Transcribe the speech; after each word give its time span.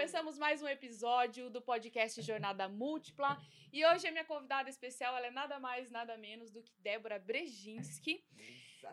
começamos 0.00 0.38
mais 0.38 0.62
um 0.62 0.66
episódio 0.66 1.50
do 1.50 1.60
podcast 1.60 2.22
Jornada 2.22 2.66
Múltipla. 2.66 3.38
E 3.70 3.84
hoje 3.84 4.08
a 4.08 4.10
minha 4.10 4.24
convidada 4.24 4.70
especial 4.70 5.14
ela 5.14 5.26
é 5.26 5.30
nada 5.30 5.60
mais, 5.60 5.90
nada 5.90 6.16
menos 6.16 6.50
do 6.50 6.62
que 6.62 6.72
Débora 6.78 7.18
Brejinski. 7.18 8.24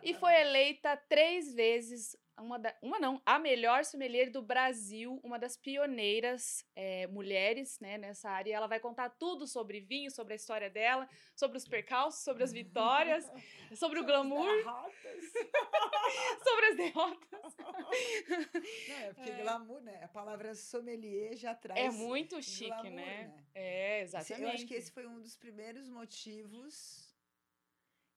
E 0.03 0.13
foi 0.13 0.33
eleita 0.41 0.97
três 0.97 1.53
vezes 1.53 2.17
uma, 2.39 2.59
da, 2.59 2.75
uma 2.81 2.99
não, 2.99 3.21
a 3.25 3.39
melhor 3.39 3.83
sommelier 3.83 4.29
do 4.29 4.41
Brasil, 4.41 5.19
uma 5.23 5.39
das 5.39 5.57
pioneiras 5.57 6.65
é, 6.75 7.07
mulheres 7.07 7.79
né, 7.79 7.97
nessa 7.97 8.29
área. 8.29 8.51
E 8.51 8.53
ela 8.53 8.67
vai 8.67 8.79
contar 8.79 9.09
tudo 9.09 9.47
sobre 9.47 9.79
vinho, 9.79 10.11
sobre 10.11 10.33
a 10.33 10.35
história 10.35 10.69
dela, 10.69 11.09
sobre 11.35 11.57
os 11.57 11.67
percalços, 11.67 12.23
sobre 12.23 12.43
as 12.43 12.51
vitórias, 12.51 13.25
sobre 13.75 13.99
o 13.99 14.05
glamour. 14.05 14.47
sobre 16.43 16.65
as 16.67 16.77
derrotas. 16.77 17.55
Não, 18.87 18.97
é 18.97 19.13
porque 19.13 19.31
é. 19.31 19.41
glamour, 19.41 19.81
né? 19.81 20.03
A 20.03 20.07
palavra 20.07 20.53
sommelier 20.53 21.35
já 21.35 21.55
traz. 21.55 21.79
É 21.79 21.89
muito 21.89 22.41
chique, 22.41 22.69
glamour, 22.69 22.91
né? 22.91 23.27
né? 23.27 23.45
É, 23.55 24.01
exatamente. 24.01 24.43
Eu 24.43 24.49
acho 24.49 24.65
que 24.67 24.75
esse 24.75 24.91
foi 24.91 25.07
um 25.07 25.19
dos 25.19 25.35
primeiros 25.35 25.89
motivos 25.89 27.07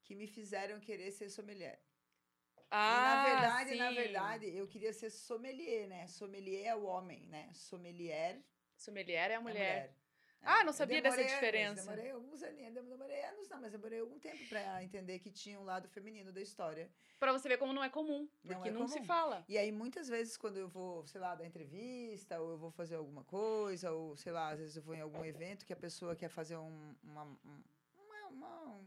que 0.02 0.15
me 0.15 0.27
fizeram 0.27 0.80
querer 0.80 1.10
ser 1.12 1.30
sommelier. 1.30 1.80
Ah, 2.70 2.97
e 2.97 3.01
na 3.02 3.24
verdade, 3.24 3.70
sim. 3.70 3.77
na 3.79 3.91
verdade, 3.91 4.56
eu 4.56 4.66
queria 4.66 4.92
ser 4.92 5.10
sommelier, 5.10 5.88
né? 5.88 6.06
Sommelier 6.06 6.66
é 6.66 6.77
o 6.77 6.84
homem, 6.84 7.27
né? 7.27 7.51
Sommelier. 7.52 8.41
Sommelier 8.77 9.30
é 9.30 9.34
a 9.34 9.41
mulher. 9.41 9.56
É 9.56 9.80
mulher. 9.80 10.01
Ah, 10.43 10.65
não 10.65 10.73
sabia 10.73 11.02
demorei, 11.02 11.24
dessa 11.24 11.34
diferença. 11.34 11.83
Demorei 11.83 12.10
alguns 12.10 12.43
anos, 12.43 12.56
demorei 12.88 13.24
anos, 13.24 13.48
não, 13.48 13.60
mas 13.60 13.73
demorei 13.73 14.01
algum 14.01 14.19
tempo 14.19 14.38
para 14.48 14.83
entender 14.83 15.19
que 15.19 15.30
tinha 15.30 15.60
um 15.60 15.65
lado 15.65 15.88
feminino 15.88 16.33
da 16.33 16.41
história. 16.41 16.91
Para 17.19 17.33
você 17.33 17.48
ver 17.48 17.59
como 17.59 17.73
não 17.73 17.84
é 17.84 17.91
comum, 17.91 18.27
porque 18.43 18.71
não, 18.71 18.79
é 18.79 18.80
não 18.80 18.88
se 18.88 19.02
fala. 19.05 19.45
E 19.48 19.59
aí, 19.59 19.71
muitas 19.71 20.09
vezes, 20.09 20.37
quando 20.37 20.57
eu 20.57 20.68
vou, 20.68 21.07
sei 21.07 21.21
lá, 21.21 21.34
dar 21.34 21.45
entrevista, 21.45 22.41
ou 22.41 22.52
eu 22.52 22.59
vou 22.59 22.71
fazer 22.71 22.95
alguma 22.95 23.23
coisa, 23.24 23.93
ou 23.93 24.16
sei 24.16 24.32
lá, 24.32 24.48
às 24.48 24.59
vezes 24.59 24.77
eu 24.77 24.82
vou 24.82 24.95
em 24.95 25.01
algum 25.01 25.24
evento 25.24 25.66
que 25.66 25.73
a 25.73 25.76
pessoa 25.76 26.16
quer 26.16 26.30
fazer 26.30 26.57
um, 26.57 26.95
uma, 27.02 27.24
uma, 27.24 28.29
uma 28.30 28.80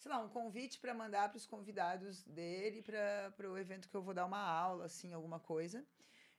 sei 0.00 0.10
lá, 0.10 0.18
um 0.18 0.28
convite 0.28 0.80
para 0.80 0.94
mandar 0.94 1.28
para 1.28 1.36
os 1.36 1.46
convidados 1.46 2.22
dele 2.22 2.82
para 2.82 3.50
o 3.50 3.58
evento 3.58 3.88
que 3.88 3.94
eu 3.94 4.02
vou 4.02 4.14
dar 4.14 4.24
uma 4.24 4.40
aula, 4.40 4.86
assim, 4.86 5.12
alguma 5.12 5.38
coisa. 5.38 5.84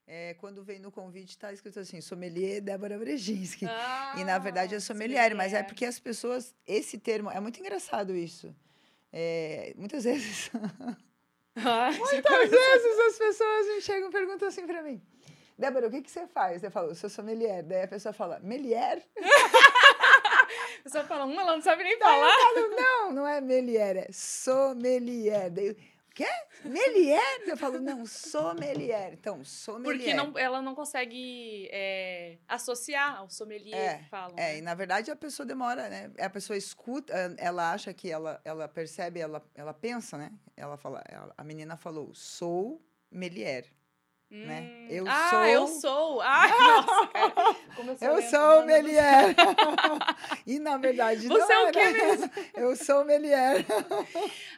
É, 0.04 0.34
quando 0.34 0.64
vem 0.64 0.80
no 0.80 0.90
convite, 0.90 1.30
está 1.30 1.52
escrito 1.52 1.78
assim, 1.78 2.00
sommelier 2.00 2.60
Débora 2.60 2.98
Brejinski. 2.98 3.64
Ah, 3.66 4.16
e 4.18 4.24
na 4.24 4.36
verdade 4.36 4.74
é 4.74 4.80
sommelier, 4.80 5.30
sommelier, 5.30 5.36
mas 5.36 5.54
é 5.54 5.62
porque 5.62 5.84
as 5.84 6.00
pessoas, 6.00 6.52
esse 6.66 6.98
termo, 6.98 7.30
é 7.30 7.38
muito 7.38 7.60
engraçado 7.60 8.16
isso. 8.16 8.52
É, 9.12 9.72
muitas 9.76 10.02
vezes. 10.04 10.50
Ah, 11.54 11.92
muitas 11.92 12.50
vezes 12.50 12.98
as 12.98 13.18
pessoas 13.18 13.66
me 13.68 13.80
chegam 13.80 14.08
e 14.08 14.12
perguntam 14.12 14.48
assim 14.48 14.66
para 14.66 14.82
mim. 14.82 15.00
Débora, 15.56 15.86
o 15.86 15.90
que, 15.90 16.02
que 16.02 16.10
você 16.10 16.26
faz? 16.26 16.64
Eu 16.64 16.70
falo, 16.72 16.88
eu 16.88 16.94
sou 16.96 17.08
sommelier. 17.08 17.62
Daí 17.62 17.82
a 17.82 17.88
pessoa 17.88 18.12
fala, 18.12 18.40
melier? 18.40 19.06
Pessoa 20.84 21.04
fala, 21.04 21.24
hum, 21.24 21.38
ela 21.38 21.54
não 21.54 21.62
sabe 21.62 21.84
nem 21.84 21.98
falar. 21.98 22.32
Falo, 22.32 22.68
não, 22.70 23.12
não 23.12 23.26
é 23.26 23.40
melier, 23.40 23.96
é 23.96 24.08
sommelier. 24.12 25.50
Daí, 25.50 25.70
o 25.70 25.76
quê? 26.14 26.26
Melier? 26.64 27.20
Eu 27.46 27.56
falo, 27.56 27.80
não, 27.80 28.04
sommelier. 28.04 29.12
Então, 29.12 29.44
sommelier. 29.44 29.98
Porque 29.98 30.14
não, 30.14 30.38
ela 30.38 30.60
não 30.60 30.74
consegue 30.74 31.68
é, 31.72 32.38
associar 32.48 33.18
ao 33.18 33.30
sommelier 33.30 33.78
é, 33.78 33.98
que 33.98 34.04
falam. 34.08 34.36
É, 34.36 34.52
né? 34.52 34.58
e 34.58 34.60
na 34.60 34.74
verdade 34.74 35.10
a 35.10 35.16
pessoa 35.16 35.46
demora, 35.46 35.88
né? 35.88 36.10
A 36.18 36.28
pessoa 36.28 36.56
escuta, 36.56 37.12
ela 37.38 37.72
acha 37.72 37.94
que 37.94 38.10
ela, 38.10 38.40
ela 38.44 38.68
percebe, 38.68 39.20
ela, 39.20 39.42
ela 39.54 39.72
pensa, 39.72 40.18
né? 40.18 40.32
Ela 40.56 40.76
fala, 40.76 41.02
ela, 41.08 41.32
a 41.36 41.44
menina 41.44 41.76
falou, 41.76 42.12
sou 42.14 42.84
melier. 43.10 43.66
Né? 44.32 44.60
Hum. 44.62 44.86
Eu 44.88 45.04
ah, 45.06 45.30
sou. 45.30 45.44
eu 45.44 45.66
sou. 45.66 46.22
Ah, 46.32 46.48
nossa, 46.48 47.06
cara. 47.08 47.56
Eu, 48.00 48.16
eu 48.16 48.22
sou 48.22 48.64
Melier. 48.64 49.34
e 50.46 50.58
na 50.58 50.78
verdade 50.78 51.28
Você 51.28 51.38
não 51.38 51.52
é 51.52 51.68
o 51.68 51.72
quê 51.72 51.90
mesmo? 51.90 52.30
Eu 52.54 52.76
sou 52.76 53.04
Melier. 53.04 53.64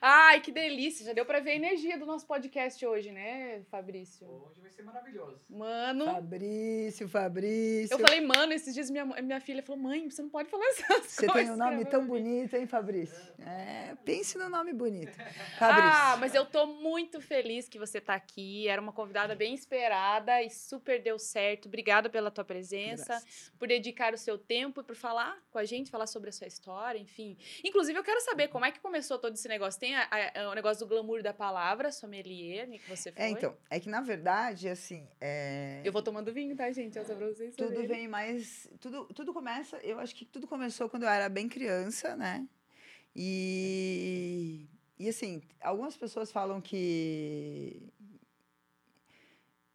Ai, 0.00 0.40
que 0.40 0.52
delícia. 0.52 1.04
Já 1.06 1.12
deu 1.12 1.24
pra 1.24 1.40
ver 1.40 1.52
a 1.52 1.56
energia 1.56 1.98
do 1.98 2.06
nosso 2.06 2.26
podcast 2.26 2.84
hoje, 2.86 3.10
né, 3.10 3.62
Fabrício? 3.70 4.26
Hoje 4.28 4.60
vai 4.60 4.70
ser 4.70 4.82
maravilhoso. 4.82 5.40
Mano. 5.48 6.04
Fabrício, 6.04 7.08
Fabrício. 7.08 7.94
Eu 7.94 7.98
falei, 7.98 8.20
mano, 8.20 8.52
esses 8.52 8.74
dias 8.74 8.90
minha, 8.90 9.04
minha 9.04 9.40
filha 9.40 9.62
falou: 9.62 9.82
mãe, 9.82 10.08
você 10.08 10.22
não 10.22 10.28
pode 10.28 10.48
falar 10.48 10.66
essas 10.66 10.86
você 11.06 11.26
coisas. 11.26 11.26
Você 11.26 11.32
tem 11.32 11.50
um 11.50 11.56
nome 11.56 11.84
tão 11.86 12.06
bonito, 12.06 12.54
hein, 12.54 12.66
Fabrício? 12.66 13.16
É, 13.40 13.94
pense 14.04 14.38
no 14.38 14.48
nome 14.48 14.72
bonito. 14.72 15.16
Fabrício. 15.58 15.90
Ah, 15.92 16.16
mas 16.20 16.34
eu 16.34 16.44
tô 16.44 16.66
muito 16.66 17.20
feliz 17.20 17.68
que 17.68 17.78
você 17.78 18.00
tá 18.00 18.14
aqui. 18.14 18.68
Era 18.68 18.80
uma 18.80 18.92
convidada 18.92 19.34
bem 19.34 19.54
esperada 19.64 20.42
e 20.42 20.50
super 20.50 21.02
deu 21.02 21.18
certo. 21.18 21.66
Obrigada 21.66 22.08
pela 22.08 22.30
tua 22.30 22.44
presença, 22.44 23.06
Graças. 23.06 23.52
por 23.58 23.66
dedicar 23.66 24.12
o 24.14 24.18
seu 24.18 24.38
tempo 24.38 24.80
e 24.80 24.84
por 24.84 24.94
falar 24.94 25.42
com 25.50 25.58
a 25.58 25.64
gente, 25.64 25.90
falar 25.90 26.06
sobre 26.06 26.28
a 26.30 26.32
sua 26.32 26.46
história, 26.46 26.98
enfim. 26.98 27.36
Inclusive, 27.64 27.98
eu 27.98 28.04
quero 28.04 28.20
saber 28.20 28.48
como 28.48 28.64
é 28.64 28.70
que 28.70 28.80
começou 28.80 29.18
todo 29.18 29.34
esse 29.34 29.48
negócio. 29.48 29.80
Tem 29.80 29.94
a, 29.96 30.08
a, 30.34 30.50
o 30.50 30.54
negócio 30.54 30.86
do 30.86 30.88
glamour 30.88 31.22
da 31.22 31.32
palavra, 31.32 31.90
sommelier, 31.90 32.68
né, 32.68 32.78
que 32.78 32.88
você 32.88 33.08
é, 33.08 33.12
foi. 33.12 33.22
É, 33.22 33.28
então, 33.30 33.56
é 33.70 33.80
que 33.80 33.88
na 33.88 34.00
verdade, 34.00 34.68
assim. 34.68 35.08
É... 35.20 35.80
Eu 35.84 35.92
vou 35.92 36.02
tomando 36.02 36.32
vinho, 36.32 36.54
tá, 36.54 36.70
gente? 36.70 36.96
Eu 36.96 37.04
só 37.04 37.14
pra 37.14 37.26
vocês 37.26 37.56
Tudo 37.56 37.68
saberem. 37.68 37.88
vem 37.88 38.08
mais. 38.08 38.68
Tudo, 38.80 39.06
tudo 39.06 39.32
começa. 39.32 39.76
Eu 39.78 39.98
acho 39.98 40.14
que 40.14 40.24
tudo 40.24 40.46
começou 40.46 40.88
quando 40.88 41.04
eu 41.04 41.08
era 41.08 41.28
bem 41.28 41.48
criança, 41.48 42.16
né? 42.16 42.46
E. 43.16 44.68
E 44.96 45.08
assim, 45.08 45.42
algumas 45.60 45.96
pessoas 45.96 46.30
falam 46.30 46.60
que 46.60 47.92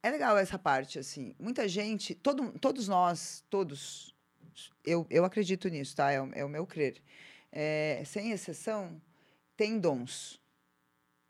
é 0.02 0.10
legal 0.10 0.38
essa 0.38 0.58
parte, 0.58 0.98
assim. 0.98 1.36
Muita 1.40 1.68
gente, 1.68 2.16
todo, 2.16 2.52
todos 2.60 2.88
nós, 2.88 3.44
todos, 3.50 4.16
eu, 4.86 5.06
eu 5.10 5.26
acredito 5.26 5.68
nisso, 5.68 5.96
tá? 5.96 6.12
É, 6.12 6.22
o, 6.22 6.30
é 6.34 6.46
o 6.46 6.50
meu 6.50 6.66
crer. 6.66 7.02
É, 7.52 8.04
sem 8.06 8.32
exceção, 8.32 9.02
tem 9.58 9.80
dons, 9.80 10.40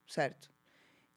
certo? 0.07 0.52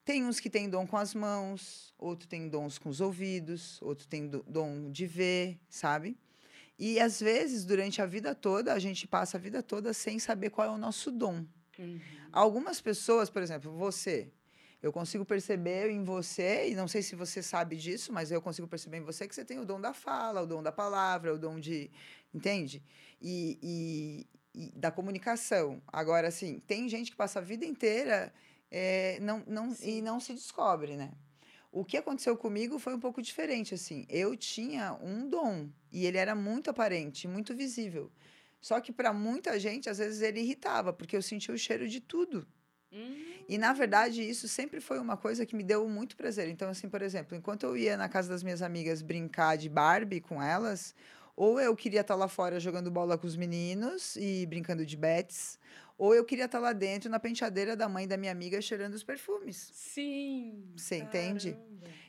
Tem 0.05 0.25
uns 0.25 0.39
que 0.39 0.49
têm 0.49 0.69
dom 0.69 0.85
com 0.85 0.97
as 0.97 1.13
mãos, 1.13 1.93
outro 1.97 2.27
tem 2.27 2.49
dons 2.49 2.77
com 2.77 2.89
os 2.89 2.99
ouvidos, 2.99 3.81
outro 3.81 4.07
tem 4.07 4.27
dom 4.27 4.91
de 4.91 5.05
ver, 5.05 5.59
sabe? 5.69 6.17
E 6.77 6.99
às 6.99 7.19
vezes, 7.19 7.63
durante 7.63 8.01
a 8.01 8.05
vida 8.05 8.33
toda, 8.33 8.73
a 8.73 8.79
gente 8.79 9.07
passa 9.07 9.37
a 9.37 9.39
vida 9.39 9.61
toda 9.61 9.93
sem 9.93 10.19
saber 10.19 10.49
qual 10.49 10.67
é 10.67 10.71
o 10.71 10.77
nosso 10.77 11.11
dom. 11.11 11.45
Uhum. 11.77 11.99
Algumas 12.31 12.81
pessoas, 12.81 13.29
por 13.29 13.41
exemplo, 13.41 13.71
você, 13.71 14.31
eu 14.83 14.91
consigo 14.91 15.23
perceber 15.23 15.89
em 15.89 16.03
você, 16.03 16.69
e 16.69 16.75
não 16.75 16.89
sei 16.89 17.01
se 17.01 17.15
você 17.15 17.41
sabe 17.41 17.77
disso, 17.77 18.11
mas 18.11 18.31
eu 18.31 18.41
consigo 18.41 18.67
perceber 18.67 18.97
em 18.97 19.01
você 19.01 19.25
que 19.25 19.33
você 19.33 19.45
tem 19.45 19.57
o 19.57 19.65
dom 19.65 19.79
da 19.79 19.93
fala, 19.93 20.41
o 20.41 20.45
dom 20.45 20.61
da 20.61 20.73
palavra, 20.73 21.33
o 21.33 21.37
dom 21.39 21.57
de. 21.57 21.89
Entende? 22.33 22.83
E, 23.21 23.57
e, 23.63 24.27
e 24.53 24.77
da 24.77 24.91
comunicação. 24.91 25.81
Agora, 25.87 26.27
assim, 26.27 26.59
tem 26.67 26.89
gente 26.89 27.11
que 27.11 27.15
passa 27.15 27.39
a 27.39 27.41
vida 27.41 27.65
inteira 27.65 28.33
é, 28.69 29.19
não, 29.21 29.41
não, 29.47 29.73
e 29.81 30.01
não 30.01 30.19
se 30.19 30.33
descobre, 30.33 30.97
né? 30.97 31.13
O 31.71 31.85
que 31.85 31.95
aconteceu 31.95 32.35
comigo 32.35 32.77
foi 32.77 32.93
um 32.93 32.99
pouco 32.99 33.21
diferente, 33.21 33.73
assim. 33.73 34.05
Eu 34.09 34.35
tinha 34.35 34.95
um 35.01 35.29
dom 35.29 35.69
e 35.93 36.05
ele 36.05 36.17
era 36.17 36.35
muito 36.35 36.69
aparente, 36.69 37.25
muito 37.25 37.55
visível. 37.55 38.11
Só 38.59 38.81
que 38.81 38.91
para 38.91 39.13
muita 39.13 39.57
gente, 39.57 39.89
às 39.89 39.97
vezes 39.97 40.21
ele 40.21 40.41
irritava, 40.41 40.91
porque 40.91 41.15
eu 41.15 41.21
sentia 41.21 41.53
o 41.53 41.57
cheiro 41.57 41.87
de 41.87 42.01
tudo. 42.01 42.45
E, 43.47 43.57
na 43.57 43.73
verdade, 43.73 44.21
isso 44.21 44.47
sempre 44.47 44.79
foi 44.79 44.99
uma 44.99 45.17
coisa 45.17 45.45
que 45.45 45.55
me 45.55 45.63
deu 45.63 45.87
muito 45.89 46.15
prazer. 46.15 46.47
Então, 46.49 46.69
assim, 46.69 46.87
por 46.87 47.01
exemplo, 47.01 47.35
enquanto 47.37 47.63
eu 47.63 47.75
ia 47.75 47.97
na 47.97 48.07
casa 48.07 48.29
das 48.29 48.43
minhas 48.43 48.61
amigas 48.61 49.01
brincar 49.01 49.57
de 49.57 49.67
Barbie 49.67 50.21
com 50.21 50.41
elas, 50.41 50.95
ou 51.35 51.59
eu 51.59 51.75
queria 51.75 52.01
estar 52.01 52.15
lá 52.15 52.27
fora 52.27 52.59
jogando 52.59 52.91
bola 52.91 53.17
com 53.17 53.27
os 53.27 53.35
meninos 53.35 54.15
e 54.15 54.45
brincando 54.45 54.85
de 54.85 54.95
bets, 54.95 55.59
ou 55.97 56.13
eu 56.13 56.25
queria 56.25 56.45
estar 56.45 56.59
lá 56.59 56.73
dentro 56.73 57.09
na 57.09 57.19
penteadeira 57.19 57.75
da 57.75 57.87
mãe 57.87 58.07
da 58.07 58.17
minha 58.17 58.31
amiga 58.31 58.61
cheirando 58.61 58.93
os 58.93 59.03
perfumes. 59.03 59.71
Sim. 59.73 60.73
Você 60.75 60.97
entende? 60.97 61.57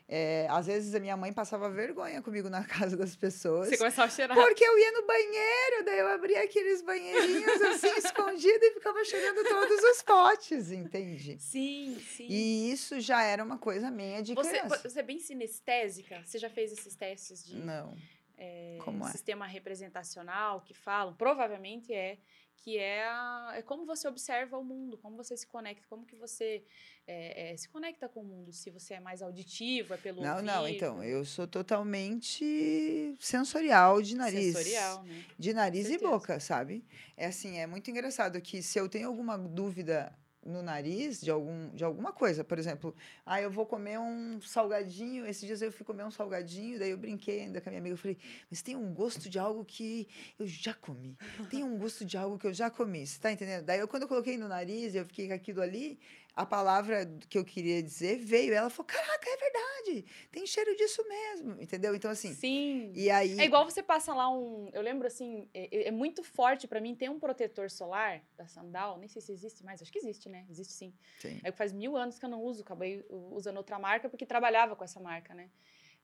É, 0.07 0.47
às 0.51 0.67
vezes 0.67 0.95
a 0.95 1.01
minha 1.01 1.17
mãe 1.17 1.33
passava 1.33 1.71
vergonha 1.71 2.21
comigo 2.21 2.51
na 2.51 2.63
casa 2.65 2.97
das 2.97 3.17
pessoas. 3.17 3.69
Você 3.69 3.79
começava 3.79 4.07
a 4.07 4.11
cheirar. 4.11 4.37
Porque 4.37 4.63
eu 4.63 4.79
ia 4.79 4.93
no 4.93 5.07
banheiro, 5.07 5.85
daí 5.85 5.99
eu 5.99 6.09
abria 6.09 6.43
aqueles 6.43 6.83
banheirinhos 6.83 7.63
assim, 7.63 7.89
escondido, 7.99 8.65
e 8.65 8.71
ficava 8.73 9.03
cheirando 9.05 9.43
todos 9.43 9.83
os 9.83 10.03
potes, 10.03 10.71
entende? 10.71 11.39
Sim, 11.39 11.99
sim. 12.01 12.27
E 12.29 12.71
isso 12.71 13.01
já 13.01 13.23
era 13.23 13.43
uma 13.43 13.59
coisa 13.59 13.91
minha 13.91 14.23
de 14.23 14.35
você, 14.35 14.51
criança. 14.51 14.89
Você 14.89 15.01
é 15.01 15.03
bem 15.03 15.19
sinestésica? 15.19 16.23
Você 16.25 16.39
já 16.39 16.51
fez 16.51 16.73
esses 16.73 16.95
testes 16.95 17.45
de... 17.45 17.57
Não. 17.57 17.97
É, 18.37 18.79
Como 18.85 19.07
é? 19.07 19.11
Sistema 19.11 19.47
representacional 19.47 20.61
que 20.61 20.75
falam? 20.75 21.15
Provavelmente 21.15 21.95
é 21.95 22.19
que 22.57 22.79
é, 22.79 23.05
a, 23.05 23.53
é 23.57 23.63
como 23.63 23.85
você 23.85 24.09
observa 24.09 24.57
o 24.57 24.65
mundo, 24.65 24.97
como 24.99 25.17
você 25.17 25.37
se 25.37 25.47
conecta, 25.47 25.87
como 25.89 26.07
que 26.07 26.17
você 26.17 26.65
é, 27.07 27.53
é, 27.53 27.57
se 27.57 27.69
conecta 27.69 28.09
com 28.09 28.21
o 28.21 28.25
mundo, 28.25 28.53
se 28.53 28.71
você 28.71 28.95
é 28.95 29.01
mais 29.01 29.21
auditivo, 29.21 29.95
é 29.95 29.97
pelo 29.97 30.23
Não, 30.23 30.37
ouvido. 30.37 30.47
não, 30.47 30.69
então, 30.69 31.05
eu 31.05 31.25
sou 31.25 31.47
totalmente 31.47 33.15
sensorial 33.21 34.01
de 34.01 34.17
nariz. 34.17 34.57
Sensorial, 34.57 35.03
né? 35.05 35.25
De 35.39 35.53
nariz 35.53 35.91
e 35.91 35.99
boca, 35.99 36.41
sabe? 36.41 36.85
É 37.17 37.27
assim, 37.27 37.59
é 37.59 37.67
muito 37.67 37.91
engraçado 37.91 38.41
que 38.41 38.63
se 38.63 38.79
eu 38.79 38.89
tenho 38.89 39.09
alguma 39.09 39.37
dúvida 39.37 40.17
no 40.45 40.63
nariz 40.63 41.21
de, 41.21 41.31
algum, 41.31 41.71
de 41.71 41.85
alguma 41.85 42.13
coisa. 42.13 42.45
Por 42.45 42.59
exemplo, 42.59 42.95
ah, 43.25 43.41
eu 43.41 43.51
vou 43.51 43.67
comer 43.67 43.99
um 43.99 44.41
salgadinho. 44.41 45.27
Esses 45.27 45.47
dias 45.47 45.63
eu 45.63 45.73
fui 45.73 45.85
comer 45.85 46.05
um 46.05 46.11
salgadinho, 46.11 46.79
daí 46.79 46.91
eu 46.91 46.99
brinquei 46.99 47.41
ainda 47.41 47.61
com 47.61 47.69
a 47.69 47.71
minha 47.71 47.81
amiga. 47.81 47.95
Eu 47.95 47.99
falei, 47.99 48.19
mas 48.51 48.63
tem 48.63 48.77
um 48.77 48.93
gosto 48.93 49.29
de 49.29 49.39
algo 49.39 49.65
que 49.65 50.07
eu 50.39 50.47
já 50.47 50.75
comi. 50.75 51.17
Tem 51.51 51.65
um 51.65 51.77
gosto 51.79 52.05
de 52.05 52.17
algo 52.17 52.39
que 52.39 52.47
eu 52.47 52.53
já 52.53 52.71
comi. 52.71 53.07
Você 53.07 53.19
tá 53.19 53.33
entendendo? 53.33 53.65
Daí 53.65 53.81
eu, 53.81 53.89
quando 53.89 54.03
eu 54.03 54.09
coloquei 54.09 54.37
no 54.37 54.49
nariz, 54.49 54.95
eu 54.95 55.05
fiquei 55.05 55.29
com 55.29 55.35
aquilo 55.35 55.63
ali, 55.63 55.99
a 56.37 56.45
palavra 56.45 57.07
que 57.29 57.39
eu 57.39 57.45
queria 57.45 57.83
dizer 57.83 58.19
veio. 58.19 58.53
Ela 58.53 58.69
falou: 58.71 58.87
Caraca, 58.87 59.29
é 59.29 59.37
verdade, 59.37 60.05
tem 60.31 60.47
cheiro 60.47 60.75
disso 60.77 61.03
mesmo, 61.09 61.61
entendeu? 61.61 61.95
Então, 61.95 62.11
assim. 62.11 62.35
Sim. 62.35 62.93
E 62.95 63.11
aí. 63.11 63.39
É 63.39 63.45
igual 63.45 63.65
você 63.65 63.83
passa 63.83 64.13
lá 64.13 64.29
um. 64.31 64.69
Eu 64.73 64.83
lembro 64.83 65.07
assim, 65.07 65.49
é, 65.55 65.89
é 65.89 65.91
muito 65.91 66.23
forte 66.23 66.67
para 66.67 66.81
mim 66.81 66.95
ter 66.95 67.09
um 67.09 67.21
protetor 67.21 67.71
solar 67.71 68.23
da 68.37 68.47
Sandal. 68.47 68.99
Nem 68.99 69.09
sei 69.09 69.23
se 69.23 69.33
existe 69.33 69.65
mais, 69.65 69.81
acho 69.81 69.93
que 69.93 69.99
existe, 69.99 70.29
né? 70.29 70.45
Existe 70.51 70.73
sim. 70.73 70.93
sim. 71.21 71.41
É 71.45 71.53
que 71.53 71.59
faz 71.59 71.73
mil 71.73 71.97
anos 71.97 72.19
que 72.19 72.25
eu 72.25 72.31
não 72.31 72.43
uso, 72.43 72.63
acabei 72.63 73.05
usando 73.09 73.59
outra 73.59 73.79
marca 73.79 74.09
porque 74.09 74.27
trabalhava 74.27 74.75
com 74.75 74.83
essa 74.83 75.01
marca, 75.01 75.35
né? 75.35 75.51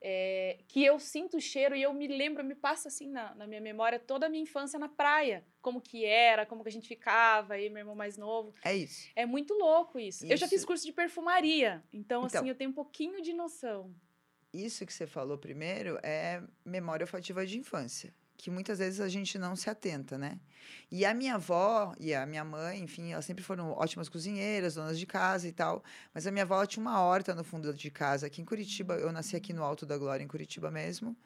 É, 0.02 0.58
que 0.66 0.84
eu 0.84 0.98
sinto 0.98 1.36
o 1.36 1.40
cheiro 1.40 1.76
e 1.76 1.82
eu 1.82 1.92
me 1.92 2.08
lembro, 2.08 2.42
me 2.42 2.54
passa 2.54 2.88
assim 2.88 3.06
na, 3.06 3.34
na, 3.34 3.46
minha 3.46 3.60
memória 3.60 3.98
toda 3.98 4.26
a 4.26 4.28
minha 4.28 4.42
infância 4.42 4.78
na 4.78 4.88
praia, 4.88 5.44
como 5.60 5.80
que 5.80 6.04
era, 6.04 6.46
como 6.46 6.62
que 6.62 6.68
a 6.68 6.72
gente 6.72 6.88
ficava, 6.88 7.54
aí 7.54 7.68
meu 7.68 7.80
irmão 7.80 7.94
mais 7.94 8.16
novo. 8.16 8.52
É 8.64 8.74
isso. 8.74 9.10
É 9.14 9.26
muito 9.26 9.54
louco 9.54 9.98
isso. 9.98 10.24
isso. 10.24 10.32
Eu 10.32 10.36
já 10.36 10.48
fiz 10.48 10.64
curso 10.64 10.84
de 10.84 10.92
perfumaria, 10.92 11.82
então, 11.92 12.24
então, 12.24 12.40
assim, 12.40 12.48
eu 12.48 12.54
tenho 12.54 12.70
um 12.70 12.74
pouquinho 12.74 13.20
de 13.20 13.32
noção. 13.32 13.94
Isso 14.52 14.84
que 14.84 14.92
você 14.92 15.06
falou 15.06 15.38
primeiro 15.38 15.98
é 16.02 16.42
memória 16.64 17.04
olfativa 17.04 17.46
de 17.46 17.58
infância 17.58 18.12
que 18.42 18.50
muitas 18.50 18.78
vezes 18.78 19.00
a 19.00 19.08
gente 19.08 19.38
não 19.38 19.54
se 19.56 19.68
atenta, 19.68 20.16
né? 20.18 20.38
E 20.90 21.04
a 21.04 21.14
minha 21.14 21.34
avó 21.34 21.94
e 21.98 22.14
a 22.14 22.26
minha 22.26 22.44
mãe, 22.44 22.80
enfim, 22.80 23.12
elas 23.12 23.24
sempre 23.24 23.42
foram 23.42 23.72
ótimas 23.72 24.08
cozinheiras, 24.08 24.74
donas 24.74 24.98
de 24.98 25.06
casa 25.06 25.46
e 25.48 25.52
tal. 25.52 25.82
Mas 26.12 26.26
a 26.26 26.30
minha 26.30 26.44
avó 26.44 26.64
tinha 26.66 26.80
uma 26.80 27.00
horta 27.00 27.34
no 27.34 27.44
fundo 27.44 27.72
de 27.72 27.90
casa, 27.90 28.26
aqui 28.26 28.42
em 28.42 28.44
Curitiba. 28.44 28.94
Eu 28.94 29.12
nasci 29.12 29.36
aqui 29.36 29.52
no 29.52 29.62
Alto 29.62 29.86
da 29.86 29.96
Glória, 29.96 30.24
em 30.24 30.28
Curitiba 30.28 30.70
mesmo. 30.70 31.16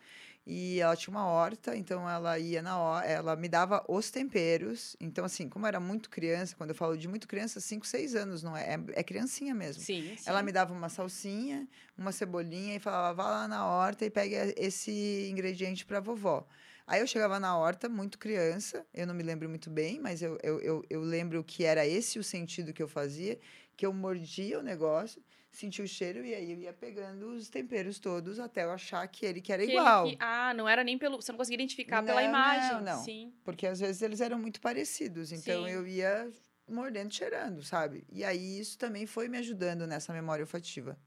E 0.46 0.78
ela 0.78 0.94
tinha 0.94 1.10
uma 1.10 1.26
horta, 1.26 1.74
então 1.74 2.08
ela 2.08 2.38
ia 2.38 2.60
na 2.60 2.76
hora, 2.78 3.06
ela 3.06 3.34
me 3.34 3.48
dava 3.48 3.82
os 3.88 4.10
temperos. 4.10 4.94
Então, 5.00 5.24
assim, 5.24 5.48
como 5.48 5.64
eu 5.64 5.68
era 5.68 5.80
muito 5.80 6.10
criança, 6.10 6.54
quando 6.54 6.70
eu 6.70 6.76
falo 6.76 6.98
de 6.98 7.08
muito 7.08 7.26
criança, 7.26 7.60
5, 7.60 7.86
6 7.86 8.14
anos, 8.14 8.42
não 8.42 8.54
é? 8.54 8.74
é? 8.74 8.78
É 8.92 9.02
criancinha 9.02 9.54
mesmo. 9.54 9.82
Sim, 9.82 10.14
sim. 10.14 10.22
Ela 10.26 10.42
me 10.42 10.52
dava 10.52 10.74
uma 10.74 10.90
salsinha, 10.90 11.66
uma 11.96 12.12
cebolinha 12.12 12.76
e 12.76 12.78
falava: 12.78 13.14
vá 13.14 13.30
lá 13.30 13.48
na 13.48 13.66
horta 13.66 14.04
e 14.04 14.10
pegue 14.10 14.34
esse 14.58 15.28
ingrediente 15.30 15.86
para 15.86 15.98
vovó. 15.98 16.46
Aí 16.86 17.00
eu 17.00 17.06
chegava 17.06 17.40
na 17.40 17.56
horta, 17.56 17.88
muito 17.88 18.18
criança, 18.18 18.86
eu 18.92 19.06
não 19.06 19.14
me 19.14 19.22
lembro 19.22 19.48
muito 19.48 19.70
bem, 19.70 19.98
mas 19.98 20.20
eu, 20.20 20.38
eu, 20.42 20.60
eu, 20.60 20.84
eu 20.90 21.00
lembro 21.00 21.42
que 21.42 21.64
era 21.64 21.86
esse 21.86 22.18
o 22.18 22.24
sentido 22.24 22.74
que 22.74 22.82
eu 22.82 22.88
fazia, 22.88 23.38
que 23.74 23.86
eu 23.86 23.92
mordia 23.92 24.58
o 24.58 24.62
negócio, 24.62 25.22
sentia 25.50 25.84
o 25.84 25.88
cheiro 25.88 26.24
e 26.24 26.34
aí 26.34 26.52
eu 26.52 26.58
ia 26.58 26.72
pegando 26.72 27.28
os 27.28 27.48
temperos 27.48 27.98
todos 27.98 28.38
até 28.38 28.64
eu 28.64 28.70
achar 28.70 29.06
que 29.08 29.24
ele 29.24 29.40
que 29.40 29.52
era 29.52 29.64
que 29.64 29.72
igual. 29.72 30.08
Que, 30.08 30.16
ah, 30.20 30.52
não 30.52 30.68
era 30.68 30.84
nem 30.84 30.98
pelo. 30.98 31.22
Você 31.22 31.32
não 31.32 31.38
conseguia 31.38 31.56
identificar 31.56 32.02
não, 32.02 32.06
pela 32.06 32.22
imagem. 32.22 32.72
Não, 32.72 32.96
não. 32.96 33.04
Sim. 33.04 33.32
Porque 33.44 33.66
às 33.66 33.80
vezes 33.80 34.02
eles 34.02 34.20
eram 34.20 34.38
muito 34.38 34.60
parecidos. 34.60 35.32
Então 35.32 35.64
Sim. 35.64 35.70
eu 35.70 35.86
ia 35.86 36.30
mordendo, 36.68 37.12
cheirando, 37.12 37.62
sabe? 37.62 38.04
E 38.12 38.24
aí 38.24 38.58
isso 38.58 38.76
também 38.76 39.06
foi 39.06 39.28
me 39.28 39.38
ajudando 39.38 39.86
nessa 39.86 40.12
memória 40.12 40.42
olfativa. 40.42 40.98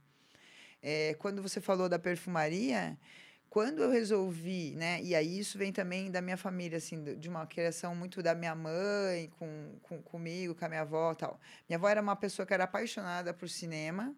É, 0.81 1.15
quando 1.15 1.41
você 1.41 1.59
falou 1.59 1.89
da 1.89 2.00
perfumaria, 2.00 2.97
quando 3.49 3.81
eu 3.81 3.89
resolvi, 3.89 4.75
né? 4.75 5.01
E 5.01 5.15
aí 5.15 5.39
isso 5.39 5.57
vem 5.57 5.71
também 5.71 6.11
da 6.11 6.21
minha 6.21 6.38
família, 6.38 6.77
assim, 6.77 7.03
de 7.15 7.29
uma 7.29 7.45
criação 7.47 7.95
muito 7.95 8.21
da 8.21 8.35
minha 8.35 8.53
mãe, 8.53 9.29
com, 9.39 9.79
com 9.81 10.01
comigo, 10.01 10.53
com 10.53 10.65
a 10.65 10.69
minha 10.69 10.81
avó 10.81 11.13
tal. 11.15 11.39
Minha 11.67 11.77
avó 11.77 11.88
era 11.88 12.01
uma 12.01 12.15
pessoa 12.15 12.45
que 12.45 12.53
era 12.53 12.65
apaixonada 12.65 13.33
por 13.33 13.49
cinema. 13.49 14.15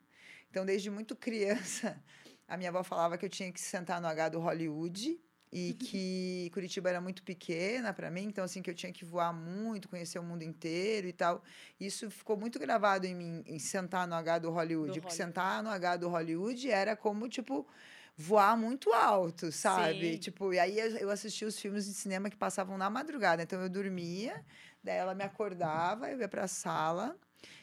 Então, 0.49 0.65
desde 0.65 0.89
muito 0.89 1.15
criança, 1.15 2.01
a 2.47 2.57
minha 2.57 2.69
avó 2.69 2.83
falava 2.83 3.17
que 3.17 3.25
eu 3.25 3.29
tinha 3.29 3.51
que 3.51 3.61
sentar 3.61 4.01
no 4.01 4.07
H 4.07 4.29
do 4.29 4.39
Hollywood 4.39 5.19
e 5.51 5.73
que 5.79 6.49
Curitiba 6.51 6.89
era 6.89 6.99
muito 6.99 7.21
pequena 7.23 7.93
para 7.93 8.09
mim, 8.09 8.23
então 8.23 8.43
assim 8.43 8.61
que 8.61 8.69
eu 8.69 8.75
tinha 8.75 8.91
que 8.91 9.05
voar 9.05 9.31
muito, 9.31 9.87
conhecer 9.87 10.17
o 10.17 10.23
mundo 10.23 10.43
inteiro 10.43 11.07
e 11.07 11.13
tal. 11.13 11.43
Isso 11.79 12.09
ficou 12.09 12.35
muito 12.35 12.57
gravado 12.57 13.05
em 13.05 13.13
mim, 13.13 13.43
em 13.45 13.59
sentar 13.59 14.07
no 14.07 14.15
H 14.15 14.39
do 14.39 14.49
Hollywood, 14.49 14.99
do 14.99 15.01
porque 15.01 15.15
Hollywood. 15.15 15.15
sentar 15.15 15.63
no 15.63 15.69
H 15.69 15.97
do 15.97 16.09
Hollywood 16.09 16.69
era 16.69 16.95
como 16.95 17.29
tipo 17.29 17.67
voar 18.21 18.57
muito 18.57 18.91
alto, 18.91 19.49
sabe? 19.49 20.11
Sim. 20.11 20.17
Tipo, 20.17 20.53
e 20.53 20.59
aí 20.59 20.77
eu 20.77 21.09
assistia 21.09 21.47
os 21.47 21.57
filmes 21.57 21.85
de 21.85 21.93
cinema 21.93 22.29
que 22.29 22.35
passavam 22.35 22.77
na 22.77 22.89
madrugada. 22.89 23.41
Então 23.41 23.61
eu 23.61 23.69
dormia, 23.69 24.43
daí 24.83 24.97
ela 24.97 25.15
me 25.15 25.23
acordava, 25.23 26.11
eu 26.11 26.19
ia 26.19 26.27
pra 26.27 26.45
sala. 26.45 27.15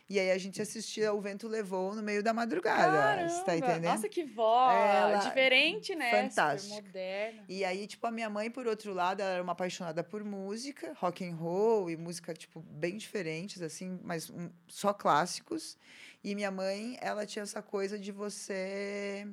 E 0.09 0.19
aí 0.19 0.31
a 0.31 0.39
gente 0.39 0.63
assistia 0.63 1.13
O 1.13 1.21
Vento 1.21 1.47
Levou 1.47 1.95
no 1.95 2.03
meio 2.03 2.23
da 2.23 2.33
madrugada. 2.33 2.97
Caramba, 2.97 3.29
você 3.29 3.45
tá 3.45 3.57
entendendo? 3.57 3.85
Nossa, 3.93 4.09
que 4.09 4.25
voz! 4.25 4.75
Ela, 4.75 5.17
diferente, 5.19 5.95
né? 5.95 6.23
Fantástico. 6.23 6.75
Super 6.75 6.87
moderna. 6.87 7.45
E 7.49 7.63
aí, 7.63 7.87
tipo, 7.87 8.07
a 8.07 8.11
minha 8.11 8.31
mãe, 8.31 8.51
por 8.51 8.67
outro 8.67 8.95
lado, 8.95 9.21
ela 9.21 9.33
era 9.33 9.43
uma 9.43 9.53
apaixonada 9.53 10.03
por 10.03 10.25
música, 10.25 10.95
rock 10.99 11.23
and 11.23 11.35
roll 11.35 11.91
e 11.91 11.99
música, 11.99 12.33
tipo, 12.33 12.61
bem 12.63 12.97
diferentes, 12.97 13.61
assim, 13.61 14.01
mas 14.03 14.31
um, 14.31 14.49
só 14.67 14.95
clássicos. 14.95 15.77
E 16.25 16.35
minha 16.35 16.51
mãe, 16.51 16.97
ela 17.03 17.27
tinha 17.27 17.43
essa 17.43 17.61
coisa 17.61 17.99
de 17.99 18.11
você 18.11 19.29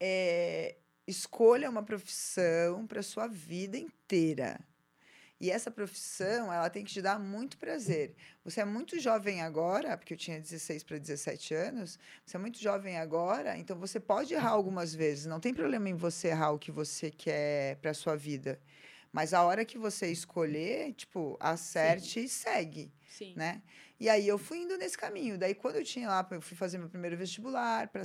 é, 0.00 0.76
escolha 1.06 1.70
uma 1.70 1.82
profissão 1.82 2.86
para 2.86 3.02
sua 3.02 3.26
vida 3.26 3.76
inteira. 3.76 4.60
E 5.40 5.52
essa 5.52 5.70
profissão, 5.70 6.52
ela 6.52 6.68
tem 6.68 6.84
que 6.84 6.92
te 6.92 7.00
dar 7.00 7.18
muito 7.18 7.58
prazer. 7.58 8.14
Você 8.44 8.60
é 8.60 8.64
muito 8.64 8.98
jovem 8.98 9.40
agora, 9.40 9.96
porque 9.96 10.14
eu 10.14 10.18
tinha 10.18 10.40
16 10.40 10.82
para 10.82 10.98
17 10.98 11.54
anos, 11.54 11.98
você 12.26 12.36
é 12.36 12.40
muito 12.40 12.58
jovem 12.58 12.98
agora, 12.98 13.56
então 13.56 13.78
você 13.78 14.00
pode 14.00 14.34
errar 14.34 14.50
algumas 14.50 14.92
vezes, 14.92 15.26
não 15.26 15.38
tem 15.38 15.54
problema 15.54 15.88
em 15.88 15.94
você 15.94 16.28
errar 16.28 16.50
o 16.50 16.58
que 16.58 16.72
você 16.72 17.10
quer 17.10 17.76
para 17.76 17.94
sua 17.94 18.16
vida. 18.16 18.60
Mas 19.12 19.32
a 19.32 19.42
hora 19.44 19.64
que 19.64 19.78
você 19.78 20.10
escolher, 20.10 20.92
tipo, 20.92 21.36
acerte 21.40 22.20
Sim. 22.20 22.24
e 22.24 22.28
segue, 22.28 22.92
Sim. 23.08 23.34
né? 23.36 23.62
E 23.98 24.08
aí 24.08 24.26
eu 24.26 24.38
fui 24.38 24.58
indo 24.58 24.76
nesse 24.76 24.98
caminho. 24.98 25.38
Daí 25.38 25.54
quando 25.54 25.76
eu 25.76 25.84
tinha 25.84 26.08
lá, 26.08 26.26
eu 26.30 26.42
fui 26.42 26.56
fazer 26.56 26.78
meu 26.78 26.90
primeiro 26.90 27.16
vestibular 27.16 27.88
para 27.88 28.02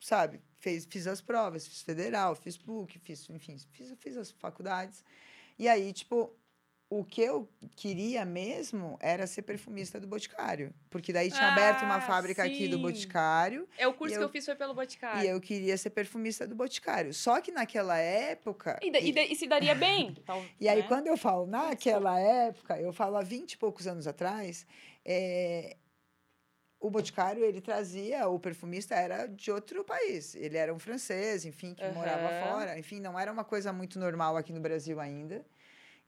sabe, 0.00 0.42
fez, 0.64 0.86
fiz 0.86 1.06
as 1.06 1.20
provas, 1.20 1.66
fiz 1.66 1.82
federal, 1.82 2.34
fiz 2.34 2.56
PUC, 2.56 2.98
fiz, 2.98 3.28
enfim, 3.28 3.56
fiz, 3.72 3.94
fiz 3.98 4.16
as 4.16 4.30
faculdades. 4.30 5.04
E 5.58 5.68
aí, 5.68 5.92
tipo, 5.92 6.34
o 6.88 7.04
que 7.04 7.20
eu 7.20 7.46
queria 7.76 8.24
mesmo 8.24 8.96
era 9.00 9.26
ser 9.26 9.42
perfumista 9.42 10.00
do 10.00 10.06
Boticário. 10.06 10.72
Porque 10.88 11.12
daí 11.12 11.30
tinha 11.30 11.48
ah, 11.48 11.52
aberto 11.52 11.82
uma 11.82 12.00
fábrica 12.00 12.42
sim. 12.44 12.50
aqui 12.50 12.68
do 12.68 12.78
Boticário. 12.78 13.68
É 13.76 13.86
o 13.86 13.92
curso 13.92 14.14
que 14.14 14.18
eu, 14.18 14.26
eu, 14.26 14.28
fiz 14.30 14.44
foi 14.46 14.54
pelo 14.54 14.72
Boticário. 14.72 15.22
E 15.22 15.28
eu 15.28 15.40
queria 15.40 15.76
ser 15.76 15.90
perfumista 15.90 16.46
do 16.46 16.54
Boticário. 16.54 17.12
Só 17.12 17.40
que 17.42 17.52
naquela 17.52 17.98
época. 17.98 18.80
E, 18.82 18.88
e, 18.88 19.10
e, 19.10 19.32
e 19.32 19.36
se 19.36 19.46
daria 19.46 19.74
bem. 19.74 20.16
E 20.58 20.68
aí, 20.68 20.80
né? 20.80 20.88
quando 20.88 21.08
eu 21.08 21.16
falo 21.16 21.46
naquela 21.46 22.18
época, 22.18 22.80
eu 22.80 22.92
falo 22.92 23.16
há 23.16 23.22
20 23.22 23.52
e 23.52 23.58
poucos 23.58 23.86
anos 23.86 24.06
atrás, 24.06 24.66
é, 25.04 25.76
o 26.84 26.90
Boticário, 26.90 27.42
ele 27.42 27.62
trazia, 27.62 28.28
o 28.28 28.38
perfumista 28.38 28.94
era 28.94 29.26
de 29.26 29.50
outro 29.50 29.82
país. 29.82 30.34
Ele 30.34 30.58
era 30.58 30.72
um 30.72 30.78
francês, 30.78 31.46
enfim, 31.46 31.72
que 31.72 31.82
uhum. 31.82 31.94
morava 31.94 32.28
fora. 32.46 32.78
Enfim, 32.78 33.00
não 33.00 33.18
era 33.18 33.32
uma 33.32 33.42
coisa 33.42 33.72
muito 33.72 33.98
normal 33.98 34.36
aqui 34.36 34.52
no 34.52 34.60
Brasil 34.60 35.00
ainda. 35.00 35.42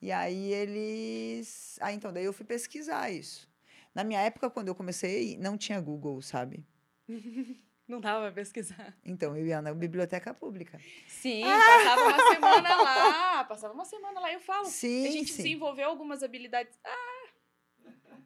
E 0.02 0.12
aí 0.12 0.52
eles... 0.52 1.78
Ah, 1.80 1.94
então, 1.94 2.12
daí 2.12 2.26
eu 2.26 2.32
fui 2.32 2.44
pesquisar 2.44 3.10
isso. 3.10 3.50
Na 3.94 4.04
minha 4.04 4.20
época, 4.20 4.50
quando 4.50 4.68
eu 4.68 4.74
comecei, 4.74 5.38
não 5.38 5.56
tinha 5.56 5.80
Google, 5.80 6.20
sabe? 6.20 6.62
Não 7.88 8.00
dava 8.00 8.22
pra 8.22 8.32
pesquisar. 8.32 8.96
Então, 9.04 9.36
eu 9.36 9.46
ia 9.46 9.62
na 9.62 9.72
biblioteca 9.72 10.34
pública. 10.34 10.76
Sim, 11.06 11.44
ah! 11.44 11.56
passava 11.56 12.02
uma 12.02 12.34
semana 12.34 12.82
lá. 12.82 13.44
Passava 13.44 13.74
uma 13.74 13.84
semana 13.84 14.20
lá. 14.20 14.32
Eu 14.32 14.40
falo, 14.40 14.64
sim, 14.64 15.06
a 15.06 15.10
gente 15.12 15.30
sim. 15.30 15.44
desenvolveu 15.44 15.88
algumas 15.88 16.24
habilidades. 16.24 16.76
Ah, 16.84 17.15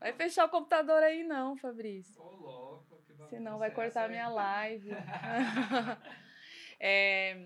Vai 0.01 0.15
fechar 0.15 0.47
o 0.47 0.49
computador 0.49 1.03
aí 1.03 1.23
não, 1.23 1.57
Fabrício. 1.57 2.21
Ô, 2.21 2.31
louco. 2.31 2.97
Que 3.07 3.37
Senão 3.37 3.59
vai 3.59 3.71
cortar 3.71 4.09
minha 4.09 4.29
live. 4.29 4.91
é, 6.81 7.37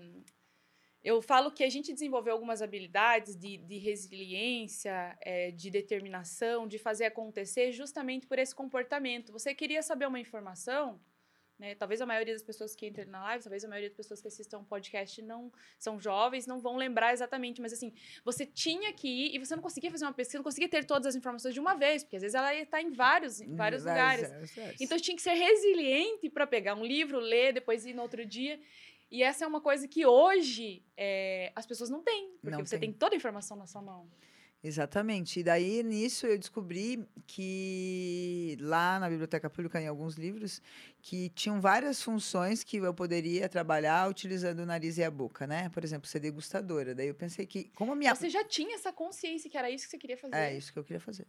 eu 1.03 1.21
falo 1.21 1.51
que 1.51 1.63
a 1.63 1.69
gente 1.69 1.93
desenvolveu 1.93 2.33
algumas 2.33 2.61
habilidades 2.61 3.35
de, 3.35 3.57
de 3.57 3.77
resiliência, 3.77 5.15
é, 5.21 5.51
de 5.51 5.69
determinação, 5.69 6.65
de 6.65 6.79
fazer 6.79 7.05
acontecer 7.05 7.73
justamente 7.73 8.25
por 8.25 8.39
esse 8.39 8.55
comportamento. 8.55 9.33
Você 9.33 9.53
queria 9.53 9.83
saber 9.83 10.07
uma 10.07 10.19
informação 10.19 10.99
né? 11.57 11.73
Talvez 11.75 12.01
a 12.01 12.05
maioria 12.05 12.33
das 12.33 12.43
pessoas 12.43 12.75
que 12.75 12.85
entrem 12.87 13.05
na 13.07 13.23
live, 13.23 13.43
talvez 13.43 13.63
a 13.63 13.67
maioria 13.67 13.89
das 13.89 13.95
pessoas 13.95 14.21
que 14.21 14.27
assistam 14.27 14.59
o 14.59 14.65
podcast 14.65 15.21
não 15.21 15.51
são 15.79 15.99
jovens, 15.99 16.45
não 16.45 16.59
vão 16.59 16.75
lembrar 16.75 17.13
exatamente, 17.13 17.61
mas 17.61 17.71
assim, 17.71 17.93
você 18.23 18.45
tinha 18.45 18.91
que 18.91 19.07
ir 19.07 19.35
e 19.35 19.39
você 19.39 19.55
não 19.55 19.63
conseguia 19.63 19.89
fazer 19.89 20.05
uma 20.05 20.13
pesquisa, 20.13 20.37
não 20.39 20.43
conseguia 20.43 20.67
ter 20.67 20.83
todas 20.85 21.07
as 21.07 21.15
informações 21.15 21.53
de 21.53 21.59
uma 21.59 21.73
vez, 21.73 22.03
porque 22.03 22.17
às 22.17 22.21
vezes 22.21 22.35
ela 22.35 22.53
ia 22.53 22.63
estar 22.63 22.81
em 22.81 22.91
vários, 22.91 23.39
em 23.39 23.55
vários 23.55 23.83
lugares. 23.83 24.29
Então 24.79 24.97
tinha 24.97 25.15
que 25.15 25.21
ser 25.21 25.33
resiliente 25.33 26.29
para 26.29 26.45
pegar 26.45 26.75
um 26.75 26.85
livro, 26.85 27.19
ler, 27.19 27.53
depois 27.53 27.85
ir 27.85 27.93
no 27.93 28.01
outro 28.01 28.25
dia. 28.25 28.59
E 29.09 29.23
essa 29.23 29.45
é 29.45 29.47
uma 29.47 29.61
coisa 29.61 29.87
que 29.87 30.05
hoje 30.05 30.83
é, 30.97 31.51
as 31.55 31.65
pessoas 31.65 31.89
não 31.89 32.01
têm, 32.01 32.31
porque 32.41 32.57
não 32.57 32.65
você 32.65 32.77
tem. 32.77 32.91
tem 32.91 32.99
toda 32.99 33.15
a 33.15 33.17
informação 33.17 33.55
na 33.55 33.65
sua 33.65 33.81
mão. 33.81 34.09
Exatamente. 34.63 35.39
E 35.39 35.43
daí, 35.43 35.83
nisso, 35.83 36.25
eu 36.25 36.37
descobri 36.39 37.07
que 37.27 38.57
lá 38.59 38.99
na 38.99 39.07
Biblioteca 39.07 39.49
Pública, 39.49 39.79
em 39.79 39.87
alguns 39.87 40.15
livros, 40.15 40.59
que 41.01 41.29
tinham 41.29 41.61
várias 41.61 42.01
funções 42.01 42.63
que 42.63 42.77
eu 42.77 42.93
poderia 42.93 43.47
trabalhar 43.47 44.09
utilizando 44.09 44.59
o 44.61 44.65
nariz 44.65 44.97
e 44.97 45.03
a 45.03 45.11
boca, 45.11 45.45
né? 45.45 45.69
Por 45.69 45.83
exemplo, 45.83 46.07
ser 46.07 46.19
degustadora. 46.19 46.95
Daí 46.95 47.07
eu 47.07 47.13
pensei 47.15 47.45
que, 47.45 47.65
como 47.75 47.91
a 47.91 47.95
minha... 47.95 48.15
Você 48.15 48.29
já 48.29 48.43
tinha 48.43 48.75
essa 48.75 48.91
consciência 48.91 49.49
que 49.49 49.57
era 49.57 49.69
isso 49.69 49.85
que 49.85 49.91
você 49.91 49.97
queria 49.99 50.17
fazer? 50.17 50.35
É, 50.35 50.57
isso 50.57 50.73
que 50.73 50.79
eu 50.79 50.83
queria 50.83 50.99
fazer. 50.99 51.27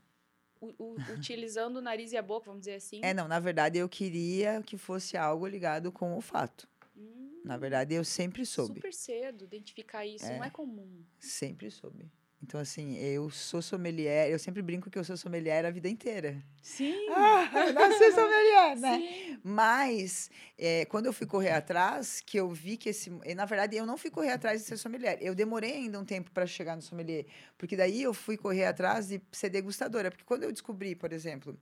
O, 0.59 0.97
utilizando 1.12 1.76
o 1.76 1.83
nariz 1.83 2.12
e 2.12 2.16
a 2.16 2.23
boca, 2.23 2.47
vamos 2.47 2.61
dizer 2.62 2.76
assim? 2.76 3.00
É, 3.02 3.12
não. 3.12 3.28
Na 3.28 3.38
verdade, 3.38 3.78
eu 3.78 3.88
queria 3.88 4.62
que 4.62 4.78
fosse 4.78 5.14
algo 5.16 5.47
ligado 5.47 5.92
com 5.92 6.12
o 6.12 6.14
olfato. 6.14 6.66
Hum, 6.97 7.42
Na 7.45 7.59
verdade, 7.59 7.95
eu 7.95 8.02
sempre 8.02 8.47
soube. 8.47 8.76
Super 8.76 8.95
cedo 8.95 9.45
identificar 9.45 10.06
isso, 10.06 10.25
não 10.25 10.42
é 10.42 10.49
comum. 10.49 11.04
Sempre 11.21 11.71
soube. 11.71 12.11
Então, 12.42 12.60
assim, 12.60 12.96
eu 12.98 13.30
sou 13.30 13.62
sommelier, 13.62 14.30
eu 14.30 14.38
sempre 14.38 14.60
brinco 14.62 14.90
que 14.90 14.98
eu 14.98 15.04
sou 15.04 15.16
sommelier 15.16 15.64
a 15.64 15.70
vida 15.70 15.88
inteira. 15.88 16.42
Sim! 16.62 16.94
Ah, 17.18 17.72
nasci 17.72 18.12
sommelier, 18.12 18.76
né? 18.76 18.98
Sim. 18.98 19.38
Mas, 19.42 20.30
é, 20.58 20.84
quando 20.84 21.06
eu 21.06 21.12
fui 21.12 21.26
correr 21.26 21.50
atrás, 21.52 22.20
que 22.20 22.38
eu 22.38 22.50
vi 22.50 22.76
que 22.76 22.90
esse. 22.90 23.10
Na 23.34 23.46
verdade, 23.46 23.76
eu 23.76 23.86
não 23.86 23.96
fui 23.96 24.10
correr 24.10 24.30
atrás 24.32 24.60
de 24.60 24.66
ser 24.66 24.76
sommelier. 24.76 25.18
Eu 25.20 25.34
demorei 25.34 25.72
ainda 25.72 25.98
um 25.98 26.04
tempo 26.04 26.30
para 26.30 26.46
chegar 26.46 26.76
no 26.76 26.82
sommelier. 26.82 27.26
Porque 27.56 27.76
daí 27.76 28.02
eu 28.02 28.12
fui 28.12 28.36
correr 28.36 28.66
atrás 28.66 29.08
de 29.08 29.20
ser 29.32 29.48
degustadora. 29.48 30.10
Porque 30.10 30.24
quando 30.24 30.42
eu 30.44 30.52
descobri, 30.52 30.94
por 30.94 31.12
exemplo, 31.12 31.58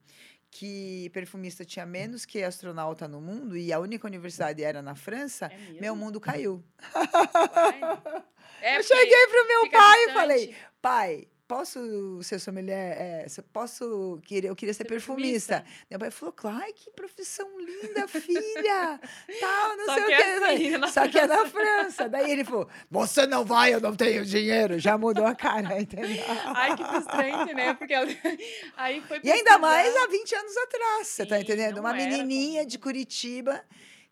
que 0.56 1.11
perfumista 1.12 1.64
tinha 1.64 1.84
menos 1.84 2.25
que 2.25 2.40
astronauta 2.44 3.08
no 3.08 3.20
mundo 3.20 3.56
e 3.56 3.73
a 3.73 3.80
única 3.80 4.06
universidade 4.06 4.62
era 4.62 4.80
na 4.80 4.94
França, 4.94 5.46
É 5.46 5.80
meu 5.80 5.96
mundo 5.96 6.20
caiu. 6.20 6.62
É, 8.61 8.78
eu 8.78 8.82
cheguei 8.82 9.26
pro 9.26 9.46
meu 9.46 9.70
pai 9.70 9.94
e 9.94 10.06
distante. 10.06 10.14
falei: 10.14 10.56
pai, 10.80 11.28
posso 11.54 12.20
ser 12.23 12.40
sommelier? 12.40 12.96
É, 13.00 13.28
se- 13.28 13.40
posso. 13.42 14.18
querer- 14.25 14.49
Eu 14.49 14.56
queria 14.56 14.75
ser 14.75 14.84
perfumista. 14.84 15.61
perfumista. 15.61 15.87
Meu 15.88 15.99
pai 16.00 16.11
falou: 16.11 16.32
claro, 16.32 16.58
ai, 16.62 16.73
que 16.73 16.90
profissão 16.90 17.49
linda, 17.61 18.08
filha! 18.08 19.00
Tal, 19.40 19.76
não 19.76 19.87
Só 19.87 19.94
sei 19.94 20.02
que 20.04 20.12
o 20.12 20.16
quê. 20.16 20.23
é 20.23 20.37
assim, 20.37 20.92
Só 20.92 21.08
que 21.08 21.18
é 21.18 21.26
na 21.28 21.46
França. 21.46 22.08
Daí 22.08 22.30
ele 22.32 22.44
falou: 22.44 22.68
você 22.90 23.25
não 23.26 23.44
vai, 23.44 23.73
eu 23.73 23.80
não 23.80 23.94
tenho 23.94 24.25
dinheiro. 24.25 24.78
Já 24.80 24.99
mudou 24.99 25.25
a 25.26 25.34
cara, 25.34 25.78
entendeu? 25.80 26.25
Ai, 26.54 26.76
que 26.76 26.84
frustrante, 26.84 27.54
né? 27.54 27.73
Porque 27.75 27.94
aí 28.76 29.00
foi 29.02 29.20
E 29.23 29.30
ainda 29.30 29.56
mais 29.58 29.94
há 29.96 30.06
20 30.08 30.34
anos 30.34 30.56
atrás, 30.56 31.06
você 31.08 31.25
tá 31.26 31.37
Sim, 31.37 31.42
entendendo? 31.42 31.78
Uma 31.78 31.92
menininha 31.92 32.61
comum. 32.62 32.68
de 32.68 32.78
Curitiba 32.78 33.62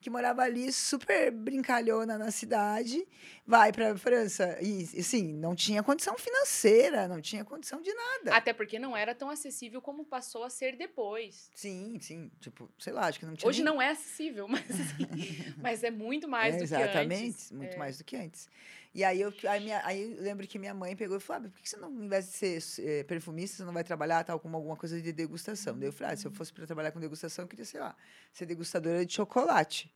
que 0.02 0.10
morava 0.10 0.42
ali 0.42 0.70
super 0.72 1.30
brincalhona 1.30 2.18
na 2.18 2.30
cidade, 2.30 3.06
vai 3.46 3.72
para 3.72 3.96
França 3.96 4.58
e 4.60 4.82
assim, 4.98 5.32
não 5.32 5.54
tinha 5.54 5.82
condição 5.82 6.18
financeira, 6.18 7.08
não 7.08 7.20
tinha 7.20 7.44
condição 7.44 7.80
de 7.80 7.94
nada. 7.94 8.34
Até 8.36 8.52
porque 8.52 8.78
não 8.78 8.94
era 8.96 9.14
tão 9.14 9.30
acessível 9.30 9.80
como 9.80 10.04
passou 10.04 10.42
a 10.44 10.50
ser 10.50 10.76
depois. 10.76 11.50
Sim, 11.54 11.98
sim, 12.00 12.30
tipo, 12.40 12.68
sei 12.78 12.92
lá, 12.92 13.06
acho 13.06 13.18
que 13.18 13.24
não 13.24 13.34
tinha 13.34 13.48
Hoje 13.48 13.62
nem- 13.62 13.72
não 13.72 13.80
é 13.80 13.90
acessível, 13.90 14.46
mas, 14.48 14.68
assim, 14.68 15.06
mas 15.62 15.82
é 15.84 15.90
muito 15.90 16.28
mais 16.28 16.54
É, 16.56 16.58
do 16.58 16.64
exatamente, 16.64 17.20
que 17.22 17.28
antes. 17.28 17.52
muito 17.52 17.74
É. 17.74 17.78
mais 17.78 17.96
do 17.98 18.04
que 18.04 18.16
antes. 18.16 18.48
E 18.94 19.02
aí 19.04 19.20
eu, 19.20 19.32
aí, 19.48 19.60
minha, 19.60 19.80
aí 19.86 20.12
eu 20.12 20.22
lembro 20.22 20.46
que 20.46 20.58
minha 20.58 20.74
mãe 20.74 20.94
pegou 20.94 21.16
e 21.16 21.20
falou: 21.20 21.46
ah, 21.46 21.50
por 21.50 21.60
que 21.60 21.68
você 21.68 21.76
não, 21.78 21.88
ao 21.88 22.04
invés 22.04 22.26
de 22.26 22.32
ser 22.32 22.86
eh, 22.86 23.04
perfumista, 23.04 23.56
você 23.56 23.64
não 23.64 23.72
vai 23.72 23.84
trabalhar 23.84 24.22
tal 24.24 24.38
como 24.38 24.56
alguma 24.56 24.76
coisa 24.76 25.00
de 25.00 25.12
degustação? 25.12 25.78
Daí 25.78 25.88
eu 25.88 25.92
falei: 25.92 26.12
ah, 26.14 26.16
se 26.16 26.26
eu 26.26 26.30
fosse 26.32 26.52
para 26.52 26.66
trabalhar 26.66 26.92
com 26.92 27.00
degustação, 27.00 27.44
eu 27.44 27.48
queria, 27.48 27.64
sei 27.64 27.80
lá, 27.80 27.96
ser 28.32 28.46
degustadora 28.46 29.04
de 29.06 29.12
chocolate 29.14 29.90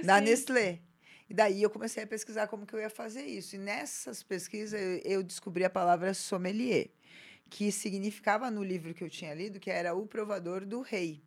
da 0.00 0.18
Sim. 0.20 0.24
Nestlé. 0.24 0.80
E 1.28 1.34
daí 1.34 1.62
eu 1.62 1.70
comecei 1.70 2.04
a 2.04 2.06
pesquisar 2.06 2.46
como 2.46 2.64
que 2.66 2.74
eu 2.74 2.78
ia 2.80 2.90
fazer 2.90 3.24
isso. 3.24 3.56
E 3.56 3.58
nessas 3.58 4.22
pesquisas 4.22 4.80
eu 5.04 5.22
descobri 5.24 5.64
a 5.64 5.70
palavra 5.70 6.14
sommelier, 6.14 6.90
que 7.50 7.72
significava 7.72 8.50
no 8.50 8.62
livro 8.62 8.94
que 8.94 9.02
eu 9.04 9.10
tinha 9.10 9.34
lido 9.34 9.58
que 9.60 9.70
era 9.70 9.94
o 9.94 10.06
provador 10.06 10.64
do 10.64 10.82
rei. 10.82 11.25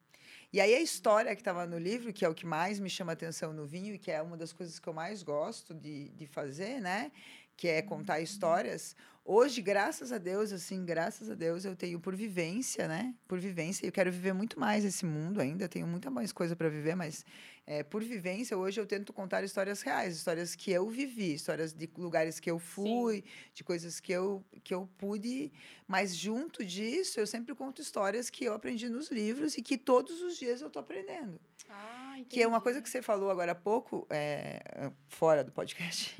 E 0.51 0.59
aí 0.59 0.73
a 0.73 0.81
história 0.81 1.35
que 1.35 1.41
estava 1.41 1.67
no 1.67 1.77
livro, 1.77 2.11
que 2.11 2.25
é 2.25 2.29
o 2.29 2.33
que 2.33 2.45
mais 2.45 2.79
me 2.79 2.89
chama 2.89 3.11
atenção 3.11 3.53
no 3.53 3.67
vinho 3.67 3.93
e 3.93 3.99
que 3.99 4.09
é 4.09 4.19
uma 4.19 4.35
das 4.35 4.51
coisas 4.51 4.79
que 4.79 4.89
eu 4.89 4.93
mais 4.93 5.21
gosto 5.21 5.75
de, 5.75 6.09
de 6.09 6.25
fazer, 6.25 6.81
né? 6.81 7.11
Que 7.55 7.67
é 7.67 7.81
contar 7.83 8.19
histórias. 8.19 8.95
Hoje, 9.31 9.61
graças 9.61 10.11
a 10.11 10.17
Deus, 10.17 10.51
assim, 10.51 10.83
graças 10.83 11.29
a 11.29 11.35
Deus, 11.35 11.63
eu 11.63 11.75
tenho 11.75 11.99
por 11.99 12.15
vivência, 12.15 12.87
né? 12.87 13.13
Por 13.27 13.39
vivência, 13.39 13.85
eu 13.85 13.91
quero 13.91 14.11
viver 14.11 14.33
muito 14.33 14.59
mais 14.59 14.83
esse 14.83 15.05
mundo 15.05 15.39
ainda, 15.39 15.69
tenho 15.69 15.85
muita 15.85 16.09
mais 16.09 16.31
coisa 16.31 16.55
para 16.55 16.67
viver, 16.67 16.95
mas 16.95 17.23
é, 17.67 17.83
por 17.83 18.03
vivência, 18.03 18.57
hoje 18.57 18.81
eu 18.81 18.87
tento 18.87 19.13
contar 19.13 19.43
histórias 19.43 19.83
reais, 19.83 20.15
histórias 20.15 20.55
que 20.55 20.71
eu 20.71 20.89
vivi, 20.89 21.35
histórias 21.35 21.73
de 21.73 21.87
lugares 21.95 22.39
que 22.39 22.49
eu 22.49 22.57
fui, 22.57 23.23
de 23.53 23.63
coisas 23.63 23.99
que 23.99 24.11
eu, 24.11 24.43
que 24.63 24.73
eu 24.73 24.89
pude, 24.97 25.51
mas 25.87 26.15
junto 26.15 26.65
disso, 26.65 27.19
eu 27.19 27.27
sempre 27.27 27.53
conto 27.53 27.83
histórias 27.83 28.31
que 28.31 28.45
eu 28.45 28.55
aprendi 28.55 28.89
nos 28.89 29.11
livros 29.11 29.55
e 29.59 29.61
que 29.61 29.77
todos 29.77 30.23
os 30.23 30.37
dias 30.37 30.59
eu 30.59 30.71
tô 30.71 30.79
aprendendo. 30.79 31.39
Ah, 31.69 31.98
Que 32.23 32.41
é 32.41 32.47
uma 32.47 32.59
coisa 32.61 32.81
que 32.81 32.89
você 32.89 33.01
falou 33.01 33.29
agora 33.29 33.51
há 33.51 33.55
pouco, 33.55 34.05
é, 34.09 34.91
fora 35.07 35.43
do 35.43 35.51
podcast, 35.51 36.15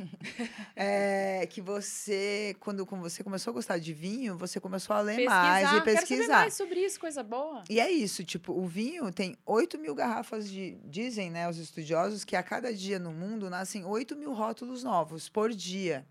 é, 0.76 1.46
que 1.50 1.62
você, 1.62 2.56
quando, 2.60 2.86
você 2.86 3.24
começou 3.24 3.52
a 3.52 3.54
gostar 3.54 3.78
de 3.78 3.94
vinho, 3.94 4.38
você 4.38 4.60
começou 4.60 4.96
a 4.96 5.02
ler 5.02 5.26
mais 5.26 5.68
e 5.68 5.70
Quero 5.72 5.80
saber 5.80 5.96
pesquisar. 5.98 6.34
mais 6.40 6.54
sobre 6.54 6.80
isso, 6.80 7.00
coisa 7.00 7.24
boa. 7.24 7.64
E 7.70 7.80
é 7.80 7.90
isso, 7.92 8.24
tipo, 8.24 8.54
o 8.54 8.66
vinho 8.68 9.12
tem 9.12 9.36
8 9.46 9.78
mil 9.78 9.96
garrafas 9.96 10.50
de. 10.50 10.78
Dizem, 10.86 11.30
né, 11.30 11.50
os 11.50 11.58
estudiosos, 11.58 12.24
que 12.24 12.36
a 12.36 12.44
cada 12.44 12.74
dia 12.74 13.00
no 13.00 13.12
mundo 13.12 13.50
nascem 13.50 13.86
8 13.86 14.16
mil 14.16 14.34
rótulos 14.34 14.84
novos 14.84 15.30
por 15.30 15.50
dia. 15.52 16.06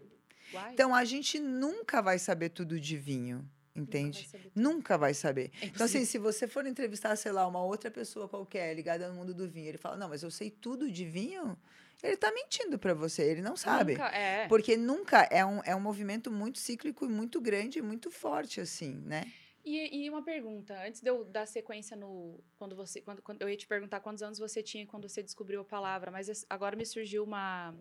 Uai, 0.52 0.72
Então 0.72 0.94
a 0.94 1.04
gente 1.04 1.38
nunca 1.38 2.00
vai 2.00 2.18
saber 2.18 2.48
tudo 2.48 2.80
de 2.80 2.96
vinho, 2.96 3.46
entende? 3.82 4.28
Nunca 4.54 4.96
vai 4.98 5.14
saber. 5.14 5.50
É 5.60 5.66
Então, 5.66 5.84
assim, 5.86 6.04
se 6.04 6.18
você 6.18 6.46
for 6.46 6.66
entrevistar, 6.66 7.14
sei 7.16 7.32
lá, 7.32 7.46
uma 7.46 7.62
outra 7.62 7.90
pessoa 7.90 8.28
qualquer 8.28 8.74
ligada 8.74 9.08
no 9.08 9.14
mundo 9.14 9.34
do 9.34 9.48
vinho, 9.48 9.68
ele 9.68 9.78
fala, 9.78 9.96
não, 9.96 10.08
mas 10.08 10.22
eu 10.22 10.30
sei 10.30 10.50
tudo 10.50 10.90
de 10.90 11.04
vinho, 11.04 11.56
ele 12.02 12.16
tá 12.16 12.30
mentindo 12.32 12.78
para 12.78 12.94
você, 12.94 13.22
ele 13.22 13.42
não 13.42 13.56
sabe. 13.56 13.92
Nunca, 13.92 14.06
é. 14.08 14.46
Porque 14.48 14.76
nunca 14.76 15.22
é 15.30 15.44
um, 15.44 15.60
é 15.64 15.74
um 15.74 15.80
movimento 15.80 16.30
muito 16.30 16.58
cíclico 16.58 17.04
e 17.04 17.08
muito 17.08 17.40
grande 17.40 17.78
e 17.78 17.82
muito 17.82 18.10
forte, 18.10 18.60
assim, 18.60 18.94
né? 19.04 19.24
E, 19.64 20.04
e 20.04 20.08
uma 20.08 20.22
pergunta, 20.22 20.80
antes 20.86 21.02
de 21.02 21.10
eu 21.10 21.24
dar 21.24 21.44
sequência 21.44 21.94
no. 21.94 22.42
Quando 22.56 22.74
você. 22.74 23.02
Quando, 23.02 23.20
quando- 23.20 23.42
eu 23.42 23.50
ia 23.50 23.56
te 23.56 23.66
perguntar 23.66 24.00
quantos 24.00 24.22
anos 24.22 24.38
você 24.38 24.62
tinha 24.62 24.86
quando 24.86 25.06
você 25.06 25.22
descobriu 25.22 25.60
a 25.60 25.64
palavra, 25.64 26.10
mas 26.10 26.46
agora 26.48 26.74
me 26.74 26.86
surgiu 26.86 27.22
uma, 27.22 27.76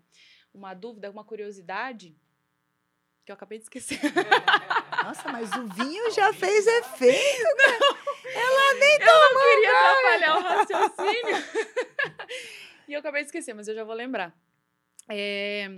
uma 0.54 0.74
dúvida, 0.74 1.10
uma 1.10 1.24
curiosidade, 1.24 2.14
que 3.28 3.32
eu 3.32 3.36
acabei 3.36 3.58
de 3.58 3.66
esquecer. 3.66 4.00
Nossa, 5.04 5.30
mas 5.30 5.52
o 5.52 5.68
vinho 5.68 6.12
já 6.12 6.32
fez 6.32 6.66
efeito. 6.66 7.48
eu 8.26 8.54
não 9.34 9.42
queria 9.42 9.72
atrapalhar 9.72 10.38
o 10.38 10.42
raciocínio. 10.42 11.36
e 12.88 12.94
eu 12.94 13.00
acabei 13.00 13.24
de 13.24 13.28
esquecer, 13.28 13.54
mas 13.54 13.68
eu 13.68 13.76
já 13.76 13.84
vou 13.84 13.94
lembrar. 13.94 14.34
É, 15.10 15.70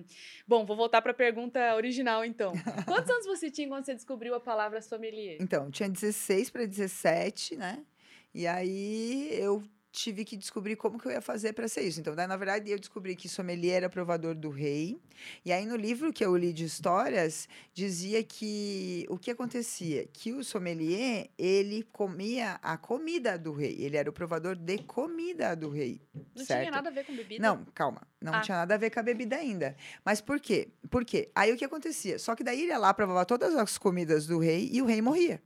Bom, 0.48 0.64
vou 0.64 0.76
voltar 0.76 1.02
para 1.02 1.12
a 1.12 1.16
pergunta 1.16 1.76
original, 1.76 2.24
então. 2.24 2.54
Quantos 2.86 3.10
anos 3.10 3.26
você 3.26 3.50
tinha 3.50 3.68
quando 3.68 3.84
você 3.84 3.96
descobriu 3.96 4.36
a 4.36 4.40
palavra 4.40 4.80
sommelier? 4.80 5.38
Então, 5.40 5.72
tinha 5.72 5.90
16 5.90 6.52
para 6.52 6.68
17, 6.68 7.56
né? 7.56 7.84
E 8.32 8.46
aí 8.46 9.28
eu 9.32 9.64
tive 9.92 10.24
que 10.24 10.38
descobrir 10.38 10.76
como 10.76 11.00
que 11.00 11.08
eu 11.08 11.12
ia 11.12 11.22
fazer 11.22 11.54
para 11.54 11.68
ser 11.68 11.82
isso. 11.82 12.00
Então, 12.00 12.16
daí, 12.16 12.28
na 12.28 12.38
verdade, 12.38 12.70
eu 12.72 12.78
descobri 12.80 13.16
que 13.16 13.28
sommelier 13.28 13.78
era 13.78 13.90
provador 13.90 14.36
do 14.36 14.50
rei. 14.50 15.00
E 15.44 15.52
aí, 15.52 15.66
no 15.66 15.76
livro 15.76 16.14
que 16.14 16.24
eu 16.24 16.36
li 16.38 16.54
de 16.54 16.66
histórias, 16.66 17.48
dizia 17.74 18.24
que 18.24 19.06
o 19.10 19.18
que 19.18 19.32
acontecia? 19.32 20.08
Que 20.14 20.32
o 20.32 20.44
sommelier, 20.44 21.30
ele 21.38 21.84
comia 21.92 22.60
a 22.62 22.78
comida 22.78 23.38
do 23.38 23.52
rei. 23.52 23.76
Ele 23.80 23.98
era 23.98 24.10
o 24.10 24.14
provador 24.14 24.56
de 24.56 24.78
comida 24.80 25.56
do 25.56 25.70
rei. 25.70 26.02
Não 26.36 26.46
certo? 26.46 26.62
tinha 26.62 26.72
nada 26.72 26.90
a 26.90 26.92
ver 26.92 27.06
com 27.06 27.16
bebida? 27.16 27.42
Não, 27.42 27.66
calma. 27.74 28.02
Não 28.22 28.34
Ah. 28.34 28.42
tinha 28.42 28.58
nada 28.58 28.76
a 28.76 28.78
ver 28.78 28.90
com 28.92 29.00
a 29.00 29.04
bebida 29.04 29.36
ainda. 29.38 29.76
Mas 30.06 30.22
por 30.22 30.40
quê? 30.40 30.70
Por 30.90 31.04
quê? 31.04 31.30
Aí 31.36 31.52
o 31.52 31.58
que 31.58 31.66
acontecia? 31.66 32.20
Só 32.20 32.36
que 32.36 32.44
daí 32.44 32.62
ele 32.62 32.70
ia 32.72 32.78
lá 32.78 32.94
provava 32.94 33.26
todas 33.26 33.56
as 33.56 33.78
comidas 33.78 34.26
do 34.28 34.40
rei 34.40 34.70
e 34.72 34.82
o 34.82 34.86
rei 34.86 35.02
morria. 35.02 35.42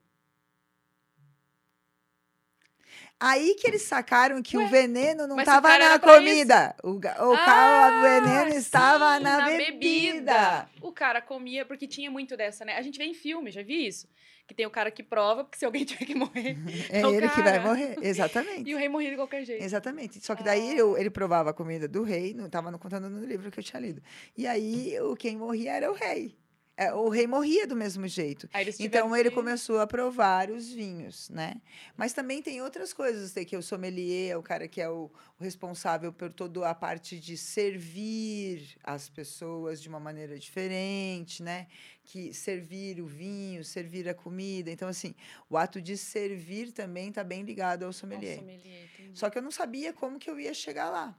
Aí 3.26 3.56
que 3.56 3.66
eles 3.68 3.84
sacaram 3.84 4.42
que 4.42 4.58
Ué, 4.58 4.66
o 4.66 4.68
veneno 4.68 5.26
não 5.26 5.40
estava 5.40 5.70
cara 5.70 5.90
na 5.90 6.00
comida. 6.00 6.76
O, 6.84 6.90
o, 6.92 7.00
ca- 7.00 7.16
o 7.24 8.02
veneno 8.02 8.54
Ah, 8.54 8.58
estava 8.58 9.18
sim, 9.18 9.24
na, 9.24 9.46
bebida. 9.46 10.70
O 10.82 10.92
cara 10.92 11.22
comia, 11.22 11.66
porque 11.66 11.88
tinha 11.88 12.12
muito 12.12 12.36
dessa, 12.36 12.66
né? 12.66 12.76
A 12.76 12.82
gente 12.82 12.98
vê 12.98 13.06
em 13.06 13.14
filme, 13.14 13.50
já 13.52 13.64
vi 13.64 13.88
isso. 13.88 14.08
Que 14.46 14.54
tem 14.54 14.66
o 14.66 14.70
cara 14.70 14.92
que 14.92 15.02
prova, 15.02 15.46
porque 15.46 15.58
se 15.58 15.64
alguém 15.66 15.86
tiver 15.86 16.06
que 16.06 16.16
morrer. 16.16 16.58
É 16.92 17.06
o 17.08 17.14
ele 17.14 17.30
que 17.30 17.42
vai 17.42 17.54
cara. 17.60 17.62
morrer. 17.62 17.96
Exatamente. 18.04 18.70
E 18.70 18.76
o 18.76 18.78
rei 18.78 18.90
morria 18.90 19.12
de 19.12 19.16
qualquer 19.16 19.46
jeito. 19.46 19.64
Exatamente. 19.64 20.20
Só 20.20 20.36
que 20.36 20.44
daí 20.44 20.72
Ah. 20.72 20.76
eu- 20.76 20.98
ele 20.98 21.10
provava 21.10 21.52
a 21.52 21.54
comida 21.54 21.88
do 21.88 22.04
rei, 22.04 22.34
não 22.34 22.48
estava 22.48 22.78
contando 22.78 23.10
no 23.10 23.26
livro 23.26 23.50
que 23.50 23.60
eu 23.60 23.64
tinha 23.64 23.80
lido. 23.80 24.02
E 24.38 24.46
aí 24.46 25.00
o 25.00 25.16
quem 25.16 25.38
morria 25.38 25.72
era 25.74 25.90
o 25.90 25.94
rei. 25.96 26.38
É, 26.76 26.92
o 26.92 27.08
rei 27.08 27.28
morria 27.28 27.68
do 27.68 27.76
mesmo 27.76 28.08
jeito. 28.08 28.50
Então 28.80 29.16
ele 29.16 29.30
que... 29.30 29.36
começou 29.36 29.80
a 29.80 29.86
provar 29.86 30.50
os 30.50 30.72
vinhos, 30.72 31.30
né? 31.30 31.62
Mas 31.96 32.14
também 32.14 32.42
tem 32.42 32.64
outras 32.64 32.92
coisas, 32.92 33.32
tem 33.32 33.46
que 33.46 33.56
o 33.56 33.62
sommelier 33.62 34.32
é 34.32 34.38
o 34.38 34.42
cara 34.42 34.68
que 34.68 34.82
é 34.82 34.90
o, 34.90 35.12
o, 35.40 35.44
responsável 35.44 36.12
por 36.12 36.34
toda 36.34 36.68
a 36.68 36.74
parte 36.74 37.20
de 37.20 37.38
servir 37.38 38.76
as 38.84 39.08
pessoas 39.08 39.80
de 39.80 39.88
uma 39.88 40.00
maneira 40.00 40.38
diferente, 40.40 41.44
né? 41.44 41.68
Que 42.04 42.34
servir 42.34 43.00
o 43.00 43.06
vinho, 43.06 43.64
servir 43.64 44.10
a 44.10 44.14
comida. 44.16 44.72
Então 44.72 44.88
assim, 44.88 45.14
o 45.48 45.56
ato 45.56 45.80
de 45.80 45.96
servir 45.96 46.72
também 46.72 47.10
está 47.10 47.24
bem 47.24 47.44
ligado 47.44 47.84
ao 47.84 47.94
sommelier. 47.94 48.40
Ao 48.40 48.40
sommelier 48.40 48.90
Só 49.14 49.30
que 49.30 49.38
eu 49.38 49.44
não 49.44 49.52
sabia 49.52 49.94
como 49.94 50.18
que 50.18 50.30
eu 50.30 50.40
ia 50.40 50.56
chegar 50.56 50.90
lá. 50.90 51.16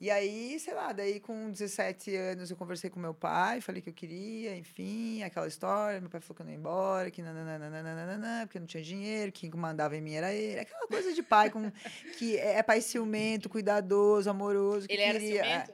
E 0.00 0.10
aí, 0.10 0.58
sei 0.58 0.72
lá, 0.72 0.92
daí 0.92 1.20
com 1.20 1.50
17 1.50 2.16
anos 2.16 2.50
eu 2.50 2.56
conversei 2.56 2.88
com 2.88 2.98
meu 2.98 3.12
pai, 3.12 3.60
falei 3.60 3.82
que 3.82 3.90
eu 3.90 3.92
queria, 3.92 4.56
enfim, 4.56 5.22
aquela 5.22 5.46
história. 5.46 6.00
Meu 6.00 6.08
pai 6.08 6.22
falou 6.22 6.36
que 6.36 6.40
eu 6.40 6.46
não 6.46 6.52
ia 6.52 6.58
embora, 6.58 7.10
que 7.10 7.20
nananana, 7.20 8.46
porque 8.46 8.56
eu 8.56 8.60
não 8.60 8.66
tinha 8.66 8.82
dinheiro, 8.82 9.30
quem 9.30 9.50
mandava 9.50 9.94
em 9.94 10.00
mim 10.00 10.14
era 10.14 10.32
ele. 10.32 10.60
Aquela 10.60 10.88
coisa 10.88 11.12
de 11.12 11.22
pai 11.22 11.50
com, 11.50 11.70
que 12.18 12.38
é, 12.38 12.56
é 12.56 12.62
pai 12.62 12.80
ciumento, 12.80 13.50
cuidadoso, 13.50 14.30
amoroso. 14.30 14.86
ele 14.88 15.02
era 15.02 15.20
queria, 15.20 15.44
ciumento? 15.44 15.72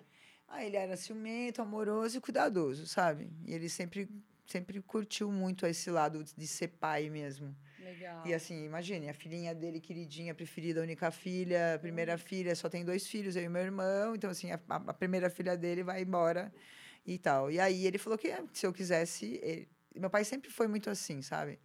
Ah, 0.48 0.64
ele 0.64 0.76
era 0.76 0.96
ciumento, 0.96 1.62
amoroso 1.62 2.18
e 2.18 2.20
cuidadoso, 2.20 2.84
sabe? 2.84 3.30
E 3.44 3.54
ele 3.54 3.68
sempre, 3.68 4.08
sempre 4.44 4.82
curtiu 4.82 5.30
muito 5.30 5.64
esse 5.66 5.88
lado 5.88 6.24
de 6.36 6.46
ser 6.48 6.68
pai 6.68 7.08
mesmo. 7.08 7.56
Legal. 7.86 8.26
E 8.26 8.34
assim, 8.34 8.64
imagine, 8.64 9.08
a 9.08 9.14
filhinha 9.14 9.54
dele, 9.54 9.80
queridinha, 9.80 10.34
preferida, 10.34 10.82
única 10.82 11.08
filha, 11.12 11.78
primeira 11.80 12.12
uhum. 12.12 12.18
filha, 12.18 12.52
só 12.56 12.68
tem 12.68 12.84
dois 12.84 13.06
filhos, 13.06 13.36
eu 13.36 13.44
e 13.44 13.48
meu 13.48 13.62
irmão. 13.62 14.16
Então, 14.16 14.28
assim, 14.28 14.50
a, 14.50 14.58
a, 14.68 14.92
primeira 14.92 15.30
filha 15.30 15.56
dele 15.56 15.84
vai 15.84 16.02
embora 16.02 16.52
e 17.06 17.16
tal. 17.16 17.48
E 17.48 17.60
aí 17.60 17.86
ele 17.86 17.96
falou 17.96 18.18
que 18.18 18.34
se 18.52 18.66
eu 18.66 18.72
quisesse. 18.72 19.38
Ele, 19.40 19.68
meu 19.94 20.10
pai 20.10 20.24
sempre 20.24 20.50
foi 20.50 20.66
muito 20.66 20.90
assim, 20.90 21.22
sabe? 21.22 21.60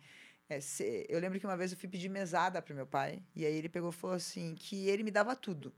É, 0.48 0.60
se, 0.62 1.08
eu 1.10 1.20
lembro 1.20 1.40
que 1.40 1.46
uma 1.46 1.58
vez 1.58 1.72
eu 1.72 1.78
fui 1.78 1.90
pedir 1.90 2.10
mesada 2.10 2.62
para 2.62 2.76
meu 2.76 2.86
pai, 2.86 3.24
e 3.36 3.44
aí 3.44 3.56
ele 3.56 3.68
pegou 3.68 3.90
e 3.90 3.94
falou 3.94 4.16
assim: 4.16 4.54
que 4.54 4.88
ele 4.90 5.02
me 5.02 5.10
dava 5.10 5.36
tudo 5.36 5.74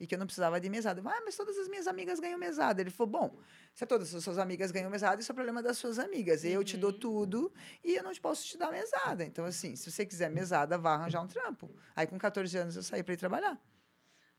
e 0.00 0.06
que 0.06 0.14
eu 0.14 0.18
não 0.18 0.26
precisava 0.26 0.60
de 0.60 0.68
mesada. 0.68 1.02
Ah, 1.04 1.22
mas 1.24 1.36
todas 1.36 1.56
as 1.58 1.68
minhas 1.68 1.86
amigas 1.86 2.20
ganham 2.20 2.38
mesada. 2.38 2.80
Ele 2.80 2.90
falou: 2.90 3.10
bom, 3.10 3.38
se 3.74 3.84
todas 3.86 4.14
as 4.14 4.22
suas 4.22 4.38
amigas 4.38 4.70
ganham 4.70 4.90
mesada, 4.90 5.20
isso 5.20 5.32
é 5.32 5.34
problema 5.34 5.62
das 5.62 5.78
suas 5.78 5.98
amigas. 5.98 6.44
Uhum. 6.44 6.50
Eu 6.50 6.64
te 6.64 6.76
dou 6.76 6.92
uhum. 6.92 6.98
tudo 6.98 7.52
e 7.84 7.96
eu 7.96 8.02
não 8.02 8.14
posso 8.16 8.46
te 8.46 8.56
dar 8.56 8.70
mesada. 8.70 9.24
Então, 9.24 9.44
assim, 9.44 9.74
se 9.76 9.90
você 9.90 10.06
quiser 10.06 10.30
mesada, 10.30 10.78
vá 10.78 10.94
arranjar 10.94 11.22
um 11.22 11.26
trampo. 11.26 11.70
Aí, 11.96 12.06
com 12.06 12.18
14 12.18 12.56
anos, 12.58 12.76
eu 12.76 12.82
saí 12.82 13.02
para 13.02 13.14
ir 13.14 13.16
trabalhar. 13.16 13.60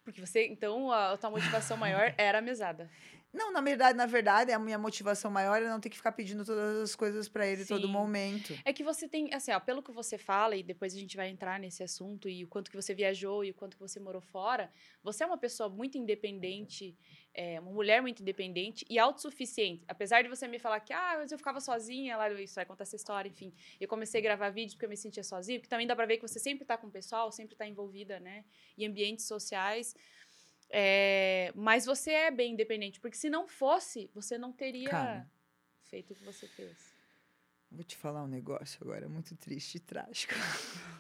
Porque 0.04 0.26
você, 0.26 0.48
então, 0.48 0.92
a 0.92 1.18
tua 1.18 1.30
motivação 1.30 1.78
maior 1.78 2.14
era 2.18 2.40
a 2.40 2.42
mesada. 2.42 2.90
Não, 3.32 3.52
na 3.52 3.62
verdade, 3.62 3.96
na 3.96 4.08
verdade, 4.08 4.52
a 4.52 4.58
minha 4.58 4.80
motivação 4.80 5.30
maior 5.30 5.62
é 5.62 5.70
não 5.70 5.80
ter 5.80 5.90
que 5.90 5.98
ficar 5.98 6.12
pedindo 6.14 6.44
todas 6.44 6.78
as 6.80 6.96
coisas 6.96 7.30
para 7.30 7.46
ele 7.46 7.64
Sim. 7.64 7.76
todo 7.76 7.88
momento. 7.88 8.58
É 8.66 8.74
que 8.74 8.84
você 8.84 9.08
tem, 9.08 9.32
assim, 9.34 9.52
ó, 9.52 9.60
pelo 9.60 9.84
que 9.84 9.92
você 9.92 10.18
fala, 10.18 10.56
e 10.56 10.64
depois 10.64 10.96
a 10.96 10.98
gente 10.98 11.16
vai 11.16 11.30
entrar 11.30 11.60
nesse 11.60 11.84
assunto, 11.84 12.28
e 12.28 12.44
o 12.44 12.48
quanto 12.48 12.72
que 12.72 12.76
você 12.76 12.94
viajou 12.94 13.46
e 13.46 13.52
o 13.52 13.54
quanto 13.54 13.78
que 13.78 13.82
você 13.82 14.00
morou 14.00 14.22
fora, 14.22 14.72
você 15.04 15.24
é 15.24 15.28
uma 15.28 15.38
pessoa 15.38 15.70
muito 15.70 15.96
independente, 15.96 16.98
é, 17.32 17.60
uma 17.60 17.72
mulher 17.72 18.02
muito 18.02 18.22
independente 18.24 18.84
e 18.90 18.98
autossuficiente. 18.98 19.86
Apesar 19.88 20.24
de 20.24 20.28
você 20.28 20.48
me 20.48 20.58
falar 20.58 20.80
que, 20.80 20.92
ah, 20.92 21.18
mas 21.20 21.32
eu 21.32 21.38
ficava 21.38 21.62
sozinha, 21.62 22.18
lá, 22.18 22.32
isso 22.34 22.56
vai 22.56 22.66
contar 22.66 22.84
essa 22.84 22.96
história, 22.96 23.30
enfim. 23.30 23.54
Eu 23.80 23.88
comecei 23.88 24.20
a 24.22 24.24
gravar 24.24 24.50
vídeos 24.50 24.74
porque 24.74 24.86
eu 24.86 24.90
me 24.90 24.98
sentia 24.98 25.24
sozinha, 25.24 25.60
porque 25.60 25.70
também 25.70 25.86
dá 25.86 25.96
pra 25.96 26.08
ver 26.08 26.18
que 26.18 26.28
você 26.28 26.40
sempre 26.40 26.66
tá 26.66 26.78
com 26.78 26.88
o 26.88 26.92
pessoal, 26.92 27.32
sempre 27.32 27.56
tá 27.56 27.68
envolvida, 27.68 28.20
né, 28.20 28.44
em 28.76 28.88
ambientes 28.88 29.26
sociais. 29.28 29.94
É, 30.70 31.52
mas 31.56 31.86
você 31.86 32.12
é 32.12 32.32
bem 32.32 32.54
independente, 32.54 33.00
porque 33.00 33.18
se 33.18 33.30
não 33.30 33.48
fosse, 33.48 34.10
você 34.14 34.38
não 34.38 34.52
teria 34.52 34.90
Cara, 34.90 35.32
feito 35.84 36.14
o 36.14 36.16
que 36.16 36.24
você 36.24 36.48
fez. 36.48 36.78
Vou 37.72 37.84
te 37.84 37.96
falar 37.96 38.24
um 38.24 38.28
negócio 38.28 38.80
agora 38.82 39.08
muito 39.08 39.36
triste 39.36 39.76
e 39.76 39.80
trágico. 39.80 40.34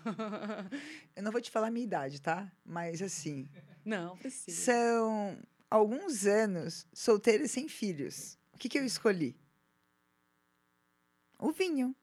eu 1.15 1.23
não 1.23 1.31
vou 1.31 1.41
te 1.41 1.49
falar 1.49 1.67
a 1.67 1.71
minha 1.71 1.83
idade, 1.83 2.21
tá? 2.21 2.51
Mas 2.63 3.01
assim. 3.01 3.49
Não, 3.83 4.17
precisa. 4.17 4.71
São 4.71 5.39
alguns 5.69 6.25
anos 6.25 6.87
solteira 6.93 7.43
e 7.43 7.47
sem 7.47 7.67
filhos. 7.67 8.37
O 8.53 8.57
que, 8.57 8.69
que 8.69 8.77
eu 8.77 8.85
escolhi? 8.85 9.35
O 11.39 11.51
vinho. 11.51 11.95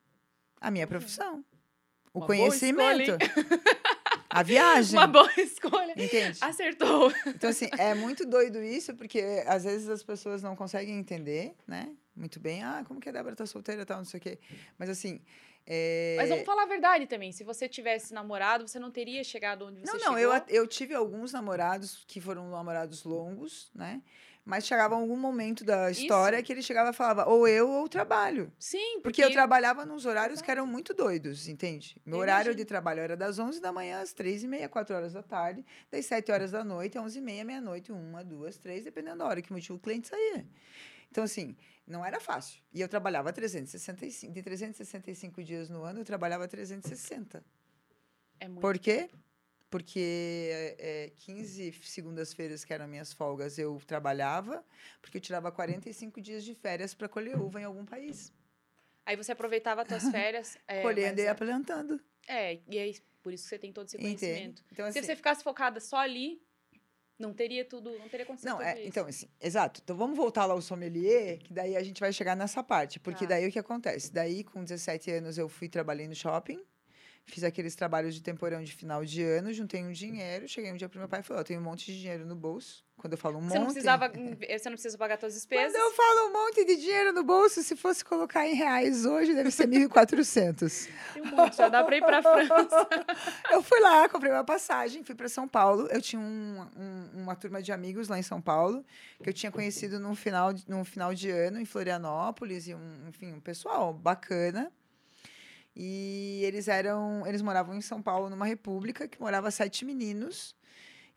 A 0.61 0.71
minha 0.71 0.87
profissão. 0.87 1.45
O 2.13 2.21
Uma 2.21 2.27
conhecimento. 2.27 3.13
A 4.39 4.43
viagem. 4.43 4.99
Uma 4.99 5.07
boa 5.07 5.31
escolha. 5.39 5.93
Entende? 5.93 6.39
Acertou. 6.41 7.13
Então, 7.27 7.51
assim, 7.51 7.69
é 7.79 7.95
muito 7.95 8.27
doido 8.27 8.63
isso, 8.63 8.95
porque 8.95 9.43
às 9.47 9.65
vezes 9.65 9.89
as 9.89 10.03
pessoas 10.03 10.43
não 10.43 10.55
conseguem 10.55 10.99
entender, 10.99 11.55
né? 11.67 11.95
Muito 12.15 12.39
bem. 12.39 12.63
Ah, 12.63 12.85
como 12.87 13.01
que 13.01 13.09
a 13.09 13.13
Débora 13.13 13.35
tá 13.35 13.47
solteira 13.47 13.83
e 13.83 13.85
tal, 13.85 13.99
não 13.99 14.05
sei 14.05 14.19
o 14.19 14.23
quê. 14.23 14.39
Mas, 14.79 14.89
assim. 14.89 15.21
É... 15.67 16.15
Mas 16.19 16.29
vamos 16.29 16.45
falar 16.45 16.63
a 16.63 16.67
verdade 16.67 17.07
também. 17.07 17.33
Se 17.33 17.43
você 17.43 17.69
tivesse 17.69 18.15
namorado, 18.15 18.69
você 18.69 18.79
não 18.79 18.91
teria 18.91 19.25
chegado 19.25 19.67
onde 19.67 19.81
você 19.81 19.93
não, 19.93 19.99
chegou. 19.99 20.15
Não, 20.15 20.23
não. 20.23 20.37
Eu, 20.37 20.45
eu 20.49 20.67
tive 20.67 20.95
alguns 20.95 21.33
namorados 21.33 22.05
que 22.07 22.21
foram 22.21 22.51
namorados 22.51 23.05
longos, 23.05 23.71
né? 23.75 24.01
Mas 24.47 24.65
chegava 24.65 24.95
algum 24.95 25.17
momento 25.17 25.65
da 25.65 25.91
história 25.91 26.37
Isso. 26.37 26.45
que 26.47 26.53
ele 26.53 26.63
chegava 26.63 26.91
e 26.91 26.93
falava, 26.93 27.29
ou 27.29 27.49
eu 27.49 27.69
ou 27.69 27.89
trabalho. 27.89 28.53
Sim, 28.61 29.01
porque... 29.03 29.21
porque 29.21 29.25
eu 29.25 29.33
trabalhava 29.33 29.85
nos 29.85 30.07
horários 30.07 30.41
que 30.41 30.49
eram 30.49 30.65
muito 30.65 30.95
doidos, 30.95 31.49
entende? 31.49 32.01
Meu 32.07 32.19
horário 32.19 32.55
de 32.55 32.65
trabalho 32.65 33.01
era 33.01 33.17
das 33.17 33.41
11 33.41 33.61
da 33.61 33.73
manhã 33.73 34.01
às 34.01 34.13
3 34.13 34.45
e 34.45 34.47
meia, 34.47 34.69
4 34.69 34.95
horas 34.95 35.13
da 35.15 35.23
tarde, 35.23 35.67
das 35.91 36.07
7 36.07 36.31
horas 36.31 36.53
da 36.53 36.63
noite, 36.63 36.97
11 36.97 37.19
e 37.19 37.21
meia, 37.21 37.45
meia-noite, 37.45 37.91
uma, 37.91 38.23
duas, 38.23 38.57
três, 38.57 38.85
dependendo 38.85 39.19
da 39.19 39.27
hora 39.27 39.43
que 39.43 39.53
o 39.53 39.79
cliente 39.81 40.07
saía. 40.07 40.47
Então, 41.11 41.25
assim, 41.25 41.57
não 41.85 42.05
era 42.05 42.21
fácil. 42.21 42.63
E 42.73 42.81
eu 42.81 42.89
trabalhava 42.89 43.33
365, 43.33 44.33
de 44.33 44.43
365 44.45 45.43
dias 45.43 45.69
no 45.69 45.83
ano, 45.83 46.01
eu 46.01 46.05
trabalhava 46.05 46.47
360. 46.47 47.45
É 48.39 48.47
muito. 48.47 48.61
Por 48.61 48.79
quê? 48.79 49.11
Porque 49.71 50.77
é, 50.79 51.13
15 51.17 51.73
segundas-feiras, 51.83 52.65
que 52.65 52.73
eram 52.73 52.87
minhas 52.87 53.13
folgas, 53.13 53.59
eu 53.59 53.81
trabalhava, 53.87 54.65
porque 55.01 55.19
eu 55.19 55.21
tirava 55.21 55.51
45 55.51 56.21
dias 56.21 56.45
de 56.45 56.55
férias 56.55 56.95
para 56.95 57.09
colher 57.09 57.37
uva 57.37 57.61
em 57.61 57.65
algum 57.65 57.85
país. 57.85 58.33
Aí 59.05 59.17
você 59.17 59.33
aproveitava 59.33 59.83
as 59.83 59.89
suas 59.89 60.09
férias. 60.11 60.59
É, 60.67 60.83
Colhendo 60.83 61.21
e 61.21 61.35
plantando. 61.35 62.01
É, 62.29 62.59
e 62.69 62.79
aí 62.79 62.97
por 63.23 63.33
isso 63.33 63.45
que 63.45 63.49
você 63.49 63.59
tem 63.59 63.73
todo 63.73 63.87
esse 63.87 63.99
conhecimento. 63.99 64.63
Então, 64.71 64.87
assim, 64.87 65.01
Se 65.01 65.07
você 65.07 65.17
ficasse 65.17 65.43
focada 65.43 65.81
só 65.81 65.97
ali, 65.97 66.41
não 67.19 67.33
teria 67.33 67.65
tudo, 67.65 67.99
não 67.99 68.09
teria 68.09 68.25
acontecido 68.25 68.51
não, 68.51 68.63
é. 68.63 68.85
Então, 68.87 69.05
assim, 69.07 69.29
exato. 69.41 69.81
Então 69.83 69.97
vamos 69.97 70.17
voltar 70.17 70.47
lá 70.47 70.55
ao 70.55 70.63
sommelier, 70.63 71.39
que 71.39 71.53
daí 71.53 71.77
a 71.77 71.83
gente 71.83 71.99
vai 71.99 72.13
chegar 72.13 72.37
nessa 72.37 72.63
parte. 72.63 73.01
Porque 73.01 73.25
ah. 73.25 73.29
daí 73.29 73.49
o 73.49 73.51
que 73.51 73.59
acontece? 73.59 74.13
Daí, 74.13 74.45
com 74.45 74.63
17 74.63 75.11
anos, 75.11 75.39
eu 75.39 75.49
fui 75.49 75.69
trabalhando 75.69 76.11
no 76.11 76.15
shopping 76.15 76.65
Fiz 77.27 77.43
aqueles 77.43 77.75
trabalhos 77.75 78.15
de 78.15 78.23
temporão 78.23 78.63
de 78.63 78.73
final 78.73 79.05
de 79.05 79.23
ano, 79.23 79.53
juntei 79.53 79.83
um 79.83 79.91
dinheiro, 79.91 80.49
cheguei 80.49 80.73
um 80.73 80.77
dia 80.77 80.89
pro 80.89 81.01
meu 81.01 81.09
pai 81.09 81.21
e 81.21 81.23
falei, 81.25 81.41
ó, 81.41 81.43
oh, 81.43 81.45
tenho 81.45 81.61
um 81.61 81.63
monte 81.63 81.87
de 81.87 81.99
dinheiro 81.99 82.25
no 82.25 82.37
bolso. 82.37 82.87
Quando 82.97 83.13
eu 83.13 83.19
falo 83.19 83.39
um 83.39 83.43
você 83.43 83.59
monte... 83.59 83.59
Não 83.59 83.65
precisava, 83.67 84.09
você 84.15 84.69
não 84.69 84.73
precisa 84.73 84.97
pagar 84.97 85.19
todas 85.19 85.35
as 85.35 85.41
despesas? 85.43 85.73
Quando 85.73 85.83
eu 85.83 85.93
falo 85.93 86.29
um 86.29 86.33
monte 86.33 86.65
de 86.65 86.77
dinheiro 86.77 87.13
no 87.13 87.25
bolso, 87.25 87.63
se 87.65 87.75
fosse 87.77 88.05
colocar 88.05 88.47
em 88.47 88.55
reais 88.55 89.05
hoje, 89.05 89.35
deve 89.35 89.51
ser 89.51 89.67
1.400. 89.69 90.89
Tem 91.13 91.23
um 91.23 91.27
monte, 91.27 91.57
já 91.57 91.69
dá 91.69 91.83
pra 91.83 91.97
ir 91.97 92.01
pra 92.01 92.23
França. 92.23 92.89
eu 93.51 93.61
fui 93.61 93.81
lá, 93.81 94.09
comprei 94.09 94.31
uma 94.31 94.45
passagem, 94.45 95.03
fui 95.03 95.15
para 95.15 95.29
São 95.29 95.49
Paulo. 95.49 95.89
Eu 95.91 96.01
tinha 96.01 96.21
um, 96.21 96.67
um, 96.77 97.23
uma 97.23 97.35
turma 97.35 97.61
de 97.61 97.73
amigos 97.73 98.09
lá 98.09 98.19
em 98.19 98.23
São 98.23 98.41
Paulo, 98.41 98.85
que 99.23 99.29
eu 99.29 99.35
tinha 99.35 99.51
conhecido 99.51 99.99
num 99.99 100.15
final, 100.15 100.55
num 100.67 100.85
final 100.85 101.13
de 101.13 101.29
ano 101.29 101.61
em 101.61 101.65
Florianópolis, 101.65 102.69
e 102.69 102.75
um, 102.75 103.09
enfim, 103.09 103.33
um 103.33 103.41
pessoal 103.41 103.93
bacana. 103.93 104.73
E 105.77 106.41
eles 106.43 106.69
eram, 106.69 107.27
eles 107.27 107.43
moravam 107.43 107.75
em 107.75 107.83
São 107.83 108.01
Paulo, 108.01 108.31
numa 108.31 108.47
república 108.47 109.07
que 109.07 109.21
morava 109.21 109.51
sete 109.51 109.85
meninos. 109.85 110.57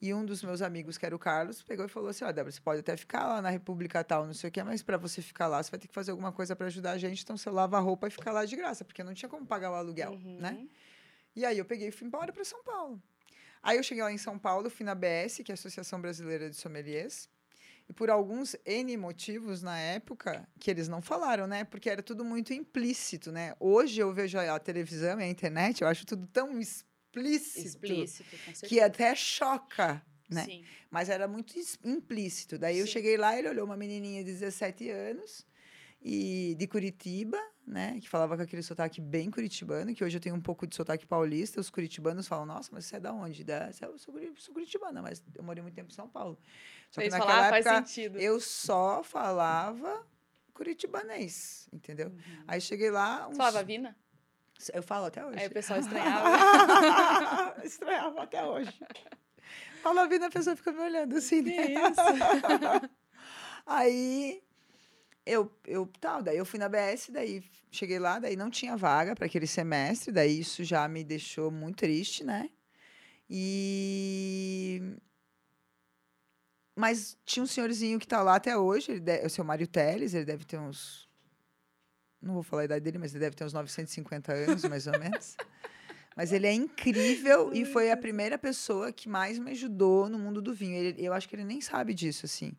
E 0.01 0.13
um 0.13 0.25
dos 0.25 0.43
meus 0.43 0.61
amigos, 0.61 0.97
que 0.97 1.05
era 1.05 1.15
o 1.15 1.19
Carlos, 1.19 1.61
pegou 1.61 1.85
e 1.85 1.89
falou 1.89 2.09
assim: 2.09 2.25
Ó, 2.25 2.29
oh, 2.29 2.33
Débora, 2.33 2.51
você 2.51 2.59
pode 2.59 2.81
até 2.81 2.97
ficar 2.97 3.25
lá 3.25 3.41
na 3.41 3.49
República 3.49 4.03
tal, 4.03 4.25
não 4.25 4.33
sei 4.33 4.49
o 4.49 4.51
quê, 4.51 4.61
mas 4.61 4.83
para 4.83 4.97
você 4.97 5.21
ficar 5.21 5.47
lá, 5.47 5.63
você 5.63 5.71
vai 5.71 5.79
ter 5.79 5.87
que 5.87 5.93
fazer 5.93 6.11
alguma 6.11 6.31
coisa 6.31 6.55
para 6.55 6.67
ajudar 6.67 6.91
a 6.91 6.97
gente. 6.97 7.23
Então 7.23 7.37
você 7.37 7.49
lava 7.49 7.77
a 7.77 7.79
roupa 7.79 8.07
e 8.07 8.11
fica 8.11 8.31
lá 8.31 8.43
de 8.43 8.55
graça, 8.55 8.83
porque 8.83 9.03
não 9.03 9.13
tinha 9.13 9.29
como 9.29 9.45
pagar 9.45 9.71
o 9.71 9.75
aluguel, 9.75 10.11
uhum. 10.11 10.39
né? 10.39 10.67
E 11.35 11.45
aí 11.45 11.57
eu 11.57 11.65
peguei 11.65 11.87
e 11.87 11.91
fui 11.91 12.07
embora 12.07 12.33
para 12.33 12.43
São 12.43 12.61
Paulo. 12.63 13.01
Aí 13.63 13.77
eu 13.77 13.83
cheguei 13.83 14.03
lá 14.03 14.11
em 14.11 14.17
São 14.17 14.37
Paulo, 14.37 14.69
fui 14.69 14.85
na 14.85 14.95
BS, 14.95 15.41
que 15.43 15.51
é 15.51 15.53
a 15.53 15.55
Associação 15.55 16.01
Brasileira 16.01 16.49
de 16.49 16.55
Sommeliers. 16.55 17.29
E 17.89 17.93
por 17.93 18.11
alguns 18.11 18.55
N 18.63 18.95
motivos 18.97 19.63
na 19.63 19.77
época, 19.79 20.47
que 20.59 20.69
eles 20.69 20.87
não 20.87 21.01
falaram, 21.01 21.47
né? 21.47 21.63
Porque 21.63 21.89
era 21.89 22.03
tudo 22.03 22.23
muito 22.23 22.53
implícito, 22.53 23.31
né? 23.31 23.55
Hoje 23.59 23.99
eu 23.99 24.13
vejo 24.13 24.37
a 24.37 24.59
televisão 24.59 25.19
e 25.19 25.23
a 25.23 25.27
internet, 25.27 25.81
eu 25.81 25.87
acho 25.87 26.05
tudo 26.05 26.27
tão 26.27 26.59
explícito, 26.59 27.65
explícito 27.67 28.29
que 28.67 28.79
até 28.79 29.15
choca, 29.15 30.05
né? 30.29 30.45
Sim. 30.45 30.63
Mas 30.91 31.09
era 31.09 31.27
muito 31.27 31.55
implícito. 31.83 32.59
Daí 32.59 32.75
Sim. 32.75 32.81
eu 32.81 32.87
cheguei 32.87 33.17
lá, 33.17 33.37
ele 33.37 33.49
olhou 33.49 33.65
uma 33.65 33.75
menininha 33.75 34.23
de 34.23 34.31
17 34.33 34.87
anos 34.91 35.48
e 36.01 36.55
de 36.57 36.67
Curitiba, 36.67 37.37
né? 37.65 37.99
Que 37.99 38.09
falava 38.09 38.35
com 38.35 38.43
aquele 38.43 38.63
sotaque 38.63 38.99
bem 38.99 39.29
curitibano, 39.29 39.93
que 39.93 40.03
hoje 40.03 40.17
eu 40.17 40.21
tenho 40.21 40.35
um 40.35 40.41
pouco 40.41 40.65
de 40.65 40.75
sotaque 40.75 41.05
paulista. 41.05 41.59
Os 41.59 41.69
curitibanos 41.69 42.27
falam, 42.27 42.45
nossa, 42.45 42.69
mas 42.71 42.85
você 42.85 42.95
é 42.95 42.99
da 42.99 43.13
onde? 43.13 43.43
Da, 43.43 43.69
eu 43.81 43.97
sou, 43.97 44.13
sou 44.37 44.53
curitibana, 44.53 45.01
mas 45.01 45.23
eu 45.35 45.43
morei 45.43 45.61
muito 45.61 45.75
tempo 45.75 45.91
em 45.91 45.95
São 45.95 46.09
Paulo. 46.09 46.37
Só 46.89 47.01
que 47.01 47.09
naquela 47.09 47.49
falar, 47.49 47.57
época, 47.57 48.19
eu 48.19 48.39
só 48.39 49.03
falava 49.03 50.05
curitibanês, 50.53 51.69
entendeu? 51.71 52.11
Aí 52.47 52.59
cheguei 52.59 52.91
lá. 52.91 53.27
Uns... 53.29 53.37
Falava 53.37 53.63
Vina? 53.63 53.95
Eu 54.73 54.83
falo 54.83 55.05
até 55.05 55.25
hoje. 55.25 55.39
Aí 55.39 55.47
o 55.47 55.51
pessoal 55.51 55.79
estranhava. 55.79 57.63
estranhava 57.63 58.23
até 58.23 58.43
hoje. 58.43 58.77
Fala 59.81 60.07
Vina, 60.07 60.27
a 60.27 60.31
pessoa 60.31 60.55
fica 60.55 60.71
me 60.71 60.79
olhando 60.79 61.15
assim. 61.15 61.41
Né? 61.41 61.73
Isso. 61.73 62.89
Aí 63.65 64.41
eu, 65.31 65.51
eu 65.65 65.87
tal, 65.99 66.21
daí 66.23 66.37
eu 66.37 66.45
fui 66.45 66.59
na 66.59 66.69
BS, 66.69 67.11
daí 67.11 67.43
cheguei 67.71 67.99
lá, 67.99 68.19
daí 68.19 68.35
não 68.35 68.49
tinha 68.49 68.75
vaga 68.75 69.15
para 69.15 69.25
aquele 69.25 69.47
semestre, 69.47 70.11
daí 70.11 70.39
isso 70.39 70.63
já 70.63 70.87
me 70.87 71.03
deixou 71.03 71.51
muito 71.51 71.77
triste, 71.77 72.23
né? 72.23 72.49
E 73.29 74.81
mas 76.75 77.17
tinha 77.25 77.43
um 77.43 77.47
senhorzinho 77.47 77.99
que 77.99 78.05
está 78.05 78.21
lá 78.23 78.35
até 78.35 78.57
hoje, 78.57 78.93
ele 78.93 79.11
é 79.11 79.25
o 79.25 79.29
seu 79.29 79.43
Mário 79.43 79.67
Teles, 79.67 80.13
ele 80.13 80.25
deve 80.25 80.45
ter 80.45 80.57
uns 80.57 81.09
não 82.21 82.33
vou 82.33 82.43
falar 82.43 82.63
a 82.63 82.65
idade 82.65 82.83
dele, 82.83 82.97
mas 82.97 83.13
ele 83.13 83.21
deve 83.21 83.35
ter 83.35 83.45
uns 83.45 83.53
950 83.53 84.33
anos, 84.33 84.63
mais 84.65 84.87
ou 84.87 84.99
menos. 84.99 85.37
Mas 86.15 86.33
ele 86.33 86.47
é 86.47 86.51
incrível 86.51 87.53
e 87.53 87.63
foi 87.63 87.91
a 87.91 87.95
primeira 87.95 88.37
pessoa 88.37 88.91
que 88.91 89.07
mais 89.07 89.39
me 89.39 89.51
ajudou 89.51 90.09
no 90.09 90.19
mundo 90.19 90.41
do 90.41 90.53
vinho. 90.53 90.75
Ele, 90.75 91.01
eu 91.01 91.13
acho 91.13 91.29
que 91.29 91.35
ele 91.35 91.45
nem 91.45 91.61
sabe 91.61 91.93
disso, 91.93 92.25
assim. 92.25 92.51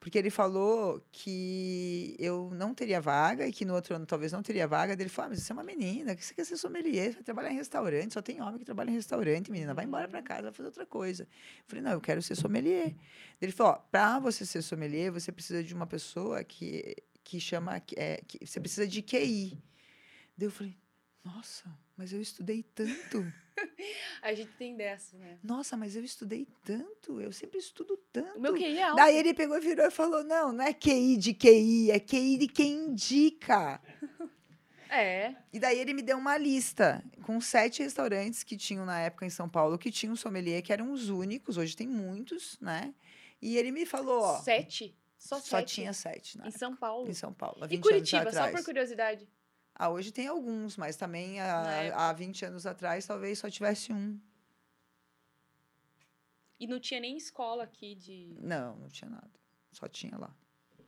Porque 0.00 0.16
ele 0.16 0.30
falou 0.30 1.02
que 1.10 2.14
eu 2.20 2.50
não 2.52 2.72
teria 2.72 3.00
vaga 3.00 3.46
e 3.48 3.52
que 3.52 3.64
no 3.64 3.74
outro 3.74 3.96
ano 3.96 4.06
talvez 4.06 4.30
não 4.30 4.42
teria 4.42 4.66
vaga. 4.66 4.92
Ele 4.92 5.08
falou: 5.08 5.26
ah, 5.26 5.30
mas 5.30 5.42
você 5.42 5.52
é 5.52 5.54
uma 5.54 5.64
menina, 5.64 6.14
que 6.14 6.24
você 6.24 6.32
quer 6.32 6.44
ser 6.44 6.56
sommelier, 6.56 7.08
você 7.08 7.14
vai 7.14 7.24
trabalhar 7.24 7.50
em 7.50 7.56
restaurante, 7.56 8.14
só 8.14 8.22
tem 8.22 8.40
homem 8.40 8.58
que 8.58 8.64
trabalha 8.64 8.90
em 8.90 8.94
restaurante, 8.94 9.50
menina, 9.50 9.74
vai 9.74 9.84
embora 9.84 10.06
para 10.06 10.22
casa, 10.22 10.42
vai 10.42 10.52
fazer 10.52 10.68
outra 10.68 10.86
coisa. 10.86 11.24
Eu 11.24 11.64
falei: 11.66 11.82
não, 11.82 11.92
eu 11.92 12.00
quero 12.00 12.22
ser 12.22 12.36
sommelier. 12.36 12.94
Ele 13.40 13.50
falou: 13.50 13.82
para 13.90 14.20
você 14.20 14.46
ser 14.46 14.62
sommelier, 14.62 15.10
você 15.10 15.32
precisa 15.32 15.64
de 15.64 15.74
uma 15.74 15.86
pessoa 15.86 16.44
que, 16.44 16.96
que 17.24 17.40
chama. 17.40 17.82
É, 17.96 18.22
que, 18.26 18.46
você 18.46 18.60
precisa 18.60 18.86
de 18.86 19.02
QI. 19.02 19.60
Daí 20.36 20.46
eu 20.46 20.52
falei: 20.52 20.76
nossa, 21.24 21.68
mas 21.98 22.12
eu 22.12 22.20
estudei 22.20 22.62
tanto. 22.62 23.30
A 24.22 24.32
gente 24.32 24.52
tem 24.52 24.76
dessa, 24.76 25.16
né? 25.18 25.36
Nossa, 25.42 25.76
mas 25.76 25.96
eu 25.96 26.04
estudei 26.04 26.46
tanto, 26.64 27.20
eu 27.20 27.32
sempre 27.32 27.58
estudo 27.58 27.98
tanto. 28.12 28.38
O 28.38 28.40
meu 28.40 28.54
QI 28.54 28.78
é 28.78 28.82
alto. 28.84 28.96
Daí 28.96 29.16
ele 29.16 29.34
pegou, 29.34 29.60
virou 29.60 29.86
e 29.86 29.90
falou: 29.90 30.22
não, 30.22 30.52
não 30.52 30.64
é 30.64 30.72
QI 30.72 31.16
de 31.16 31.34
QI, 31.34 31.90
é 31.90 31.98
QI 31.98 32.38
de 32.38 32.46
quem 32.46 32.86
indica. 32.86 33.80
É. 34.90 35.34
E 35.52 35.60
daí 35.60 35.78
ele 35.78 35.92
me 35.92 36.00
deu 36.00 36.16
uma 36.16 36.38
lista 36.38 37.04
com 37.22 37.38
sete 37.42 37.82
restaurantes 37.82 38.42
que 38.42 38.56
tinham 38.56 38.86
na 38.86 38.98
época 38.98 39.26
em 39.26 39.28
São 39.28 39.46
Paulo, 39.46 39.76
que 39.76 39.90
tinham 39.90 40.16
sommelier, 40.16 40.62
que 40.62 40.72
eram 40.72 40.92
os 40.92 41.10
únicos, 41.10 41.58
hoje 41.58 41.76
tem 41.76 41.86
muitos, 41.86 42.58
né? 42.58 42.94
E 43.38 43.58
ele 43.58 43.70
me 43.70 43.84
falou, 43.84 44.22
ó... 44.22 44.40
Sete? 44.40 44.96
Só, 45.18 45.36
só 45.40 45.58
sete? 45.58 45.74
tinha 45.74 45.92
sete, 45.92 46.38
né? 46.38 46.48
Em 46.48 46.50
São 46.52 46.74
Paulo? 46.74 47.06
Em 47.06 47.12
São 47.12 47.34
Paulo, 47.34 47.62
há 47.62 47.66
20 47.66 47.78
E 47.78 47.82
Curitiba, 47.82 48.32
só 48.32 48.50
por 48.50 48.64
curiosidade. 48.64 49.28
Ah, 49.78 49.90
hoje 49.90 50.10
tem 50.10 50.26
alguns, 50.26 50.76
mas 50.76 50.96
também 50.96 51.38
Na 51.38 51.72
época. 51.82 51.96
há, 52.00 52.08
há 52.08 52.12
20 52.12 52.44
anos 52.44 52.66
atrás 52.66 53.06
talvez 53.06 53.38
só 53.38 53.48
tivesse 53.48 53.92
um. 53.92 54.18
E 56.58 56.66
não 56.66 56.80
tinha 56.80 56.98
nem 57.00 57.16
escola 57.16 57.62
aqui 57.62 57.94
de... 57.94 58.36
Não, 58.40 58.76
não 58.76 58.88
tinha 58.88 59.08
nada. 59.08 59.30
Só 59.70 59.86
tinha 59.86 60.16
lá. 60.18 60.34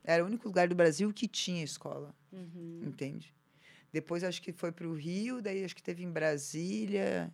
Era 0.02 0.24
o 0.24 0.26
único 0.26 0.48
lugar 0.48 0.66
do 0.66 0.74
Brasil 0.74 1.12
que 1.12 1.28
tinha 1.28 1.62
escola, 1.62 2.14
Uhum. 2.32 2.80
entende? 2.86 3.32
Depois 3.92 4.24
acho 4.24 4.40
que 4.42 4.52
foi 4.52 4.72
para 4.72 4.88
o 4.88 4.94
Rio, 4.94 5.40
daí 5.42 5.64
acho 5.64 5.74
que 5.76 5.82
teve 5.82 6.02
em 6.02 6.10
Brasília. 6.10 7.32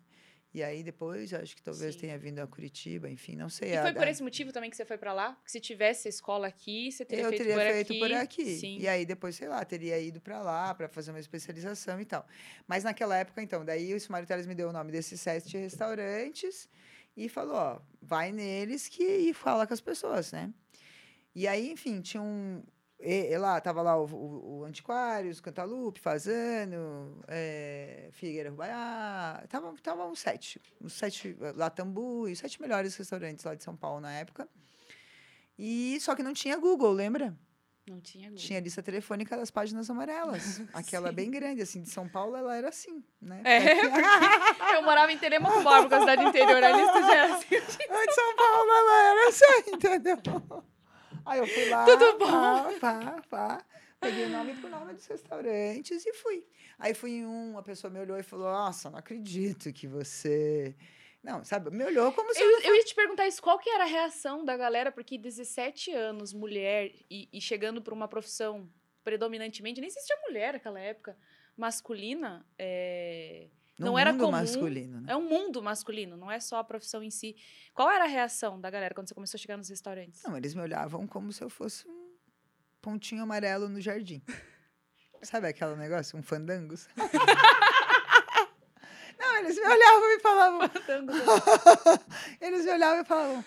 E 0.56 0.62
aí 0.62 0.82
depois 0.82 1.34
acho 1.34 1.54
que 1.54 1.60
talvez 1.62 1.92
Sim. 1.96 2.00
tenha 2.00 2.16
vindo 2.18 2.38
a 2.38 2.46
Curitiba, 2.46 3.10
enfim, 3.10 3.36
não 3.36 3.50
sei. 3.50 3.72
E 3.72 3.76
a- 3.76 3.82
foi 3.82 3.92
por 3.92 4.08
esse 4.08 4.22
motivo 4.22 4.52
também 4.54 4.70
que 4.70 4.76
você 4.76 4.86
foi 4.86 4.96
pra 4.96 5.12
lá? 5.12 5.32
Porque 5.32 5.50
se 5.50 5.60
tivesse 5.60 6.08
escola 6.08 6.46
aqui, 6.46 6.90
você 6.90 7.04
teria 7.04 7.24
eu 7.24 7.28
feito 7.28 7.42
teria 7.42 7.54
por 7.56 7.62
feito 7.74 7.90
aqui. 7.92 7.98
por 8.00 8.12
aqui. 8.14 8.56
Sim. 8.58 8.78
E 8.78 8.88
aí 8.88 9.04
depois, 9.04 9.36
sei 9.36 9.48
lá, 9.48 9.62
teria 9.66 10.00
ido 10.00 10.18
para 10.18 10.40
lá 10.40 10.74
para 10.74 10.88
fazer 10.88 11.10
uma 11.10 11.20
especialização 11.20 12.00
e 12.00 12.06
tal. 12.06 12.26
Mas 12.66 12.84
naquela 12.84 13.18
época, 13.18 13.42
então, 13.42 13.66
daí 13.66 13.94
o 13.94 13.98
Mário 14.10 14.26
Teles 14.26 14.46
me 14.46 14.54
deu 14.54 14.70
o 14.70 14.72
nome 14.72 14.90
desses 14.90 15.20
sete 15.20 15.58
restaurantes 15.58 16.70
e 17.14 17.28
falou, 17.28 17.56
ó, 17.56 17.80
vai 18.00 18.32
neles 18.32 18.88
que 18.88 19.04
e 19.04 19.34
fala 19.34 19.66
com 19.66 19.74
as 19.74 19.80
pessoas, 19.82 20.32
né? 20.32 20.50
E 21.34 21.46
aí, 21.46 21.70
enfim, 21.70 22.00
tinha 22.00 22.22
um 22.22 22.62
e, 22.98 23.32
e 23.32 23.38
lá 23.38 23.60
tava 23.60 23.82
lá 23.82 23.96
o, 23.96 24.06
o, 24.06 24.58
o 24.60 24.64
Antiquários, 24.64 25.40
Cantalupe, 25.40 26.00
Fazano, 26.00 27.22
é, 27.28 28.08
Figueira 28.12 28.50
Rubaiá, 28.50 29.44
tava, 29.48 29.74
tava 29.82 30.06
uns 30.06 30.18
sete, 30.18 30.60
uns 30.80 30.94
sete, 30.94 31.36
Latambu, 31.54 32.22
os 32.22 32.38
sete 32.38 32.60
melhores 32.60 32.96
restaurantes 32.96 33.44
lá 33.44 33.54
de 33.54 33.62
São 33.62 33.76
Paulo 33.76 34.00
na 34.00 34.12
época. 34.12 34.48
E 35.58 35.98
só 36.00 36.14
que 36.14 36.22
não 36.22 36.32
tinha 36.32 36.56
Google, 36.56 36.92
lembra? 36.92 37.36
Não 37.88 38.00
tinha 38.00 38.28
Google. 38.30 38.44
Tinha 38.44 38.58
a 38.58 38.62
lista 38.62 38.82
telefônica 38.82 39.36
das 39.36 39.50
páginas 39.50 39.88
amarelas. 39.88 40.60
Aquela 40.74 41.12
bem 41.12 41.30
grande, 41.30 41.62
assim, 41.62 41.82
de 41.82 41.90
São 41.90 42.08
Paulo, 42.08 42.34
ela 42.36 42.56
era 42.56 42.68
assim, 42.68 43.04
né? 43.20 43.42
É, 43.44 44.76
Eu 44.76 44.82
morava 44.82 45.12
em 45.12 45.18
Teremanguá, 45.18 45.82
porque 45.82 45.94
a 45.94 46.00
cidade 46.00 46.24
interior 46.24 46.64
a 46.64 46.72
lista 46.72 47.00
já 47.00 47.14
era 47.14 47.36
assim. 47.36 47.48
de 47.60 48.14
São 48.14 48.36
Paulo, 48.36 48.70
ela 48.70 49.02
era 49.10 49.28
assim, 49.28 49.70
entendeu? 49.72 50.18
Aí 51.26 51.40
eu 51.40 51.46
fui 51.46 51.68
lá, 51.68 51.84
Tudo 51.84 52.18
bom? 52.18 52.78
pá, 52.78 53.00
pá, 53.02 53.22
pá, 53.28 53.66
peguei 54.00 54.26
o 54.26 54.28
nome 54.28 54.54
por 54.54 54.70
nome 54.70 54.94
dos 54.94 55.04
restaurantes 55.06 56.06
e 56.06 56.12
fui. 56.12 56.46
Aí 56.78 56.94
fui 56.94 57.10
em 57.10 57.26
um, 57.26 57.50
uma 57.50 57.62
pessoa 57.62 57.90
me 57.90 57.98
olhou 57.98 58.16
e 58.16 58.22
falou, 58.22 58.46
nossa, 58.46 58.88
não 58.88 58.98
acredito 58.98 59.72
que 59.72 59.88
você... 59.88 60.76
Não, 61.22 61.44
sabe, 61.44 61.70
me 61.70 61.84
olhou 61.84 62.12
como 62.12 62.32
se... 62.32 62.40
Eu, 62.40 62.60
eu 62.60 62.76
ia 62.76 62.84
te 62.84 62.94
perguntar 62.94 63.26
isso, 63.26 63.42
qual 63.42 63.58
que 63.58 63.68
era 63.68 63.82
a 63.82 63.88
reação 63.88 64.44
da 64.44 64.56
galera? 64.56 64.92
Porque 64.92 65.18
17 65.18 65.90
anos, 65.90 66.32
mulher, 66.32 66.92
e, 67.10 67.28
e 67.32 67.40
chegando 67.40 67.82
para 67.82 67.92
uma 67.92 68.06
profissão 68.06 68.70
predominantemente, 69.02 69.80
nem 69.80 69.88
existia 69.88 70.16
mulher 70.28 70.52
naquela 70.52 70.78
época, 70.78 71.18
masculina, 71.56 72.46
é, 72.56 73.48
No 73.78 73.86
não 73.86 73.98
era 73.98 74.12
mundo 74.12 74.24
comum. 74.24 74.32
masculino, 74.32 75.00
né? 75.02 75.12
é 75.12 75.16
um 75.16 75.28
mundo 75.28 75.62
masculino, 75.62 76.16
não 76.16 76.30
é 76.30 76.40
só 76.40 76.58
a 76.58 76.64
profissão 76.64 77.02
em 77.02 77.10
si. 77.10 77.36
Qual 77.74 77.90
era 77.90 78.04
a 78.04 78.06
reação 78.06 78.58
da 78.58 78.70
galera 78.70 78.94
quando 78.94 79.08
você 79.08 79.14
começou 79.14 79.36
a 79.36 79.40
chegar 79.40 79.58
nos 79.58 79.68
restaurantes? 79.68 80.22
Não, 80.22 80.36
eles 80.36 80.54
me 80.54 80.62
olhavam 80.62 81.06
como 81.06 81.30
se 81.30 81.44
eu 81.44 81.50
fosse 81.50 81.86
um 81.86 82.14
pontinho 82.80 83.22
amarelo 83.22 83.68
no 83.68 83.80
jardim. 83.80 84.22
Sabe 85.22 85.48
aquele 85.48 85.76
negócio? 85.76 86.18
Um 86.18 86.22
fandango? 86.22 86.74
Não, 89.18 89.36
eles 89.38 89.56
me 89.56 89.66
olhavam 89.66 90.12
e 90.12 90.20
falavam. 90.20 90.60
eles 92.40 92.64
me 92.64 92.70
olhavam 92.70 93.02
e 93.02 93.04
falavam: 93.04 93.44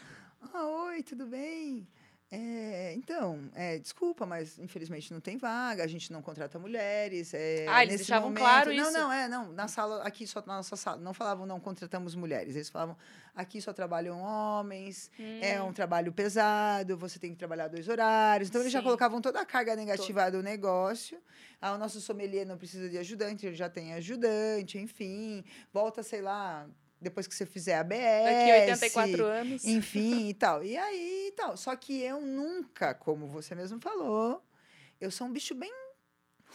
ah, 0.53 0.65
Oi, 0.65 1.03
tudo 1.03 1.25
bem? 1.25 1.87
É, 2.31 2.93
então, 2.95 3.49
é, 3.55 3.79
desculpa, 3.79 4.23
mas 4.23 4.59
infelizmente 4.59 5.11
não 5.11 5.19
tem 5.19 5.35
vaga, 5.35 5.83
a 5.83 5.87
gente 5.87 6.13
não 6.13 6.21
contrata 6.21 6.59
mulheres. 6.59 7.33
é, 7.33 7.65
Ah, 7.67 7.81
eles 7.83 7.97
deixavam 7.97 8.29
momento- 8.29 8.43
claro 8.43 8.71
não, 8.71 8.83
isso? 8.83 8.91
Não, 8.93 9.11
é, 9.11 9.27
não. 9.27 9.51
Na 9.51 9.67
sala, 9.67 10.03
aqui 10.03 10.27
só 10.27 10.39
na 10.45 10.57
nossa 10.57 10.75
sala, 10.75 10.97
não 11.01 11.11
falavam 11.11 11.47
não 11.47 11.59
contratamos 11.59 12.13
mulheres. 12.13 12.55
Eles 12.55 12.69
falavam 12.69 12.95
aqui 13.35 13.59
só 13.59 13.73
trabalham 13.73 14.19
homens, 14.21 15.09
é 15.41 15.59
Hum, 15.59 15.67
um 15.69 15.73
trabalho 15.73 16.13
pesado, 16.13 16.95
você 16.97 17.17
tem 17.17 17.31
que 17.31 17.37
trabalhar 17.37 17.67
dois 17.67 17.87
horários. 17.89 18.49
Então, 18.49 18.61
eles 18.61 18.71
já 18.73 18.81
colocavam 18.83 19.19
toda 19.21 19.39
a 19.41 19.45
carga 19.45 19.75
negativa 19.75 20.29
do 20.29 20.43
negócio. 20.43 21.19
Ah, 21.59 21.73
o 21.73 21.77
nosso 21.79 21.99
sommelier 21.99 22.45
não 22.45 22.57
precisa 22.57 22.87
de 22.89 22.97
ajudante, 22.99 23.45
ele 23.47 23.55
já 23.55 23.69
tem 23.69 23.93
ajudante, 23.95 24.77
enfim. 24.77 25.43
Volta, 25.73 26.03
sei 26.03 26.21
lá, 26.21 26.67
depois 27.01 27.27
que 27.27 27.33
você 27.35 27.45
fizer 27.45 27.77
a 27.77 27.83
BS. 27.83 28.23
Daqui 28.25 28.51
84 28.61 29.25
anos. 29.25 29.65
Enfim, 29.65 30.27
e 30.29 30.33
tal. 30.33 30.63
E 30.63 30.75
aí, 30.77 31.27
e 31.27 31.31
tal. 31.31 31.55
Só 31.57 31.75
que 31.75 32.01
eu 32.01 32.19
nunca, 32.21 32.93
como 32.93 33.27
você 33.27 33.55
mesmo 33.55 33.79
falou, 33.79 34.43
eu 34.99 35.09
sou 35.11 35.27
um 35.27 35.31
bicho 35.31 35.55
bem 35.55 35.71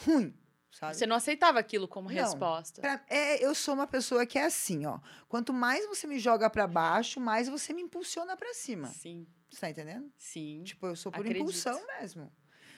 ruim, 0.05 0.35
sabe? 0.71 0.97
Você 0.97 1.07
não 1.07 1.17
aceitava 1.17 1.59
aquilo 1.59 1.87
como 1.89 2.09
Não. 2.09 2.15
resposta. 2.15 2.81
Pra- 2.81 3.05
é, 3.09 3.45
eu 3.45 3.55
sou 3.55 3.75
uma 3.75 3.87
pessoa 3.87 4.27
que 4.27 4.39
é 4.39 4.45
assim, 4.45 4.87
ó. 4.87 4.99
Quanto 5.29 5.53
mais 5.53 5.87
você 5.87 6.07
me 6.07 6.19
joga 6.19 6.51
pra 6.51 6.67
baixo, 6.67 7.21
mais 7.21 7.49
você 7.49 7.73
me 7.73 7.83
impulsiona 7.83 8.37
pra 8.37 8.53
cima. 8.55 8.89
Sim, 8.89 9.27
Você 9.51 9.61
tá 9.61 9.71
entendendo? 9.71 10.13
sim. 10.17 10.63
Tipo, 10.65 10.87
eu 10.89 10.97
sou 10.97 11.11
por 11.13 11.21
Acredito. 11.21 11.43
impulsão 11.43 11.81
mesmo. 12.01 12.33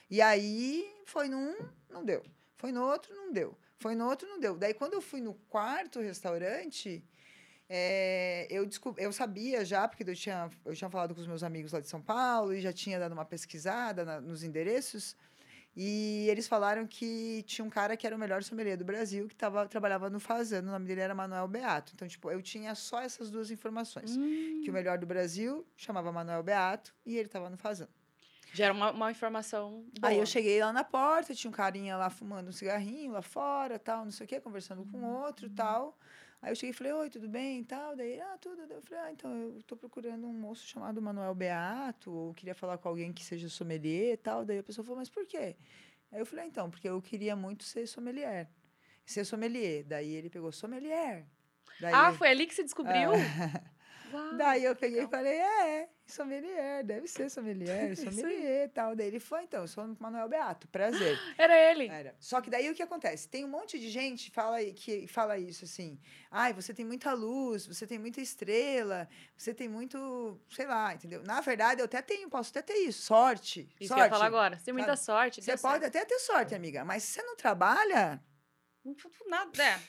E 0.09 0.21
aí, 0.23 0.89
foi 1.05 1.29
num, 1.29 1.57
não 1.91 2.05
deu. 2.05 2.23
Foi 2.59 2.71
no 2.71 2.83
outro, 2.85 3.15
não 3.15 3.33
deu. 3.33 3.59
Foi 3.79 3.95
no 3.95 4.07
outro, 4.09 4.27
não 4.29 4.39
deu. 4.41 4.57
Daí, 4.57 4.73
quando 4.73 4.95
eu 4.95 5.01
fui 5.01 5.21
no 5.21 5.35
quarto 5.35 6.01
restaurante, 6.01 7.05
é, 7.69 8.47
eu, 8.51 8.69
eu 8.99 9.13
sabia 9.13 9.65
já, 9.65 9.87
porque 9.89 10.03
eu 10.09 10.15
tinha, 10.15 10.49
eu 10.65 10.75
tinha 10.75 10.89
falado 10.91 11.15
com 11.15 11.21
os 11.21 11.27
meus 11.27 11.43
amigos 11.43 11.73
lá 11.73 11.81
de 11.81 11.89
São 11.89 12.01
Paulo 12.01 12.53
e 12.55 12.61
já 12.61 12.73
tinha 12.73 12.99
dado 12.99 13.13
uma 13.13 13.25
pesquisada 13.25 14.05
na- 14.05 14.21
nos 14.21 14.43
endereços. 14.43 15.17
E 15.79 16.27
eles 16.31 16.49
falaram 16.49 16.87
que 16.87 17.43
tinha 17.47 17.63
um 17.63 17.69
cara 17.69 17.99
que 17.99 18.07
era 18.07 18.17
o 18.17 18.19
melhor 18.19 18.43
sommelier 18.43 18.79
do 18.79 18.85
Brasil, 18.85 19.29
que 19.29 19.37
tava, 19.37 19.67
trabalhava 19.69 20.09
no 20.09 20.19
Fazano. 20.19 20.69
O 20.69 20.73
nome 20.73 20.87
dele 20.87 21.03
era 21.03 21.15
Manuel 21.15 21.47
Beato. 21.47 21.93
Então, 21.95 22.09
tipo, 22.09 22.31
eu 22.31 22.41
tinha 22.41 22.75
só 22.75 23.03
essas 23.03 23.31
duas 23.31 23.51
informações. 23.51 24.17
Hum, 24.17 24.63
Que 24.65 24.71
o 24.71 24.73
melhor 24.73 24.97
do 24.97 25.05
Brasil 25.07 25.67
chamava 25.77 26.11
Manuel 26.11 26.43
Beato 26.43 26.95
e 27.05 27.17
ele 27.19 27.27
estava 27.27 27.51
no 27.51 27.59
Fazano. 27.59 27.91
já 28.55 28.65
era 28.67 28.73
uma, 28.73 28.91
uma 28.91 29.11
informação 29.11 29.85
boa. 30.01 30.11
Aí 30.13 30.19
eu 30.19 30.25
cheguei 30.25 30.59
lá 30.65 30.73
na 30.73 30.83
porta, 30.83 31.35
tinha 31.35 31.51
um 31.51 31.53
carinha 31.53 31.95
lá 31.99 32.09
fumando 32.09 32.49
um 32.49 32.53
cigarrinho 32.53 33.13
lá 33.13 33.21
fora, 33.21 33.79
tal, 33.79 34.03
não 34.05 34.11
sei 34.13 34.25
o 34.25 34.29
quê, 34.29 34.41
conversando 34.41 34.83
com 34.87 35.03
outro, 35.05 35.51
tal. 35.51 35.99
Aí 36.47 36.53
eu 36.53 36.55
cheguei 36.55 36.71
e 36.71 36.73
falei, 36.73 36.93
oi, 36.93 37.11
tudo 37.11 37.29
bem, 37.29 37.65
tal. 37.65 37.97
Daí, 37.97 38.21
ah, 38.21 38.39
tudo. 38.41 38.63
Eu 38.73 38.81
falei, 38.81 39.05
ah, 39.05 39.13
então, 39.13 39.37
eu 39.37 39.61
tô 39.65 39.77
procurando 39.77 40.29
um 40.29 40.33
moço 40.33 40.65
chamado 40.65 41.03
Manuel 41.03 41.35
Beato, 41.35 42.13
ou 42.13 42.33
queria 42.35 42.55
falar 42.55 42.79
com 42.79 42.89
alguém 42.89 43.13
que 43.13 43.25
seja 43.25 43.49
sommelier 43.49 44.13
e 44.13 44.17
tal. 44.17 44.45
Daí 44.45 44.61
a 44.61 44.63
pessoa 44.63 44.85
falou, 44.85 45.01
mas 45.01 45.11
por 45.11 45.27
quê? 45.27 45.57
Aí 46.13 46.21
eu 46.21 46.25
falei, 46.25 46.45
ah, 46.45 46.47
então, 46.47 46.71
porque 46.71 46.89
eu 46.89 47.03
queria 47.03 47.35
muito 47.35 47.65
ser 47.65 47.89
sommelier. 47.89 48.49
Ser 49.05 49.25
sommelier. 49.25 49.83
Daí 49.83 50.13
ele 50.13 50.31
pegou 50.31 50.53
sommelier. 50.53 51.27
Daí, 51.81 51.93
ah, 51.93 52.13
foi 52.13 52.29
ali 52.29 52.47
que 52.47 52.55
você 52.55 52.63
descobriu? 52.63 53.11
Ah, 53.11 53.61
Uau, 54.13 54.35
Daí 54.37 54.65
eu 54.65 54.75
peguei 54.77 55.01
legal. 55.01 55.09
e 55.09 55.11
falei, 55.11 55.39
é, 55.39 55.89
sommelier, 56.07 56.85
deve 56.85 57.09
ser 57.09 57.31
sommelier, 57.31 57.95
sommelier 57.97 58.67
e 58.67 58.69
tal. 58.69 58.95
Daí 58.95 59.09
ele 59.09 59.21
foi, 59.21 59.43
então, 59.45 59.63
eu 59.63 59.69
sou 59.69 59.85
o 59.85 59.97
Manuel 59.99 60.29
Beato, 60.29 60.69
prazer. 60.69 61.19
Era 61.37 61.57
ele. 61.57 61.89
Era. 61.89 62.15
Só 62.19 62.41
que 62.41 62.49
daí 62.49 62.71
o 62.71 62.75
que 62.75 62.83
acontece? 62.83 63.29
Tem 63.29 63.45
um 63.45 63.49
monte 63.49 63.79
de 63.79 63.91
gente 63.91 64.31
que 64.31 64.35
fala, 64.35 64.59
que 64.65 65.07
fala 65.07 65.39
isso 65.39 65.65
assim. 65.65 65.99
Ai, 66.31 66.53
você 66.53 66.73
tem 66.73 66.85
muita 66.85 67.13
luz, 67.13 67.67
você 67.67 67.87
tem 67.87 67.99
muita 67.99 68.21
estrela, 68.21 69.09
você 69.37 69.53
tem 69.53 69.69
muito, 69.69 70.41
sei 70.51 70.67
lá, 70.67 70.95
entendeu? 70.95 71.23
Na 71.25 71.41
verdade, 71.41 71.81
eu 71.81 71.87
até 71.87 72.01
tenho, 72.03 72.29
posso 72.29 72.51
até 72.51 72.63
ter 72.63 72.79
isso, 72.79 73.03
sorte. 73.03 73.61
Isso 73.61 73.77
que 73.79 73.85
eu 73.85 73.89
sorte. 73.89 74.05
ia 74.05 74.11
falar 74.11 74.27
agora. 74.27 74.59
Você 74.59 74.65
tem 74.65 74.75
muita 74.75 74.97
sorte. 74.97 75.43
Você 75.43 75.57
pode 75.57 75.81
certo. 75.81 75.97
até 75.97 76.05
ter 76.05 76.19
sorte, 76.21 76.55
amiga, 76.55 76.85
mas 76.85 77.03
se 77.03 77.13
você 77.15 77.23
não 77.23 77.37
trabalha, 77.37 78.23
Nada, 79.29 79.63
é. 79.63 79.81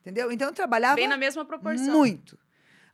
entendeu? 0.00 0.32
Então 0.32 0.48
eu 0.48 0.54
trabalhava 0.54 0.96
Bem 0.96 1.06
na 1.08 1.16
mesma 1.16 1.44
proporção. 1.44 1.92
muito. 1.92 2.38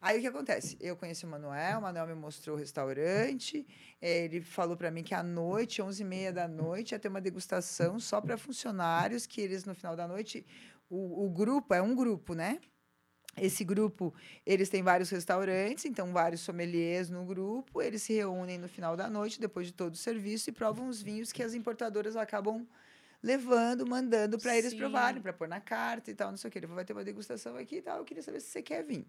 Aí 0.01 0.19
o 0.19 0.21
que 0.21 0.27
acontece? 0.27 0.77
Eu 0.81 0.97
conheci 0.97 1.25
o 1.25 1.29
Manuel, 1.29 1.79
o 1.79 1.83
Manuel 1.83 2.07
me 2.07 2.15
mostrou 2.15 2.57
o 2.57 2.59
restaurante. 2.59 3.67
eh, 4.01 4.25
Ele 4.25 4.41
falou 4.41 4.77
para 4.77 4.91
mim 4.91 5.03
que 5.03 5.15
à 5.15 5.23
noite, 5.23 5.83
11h30 5.83 6.33
da 6.33 6.47
noite, 6.49 6.93
ia 6.93 6.99
ter 6.99 7.09
uma 7.09 7.21
degustação 7.21 7.99
só 7.99 8.21
para 8.21 8.37
funcionários, 8.37 9.27
que 9.27 9.41
eles 9.41 9.65
no 9.65 9.75
final 9.75 9.97
da 9.97 10.07
noite. 10.07 10.45
O, 10.89 11.27
o 11.27 11.31
grupo 11.31 11.75
é 11.75 11.83
um 11.83 11.95
grupo, 11.95 12.35
né? 12.35 12.61
Esse 13.37 13.65
grupo, 13.65 14.15
eles 14.47 14.71
têm 14.71 14.83
vários 14.83 15.11
restaurantes, 15.11 15.85
então 15.85 16.11
vários 16.13 16.41
sommeliers 16.41 17.11
no 17.11 17.25
grupo. 17.25 17.83
Eles 17.83 18.03
se 18.03 18.15
reúnem 18.15 18.57
no 18.57 18.69
final 18.69 18.97
da 18.97 19.11
noite, 19.11 19.39
depois 19.39 19.67
de 19.67 19.75
todo 19.75 19.93
o 19.93 19.97
serviço, 19.99 20.49
e 20.49 20.53
provam 20.53 20.89
os 20.89 21.03
vinhos 21.03 21.33
que 21.33 21.43
as 21.43 21.53
importadoras 21.53 22.17
acabam 22.17 22.67
levando, 23.23 23.87
mandando 23.87 24.39
para 24.39 24.57
eles 24.57 24.71
Sim. 24.71 24.79
provarem, 24.79 25.21
para 25.21 25.33
pôr 25.35 25.49
na 25.49 25.61
carta 25.61 26.11
e 26.11 26.15
tal, 26.15 26.31
não 26.31 26.39
sei 26.39 26.49
o 26.49 26.51
que. 26.53 26.59
Ele 26.59 26.67
falou, 26.67 26.77
vai 26.77 26.85
ter 26.85 26.95
uma 26.95 27.05
degustação 27.05 27.57
aqui 27.57 27.77
e 27.77 27.83
tal. 27.83 27.99
Eu 27.99 28.05
queria 28.05 28.23
saber 28.23 28.41
se 28.41 28.49
você 28.49 28.63
quer 28.63 28.83
vir. 28.83 29.07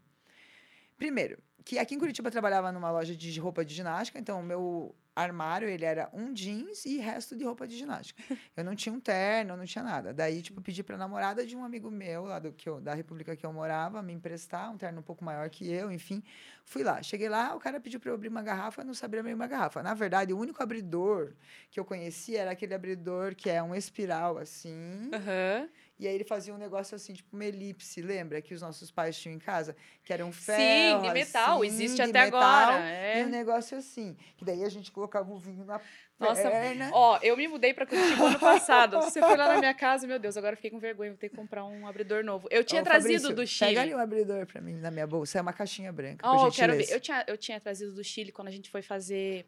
Primeiro, 0.97 1.37
que 1.63 1.77
aqui 1.77 1.95
em 1.95 1.99
Curitiba 1.99 2.27
eu 2.27 2.31
trabalhava 2.31 2.71
numa 2.71 2.91
loja 2.91 3.15
de 3.15 3.39
roupa 3.39 3.63
de 3.63 3.73
ginástica, 3.73 4.17
então 4.19 4.39
o 4.39 4.43
meu 4.43 4.95
armário, 5.17 5.67
ele 5.67 5.83
era 5.83 6.09
um 6.13 6.31
jeans 6.31 6.85
e 6.85 6.99
resto 6.99 7.35
de 7.35 7.43
roupa 7.43 7.67
de 7.67 7.75
ginástica. 7.75 8.21
Eu 8.55 8.63
não 8.63 8.75
tinha 8.75 8.93
um 8.93 8.99
terno, 8.99 9.53
eu 9.53 9.57
não 9.57 9.65
tinha 9.65 9.83
nada. 9.83 10.13
Daí, 10.13 10.41
tipo, 10.41 10.59
eu 10.59 10.63
pedi 10.63 10.81
pra 10.83 10.97
namorada 10.97 11.45
de 11.45 11.55
um 11.55 11.63
amigo 11.63 11.91
meu, 11.91 12.25
lá 12.25 12.39
do, 12.39 12.51
que 12.51 12.67
eu, 12.67 12.81
da 12.81 12.93
república 12.95 13.35
que 13.35 13.45
eu 13.45 13.53
morava, 13.53 14.01
me 14.01 14.13
emprestar 14.13 14.71
um 14.71 14.77
terno 14.77 14.99
um 14.99 15.03
pouco 15.03 15.23
maior 15.23 15.47
que 15.49 15.71
eu, 15.71 15.91
enfim. 15.91 16.23
Fui 16.65 16.83
lá. 16.83 17.01
Cheguei 17.03 17.29
lá, 17.29 17.55
o 17.55 17.59
cara 17.59 17.79
pediu 17.79 17.99
pra 17.99 18.09
eu 18.09 18.15
abrir 18.15 18.29
uma 18.29 18.41
garrafa, 18.41 18.81
eu 18.81 18.85
não 18.85 18.95
sabia 18.95 19.19
abrir 19.19 19.33
uma 19.35 19.45
garrafa. 19.45 19.83
Na 19.83 19.93
verdade, 19.93 20.33
o 20.33 20.39
único 20.39 20.61
abridor 20.61 21.33
que 21.69 21.79
eu 21.79 21.85
conhecia 21.85 22.41
era 22.41 22.51
aquele 22.51 22.73
abridor 22.73 23.35
que 23.35 23.47
é 23.49 23.61
um 23.61 23.75
espiral, 23.75 24.37
assim. 24.39 25.09
Aham. 25.13 25.69
E 25.99 26.07
aí 26.07 26.13
ele 26.13 26.23
fazia 26.23 26.53
um 26.53 26.57
negócio 26.57 26.95
assim, 26.95 27.13
tipo 27.13 27.35
uma 27.35 27.43
elipse, 27.45 28.01
lembra? 28.01 28.39
Que 28.39 28.53
os 28.53 28.61
nossos 28.61 28.91
pais 28.91 29.17
tinham 29.19 29.33
em 29.35 29.39
casa? 29.39 29.75
Que 30.03 30.13
era 30.13 30.23
um 30.23 30.31
Sim, 30.31 30.41
ferro, 30.41 31.01
de 31.01 31.11
metal. 31.11 31.57
assim, 31.57 31.67
Existe 31.67 32.01
até 32.03 32.25
metal, 32.25 32.39
agora. 32.39 32.79
E 33.17 33.23
um 33.23 33.27
É. 33.27 33.29
negócio 33.29 33.75
assim. 33.77 34.15
Que 34.37 34.45
daí 34.45 34.63
a 34.63 34.69
gente 34.69 34.91
colocava 34.91 35.31
o 35.33 35.39
vinho 35.39 35.65
na 35.65 35.81
Nossa, 36.19 36.49
perna. 36.51 36.91
Ó, 36.93 37.17
eu 37.23 37.35
me 37.35 37.47
mudei 37.47 37.73
pra 37.73 37.85
Curitiba 37.87 38.25
ano 38.27 38.39
passado. 38.39 38.97
Você 39.01 39.19
foi 39.19 39.35
lá 39.35 39.47
na 39.53 39.57
minha 39.57 39.73
casa, 39.73 40.05
meu 40.05 40.19
Deus, 40.19 40.37
agora 40.37 40.55
fiquei 40.55 40.69
com 40.69 40.79
vergonha, 40.79 41.09
vou 41.09 41.17
ter 41.17 41.29
que 41.29 41.35
comprar 41.35 41.65
um 41.65 41.87
abridor 41.87 42.23
novo. 42.23 42.47
Eu 42.51 42.63
tinha 42.63 42.83
trazido 42.83 43.13
Fabrício, 43.13 43.35
do 43.35 43.47
Chile. 43.47 43.69
Pega 43.71 43.81
ali 43.81 43.95
um 43.95 43.99
abridor 43.99 44.45
pra 44.45 44.61
mim 44.61 44.75
na 44.75 44.91
minha 44.91 45.07
bolsa. 45.07 45.39
É 45.39 45.41
uma 45.41 45.53
caixinha 45.53 45.91
branca, 45.91 46.27
Oh, 46.29 46.37
por 46.37 46.45
eu 46.47 46.51
quero 46.51 46.75
ver. 46.75 46.91
Eu 46.91 46.99
tinha, 46.99 47.23
eu 47.27 47.37
tinha 47.37 47.59
trazido 47.59 47.91
do 47.93 48.03
Chile 48.03 48.31
quando 48.31 48.49
a 48.49 48.51
gente 48.51 48.69
foi 48.69 48.83
fazer. 48.83 49.47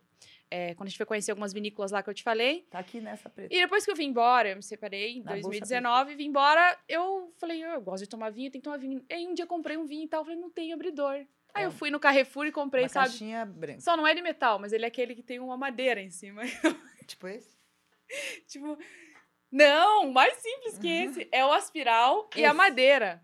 É, 0.52 0.74
quando 0.76 0.88
a 0.88 0.90
gente 0.90 0.98
foi 0.98 1.06
conhecer 1.06 1.32
algumas 1.32 1.54
vinícolas 1.54 1.92
lá 1.92 2.02
que 2.04 2.10
eu 2.10 2.14
te 2.14 2.24
falei. 2.24 2.66
Tá 2.70 2.80
aqui 2.80 3.00
nessa 3.00 3.30
preta. 3.30 3.54
E 3.54 3.60
depois 3.60 3.86
que 3.86 3.92
eu 3.92 3.96
vim 3.96 4.08
embora, 4.08 4.50
eu 4.50 4.56
me 4.56 4.64
separei 4.64 5.18
em 5.18 5.24
Na 5.24 5.32
bolsa 5.34 5.50
2019, 5.50 6.16
vim 6.16 6.26
embora, 6.28 6.78
eu 6.88 7.34
falei, 7.38 7.64
eu 7.64 7.80
gosto 7.82 8.04
de 8.04 8.10
tomar 8.10 8.30
vinho, 8.32 8.50
tem 8.52 8.60
que 8.60 8.66
tomar 8.66 8.78
vinho. 8.78 9.04
Aí 9.12 9.28
um 9.28 9.34
dia 9.34 9.46
comprei 9.46 9.78
um 9.78 9.86
vinho 9.86 10.06
e 10.06 10.08
tal, 10.08 10.22
eu 10.22 10.26
falei, 10.26 10.40
não 10.40 10.50
tem 10.50 10.74
abridor. 10.74 11.26
Aí 11.54 11.64
É. 11.64 11.66
eu 11.66 11.72
fui 11.72 11.90
no 11.90 12.00
Carrefour 12.00 12.46
e 12.46 12.52
comprei, 12.52 12.84
Uma 12.84 12.90
sabe? 12.90 13.08
caixinha 13.08 13.46
branca. 13.46 13.82
Só 13.82 13.96
não 13.98 14.06
é 14.08 14.14
de 14.14 14.22
metal, 14.22 14.60
mas 14.60 14.72
ele 14.74 14.86
é 14.86 14.88
aquele 14.88 15.16
que 15.16 15.24
tem 15.24 15.40
uma 15.40 15.58
madeira 15.58 16.02
em 16.02 16.10
cima. 16.10 16.42
Tipo 17.08 17.28
esse? 17.28 17.58
tipo, 18.48 18.78
não, 19.52 20.12
mais 20.12 20.34
simples 20.38 20.78
que 20.78 20.88
esse. 20.88 21.28
É 21.32 21.44
o 21.46 21.52
aspiral 21.52 22.30
e 22.36 22.44
a 22.44 22.50
Esse. 22.50 22.58
madeira. 22.58 23.24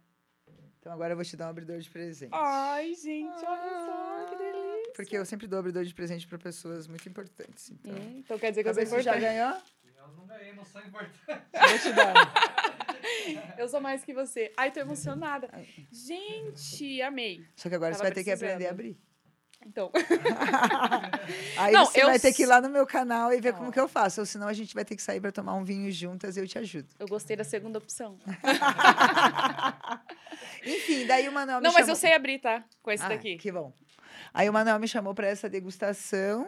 Então 0.80 0.92
agora 0.94 1.14
eu 1.14 1.16
vou 1.16 1.26
te 1.26 1.36
dar 1.36 1.48
um 1.48 1.50
abridor 1.50 1.80
de 1.80 1.90
presente. 1.90 2.30
Ai, 2.34 2.94
gente, 2.94 3.44
olha 3.44 3.86
só, 3.86 4.26
que 4.30 4.36
delícia. 4.36 4.55
Porque 4.96 5.18
eu 5.18 5.26
sempre 5.26 5.48
dou 5.48 5.60
abridor 5.60 5.84
de 5.84 5.94
presente 5.94 6.26
pra 6.28 6.38
pessoas 6.38 6.88
muito 6.88 7.08
importantes. 7.10 7.70
Então, 7.72 7.94
Hum, 7.94 8.20
então 8.20 8.38
quer 8.40 8.52
dizer 8.52 8.64
que 8.64 8.70
eu 8.70 8.74
Talvez 8.74 8.90
você 8.90 9.02
já 9.02 9.18
importante. 9.18 9.36
ganhou? 9.36 9.58
Eu 9.98 10.08
não 10.16 10.26
ganhei, 10.26 10.54
não 10.54 10.64
sou 10.66 10.82
importante. 10.82 11.20
Vou 11.28 11.80
te 11.80 11.92
dar. 11.94 12.14
Eu 13.58 13.68
sou 13.68 13.82
mais 13.82 14.04
que 14.04 14.14
você. 14.14 14.52
Ai, 14.58 14.72
tô 14.72 14.80
emocionada. 14.80 15.50
Gente, 15.92 17.02
amei. 17.02 17.44
Só 17.56 17.70
que 17.70 17.76
agora 17.76 17.92
Tava 17.92 17.98
você 18.00 18.04
vai 18.04 18.12
ter 18.14 18.24
que 18.24 18.32
aprender 18.32 18.68
a 18.68 18.74
precisando. 18.74 18.74
abrir. 18.74 18.98
Então, 19.66 19.92
Aí 21.58 21.74
Não, 21.74 21.86
você 21.86 22.02
eu 22.04 22.08
vai 22.08 22.20
ter 22.20 22.34
que 22.34 22.44
ir 22.44 22.46
lá 22.46 22.62
no 22.62 22.70
meu 22.70 22.86
canal 22.86 23.34
e 23.34 23.42
ver 23.42 23.54
como 23.54 23.72
que 23.72 23.80
eu 23.80 23.88
faço. 23.88 24.20
Ou 24.22 24.26
senão 24.26 24.48
a 24.48 24.54
gente 24.54 24.74
vai 24.76 24.86
ter 24.86 24.96
que 24.96 25.02
sair 25.02 25.20
para 25.20 25.32
tomar 25.32 25.56
um 25.56 25.64
vinho 25.64 25.92
juntas 25.92 26.38
e 26.38 26.40
eu 26.40 26.48
te 26.48 26.58
ajudo. 26.60 26.88
eu 27.00 27.08
gostei 27.08 27.36
da 27.36 27.44
segunda 27.44 27.80
opção. 27.80 28.18
Enfim, 30.66 31.06
daí 31.08 31.28
o 31.28 31.32
Manuel 31.32 31.58
me 31.60 31.64
Não, 31.64 31.72
mas 31.74 31.82
chamou... 31.82 31.92
eu 31.92 31.96
sei 31.96 32.14
abrir, 32.14 32.40
tá? 32.40 32.64
Com 32.82 32.92
esse 32.92 33.04
Ah, 33.04 33.10
daqui. 33.10 33.38
Que 33.38 33.52
bom. 33.52 33.74
Aí 34.38 34.50
o 34.50 34.54
Manuel 34.54 34.78
me 34.80 34.88
chamou 34.88 35.16
para 35.16 35.28
essa 35.28 35.50
degustação. 35.50 36.46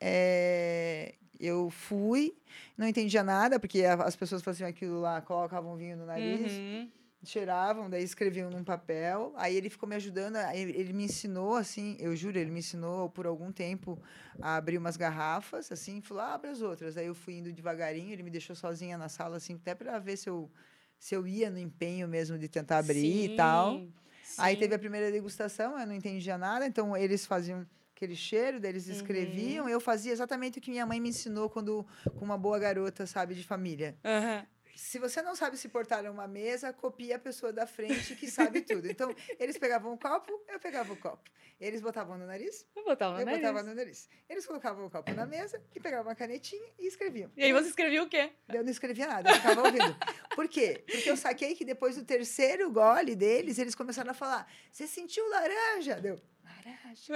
é, 0.00 1.14
Eu 1.38 1.70
fui, 1.70 2.36
não 2.76 2.84
entendia 2.88 3.22
nada, 3.22 3.60
porque 3.60 3.84
as 3.84 4.16
pessoas 4.16 4.42
faziam 4.42 4.68
aquilo 4.68 5.00
lá, 5.00 5.20
colocavam 5.20 5.76
vinho 5.76 5.96
no 5.96 6.04
nariz, 6.04 6.58
Uhum. 6.58 6.90
cheiravam, 7.22 7.88
daí 7.88 8.02
escreviam 8.02 8.50
num 8.50 8.64
papel. 8.64 9.32
Aí 9.36 9.54
ele 9.54 9.70
ficou 9.70 9.88
me 9.88 9.94
ajudando, 9.94 10.36
ele 10.52 10.92
me 10.92 11.04
ensinou, 11.04 11.54
assim, 11.54 11.96
eu 12.00 12.16
juro, 12.16 12.36
ele 12.36 12.50
me 12.50 12.58
ensinou 12.58 13.08
por 13.08 13.24
algum 13.24 13.52
tempo 13.52 13.96
a 14.42 14.56
abrir 14.56 14.78
umas 14.78 14.96
garrafas, 14.96 15.70
assim, 15.70 16.00
falou, 16.00 16.24
ah, 16.24 16.34
abre 16.34 16.50
as 16.50 16.60
outras. 16.60 16.96
Aí 16.96 17.06
eu 17.06 17.14
fui 17.14 17.34
indo 17.34 17.52
devagarinho, 17.52 18.12
ele 18.12 18.24
me 18.24 18.30
deixou 18.32 18.56
sozinha 18.56 18.98
na 18.98 19.08
sala, 19.08 19.36
assim, 19.36 19.54
até 19.54 19.76
para 19.76 19.96
ver 20.00 20.16
se 20.16 20.28
eu, 20.28 20.50
se 20.98 21.14
eu 21.14 21.24
ia 21.24 21.50
no 21.50 21.58
empenho 21.60 22.08
mesmo 22.08 22.36
de 22.36 22.48
tentar 22.48 22.78
abrir 22.78 23.26
e 23.26 23.28
tal. 23.36 23.80
Sim, 24.28 24.42
Aí 24.42 24.56
teve 24.58 24.74
a 24.74 24.78
primeira 24.78 25.10
degustação, 25.10 25.78
eu 25.80 25.86
não 25.86 25.94
entendia 25.94 26.36
nada, 26.36 26.66
então 26.66 26.94
eles 26.94 27.24
faziam 27.24 27.66
aquele 27.96 28.14
cheiro, 28.14 28.60
eles 28.64 28.86
Uhum. 28.86 28.92
escreviam. 28.92 29.66
Eu 29.68 29.80
fazia 29.80 30.12
exatamente 30.12 30.58
o 30.58 30.60
que 30.60 30.70
minha 30.70 30.84
mãe 30.84 31.00
me 31.00 31.08
ensinou 31.08 31.48
quando 31.48 31.84
com 32.04 32.26
uma 32.26 32.36
boa 32.36 32.58
garota, 32.58 33.06
sabe, 33.06 33.34
de 33.34 33.42
família. 33.42 33.96
Aham. 34.04 34.46
Se 34.78 34.96
você 34.96 35.20
não 35.20 35.34
sabe 35.34 35.56
se 35.56 35.68
portar 35.68 36.04
numa 36.04 36.28
mesa, 36.28 36.72
copia 36.72 37.16
a 37.16 37.18
pessoa 37.18 37.52
da 37.52 37.66
frente 37.66 38.14
que 38.14 38.30
sabe 38.30 38.60
tudo. 38.60 38.88
Então, 38.88 39.12
eles 39.36 39.58
pegavam 39.58 39.92
o 39.92 39.98
copo, 39.98 40.30
eu 40.46 40.60
pegava 40.60 40.92
o 40.92 40.96
copo. 40.96 41.28
Eles 41.60 41.80
botavam 41.80 42.16
no 42.16 42.24
nariz, 42.24 42.64
Vou 42.72 42.84
botar 42.84 43.08
uma 43.08 43.20
eu 43.20 43.26
nariz. 43.26 43.40
botava 43.40 43.62
no 43.64 43.74
nariz. 43.74 44.08
Eles 44.28 44.46
colocavam 44.46 44.86
o 44.86 44.90
copo 44.90 45.12
na 45.14 45.26
mesa 45.26 45.60
e 45.74 45.80
pegavam 45.80 46.06
uma 46.06 46.14
canetinha 46.14 46.70
e 46.78 46.86
escreviam. 46.86 47.28
E 47.36 47.42
aí 47.42 47.52
você 47.52 47.68
escreveu 47.70 48.04
o 48.04 48.08
quê? 48.08 48.30
Eu 48.48 48.62
não 48.62 48.70
escrevia 48.70 49.08
nada, 49.08 49.28
eu 49.28 49.34
ficava 49.34 49.62
ouvindo. 49.64 49.96
Por 50.36 50.46
quê? 50.46 50.84
Porque 50.86 51.10
eu 51.10 51.16
saquei 51.16 51.56
que 51.56 51.64
depois 51.64 51.96
do 51.96 52.04
terceiro 52.04 52.70
gole 52.70 53.16
deles, 53.16 53.58
eles 53.58 53.74
começaram 53.74 54.12
a 54.12 54.14
falar: 54.14 54.48
Você 54.70 54.86
sentiu 54.86 55.28
laranja? 55.28 56.00
Deu, 56.00 56.20
laranja. 56.44 57.14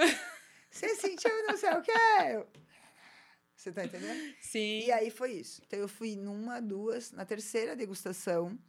Você 0.69 0.95
sentiu 0.95 1.31
não 1.47 1.55
sei 1.55 1.71
o 1.71 1.81
quê? 1.81 1.91
Eu, 2.33 2.47
Você 3.63 3.71
tá 3.71 3.85
entendendo? 3.85 4.19
Sim. 4.41 4.81
E 4.85 4.91
aí 4.91 5.09
foi 5.09 5.31
isso. 5.33 5.61
Então 5.65 5.79
eu 5.79 5.87
fui 5.87 6.15
numa, 6.17 6.59
duas, 6.61 7.11
na 7.13 7.23
terceira 7.25 7.75
degustação, 7.77 8.59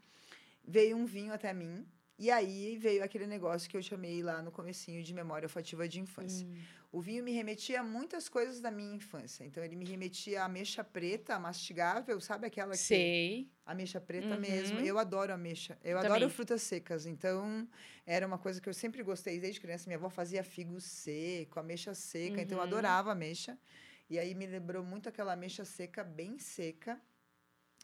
veio 0.64 0.96
um 0.96 1.04
vinho 1.04 1.32
até 1.32 1.52
mim. 1.52 1.84
E 2.16 2.30
aí 2.30 2.78
veio 2.78 3.02
aquele 3.02 3.26
negócio 3.26 3.68
que 3.68 3.76
eu 3.76 3.82
chamei 3.82 4.22
lá 4.22 4.40
no 4.40 4.52
comecinho 4.52 5.02
de 5.02 5.12
memória 5.12 5.46
olfativa 5.46 5.88
de 5.88 5.98
infância. 5.98 6.46
Hum. 6.46 6.54
O 6.92 7.00
vinho 7.00 7.24
me 7.24 7.32
remetia 7.32 7.80
a 7.80 7.82
muitas 7.82 8.28
coisas 8.28 8.60
da 8.60 8.70
minha 8.70 8.94
infância. 8.94 9.44
Então 9.44 9.64
ele 9.64 9.74
me 9.74 9.84
remetia 9.84 10.42
à 10.42 10.44
ameixa 10.44 10.84
preta, 10.84 11.36
mastigável, 11.40 12.20
sabe 12.20 12.46
aquela 12.46 12.70
que 12.70 12.78
Sei. 12.78 13.50
Ameixa 13.66 14.00
preta 14.00 14.34
Uhum. 14.34 14.40
mesmo. 14.40 14.78
Eu 14.78 14.96
adoro 14.96 15.32
ameixa. 15.32 15.76
Eu 15.82 15.96
Também. 16.00 16.18
adoro 16.18 16.30
frutas 16.30 16.62
secas. 16.62 17.04
Então, 17.04 17.66
era 18.06 18.24
uma 18.24 18.38
coisa 18.38 18.60
que 18.60 18.68
eu 18.68 18.74
sempre 18.74 19.02
gostei 19.02 19.40
desde 19.40 19.58
criança. 19.60 19.88
Minha 19.88 19.96
avó 19.96 20.08
fazia 20.08 20.44
figo 20.44 20.80
seco, 20.80 21.58
ameixa 21.58 21.94
seca. 21.94 22.40
Então, 22.40 22.58
eu 22.58 22.62
Uhum. 22.62 22.68
adorava 22.68 23.10
ameixa. 23.10 23.58
E 24.08 24.18
aí, 24.18 24.34
me 24.34 24.46
lembrou 24.46 24.84
muito 24.84 25.08
aquela 25.08 25.32
ameixa 25.32 25.64
seca, 25.64 26.04
bem 26.04 26.38
seca, 26.38 27.00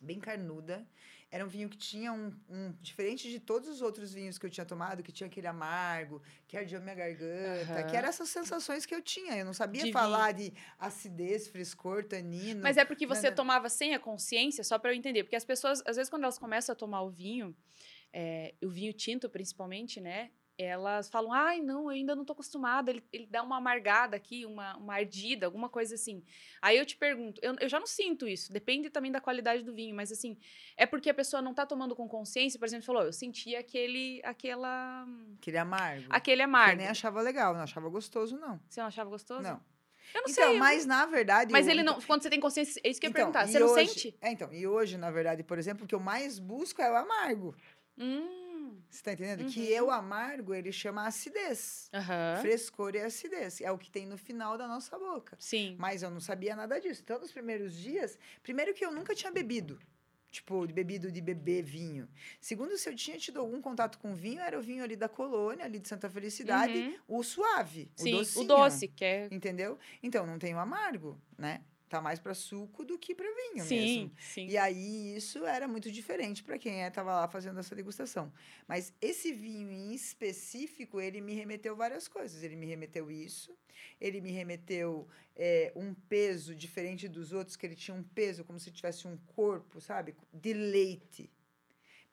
bem 0.01 0.19
carnuda. 0.19 0.87
Era 1.31 1.45
um 1.45 1.49
vinho 1.49 1.69
que 1.69 1.77
tinha 1.77 2.13
um, 2.13 2.35
um... 2.49 2.73
Diferente 2.81 3.31
de 3.31 3.39
todos 3.39 3.69
os 3.69 3.81
outros 3.81 4.13
vinhos 4.13 4.37
que 4.37 4.45
eu 4.45 4.51
tinha 4.51 4.67
tomado, 4.67 5.03
que 5.03 5.13
tinha 5.13 5.29
aquele 5.29 5.47
amargo, 5.47 6.21
que 6.49 6.57
ardia 6.57 6.81
minha 6.81 6.95
garganta, 6.95 7.73
Aham. 7.73 7.87
que 7.87 7.97
eram 7.97 8.09
essas 8.09 8.29
sensações 8.29 8.85
que 8.85 8.95
eu 8.95 9.01
tinha. 9.01 9.37
Eu 9.39 9.45
não 9.45 9.55
sabia 9.55 9.85
De 9.85 9.93
falar 9.93 10.33
de 10.33 10.53
acidez, 10.79 11.47
frescor, 11.47 12.05
tanino. 12.05 12.61
Mas 12.63 12.77
é 12.77 12.85
porque 12.85 13.07
você 13.07 13.31
tomava 13.31 13.69
sem 13.69 13.95
a 13.95 13.99
consciência, 14.01 14.65
só 14.65 14.79
pra 14.79 14.91
eu 14.91 14.97
entender. 14.97 15.23
Porque 15.23 15.37
as 15.37 15.45
pessoas, 15.45 15.81
às 15.87 15.97
vezes, 15.97 16.11
quando 16.11 16.25
elas 16.25 16.39
começam 16.39 16.73
a 16.73 16.77
tomar 16.77 17.03
o 17.03 17.11
vinho, 17.11 17.57
é, 18.13 18.55
o 18.63 18.69
vinho 18.69 18.93
tinto 18.93 19.31
principalmente, 19.31 20.01
né? 20.01 20.33
Elas 20.63 21.09
falam, 21.09 21.33
ai, 21.33 21.61
não, 21.61 21.83
eu 21.85 21.89
ainda 21.91 22.15
não 22.15 22.25
tô 22.25 22.33
acostumada, 22.33 22.91
ele, 22.91 23.03
ele 23.13 23.27
dá 23.27 23.43
uma 23.43 23.57
amargada 23.57 24.17
aqui, 24.17 24.45
uma, 24.45 24.77
uma 24.77 24.95
ardida, 24.95 25.47
alguma 25.47 25.69
coisa 25.69 25.95
assim. 25.95 26.23
Aí 26.61 26.77
eu 26.77 26.85
te 26.87 26.97
pergunto, 26.97 27.41
eu, 27.43 27.55
eu 27.61 27.69
já 27.69 27.79
não 27.81 27.87
sinto 27.87 28.27
isso, 28.29 28.53
depende 28.53 28.91
também 28.91 29.11
da 29.13 29.21
qualidade 29.21 29.63
do 29.63 29.73
vinho, 29.75 29.95
mas 29.95 30.11
assim, 30.13 30.37
é 30.77 30.87
porque 30.87 31.09
a 31.11 31.15
pessoa 31.15 31.41
não 31.41 31.55
tá 31.55 31.65
tomando 31.65 31.95
com 31.97 32.09
consciência, 32.09 32.59
por 32.59 32.67
exemplo, 32.67 32.85
falou, 32.87 33.03
eu 33.03 33.13
senti 33.13 33.55
aquele, 33.57 34.21
aquela... 34.25 35.07
Aquele 35.39 35.59
amargo. 35.59 36.07
Aquele 36.11 36.37
Que 36.39 36.43
amargo. 36.43 36.73
eu 36.73 36.79
nem 36.79 36.89
achava 36.89 37.21
legal, 37.21 37.55
não 37.55 37.63
achava 37.63 37.89
gostoso, 37.89 38.37
não. 38.39 38.61
Você 38.69 38.81
não 38.81 38.87
achava 38.89 39.09
gostoso? 39.11 39.43
Não. 39.43 39.61
Eu 40.13 40.23
não 40.23 40.31
então, 40.31 40.45
sei. 40.49 40.55
eu- 40.57 40.59
mas 40.59 40.85
na 40.87 41.07
verdade. 41.07 41.53
Mas 41.53 41.67
eu- 41.69 41.73
ele 41.73 41.85
não, 41.85 42.01
quando 42.01 42.23
você 42.23 42.29
tem 42.31 42.41
consciência, 42.41 42.81
é 42.83 42.89
isso 42.91 43.01
que 43.01 43.07
eu 43.07 43.11
ia 43.11 43.13
Então, 43.13 43.31
perguntar, 43.33 43.47
você 43.47 43.61
não 43.61 43.69
hoje- 43.69 43.87
sente? 43.89 44.19
É, 44.21 44.33
então, 44.33 44.53
e 44.53 44.67
hoje, 44.67 44.97
na 44.99 45.09
verdade, 45.11 45.45
por 45.45 45.57
exemplo, 45.57 45.85
o 45.85 45.87
que 45.87 45.95
eu 45.95 46.01
mais 46.01 46.39
busco 46.41 46.83
é 46.83 46.91
o 46.91 46.97
amargo. 46.97 47.55
Hum, 47.97 48.50
Você 48.89 49.03
tá 49.03 49.13
entendendo? 49.13 49.43
Uhum. 49.43 49.51
Que 49.51 49.71
eu 49.71 49.91
amargo, 49.91 50.55
ele 50.55 50.73
chama 50.73 51.07
acidez. 51.07 51.89
aham, 51.93 52.39
Frescor 52.41 52.95
e 52.95 53.01
acidez. 53.01 53.61
É 53.61 53.71
o 53.71 53.79
que 53.79 53.91
tem 53.91 54.07
no 54.07 54.17
final 54.19 54.57
da 54.59 54.67
nossa 54.69 54.99
boca. 54.99 55.37
sim. 55.39 55.77
Mas 55.79 56.03
eu 56.03 56.11
não 56.11 56.21
sabia 56.21 56.55
nada 56.57 56.81
disso. 56.81 57.01
Então, 57.03 57.19
nos 57.19 57.33
primeiros 57.33 57.75
dias, 57.75 58.19
primeiro 58.43 58.73
que 58.75 58.85
eu 58.85 58.91
nunca 58.93 59.15
tinha 59.15 59.31
bebido. 59.33 59.79
Tipo, 60.31 60.65
bebido 60.69 61.11
de 61.11 61.21
beber 61.21 61.61
vinho. 61.61 62.09
Segundo, 62.41 62.79
se 62.79 62.89
eu 62.89 62.95
tinha 62.95 63.19
tido 63.19 63.41
algum 63.41 63.61
contato 63.61 63.99
com 63.99 64.15
vinho, 64.15 64.41
era 64.41 64.57
o 64.57 64.63
vinho 64.63 64.85
ali 64.85 64.95
da 64.95 65.09
colônia, 65.09 65.65
ali 65.65 65.81
de 65.81 65.89
Santa 65.89 66.09
Felicidade, 66.09 66.73
Uhum. 67.09 67.19
o 67.19 67.23
suave, 67.25 67.91
Sim, 67.97 68.13
o 68.13 68.17
o 68.17 68.19
docinho. 68.21 68.47
doce, 68.47 68.87
que 68.87 69.05
é... 69.05 69.29
Entendeu? 69.33 69.77
Então, 70.01 70.25
não 70.25 70.39
tem 70.39 70.55
o 70.55 70.61
amargo, 70.61 71.21
né? 71.37 71.63
Tá 71.91 72.01
mais 72.01 72.21
para 72.21 72.35
suco 72.35 72.85
do 72.85 72.97
que 72.97 73.13
para 73.13 73.27
vinho 73.27 73.65
Sim, 73.65 73.77
mesmo. 73.77 74.13
sim. 74.21 74.47
E 74.47 74.57
aí, 74.57 75.17
isso 75.17 75.45
era 75.45 75.67
muito 75.67 75.91
diferente 75.91 76.41
para 76.41 76.57
quem 76.57 76.83
estava 76.83 77.13
lá 77.13 77.27
fazendo 77.27 77.59
essa 77.59 77.75
degustação. 77.75 78.33
Mas 78.69 78.95
esse 79.01 79.33
vinho 79.33 79.73
em 79.73 79.93
específico, 79.93 81.01
ele 81.01 81.21
me 81.21 81.35
remeteu 81.35 81.75
várias 81.75 82.07
coisas. 82.07 82.45
Ele 82.45 82.55
me 82.55 82.65
remeteu 82.65 83.11
isso, 83.11 83.59
ele 84.01 84.21
me 84.21 84.31
remeteu 84.31 85.09
é, 85.35 85.73
um 85.75 85.93
peso 85.93 86.55
diferente 86.55 87.09
dos 87.09 87.33
outros, 87.33 87.57
que 87.57 87.67
ele 87.67 87.75
tinha 87.75 87.97
um 87.97 88.05
peso 88.05 88.45
como 88.45 88.61
se 88.61 88.71
tivesse 88.71 89.09
um 89.09 89.17
corpo, 89.27 89.81
sabe? 89.81 90.15
De 90.33 90.53
leite. 90.53 91.29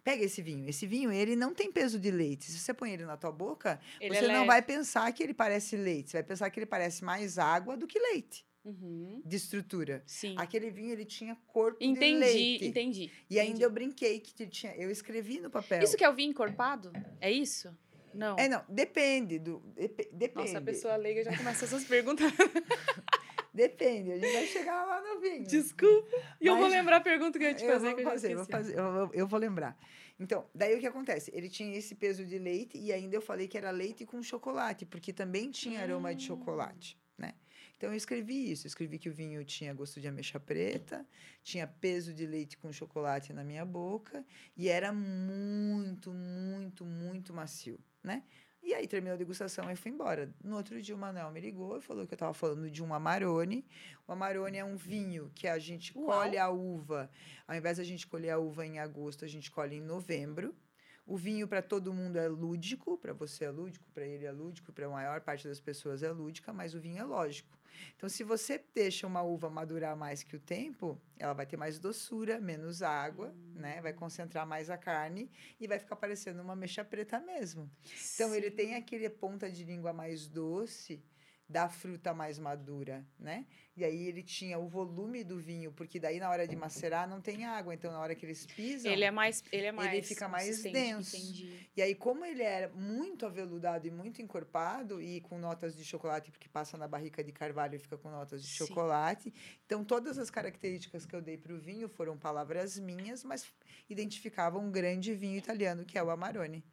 Pega 0.04 0.24
esse 0.24 0.42
vinho. 0.42 0.68
Esse 0.68 0.88
vinho, 0.88 1.12
ele 1.12 1.36
não 1.36 1.54
tem 1.54 1.72
peso 1.72 2.00
de 2.00 2.10
leite. 2.10 2.46
Se 2.46 2.58
você 2.58 2.74
põe 2.74 2.94
ele 2.94 3.06
na 3.06 3.16
tua 3.16 3.32
boca, 3.32 3.80
Ele 4.02 4.16
você 4.16 4.26
é 4.26 4.34
não 4.34 4.48
vai 4.48 4.64
pensar 4.64 5.12
que 5.12 5.22
ele 5.22 5.36
parece 5.36 5.78
leite. 5.78 6.10
Você 6.10 6.18
vai 6.18 6.24
pensar 6.24 6.50
que 6.50 6.60
ele 6.60 6.66
parece 6.66 7.04
mais 7.04 7.38
água 7.38 7.78
do 7.78 7.86
que 7.86 8.00
leite 8.00 8.47
Uhum, 8.68 9.22
de 9.26 9.36
estrutura. 9.38 10.04
Sim. 10.06 10.36
Aquele 10.38 10.70
vinho, 10.70 10.92
ele 10.92 11.06
tinha 11.06 11.38
corpo 11.48 11.80
de 11.80 11.86
Entendi, 11.86 12.20
leite. 12.20 12.66
entendi. 12.68 13.12
E 13.30 13.40
ainda 13.40 13.50
entendi. 13.52 13.64
eu 13.64 13.70
brinquei 13.72 14.20
que 14.20 14.44
ele 14.44 14.50
tinha. 14.52 14.76
Eu 14.76 14.92
escrevi 14.92 15.40
no 15.40 15.50
papel. 15.50 15.82
Isso 15.82 15.96
que 15.96 16.04
é 16.04 16.10
o 16.10 16.14
vinho 16.14 16.32
encorpado? 16.32 16.92
É 17.22 17.32
isso? 17.32 17.74
Não. 18.14 18.36
É, 18.38 18.50
não, 18.50 18.64
depende 18.68 19.40
do. 19.40 19.60
depe- 19.76 20.10
depende. 20.12 20.48
Nossa, 20.48 20.58
a 20.58 20.62
pessoa 20.62 20.96
leiga 20.96 21.24
já 21.24 21.38
começa 21.38 21.64
essas 21.66 21.86
perguntas. 21.86 22.30
Depende, 23.54 24.12
a 24.12 24.18
gente 24.20 24.34
vai 24.34 24.46
chegar 24.46 24.86
lá 24.86 25.02
no 25.02 25.20
vinho. 25.20 25.44
Desculpa. 25.48 26.16
E 26.40 26.46
eu 26.46 26.58
vou 26.58 26.68
lembrar 26.68 26.98
a 26.98 27.02
pergunta 27.02 27.40
que 27.40 27.46
eu 27.46 27.50
ia 27.50 27.56
te 27.56 27.64
Eu 27.64 27.72
fazer, 27.72 27.88
vou 27.88 27.96
que 27.96 28.02
eu 28.02 28.06
fazer, 28.10 28.36
vou 28.36 28.46
fazer, 28.46 28.78
eu, 28.78 28.94
vou- 28.94 29.10
eu 29.14 29.28
vou 29.28 29.40
lembrar. 29.40 29.76
Então, 30.20 30.46
daí 30.54 30.76
o 30.76 30.80
que 30.80 30.86
acontece? 30.86 31.32
Ele 31.34 31.50
tinha 31.50 31.76
esse 31.76 31.96
peso 31.96 32.24
de 32.24 32.38
leite 32.38 32.78
e 32.78 32.94
ainda 32.94 33.16
eu 33.16 33.22
falei 33.22 33.48
que 33.48 33.58
era 33.58 33.72
leite 33.72 34.06
com 34.06 34.22
chocolate, 34.22 34.86
porque 34.86 35.12
também 35.12 35.50
tinha 35.50 35.82
aroma 35.82 36.14
de 36.14 36.26
Hum. 36.26 36.38
chocolate, 36.38 36.96
né? 36.96 37.07
Então 37.78 37.92
eu 37.92 37.96
escrevi 37.96 38.52
isso, 38.52 38.66
eu 38.66 38.70
escrevi 38.70 38.98
que 38.98 39.08
o 39.08 39.14
vinho 39.14 39.46
tinha 39.46 39.72
gosto 39.72 40.02
de 40.02 40.08
ameixa 40.08 40.40
preta, 40.40 41.06
tinha 41.44 41.68
peso 41.68 42.12
de 42.12 42.26
leite 42.26 42.58
com 42.58 42.74
chocolate 42.74 43.32
na 43.32 43.44
minha 43.44 43.64
boca 43.64 44.26
e 44.56 44.68
era 44.68 44.92
muito, 44.92 46.12
muito, 46.12 46.84
muito 46.84 47.34
macio, 47.34 47.80
né? 48.04 48.24
E 48.64 48.74
aí 48.74 48.88
terminou 48.88 49.14
a 49.14 49.18
degustação 49.18 49.72
e 49.72 49.76
fui 49.76 49.92
embora. 49.92 50.34
No 50.44 50.58
outro 50.58 50.82
dia 50.82 50.94
o 50.94 50.98
Manuel 50.98 51.32
me 51.32 51.40
ligou 51.40 51.78
e 51.78 51.82
falou 51.82 52.06
que 52.06 52.14
eu 52.14 52.18
estava 52.18 52.34
falando 52.34 52.70
de 52.70 52.84
um 52.84 52.94
Amarone. 52.94 53.66
O 54.08 54.12
Amarone 54.12 54.58
é 54.58 54.66
um 54.66 54.76
vinho 54.76 55.32
que 55.34 55.48
a 55.48 55.58
gente 55.58 55.96
Uau. 55.96 56.08
colhe 56.08 56.38
a 56.38 56.50
uva. 56.50 57.10
Ao 57.48 57.56
invés 57.56 57.78
da 57.78 57.84
gente 57.84 58.06
colher 58.08 58.32
a 58.32 58.40
uva 58.40 58.66
em 58.66 58.80
agosto, 58.80 59.24
a 59.24 59.28
gente 59.28 59.50
colhe 59.52 59.76
em 59.78 59.82
novembro. 59.82 60.54
O 61.06 61.16
vinho 61.16 61.48
para 61.48 61.62
todo 61.62 61.94
mundo 61.94 62.18
é 62.18 62.28
lúdico, 62.28 62.98
para 62.98 63.14
você 63.14 63.46
é 63.46 63.50
lúdico, 63.50 63.90
para 63.94 64.06
ele 64.06 64.26
é 64.26 64.32
lúdico, 64.32 64.74
para 64.74 64.88
a 64.88 64.90
maior 64.90 65.22
parte 65.22 65.48
das 65.48 65.62
pessoas 65.62 66.04
é 66.04 66.12
lúdica, 66.12 66.52
mas 66.52 66.74
o 66.74 66.82
vinho 66.82 66.98
é 66.98 67.06
lógico. 67.06 67.57
Então, 67.96 68.10
se 68.10 68.24
você 68.24 68.64
deixa 68.74 69.06
uma 69.08 69.22
uva 69.22 69.50
madurar 69.50 69.96
mais 69.96 70.24
que 70.24 70.36
o 70.36 70.40
tempo, 70.40 71.00
ela 71.18 71.34
vai 71.34 71.46
ter 71.46 71.58
mais 71.58 71.80
doçura, 71.80 72.40
menos 72.40 72.82
água, 72.82 73.34
né? 73.56 73.82
Vai 73.82 73.94
concentrar 73.94 74.46
mais 74.46 74.70
a 74.70 74.78
carne 74.78 75.30
e 75.60 75.68
vai 75.68 75.80
ficar 75.80 75.96
parecendo 75.96 76.42
uma 76.42 76.56
mexa 76.56 76.84
preta 76.84 77.20
mesmo. 77.20 77.70
Então, 78.16 78.34
ele 78.34 78.50
Sim. 78.50 78.56
tem 78.56 78.76
aquele 78.76 79.10
ponta 79.10 79.50
de 79.50 79.64
língua 79.64 79.94
mais 79.94 80.28
doce 80.28 81.02
da 81.50 81.70
fruta 81.70 82.14
mais 82.14 82.38
madura, 82.38 83.06
né? 83.18 83.46
E 83.76 83.86
aí 83.86 84.08
ele 84.08 84.22
tinha 84.22 84.60
o 84.60 84.68
volume 84.68 85.24
do 85.24 85.38
vinho, 85.38 85.72
porque 85.72 86.00
daí 86.00 86.20
na 86.20 86.30
hora 86.30 86.46
de 86.48 86.56
macerar 86.56 87.08
não 87.08 87.22
tem 87.22 87.46
água, 87.46 87.74
então 87.74 87.92
na 87.92 88.00
hora 88.00 88.16
que 88.16 88.26
eles 88.26 88.46
pisam, 88.46 88.92
Ele 88.92 89.06
é 89.06 89.12
mais. 89.12 89.44
Ele 89.52 89.68
é 89.68 89.72
mais. 89.72 90.08
fica 90.08 90.28
mais 90.28 90.62
denso. 90.62 91.16
Entendi. 91.16 91.70
e 91.76 91.82
aí, 91.82 91.96
como 91.96 92.26
ele 92.26 92.44
era 92.44 92.68
muito 92.70 93.26
aveludado 93.26 93.88
e 93.88 93.92
muito 93.92 94.22
encorpado, 94.22 95.02
e 95.02 95.22
com 95.22 95.38
notas 95.38 95.76
de 95.76 95.86
chocolate, 95.86 96.32
porque 96.32 96.50
passa 96.50 96.78
na 96.78 96.88
barrica 96.88 97.24
de 97.24 97.32
carvalho 97.32 97.76
e 97.76 97.80
fica 97.80 97.98
com 97.98 98.10
notas 98.10 98.42
de 98.42 98.50
Sim. 98.50 98.66
chocolate. 98.66 99.34
Então, 99.66 99.86
todas 99.86 100.18
as 100.18 100.30
características 100.30 101.06
que 101.06 101.16
eu 101.16 101.22
dei 101.22 101.38
para 101.38 101.54
o 101.54 101.58
vinho 101.58 101.88
foram 101.88 102.18
palavras 102.18 102.78
minhas, 102.78 103.24
mas 103.24 103.46
identificavam 103.90 104.66
um 104.66 104.72
grande 104.72 105.14
vinho 105.14 105.38
italiano, 105.38 105.86
que 105.86 105.98
é 105.98 106.04
o 106.04 106.10
Amarone. 106.10 106.64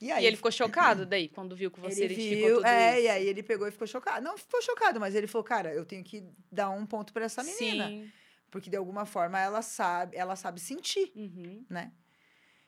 E 0.00 0.06
E 0.06 0.26
ele 0.26 0.36
ficou 0.36 0.50
chocado 0.50 1.04
daí, 1.06 1.28
quando 1.28 1.54
viu 1.54 1.70
que 1.70 1.80
você 1.80 2.04
ele 2.04 2.14
identificou 2.14 2.46
viu, 2.48 2.56
tudo 2.56 2.66
é, 2.66 2.92
isso. 2.94 3.02
e 3.02 3.08
aí 3.08 3.26
ele 3.26 3.42
pegou 3.42 3.68
e 3.68 3.70
ficou 3.70 3.86
chocado. 3.86 4.22
Não 4.24 4.36
ficou 4.38 4.62
chocado, 4.62 4.98
mas 4.98 5.14
ele 5.14 5.26
falou, 5.26 5.44
cara, 5.44 5.72
eu 5.74 5.84
tenho 5.84 6.02
que 6.02 6.24
dar 6.50 6.70
um 6.70 6.86
ponto 6.86 7.12
para 7.12 7.24
essa 7.24 7.42
menina. 7.42 7.88
Sim. 7.88 8.10
Porque 8.50 8.68
de 8.70 8.76
alguma 8.76 9.04
forma 9.06 9.38
ela 9.38 9.62
sabe, 9.62 10.16
ela 10.16 10.34
sabe 10.36 10.58
sentir 10.60 11.12
Uhum. 11.14 11.64
né? 11.68 11.92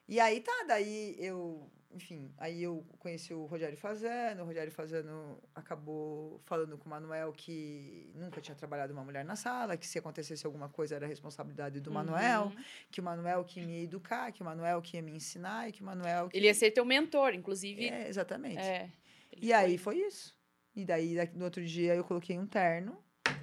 E 0.08 0.20
aí 0.20 0.40
tá, 0.40 0.64
daí 0.68 1.16
eu, 1.18 1.70
enfim, 1.94 2.32
aí 2.38 2.62
eu 2.62 2.84
conheci 2.98 3.32
o 3.34 3.44
Rogério 3.46 3.76
Fazano, 3.76 4.42
o 4.42 4.46
Rogério 4.46 4.72
Fazano 4.72 5.38
acabou 5.54 6.40
falando 6.44 6.76
com 6.78 6.86
o 6.86 6.90
Manuel 6.90 7.32
que 7.32 8.10
nunca 8.14 8.40
tinha 8.40 8.54
trabalhado 8.54 8.92
uma 8.92 9.04
mulher 9.04 9.24
na 9.24 9.36
sala, 9.36 9.76
que 9.76 9.86
se 9.86 9.98
acontecesse 9.98 10.44
alguma 10.46 10.68
coisa 10.68 10.96
era 10.96 11.06
responsabilidade 11.06 11.80
do 11.80 11.90
Manuel, 11.92 12.44
Uhum. 12.46 12.64
que 12.90 13.00
o 13.00 13.04
Manuel 13.04 13.44
que 13.44 13.60
me 13.60 13.78
ia 13.78 13.84
educar, 13.84 14.32
que 14.32 14.42
o 14.42 14.44
Manuel 14.44 14.80
que 14.82 14.96
ia 14.96 15.02
me 15.02 15.12
ensinar 15.12 15.68
e 15.68 15.72
que 15.72 15.82
o 15.82 15.84
Manuel 15.84 16.28
que... 16.28 16.36
Ele 16.36 16.46
ia 16.46 16.54
ser 16.54 16.70
teu 16.70 16.84
mentor, 16.84 17.34
inclusive. 17.34 17.86
É, 17.88 18.08
exatamente. 18.08 18.58
É. 18.58 18.90
E 19.36 19.52
aí 19.52 19.78
foi 19.78 19.98
isso. 19.98 20.34
E 20.74 20.84
daí, 20.84 21.14
no 21.34 21.44
outro 21.44 21.64
dia, 21.64 21.94
eu 21.94 22.04
coloquei 22.04 22.38
um 22.38 22.46
terno, 22.46 22.96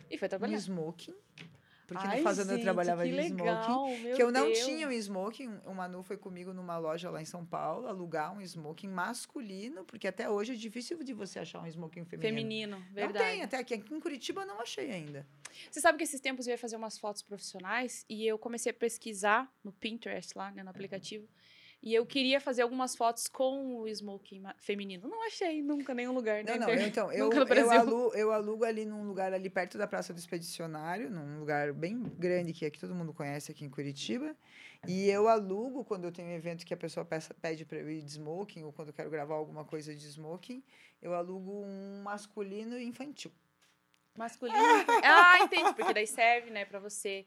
E 0.09 0.17
foi 0.17 0.25
um 0.25 0.29
trabalhar. 0.29 0.57
smoking, 0.57 1.15
porque 1.89 2.07
Ai, 2.07 2.17
no 2.17 2.23
Fazano 2.23 2.51
eu 2.51 2.55
gente, 2.55 2.63
trabalhava 2.63 3.03
que 3.03 3.09
de 3.09 3.15
legal, 3.15 3.89
smoking. 3.89 4.13
que 4.13 4.23
eu 4.23 4.31
não 4.31 4.45
Deus. 4.45 4.59
tinha 4.59 4.87
um 4.87 4.91
smoking. 4.91 5.59
O 5.65 5.73
Manu 5.73 6.03
foi 6.03 6.15
comigo 6.17 6.53
numa 6.53 6.77
loja 6.77 7.09
lá 7.09 7.19
em 7.21 7.25
São 7.25 7.43
Paulo 7.43 7.87
alugar 7.87 8.31
um 8.31 8.39
smoking 8.41 8.87
masculino, 8.87 9.83
porque 9.83 10.07
até 10.07 10.29
hoje 10.29 10.53
é 10.53 10.55
difícil 10.55 11.03
de 11.03 11.13
você 11.13 11.39
achar 11.39 11.61
um 11.61 11.67
smoking 11.67 12.05
feminino. 12.05 12.21
Feminino, 12.37 12.77
Não 12.79 12.93
verdade. 12.93 13.25
tem, 13.25 13.43
até 13.43 13.57
aqui, 13.57 13.73
aqui 13.73 13.93
em 13.93 13.99
Curitiba 13.99 14.41
eu 14.41 14.47
não 14.47 14.61
achei 14.61 14.91
ainda. 14.91 15.27
Você 15.69 15.81
sabe 15.81 15.97
que 15.97 16.03
esses 16.03 16.21
tempos 16.21 16.45
eu 16.47 16.51
ia 16.51 16.57
fazer 16.57 16.75
umas 16.75 16.97
fotos 16.97 17.21
profissionais 17.23 18.05
e 18.07 18.25
eu 18.25 18.37
comecei 18.37 18.69
a 18.69 18.73
pesquisar 18.73 19.51
no 19.63 19.71
Pinterest 19.71 20.37
lá, 20.37 20.51
né, 20.51 20.61
no 20.63 20.69
aplicativo. 20.69 21.27
E 21.81 21.95
eu 21.95 22.05
queria 22.05 22.41
fazer 22.41 22.61
algumas 22.61 22.93
fotos 22.93 23.27
com 23.27 23.77
o 23.77 23.87
smoking 23.87 24.43
feminino. 24.57 25.07
Não 25.07 25.25
achei 25.25 25.61
nunca 25.61 25.93
nenhum 25.93 26.13
lugar. 26.13 26.43
Não, 26.43 26.57
não, 26.57 26.69
eu, 26.69 26.81
então, 26.81 27.11
eu, 27.11 27.29
no 27.29 27.35
eu, 27.35 27.45
Brasil. 27.45 27.71
alugo, 27.71 28.15
eu 28.15 28.31
alugo 28.33 28.65
ali 28.65 28.85
num 28.85 29.07
lugar 29.07 29.33
ali 29.33 29.49
perto 29.49 29.77
da 29.77 29.87
Praça 29.87 30.13
do 30.13 30.19
Expedicionário, 30.19 31.09
num 31.09 31.39
lugar 31.39 31.71
bem 31.71 32.03
grande 32.17 32.51
que 32.51 32.65
aqui 32.65 32.77
todo 32.77 32.93
mundo 32.93 33.13
conhece 33.13 33.51
aqui 33.51 33.63
em 33.63 33.69
Curitiba. 33.69 34.35
E 34.87 35.09
eu 35.09 35.27
alugo 35.27 35.85
quando 35.85 36.03
eu 36.03 36.11
tenho 36.11 36.29
um 36.29 36.33
evento 36.33 36.65
que 36.65 36.73
a 36.73 36.77
pessoa 36.77 37.05
peça, 37.05 37.33
pede 37.33 37.63
para 37.65 37.77
eu 37.77 37.89
ir 37.89 38.01
de 38.01 38.11
smoking, 38.11 38.63
ou 38.63 38.73
quando 38.73 38.89
eu 38.89 38.93
quero 38.93 39.09
gravar 39.09 39.35
alguma 39.35 39.63
coisa 39.63 39.95
de 39.95 40.05
smoking, 40.05 40.61
eu 41.01 41.13
alugo 41.13 41.63
um 41.65 42.01
masculino 42.03 42.77
e 42.77 42.83
infantil. 42.83 43.31
Masculino. 44.17 44.57
ah, 45.03 45.39
entendi. 45.43 45.73
Porque 45.73 45.93
daí 45.93 46.07
serve, 46.07 46.49
né, 46.49 46.65
pra 46.65 46.79
você. 46.79 47.25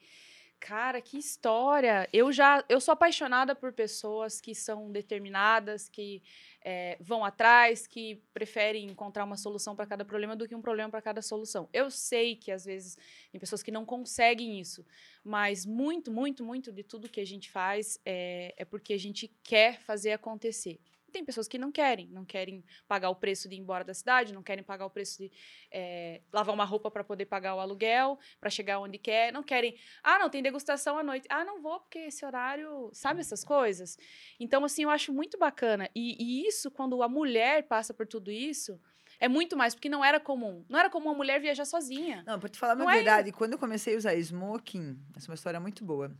Cara, 0.65 1.01
que 1.01 1.19
história! 1.19 2.09
Eu 2.13 2.31
já, 2.31 2.65
eu 2.69 2.81
sou 2.81 2.93
apaixonada 2.93 3.53
por 3.53 3.73
pessoas 3.73 4.41
que 4.41 4.55
são 4.55 4.93
determinadas, 4.93 5.89
que 5.89 6.23
é, 6.65 6.97
vão 7.01 7.25
atrás, 7.25 7.85
que 7.89 8.23
preferem 8.33 8.87
encontrar 8.87 9.25
uma 9.25 9.37
solução 9.37 9.75
para 9.75 9.87
cada 9.87 10.05
problema 10.05 10.37
do 10.37 10.47
que 10.47 10.55
um 10.55 10.63
problema 10.63 10.89
para 10.89 11.03
cada 11.03 11.21
solução. 11.21 11.69
Eu 11.73 11.91
sei 11.91 12.37
que 12.37 12.53
às 12.53 12.65
vezes 12.65 12.97
tem 13.33 13.41
pessoas 13.41 13.61
que 13.61 13.73
não 13.73 13.85
conseguem 13.85 14.61
isso, 14.61 14.87
mas 15.25 15.67
muito, 15.67 16.13
muito, 16.13 16.45
muito 16.45 16.71
de 16.71 16.85
tudo 16.85 17.09
que 17.09 17.21
a 17.21 17.27
gente 17.27 17.51
faz 17.51 17.99
é, 18.07 18.55
é 18.57 18.65
porque 18.65 18.93
a 18.93 18.99
gente 18.99 19.27
quer 19.43 19.81
fazer 19.81 20.13
acontecer. 20.13 20.79
Tem 21.13 21.25
pessoas 21.25 21.47
que 21.47 21.59
não 21.59 21.71
querem, 21.71 22.09
não 22.09 22.25
querem 22.25 22.65
pagar 22.89 23.11
o 23.11 23.15
preço 23.15 23.49
de 23.49 23.55
ir 23.55 23.59
embora 23.59 23.85
da 23.85 23.95
cidade, 23.95 24.33
não 24.33 24.43
querem 24.43 24.65
pagar 24.65 24.87
o 24.87 24.91
preço 24.91 25.19
de 25.19 25.31
é, 25.71 26.21
lavar 26.33 26.55
uma 26.55 26.65
roupa 26.65 26.91
para 26.91 27.05
poder 27.05 27.27
pagar 27.27 27.55
o 27.55 27.61
aluguel, 27.61 28.19
para 28.41 28.51
chegar 28.51 28.79
onde 28.81 28.99
quer, 28.99 29.33
não 29.33 29.43
querem. 29.43 29.77
Ah, 30.03 30.19
não, 30.19 30.29
tem 30.31 30.43
degustação 30.43 30.99
à 30.99 31.03
noite. 31.03 31.27
Ah, 31.31 31.45
não 31.45 31.61
vou 31.63 31.79
porque 31.81 31.99
esse 32.01 32.25
horário, 32.25 32.91
sabe 32.93 33.21
essas 33.21 33.45
coisas? 33.45 33.97
Então, 34.41 34.65
assim, 34.65 34.83
eu 34.85 34.91
acho 34.91 35.13
muito 35.13 35.39
bacana. 35.39 35.89
E, 35.95 36.17
e 36.23 36.47
isso, 36.49 36.71
quando 36.71 37.03
a 37.03 37.09
mulher 37.09 37.65
passa 37.69 37.93
por 37.95 38.07
tudo 38.07 38.31
isso, 38.31 38.81
é 39.21 39.29
muito 39.29 39.57
mais, 39.57 39.75
porque 39.75 39.89
não 39.89 40.05
era 40.05 40.19
comum. 40.19 40.65
Não 40.69 40.79
era 40.79 40.91
comum 40.91 41.11
a 41.11 41.15
mulher 41.15 41.41
viajar 41.41 41.65
sozinha. 41.65 42.25
Não, 42.27 42.41
pra 42.41 42.49
te 42.49 42.59
falar 42.59 42.75
Não 42.75 42.87
uma 42.87 42.93
é- 42.93 42.97
verdade, 42.97 43.31
quando 43.31 43.53
eu 43.53 43.59
comecei 43.59 43.95
a 43.95 43.99
usar 43.99 44.15
smoking, 44.15 44.99
essa 45.17 45.27
é 45.27 45.31
uma 45.31 45.35
história 45.35 45.61
muito 45.61 45.85
boa. 45.85 46.11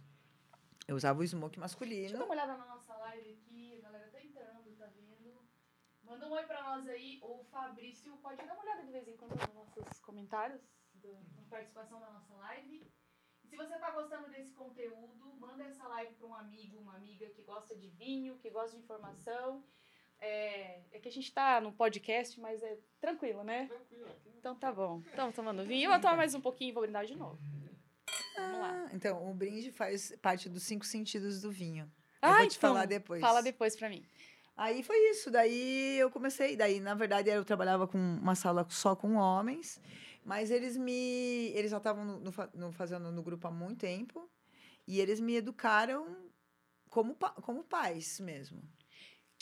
Eu 0.87 0.97
usava 0.97 1.21
o 1.21 1.25
smoking 1.25 1.61
Deixa 1.61 1.75
eu 1.77 1.81
dar 1.81 1.89
masculino. 1.89 2.25
uma 2.25 2.33
olhada 2.33 2.57
na 2.57 2.67
nossa 2.67 2.93
live 2.97 3.31
aqui, 3.33 3.75
a 3.79 3.83
galera 3.83 4.09
tá 4.11 4.21
entrando, 4.23 4.77
tá 4.77 4.87
vendo? 4.87 5.39
Manda 6.23 6.35
um 6.35 6.37
oi 6.39 6.45
pra 6.45 6.63
nós 6.63 6.89
aí, 6.89 7.19
o 7.21 7.43
Fabrício 7.51 8.17
pode 8.19 8.37
dar 8.47 8.55
uma 8.55 8.63
olhada 8.63 8.85
de 8.85 8.93
vez 8.93 9.09
em 9.09 9.17
quando 9.17 9.33
nos 9.33 9.55
nossos 9.55 9.99
comentários, 10.01 10.61
do- 10.95 11.19
na 11.35 11.43
participação 11.51 11.99
da 11.99 12.11
nossa 12.13 12.33
live. 12.35 12.87
E 13.43 13.49
se 13.49 13.57
você 13.57 13.77
tá 13.77 13.91
gostando 13.91 14.31
desse 14.31 14.53
conteúdo, 14.55 15.35
manda 15.41 15.65
essa 15.65 15.87
live 15.89 16.15
pra 16.15 16.27
um 16.29 16.35
amigo, 16.35 16.79
uma 16.79 16.95
amiga 16.95 17.27
que 17.31 17.43
gosta 17.43 17.75
de 17.75 17.89
vinho, 17.89 18.39
que 18.39 18.51
gosta 18.51 18.77
de 18.77 18.85
informação. 18.85 19.65
É, 20.21 20.83
é 20.93 21.01
que 21.01 21.09
a 21.09 21.13
gente 21.13 21.33
tá 21.35 21.61
no 21.61 21.73
podcast, 21.73 22.39
mas 22.41 22.63
é 22.63 22.79
tranquilo, 23.01 23.43
né? 23.43 23.67
Tranquilo. 23.67 24.07
Então 24.39 24.55
tá 24.55 24.71
bom. 24.73 25.01
Estamos 25.05 25.35
tomando 25.35 25.65
vinho. 25.65 25.87
Eu 25.87 25.91
vou 25.91 26.01
tomar 26.01 26.17
mais 26.17 26.37
um 26.37 26.41
pouquinho 26.41 26.69
e 26.71 26.73
vou 26.73 26.85
brindar 26.85 27.05
de 27.05 27.17
novo. 27.17 27.41
Vamos 28.37 28.59
lá. 28.61 28.87
Ah, 28.87 28.95
então, 28.95 29.29
o 29.29 29.35
brinde 29.35 29.73
faz 29.73 30.15
parte 30.23 30.49
dos 30.49 30.63
cinco 30.63 30.85
sentidos 30.87 31.41
do 31.43 31.51
vinho. 31.51 31.91
Eu 32.23 32.29
Ah, 32.29 32.39
vou 32.39 32.49
te 32.49 32.57
então, 32.57 32.71
falar 32.71 32.87
depois. 32.87 33.21
Fala 33.21 33.43
depois 33.43 33.75
pra 33.75 33.89
mim. 33.89 34.07
Aí 34.57 34.83
foi 34.83 34.97
isso. 35.11 35.31
Daí 35.31 35.99
eu 35.99 36.11
comecei. 36.11 36.57
Daí, 36.57 36.81
na 36.81 36.95
verdade, 36.95 37.31
eu 37.31 37.45
trabalhava 37.45 37.87
com 37.89 37.99
uma 37.99 38.35
sala 38.35 38.67
só 38.69 38.95
com 38.95 39.15
homens, 39.15 39.81
mas 40.25 40.51
eles 40.51 40.77
me. 40.77 41.51
Eles 41.55 41.71
já 41.71 41.79
estavam 41.79 42.05
no, 42.05 42.21
no 42.21 42.33
fa- 42.33 42.51
no- 42.55 42.73
fazendo 42.73 43.11
no 43.11 43.23
grupo 43.23 43.47
há 43.49 43.51
muito 43.51 43.81
tempo. 43.81 44.29
E 44.87 45.01
eles 45.01 45.21
me 45.21 45.37
educaram 45.37 46.17
como, 46.91 47.17
como 47.43 47.63
pais 47.65 48.19
mesmo. 48.21 48.63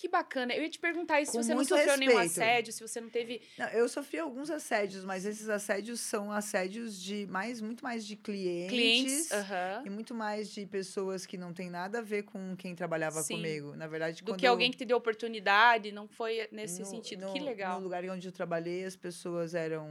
Que 0.00 0.08
bacana. 0.08 0.54
Eu 0.54 0.62
ia 0.62 0.70
te 0.70 0.78
perguntar 0.78 1.20
isso, 1.20 1.32
se 1.32 1.36
você 1.36 1.54
não 1.54 1.62
sofreu 1.62 1.98
nenhum 1.98 2.16
respeito. 2.16 2.42
assédio, 2.48 2.72
se 2.72 2.80
você 2.80 3.02
não 3.02 3.10
teve. 3.10 3.42
Não, 3.58 3.66
eu 3.68 3.86
sofri 3.86 4.18
alguns 4.18 4.48
assédios, 4.48 5.04
mas 5.04 5.26
esses 5.26 5.46
assédios 5.50 6.00
são 6.00 6.32
assédios 6.32 6.98
de 6.98 7.26
mais, 7.26 7.60
muito 7.60 7.84
mais 7.84 8.06
de 8.06 8.16
clientes. 8.16 8.70
Clientes. 8.70 9.30
aham. 9.32 9.82
E 9.84 9.90
muito 9.90 10.14
mais 10.14 10.48
de 10.50 10.64
pessoas 10.64 11.26
que 11.26 11.36
não 11.36 11.52
tem 11.52 11.68
nada 11.68 11.98
a 11.98 12.02
ver 12.02 12.22
com 12.22 12.56
quem 12.56 12.74
trabalhava 12.74 13.20
Sim. 13.22 13.36
comigo. 13.36 13.76
Na 13.76 13.86
verdade, 13.86 14.22
Do 14.24 14.34
que 14.34 14.46
eu- 14.46 14.52
alguém 14.52 14.70
que 14.70 14.78
te 14.78 14.86
deu 14.86 14.96
oportunidade, 14.96 15.92
não 15.92 16.08
foi 16.08 16.48
nesse 16.50 16.80
no- 16.80 16.86
sentido. 16.86 17.26
no- 17.26 17.32
que 17.34 17.40
legal. 17.40 17.76
No 17.78 17.84
lugar 17.84 18.02
onde 18.06 18.26
eu 18.26 18.32
trabalhei, 18.32 18.86
as 18.86 18.96
pessoas 18.96 19.54
eram. 19.54 19.86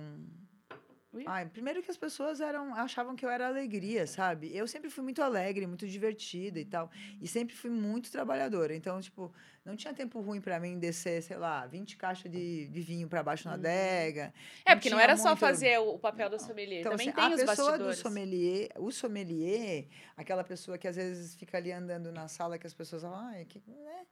Ai, 1.26 1.48
primeiro 1.48 1.82
que 1.82 1.90
as 1.90 1.98
pessoas 1.98 2.40
eram 2.40 2.74
achavam 2.76 3.16
que 3.16 3.26
eu 3.26 3.30
era 3.32 3.48
alegria, 3.48 4.06
sabe? 4.06 4.56
Eu 4.56 4.68
sempre 4.68 4.92
fui 4.92 5.04
muito 5.04 5.24
alegre, 5.24 5.66
muito 5.66 5.88
divertida 5.88 6.60
e 6.60 6.66
tal. 6.66 6.92
E 7.20 7.28
sempre 7.28 7.56
fui 7.56 7.72
muito 7.72 8.12
trabalhadora. 8.12 8.76
Então, 8.76 9.02
tipo, 9.02 9.34
não 9.66 9.76
tinha 9.76 9.92
tempo 9.92 10.22
ruim 10.22 10.40
pra 10.40 10.60
mim 10.60 10.78
descer, 10.78 11.24
sei 11.24 11.36
lá, 11.36 11.66
20 11.66 11.98
caixas 11.98 12.32
de, 12.32 12.68
de 12.68 12.82
vinho 12.82 13.08
pra 13.10 13.24
baixo 13.24 13.46
na 13.48 13.54
Uhum. 13.56 13.60
adega. 13.60 14.32
É, 14.64 14.76
porque 14.76 14.90
não 14.92 15.00
era 15.00 15.18
só 15.18 15.30
muito- 15.30 15.40
fazer 15.40 15.80
o 15.80 15.98
papel 15.98 16.30
da 16.30 16.38
sommelier. 16.38 16.82
Então, 16.82 16.92
Também 16.92 17.08
assim, 17.10 17.16
tem 17.16 17.26
a 17.26 17.30
os 17.36 17.42
pessoa 17.44 17.72
bastidores. 17.72 17.98
do 17.98 18.02
sommelier, 18.02 18.70
o 18.78 18.92
sommelier, 18.92 19.88
aquela 20.16 20.44
pessoa 20.44 20.78
que 20.78 20.88
às 20.88 20.96
vezes 20.96 21.36
fica 21.36 21.58
ali 21.58 21.72
andando 21.72 22.12
na 22.12 22.28
sala 22.28 22.60
que 22.60 22.68
as 22.68 22.74
pessoas 22.74 23.02
falam, 23.02 23.18
ai, 23.30 23.46
que, 23.46 23.62
né? 23.68 24.06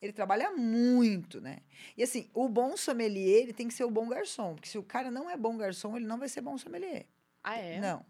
Ele 0.00 0.12
trabalha 0.12 0.50
muito, 0.52 1.40
né? 1.40 1.60
E 1.96 2.02
assim, 2.02 2.30
o 2.34 2.48
bom 2.48 2.76
sommelier, 2.76 3.42
ele 3.42 3.52
tem 3.52 3.68
que 3.68 3.74
ser 3.74 3.84
o 3.84 3.90
bom 3.90 4.08
garçom, 4.08 4.54
porque 4.54 4.68
se 4.68 4.78
o 4.78 4.82
cara 4.82 5.10
não 5.10 5.30
é 5.30 5.36
bom 5.36 5.56
garçom, 5.56 5.96
ele 5.96 6.06
não 6.06 6.18
vai 6.18 6.28
ser 6.28 6.40
bom 6.40 6.58
sommelier. 6.58 7.06
Ah, 7.42 7.56
é? 7.56 7.80
Não. 7.80 8.04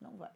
Não 0.00 0.16
vai. 0.16 0.32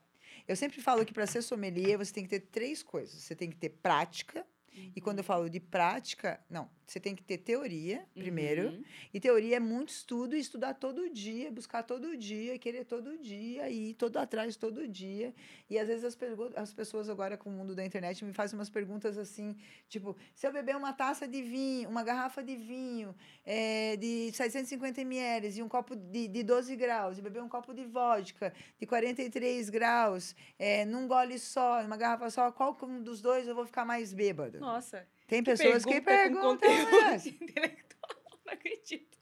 Eu 0.47 0.55
sempre 0.55 0.81
falo 0.81 1.05
que 1.05 1.13
para 1.13 1.27
ser 1.27 1.43
sommelier, 1.43 1.99
você 1.99 2.13
tem 2.13 2.25
que 2.25 2.31
ter 2.31 2.41
três 2.41 2.83
coisas. 2.83 3.23
Você 3.23 3.35
tem 3.35 3.51
que 3.51 3.57
ter 3.57 3.71
prática, 3.71 4.47
e 4.95 5.01
quando 5.01 5.19
eu 5.19 5.25
falo 5.25 5.49
de 5.49 5.61
prática, 5.61 6.45
não, 6.51 6.69
você 6.87 7.01
tem 7.01 7.15
que 7.15 7.23
ter 7.23 7.39
teoria, 7.39 8.05
primeiro. 8.15 8.69
Uhum. 8.69 8.85
E 9.13 9.21
teoria 9.21 9.57
é 9.57 9.61
muito 9.61 9.89
estudo, 9.91 10.37
estudar 10.37 10.75
todo 10.75 11.09
dia, 11.09 11.51
buscar 11.51 11.83
todo 11.83 12.17
dia, 12.17 12.59
querer 12.59 12.85
todo 12.85 13.17
dia, 13.19 13.69
e 13.71 13.91
ir 13.91 13.95
todo 13.95 14.17
atrás 14.19 14.57
todo 14.57 14.87
dia. 14.87 15.35
E 15.69 15.79
às 15.79 15.89
vezes 15.89 16.05
as, 16.05 16.19
as 16.57 16.73
pessoas 16.73 17.09
agora 17.09 17.37
com 17.37 17.49
o 17.49 17.53
mundo 17.53 17.75
da 17.75 17.85
internet 17.85 18.25
me 18.25 18.33
fazem 18.33 18.59
umas 18.59 18.69
perguntas 18.69 19.17
assim, 19.17 19.57
tipo, 19.89 20.17
se 20.35 20.47
eu 20.47 20.53
beber 20.53 20.77
uma 20.77 20.93
taça 20.93 21.27
de 21.27 21.43
vinho, 21.43 21.89
uma 21.89 22.03
garrafa 22.03 22.43
de 22.43 22.57
vinho 22.57 23.15
eh, 23.45 23.97
de 23.97 24.31
750 24.33 25.01
ml 25.01 25.59
e 25.59 25.63
um 25.63 25.69
copo 25.69 25.97
de, 25.97 26.29
de 26.29 26.43
12 26.43 26.77
graus, 26.77 27.19
e 27.19 27.23
beber 27.23 27.43
um 27.43 27.49
copo 27.49 27.73
de 27.73 27.85
vodka 27.85 28.53
de 28.79 28.87
43 28.87 29.71
graus, 29.71 30.35
eh, 30.59 30.85
num 30.85 31.07
gole 31.09 31.39
só, 31.39 31.83
numa 31.83 31.97
garrafa 31.97 32.31
só, 32.31 32.53
qual 32.53 32.77
um 32.83 33.03
dos 33.03 33.21
dois 33.21 33.49
eu 33.49 33.55
vou 33.55 33.67
ficar 33.67 33.85
mais 33.85 34.13
bêbado? 34.13 34.61
Nossa. 34.61 35.07
Tem 35.27 35.43
pessoas 35.43 35.85
que 35.85 36.01
perguntam. 36.01 36.57
conteúdo 36.57 36.97
é. 36.97 37.17
intelectual. 37.17 37.95
Não 38.45 38.53
acredito. 38.53 39.15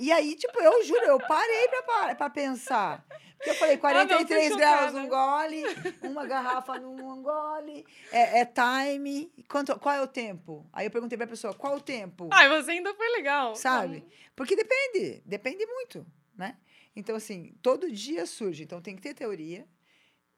E 0.00 0.10
aí, 0.10 0.34
tipo, 0.34 0.58
eu 0.60 0.82
juro, 0.84 1.04
eu 1.04 1.18
parei 1.18 1.68
pra, 1.68 2.14
pra 2.14 2.30
pensar. 2.30 3.04
Porque 3.36 3.50
eu 3.50 3.54
falei, 3.56 3.76
43 3.76 4.50
tô 4.50 4.56
graus 4.56 4.92
chocada. 4.92 5.00
num 5.00 5.08
gole, 5.08 5.64
uma 6.02 6.26
garrafa 6.26 6.78
num 6.78 7.22
gole, 7.22 7.84
é, 8.12 8.40
é 8.40 8.44
time. 8.46 9.32
Quanto, 9.48 9.76
qual 9.80 9.94
é 9.96 10.00
o 10.00 10.06
tempo? 10.06 10.64
Aí 10.72 10.86
eu 10.86 10.90
perguntei 10.92 11.18
pra 11.18 11.26
pessoa, 11.26 11.52
qual 11.52 11.76
o 11.76 11.80
tempo? 11.80 12.28
Ai, 12.32 12.48
você 12.48 12.70
ainda 12.70 12.94
foi 12.94 13.08
legal. 13.16 13.56
Sabe? 13.56 14.06
Porque 14.36 14.54
depende, 14.54 15.22
depende 15.26 15.66
muito, 15.66 16.06
né? 16.36 16.56
Então, 16.94 17.16
assim, 17.16 17.52
todo 17.60 17.90
dia 17.90 18.26
surge. 18.26 18.62
Então, 18.62 18.80
tem 18.80 18.94
que 18.94 19.02
ter 19.02 19.12
teoria, 19.12 19.66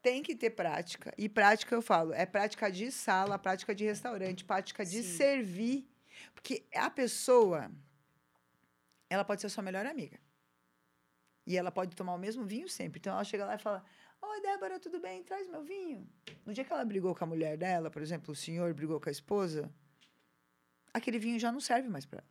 tem 0.04 0.22
que 0.22 0.36
ter 0.36 0.50
prática. 0.50 1.14
E 1.16 1.30
prática, 1.30 1.74
eu 1.74 1.80
falo, 1.80 2.12
é 2.12 2.26
prática 2.26 2.70
de 2.70 2.92
sala, 2.92 3.38
prática 3.38 3.74
de 3.74 3.84
restaurante, 3.84 4.44
prática 4.44 4.84
de 4.84 5.02
Sim. 5.02 5.16
servir. 5.16 5.88
Porque 6.34 6.66
a 6.74 6.90
pessoa, 6.90 7.72
ela 9.08 9.24
pode 9.24 9.40
ser 9.40 9.48
sua 9.48 9.64
melhor 9.64 9.86
amiga. 9.86 10.20
E 11.46 11.56
ela 11.56 11.72
pode 11.72 11.96
tomar 11.96 12.14
o 12.14 12.18
mesmo 12.18 12.44
vinho 12.44 12.68
sempre. 12.68 12.98
Então, 12.98 13.14
ela 13.14 13.24
chega 13.24 13.46
lá 13.46 13.54
e 13.54 13.58
fala, 13.58 13.82
Oi, 14.20 14.40
Débora, 14.42 14.78
tudo 14.78 15.00
bem? 15.00 15.22
Traz 15.22 15.48
meu 15.48 15.62
vinho. 15.62 16.06
No 16.44 16.52
dia 16.52 16.64
que 16.64 16.72
ela 16.72 16.84
brigou 16.84 17.14
com 17.14 17.24
a 17.24 17.26
mulher 17.26 17.56
dela, 17.56 17.90
por 17.90 18.02
exemplo, 18.02 18.32
o 18.32 18.36
senhor 18.36 18.74
brigou 18.74 19.00
com 19.00 19.08
a 19.08 19.12
esposa, 19.12 19.72
aquele 20.92 21.18
vinho 21.18 21.38
já 21.40 21.50
não 21.50 21.60
serve 21.60 21.88
mais 21.88 22.04
para 22.04 22.18
ela. 22.18 22.28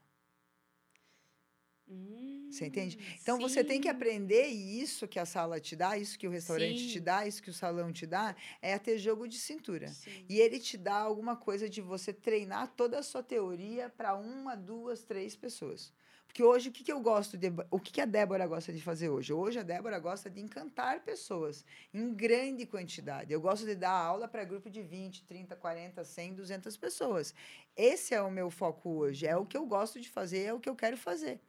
Hum, 1.88 2.33
Você 2.54 2.68
entende? 2.68 3.00
Então 3.22 3.40
você 3.40 3.64
tem 3.64 3.82
que 3.82 3.90
sim. 3.90 3.96
aprender 3.96 4.48
e 4.50 4.80
isso 4.80 5.08
que 5.08 5.18
a 5.18 5.26
sala 5.26 5.60
te 5.60 5.76
dá, 5.76 5.98
isso 5.98 6.18
que 6.18 6.28
o 6.28 6.32
restaurante 6.32 6.80
Sim. 6.80 6.88
te 6.88 7.00
dá, 7.00 7.26
isso 7.26 7.42
que 7.42 7.50
o 7.50 7.54
salão 7.54 7.92
te 7.92 8.06
dá, 8.06 8.36
é 8.62 8.74
a 8.74 8.80
ter 8.80 8.98
jogo 9.00 9.28
de 9.28 9.40
cintura. 9.40 9.88
Sim. 9.88 10.26
E 10.30 10.40
ele 10.40 10.60
te 10.60 10.78
dá 10.78 10.96
alguma 10.96 11.36
coisa 11.36 11.68
de 11.68 11.82
você 11.82 12.14
treinar 12.14 12.68
toda 12.76 13.00
a 13.00 13.04
sua 13.04 13.24
teoria 13.24 13.90
para 13.90 14.14
uma, 14.16 14.56
duas, 14.56 15.04
três 15.04 15.36
pessoas. 15.36 15.92
Porque 16.28 16.44
hoje 16.44 16.70
o 16.70 16.72
que, 16.72 16.84
que 16.84 16.92
eu 16.92 17.00
gosto 17.00 17.38
de. 17.38 17.54
O 17.70 17.80
que, 17.80 17.92
que 17.92 18.02
a 18.02 18.06
Débora 18.06 18.48
gosta 18.48 18.74
de 18.74 18.82
fazer 18.82 19.08
hoje? 19.08 19.32
Hoje 19.32 19.60
a 19.60 19.64
Débora 19.64 20.00
gosta 20.00 20.32
de 20.32 20.42
encantar 20.42 21.02
pessoas 21.02 21.64
em 21.94 22.12
grande 22.12 22.66
quantidade. 22.66 23.32
Eu 23.32 23.40
gosto 23.40 23.68
de 23.68 23.76
dar 23.76 23.92
aula 23.92 24.28
para 24.28 24.44
grupo 24.44 24.68
de 24.68 24.82
20, 24.82 25.26
30, 25.26 25.56
40, 25.56 26.04
100, 26.04 26.34
200 26.34 26.78
pessoas. 26.78 27.36
Esse 27.78 28.16
é 28.16 28.22
o 28.22 28.32
meu 28.32 28.50
foco 28.50 28.90
hoje. 28.90 29.28
É 29.28 29.38
o 29.38 29.46
que 29.46 29.56
eu 29.56 29.66
gosto 29.66 30.00
de 30.00 30.10
fazer, 30.10 30.44
é 30.46 30.54
o 30.54 30.60
que 30.60 30.70
eu 30.70 30.76
quero 30.76 30.98
fazer. 30.98 31.40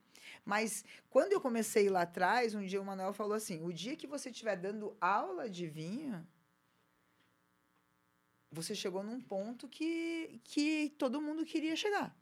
Mas 0.44 0.84
quando 1.08 1.32
eu 1.32 1.40
comecei 1.40 1.88
lá 1.88 2.02
atrás, 2.02 2.54
um 2.54 2.64
dia 2.64 2.80
o 2.80 2.84
Manuel 2.84 3.12
falou 3.12 3.34
assim: 3.34 3.62
o 3.62 3.72
dia 3.72 3.96
que 3.96 4.06
você 4.06 4.30
estiver 4.30 4.56
dando 4.56 4.96
aula 5.00 5.48
de 5.48 5.66
vinho, 5.66 6.26
você 8.50 8.74
chegou 8.74 9.02
num 9.02 9.20
ponto 9.20 9.68
que, 9.68 10.40
que 10.44 10.94
todo 10.98 11.20
mundo 11.20 11.44
queria 11.44 11.74
chegar. 11.76 12.14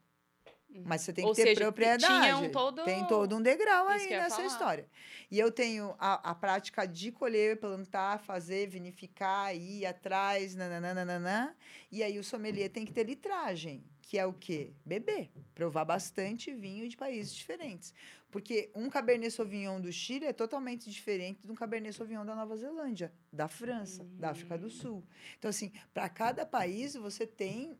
Mas 0.85 1.01
você 1.01 1.13
tem 1.13 1.23
que 1.23 1.29
Ou 1.29 1.35
ter 1.35 1.43
seja, 1.43 1.61
propriedade. 1.61 2.33
um 2.47 2.51
todo- 2.51 2.83
Tem 2.83 3.05
todo 3.05 3.35
um 3.35 3.41
degrau 3.41 3.85
Isso 3.91 4.01
aí 4.01 4.07
que 4.07 4.17
nessa 4.17 4.37
falar. 4.37 4.47
história. 4.47 4.89
E 5.29 5.37
eu 5.37 5.51
tenho 5.51 5.93
a, 5.99 6.31
a 6.31 6.33
prática 6.33 6.87
de 6.87 7.11
colher, 7.11 7.59
plantar, 7.59 8.19
fazer, 8.19 8.67
vinificar, 8.67 9.55
ir 9.55 9.85
atrás, 9.85 10.55
nananana. 10.55 11.55
E 11.91 12.01
aí 12.01 12.17
o 12.17 12.23
sommelier 12.23 12.71
tem 12.71 12.85
que 12.85 12.91
ter 12.93 13.03
litragem, 13.03 13.83
que 14.13 14.19
é 14.19 14.27
o 14.27 14.33
quê? 14.33 14.71
Beber. 14.85 15.31
Provar 15.55 15.85
bastante 15.85 16.53
vinho 16.53 16.87
de 16.87 16.95
países 16.95 17.33
diferentes. 17.33 17.91
Porque 18.29 18.69
um 18.75 18.87
Cabernet 18.87 19.31
Sauvignon 19.31 19.81
do 19.81 19.91
Chile 19.91 20.27
é 20.27 20.31
totalmente 20.31 20.87
diferente 20.87 21.47
de 21.47 21.51
um 21.51 21.55
Cabernet 21.55 21.95
Sauvignon 21.95 22.23
da 22.23 22.35
Nova 22.35 22.55
Zelândia, 22.55 23.11
da 23.31 23.47
França, 23.47 24.03
da 24.19 24.29
África 24.29 24.55
do 24.55 24.69
Sul. 24.69 25.03
Então, 25.39 25.49
assim, 25.49 25.71
para 25.91 26.07
cada 26.09 26.45
país 26.45 26.93
você 26.93 27.25
tem 27.25 27.75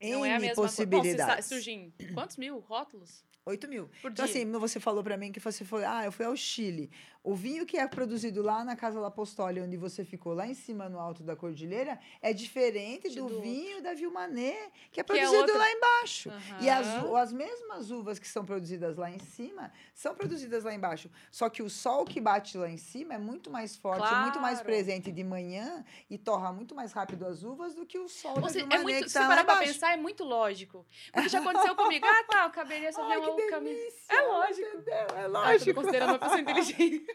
Não 0.00 0.26
N 0.26 0.32
é 0.32 0.34
a 0.34 0.40
mesma 0.40 0.56
coisa. 0.56 0.84
Bom, 0.84 1.04
se 1.04 1.42
surgem 1.42 1.94
quantos 2.12 2.36
mil 2.36 2.58
rótulos? 2.58 3.24
8 3.44 3.68
mil. 3.68 3.90
Por 4.00 4.10
Então, 4.12 4.24
dia. 4.24 4.32
assim, 4.34 4.50
você 4.52 4.78
falou 4.78 5.02
pra 5.02 5.16
mim 5.16 5.32
que 5.32 5.40
você 5.40 5.64
foi, 5.64 5.84
ah, 5.84 6.04
eu 6.04 6.12
fui 6.12 6.24
ao 6.24 6.36
Chile. 6.36 6.90
O 7.24 7.34
vinho 7.36 7.64
que 7.64 7.76
é 7.76 7.86
produzido 7.86 8.42
lá 8.42 8.64
na 8.64 8.74
Casa 8.74 8.98
La 8.98 9.10
Postoli, 9.10 9.60
onde 9.60 9.76
você 9.76 10.04
ficou 10.04 10.34
lá 10.34 10.44
em 10.46 10.54
cima, 10.54 10.88
no 10.88 10.98
alto 10.98 11.22
da 11.22 11.36
cordilheira, 11.36 11.98
é 12.20 12.32
diferente 12.32 13.08
do, 13.10 13.26
do 13.28 13.40
vinho 13.40 13.80
da 13.80 13.94
Vilmanet, 13.94 14.56
que 14.90 15.00
é 15.00 15.04
Que 15.04 15.12
é 15.12 15.20
produzido 15.20 15.56
lá 15.56 15.70
embaixo. 15.70 16.32
E 16.60 16.68
as, 16.68 16.86
as 17.16 17.32
mesmas 17.32 17.90
uvas 17.92 18.18
que 18.18 18.26
são 18.26 18.44
produzidas 18.44 18.96
lá 18.96 19.08
em 19.10 19.20
cima, 19.20 19.72
são 19.94 20.14
produzidas 20.16 20.64
lá 20.64 20.74
embaixo. 20.74 21.08
Só 21.30 21.48
que 21.48 21.62
o 21.62 21.70
sol 21.70 22.04
que 22.04 22.20
bate 22.20 22.58
lá 22.58 22.68
em 22.68 22.76
cima 22.76 23.14
é 23.14 23.18
muito 23.18 23.50
mais 23.50 23.76
forte, 23.76 24.04
é 24.12 24.20
muito 24.22 24.40
mais 24.40 24.54
Claro. 24.58 24.66
presente 24.66 25.10
de 25.12 25.22
manhã 25.24 25.84
e 26.10 26.18
torra 26.18 26.52
muito 26.52 26.74
mais 26.74 26.92
rápido 26.92 27.24
as 27.24 27.42
uvas 27.44 27.74
do 27.74 27.86
que 27.86 27.98
o 27.98 28.08
sol 28.08 28.34
da 28.34 28.42
Ou 28.42 28.48
seja, 28.48 28.66
é 28.70 28.78
muito, 28.78 29.04
que 29.04 29.08
se 29.08 29.14
tá 29.18 29.26
parar 29.28 29.44
pra 29.44 29.56
pensar, 29.58 29.92
é 29.92 29.96
muito 29.96 30.24
lógico. 30.24 30.84
Porque 31.12 31.28
já 31.28 31.38
aconteceu 31.40 31.74
comigo. 31.76 32.04
Ah, 32.04 32.24
tá, 32.28 32.46
o 32.46 32.50
cabernet 32.50 32.92
só 32.94 33.02
Ai, 33.04 33.16
caminho. 33.50 33.76
delícia! 33.76 34.14
É 34.14 34.20
lógico. 34.22 34.68
Entendeu? 34.68 34.94
É 34.94 35.22
Ah, 35.24 35.26
lógico. 35.26 35.74
considerando 35.74 36.10
uma 36.10 36.18
pessoa 36.18 36.40
inteligente. 36.40 37.06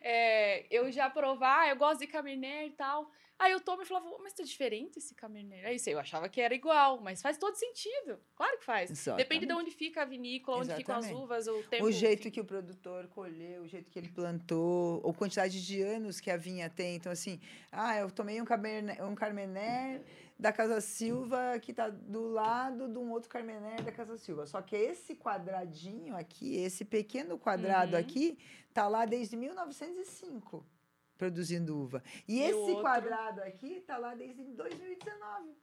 É, 0.00 0.66
eu 0.70 0.90
já 0.90 1.10
provar, 1.10 1.68
eu 1.68 1.76
gosto 1.76 2.00
de 2.00 2.06
cabernet 2.06 2.68
e 2.68 2.76
tal. 2.76 3.10
Aí 3.38 3.52
eu 3.52 3.60
tomo 3.60 3.80
e 3.80 3.86
falava, 3.86 4.06
mas 4.22 4.34
tá 4.34 4.42
diferente 4.42 4.98
esse 4.98 5.14
cabernet. 5.14 5.64
Aí 5.64 5.78
eu 5.86 5.98
achava 5.98 6.28
que 6.28 6.42
era 6.42 6.54
igual, 6.54 7.00
mas 7.00 7.22
faz 7.22 7.38
todo 7.38 7.54
sentido. 7.54 8.20
Claro 8.34 8.58
que 8.58 8.64
faz. 8.66 8.90
Depende 8.90 9.06
de 9.06 9.12
Exatamente. 9.46 9.52
onde 9.54 9.70
fica 9.70 10.02
a 10.02 10.04
vinícola, 10.04 10.58
onde 10.58 10.74
ficam 10.74 10.96
as 10.96 11.06
Exatamente. 11.06 11.24
uvas, 11.24 11.46
o 11.48 11.62
tempo. 11.62 11.84
O 11.86 11.90
jeito 11.90 12.30
que 12.30 12.38
o 12.38 12.44
produtor 12.44 13.08
colheu, 13.08 13.62
o 13.62 13.66
jeito 13.66 13.90
que 13.90 13.98
ele 13.98 14.10
plantou, 14.10 15.00
ou 15.02 15.14
quantidade 15.14 15.64
de 15.64 15.80
anos 15.80 16.20
que 16.20 16.30
a 16.30 16.36
vinha 16.36 16.68
tem. 16.68 16.96
Então, 16.96 17.10
assim, 17.10 17.40
ah, 17.72 17.96
eu 17.96 18.10
tomei 18.10 18.42
um 18.42 18.44
cabernet, 18.44 19.00
um 19.00 19.14
da 20.40 20.52
Casa 20.52 20.80
Silva 20.80 21.58
que 21.60 21.72
tá 21.72 21.88
do 21.90 22.22
lado 22.28 22.88
de 22.88 22.98
um 22.98 23.10
outro 23.10 23.28
carmené 23.28 23.76
da 23.82 23.92
Casa 23.92 24.16
Silva. 24.16 24.46
Só 24.46 24.60
que 24.62 24.74
esse 24.74 25.14
quadradinho 25.14 26.16
aqui, 26.16 26.56
esse 26.56 26.84
pequeno 26.84 27.38
quadrado 27.38 27.92
Uhum. 27.94 28.00
aqui, 28.00 28.38
tá 28.72 28.88
lá 28.88 29.04
desde 29.04 29.36
1905 29.36 30.64
produzindo 31.18 31.76
uva. 31.78 32.02
E, 32.26 32.38
E 32.38 32.42
esse 32.42 32.54
outro? 32.54 32.80
quadrado 32.80 33.42
aqui 33.42 33.80
tá 33.82 33.98
lá 33.98 34.14
desde 34.14 34.42
2019. 34.54 35.54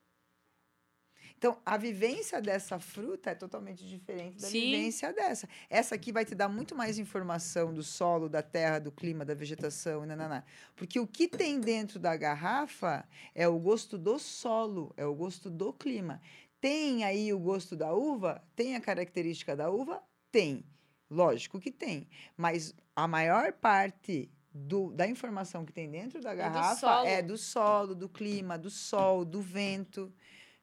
Então, 1.37 1.57
a 1.63 1.77
vivência 1.77 2.41
dessa 2.41 2.79
fruta 2.79 3.29
é 3.29 3.35
totalmente 3.35 3.87
diferente 3.87 4.41
da 4.41 4.47
Sim. 4.47 4.71
vivência 4.71 5.13
dessa. 5.13 5.47
Essa 5.69 5.93
aqui 5.93 6.11
vai 6.11 6.25
te 6.25 6.33
dar 6.33 6.49
muito 6.49 6.75
mais 6.75 6.97
informação 6.97 7.71
do 7.71 7.83
solo, 7.83 8.27
da 8.27 8.41
terra, 8.41 8.79
do 8.79 8.91
clima, 8.91 9.23
da 9.23 9.35
vegetação, 9.35 10.03
nananá. 10.03 10.43
Porque 10.75 10.99
o 10.99 11.05
que 11.05 11.27
tem 11.27 11.59
dentro 11.59 11.99
da 11.99 12.15
garrafa 12.17 13.07
é 13.35 13.47
o 13.47 13.59
gosto 13.59 13.99
do 13.99 14.17
solo, 14.17 14.91
é 14.97 15.05
o 15.05 15.13
gosto 15.13 15.47
do 15.49 15.71
clima. 15.71 16.19
Tem 16.59 17.03
aí 17.03 17.31
o 17.31 17.37
gosto 17.39 17.75
da 17.75 17.93
uva? 17.93 18.43
Tem 18.55 18.75
a 18.75 18.81
característica 18.81 19.55
da 19.55 19.69
uva? 19.69 20.01
Tem. 20.31 20.65
Lógico 21.07 21.59
que 21.59 21.71
tem. 21.71 22.07
Mas 22.35 22.73
a 22.95 23.07
maior 23.07 23.53
parte 23.53 24.27
do- 24.51 24.91
da 24.91 25.07
informação 25.07 25.63
que 25.63 25.71
tem 25.71 25.87
dentro 25.87 26.19
da 26.19 26.31
do 26.31 26.37
garrafa 26.37 26.75
solo. 26.79 27.07
é 27.07 27.21
do 27.21 27.37
solo, 27.37 27.93
do 27.93 28.09
clima, 28.09 28.57
do 28.57 28.71
sol, 28.71 29.23
do 29.23 29.39
vento, 29.39 30.11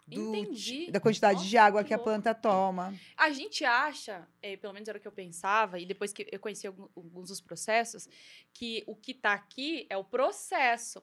do, 0.07 0.35
Entendi. 0.37 0.91
da 0.91 1.01
quantidade 1.01 1.39
Nossa, 1.39 1.49
de 1.49 1.57
água 1.57 1.83
que 1.83 1.89
que 1.89 1.95
a 1.95 1.99
planta 1.99 2.35
toma. 2.35 2.95
A 3.17 3.31
gente 3.31 3.65
acha, 3.65 4.29
eh, 4.43 4.57
pelo 4.57 4.73
menos 4.75 4.89
era 4.89 4.99
o 4.99 5.01
que 5.01 5.09
eu 5.09 5.13
pensava, 5.13 5.79
e 5.79 5.87
depois 5.87 6.13
que 6.13 6.27
eu 6.31 6.39
conheci 6.39 6.67
alguns 6.67 7.29
dos 7.29 7.41
processos, 7.41 8.09
que 8.53 8.85
o 8.87 8.95
que 8.95 9.15
tá 9.15 9.33
aqui 9.33 9.87
é 9.89 9.97
o 9.97 10.05
processo. 10.05 11.03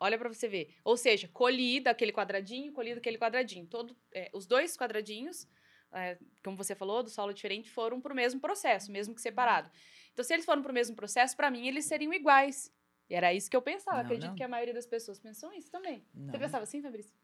Olha 0.00 0.18
para 0.18 0.28
você 0.28 0.48
ver. 0.48 0.74
Ou 0.84 0.96
seja, 0.96 1.28
colhida 1.28 1.90
aquele 1.90 2.12
quadradinho, 2.12 2.72
colhido 2.72 2.98
aquele 2.98 3.18
quadradinho. 3.18 3.66
Todo, 3.66 3.96
eh, 4.12 4.30
os 4.32 4.46
dois 4.46 4.76
quadradinhos, 4.76 5.46
eh, 5.92 6.18
como 6.42 6.56
você 6.56 6.74
falou, 6.74 7.02
do 7.02 7.10
solo 7.10 7.32
diferente, 7.32 7.70
foram 7.70 8.00
para 8.00 8.12
o 8.12 8.16
mesmo 8.16 8.40
processo, 8.40 8.90
mesmo 8.90 9.14
que 9.14 9.20
separado. 9.20 9.70
Então, 10.12 10.24
se 10.24 10.32
eles 10.32 10.46
foram 10.46 10.62
para 10.62 10.70
o 10.70 10.74
mesmo 10.74 10.96
processo, 10.96 11.36
para 11.36 11.50
mim 11.50 11.66
eles 11.66 11.84
seriam 11.84 12.12
iguais. 12.12 12.72
E 13.08 13.14
era 13.14 13.32
isso 13.32 13.50
que 13.50 13.56
eu 13.56 13.62
pensava. 13.62 13.98
Não, 13.98 14.04
Acredito 14.04 14.28
não. 14.30 14.34
que 14.34 14.42
a 14.42 14.48
maioria 14.48 14.74
das 14.74 14.86
pessoas 14.86 15.18
pensam 15.18 15.52
isso 15.52 15.70
também. 15.70 16.04
Não. 16.14 16.30
Você 16.32 16.38
pensava 16.38 16.64
assim, 16.64 16.82
Fabrício? 16.82 17.14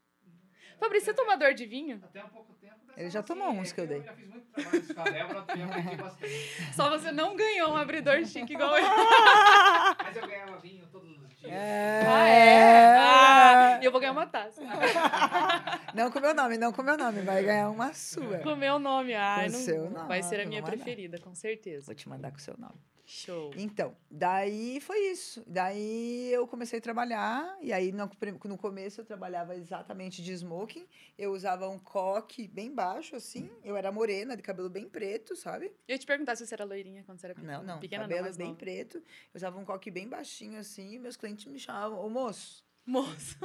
Fabrício, 0.79 1.05
você 1.05 1.11
é 1.11 1.13
tomador 1.13 1.53
de 1.53 1.65
vinho? 1.65 2.01
Até 2.03 2.23
um 2.23 2.29
pouco 2.29 2.53
tempo. 2.53 2.73
Ele 2.95 3.09
já 3.09 3.19
assim, 3.19 3.27
tomou 3.27 3.49
uns 3.49 3.71
é 3.71 3.75
que 3.75 3.81
eu 3.81 3.87
dei. 3.87 3.97
Eu 3.99 4.03
já 4.03 4.13
fiz 4.13 4.27
muito 4.27 4.53
trabalho 4.53 4.93
com 4.93 5.01
a 5.01 5.03
Débora, 5.03 5.39
aprendi 5.39 5.95
bastante. 5.95 6.33
Só 6.75 6.89
você 6.89 7.11
não 7.11 7.35
ganhou 7.35 7.71
um 7.71 7.75
abridor 7.75 8.23
chique 8.25 8.53
igual 8.53 8.77
eu. 8.77 8.85
Mas 10.03 10.15
eu 10.15 10.27
ganhava 10.27 10.57
vinho 10.57 10.85
todos 10.91 11.09
os 11.09 11.29
dias. 11.39 11.51
É. 11.51 12.03
Ah, 12.07 12.27
é? 12.29 12.97
Ah, 12.97 13.79
e 13.81 13.85
eu 13.85 13.91
vou 13.91 13.99
ganhar 13.99 14.13
uma 14.13 14.27
taça. 14.27 14.61
Não 15.93 16.09
com 16.11 16.19
meu 16.19 16.33
nome, 16.33 16.57
não 16.57 16.71
com 16.71 16.81
meu 16.81 16.97
nome. 16.97 17.21
Vai 17.21 17.43
ganhar 17.43 17.69
uma 17.69 17.93
sua. 17.93 18.39
Com 18.39 18.53
o 18.53 18.55
meu 18.55 18.79
nome. 18.79 19.13
Ai, 19.13 19.45
Com 19.45 19.51
não, 19.51 19.59
seu 19.59 19.89
vai 20.07 20.23
ser 20.23 20.35
a 20.35 20.37
nome, 20.39 20.49
minha 20.49 20.63
preferida, 20.63 21.19
com 21.19 21.35
certeza. 21.35 21.85
Vou 21.85 21.93
te 21.95 22.09
mandar 22.09 22.31
com 22.31 22.37
o 22.37 22.41
seu 22.41 22.55
nome. 22.57 22.79
Show. 23.05 23.51
Então, 23.57 23.95
daí 24.09 24.79
foi 24.79 24.97
isso. 25.11 25.43
Daí 25.45 26.31
eu 26.31 26.47
comecei 26.47 26.79
a 26.79 26.81
trabalhar, 26.81 27.57
e 27.61 27.73
aí 27.73 27.91
no, 27.91 28.09
no 28.45 28.57
começo 28.57 29.01
eu 29.01 29.05
trabalhava 29.05 29.55
exatamente 29.55 30.23
de 30.23 30.31
smoking. 30.31 30.87
Eu 31.17 31.31
usava 31.33 31.67
um 31.67 31.77
coque 31.77 32.47
bem 32.47 32.73
baixo, 32.73 33.15
assim. 33.15 33.49
Eu 33.63 33.75
era 33.75 33.91
morena, 33.91 34.37
de 34.37 34.41
cabelo 34.41 34.69
bem 34.69 34.87
preto, 34.87 35.35
sabe? 35.35 35.71
Eu 35.87 35.99
te 35.99 36.05
perguntar 36.05 36.35
se 36.37 36.47
você 36.47 36.53
era 36.55 36.63
loirinha 36.63 37.03
quando 37.03 37.19
você 37.19 37.27
era 37.27 37.35
Não, 37.41 37.61
não. 37.63 37.79
pequena. 37.79 38.03
cabelo 38.03 38.27
não, 38.29 38.37
bem 38.37 38.47
nova. 38.47 38.59
preto. 38.59 38.97
Eu 38.97 39.03
usava 39.35 39.59
um 39.59 39.65
coque 39.65 39.91
bem 39.91 40.07
baixinho, 40.07 40.57
assim, 40.59 40.93
e 40.93 40.99
meus 40.99 41.17
clientes 41.17 41.45
me 41.45 41.59
chamavam, 41.59 41.99
ô 41.99 42.09
moço, 42.09 42.63
Moço. 42.85 43.37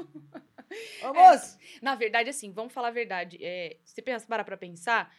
ô 1.03 1.13
moço! 1.15 1.59
Na 1.83 1.95
verdade, 1.95 2.31
assim, 2.31 2.53
vamos 2.53 2.73
falar 2.73 2.89
a 2.89 2.93
verdade. 2.93 3.39
É, 3.41 3.77
se 3.85 3.95
você 3.95 4.03
pensa, 4.03 4.27
parar 4.27 4.45
pra 4.45 4.57
pensar, 4.57 5.13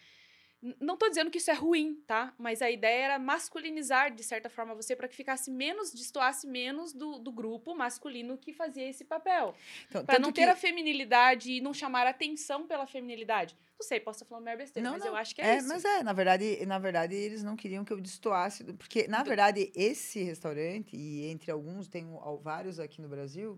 não 0.80 0.98
tô 0.98 1.08
dizendo 1.08 1.32
que 1.32 1.38
isso 1.38 1.50
é 1.50 1.54
ruim, 1.54 1.96
tá? 2.06 2.34
Mas 2.38 2.62
a 2.62 2.70
ideia 2.70 3.06
era 3.06 3.20
masculinizar, 3.20 4.14
de 4.14 4.24
certa 4.24 4.50
forma, 4.50 4.76
você 4.76 4.96
para 4.96 5.08
que 5.08 5.16
ficasse 5.16 5.50
menos, 5.50 5.92
destoasse 5.94 6.46
menos 6.46 6.92
do, 6.94 7.18
do 7.18 7.32
grupo 7.32 7.74
masculino 7.74 8.38
que 8.38 8.52
fazia 8.54 8.88
esse 8.90 9.06
papel. 9.06 9.56
Então, 9.88 10.06
tanto 10.06 10.22
não 10.22 10.32
que- 10.34 10.42
ter 10.42 10.50
a 10.50 10.56
feminilidade 10.56 11.52
e 11.54 11.62
não 11.62 11.74
chamar 11.74 12.06
atenção 12.08 12.68
pela 12.68 12.86
feminilidade. 12.86 13.56
Não 13.80 13.88
sei, 13.88 14.00
posso 14.02 14.18
estar 14.18 14.26
falando 14.28 14.44
merda 14.44 14.64
besteira, 14.64 14.84
Não, 14.90 14.96
mas 14.96 15.06
não. 15.06 15.12
eu 15.12 15.16
acho 15.16 15.34
que 15.34 15.42
é, 15.42 15.46
É, 15.54 15.58
isso. 15.60 15.68
mas 15.70 15.86
é, 15.86 16.04
na 16.04 16.12
verdade, 16.12 16.66
na 16.66 16.78
verdade, 16.78 17.16
eles 17.16 17.42
não 17.42 17.56
queriam 17.56 17.86
que 17.86 17.94
eu 17.94 18.02
destoasse, 18.02 18.62
do- 18.64 18.74
porque, 18.74 19.08
na 19.08 19.24
verdade, 19.24 19.72
esse 19.74 20.22
restaurante, 20.24 20.96
e 20.98 21.26
entre 21.28 21.50
alguns, 21.52 21.88
tem 21.88 22.06
vários 22.42 22.80
aqui 22.80 23.02
no 23.02 23.08
Brasil, 23.08 23.58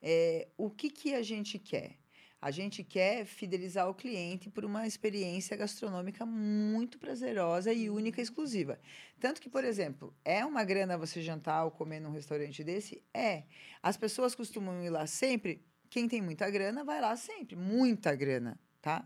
é, 0.00 0.48
o 0.56 0.70
que, 0.70 0.88
que 0.88 1.14
a 1.14 1.20
gente 1.22 1.58
quer? 1.58 1.98
A 2.40 2.52
gente 2.52 2.84
quer 2.84 3.24
fidelizar 3.24 3.88
o 3.88 3.94
cliente 3.94 4.48
por 4.48 4.64
uma 4.64 4.86
experiência 4.86 5.56
gastronômica 5.56 6.24
muito 6.24 6.96
prazerosa 6.96 7.72
e 7.72 7.90
única 7.90 8.20
e 8.20 8.24
exclusiva. 8.24 8.78
Tanto 9.18 9.40
que, 9.40 9.48
por 9.48 9.64
exemplo, 9.64 10.14
é 10.24 10.44
uma 10.44 10.62
grana 10.62 10.96
você 10.96 11.20
jantar 11.20 11.64
ou 11.64 11.70
comer 11.72 11.98
num 11.98 12.12
restaurante 12.12 12.62
desse? 12.62 13.02
É. 13.12 13.42
As 13.82 13.96
pessoas 13.96 14.36
costumam 14.36 14.84
ir 14.84 14.90
lá 14.90 15.04
sempre. 15.06 15.64
Quem 15.90 16.06
tem 16.06 16.22
muita 16.22 16.48
grana 16.48 16.84
vai 16.84 17.00
lá 17.00 17.16
sempre. 17.16 17.56
Muita 17.56 18.14
grana, 18.14 18.58
tá? 18.80 19.04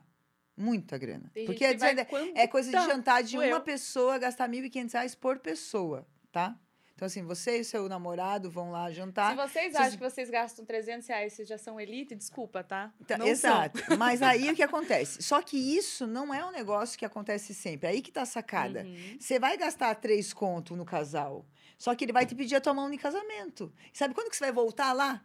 Muita 0.54 0.98
grana. 0.98 1.30
Tem 1.32 1.46
Porque 1.46 1.74
vai 1.76 1.96
é, 1.98 2.42
é 2.42 2.46
coisa 2.46 2.68
de 2.68 2.76
tá. 2.76 2.86
jantar 2.86 3.22
de 3.22 3.38
uma 3.38 3.60
pessoa, 3.60 4.18
gastar 4.18 4.46
1.500 4.46 4.92
reais 4.92 5.14
por 5.14 5.38
pessoa, 5.38 6.06
tá? 6.30 6.58
Então, 7.02 7.08
assim, 7.08 7.24
você 7.24 7.58
e 7.58 7.64
seu 7.64 7.88
namorado 7.88 8.48
vão 8.48 8.70
lá 8.70 8.88
jantar. 8.92 9.30
Se 9.30 9.36
vocês 9.36 9.72
Vocês- 9.72 9.76
acham 9.76 9.98
que 9.98 10.04
vocês 10.08 10.30
gastam 10.30 10.64
300 10.64 11.08
reais, 11.08 11.32
vocês 11.32 11.48
já 11.48 11.58
são 11.58 11.80
elite, 11.80 12.14
desculpa, 12.14 12.62
tá? 12.62 12.92
Tá, 13.04 13.18
Não 13.18 13.26
exato. 13.26 13.82
Mas 13.98 14.22
aí 14.22 14.48
o 14.48 14.54
que 14.54 14.62
acontece? 14.62 15.20
Só 15.20 15.42
que 15.42 15.56
isso 15.56 16.06
não 16.06 16.32
é 16.32 16.44
um 16.46 16.52
negócio 16.52 16.96
que 16.96 17.04
acontece 17.04 17.54
sempre. 17.54 17.88
Aí 17.88 18.00
que 18.00 18.12
tá 18.12 18.22
a 18.22 18.24
são. 18.24 18.34
sacada. 18.34 18.84
Uhum. 18.84 19.16
Você 19.18 19.36
vai 19.40 19.56
gastar 19.56 19.92
três 19.96 20.32
conto 20.32 20.76
no 20.76 20.84
casal. 20.84 21.44
Só 21.76 21.92
que 21.96 22.04
ele 22.04 22.12
vai 22.12 22.24
te 22.24 22.36
pedir 22.36 22.54
a 22.54 22.60
tua 22.60 22.72
mão 22.72 22.92
em 22.92 22.96
casamento. 22.96 23.72
Sabe 23.92 24.14
quando 24.14 24.30
que 24.30 24.36
você 24.36 24.44
vai 24.44 24.52
voltar 24.52 24.92
lá? 24.92 25.20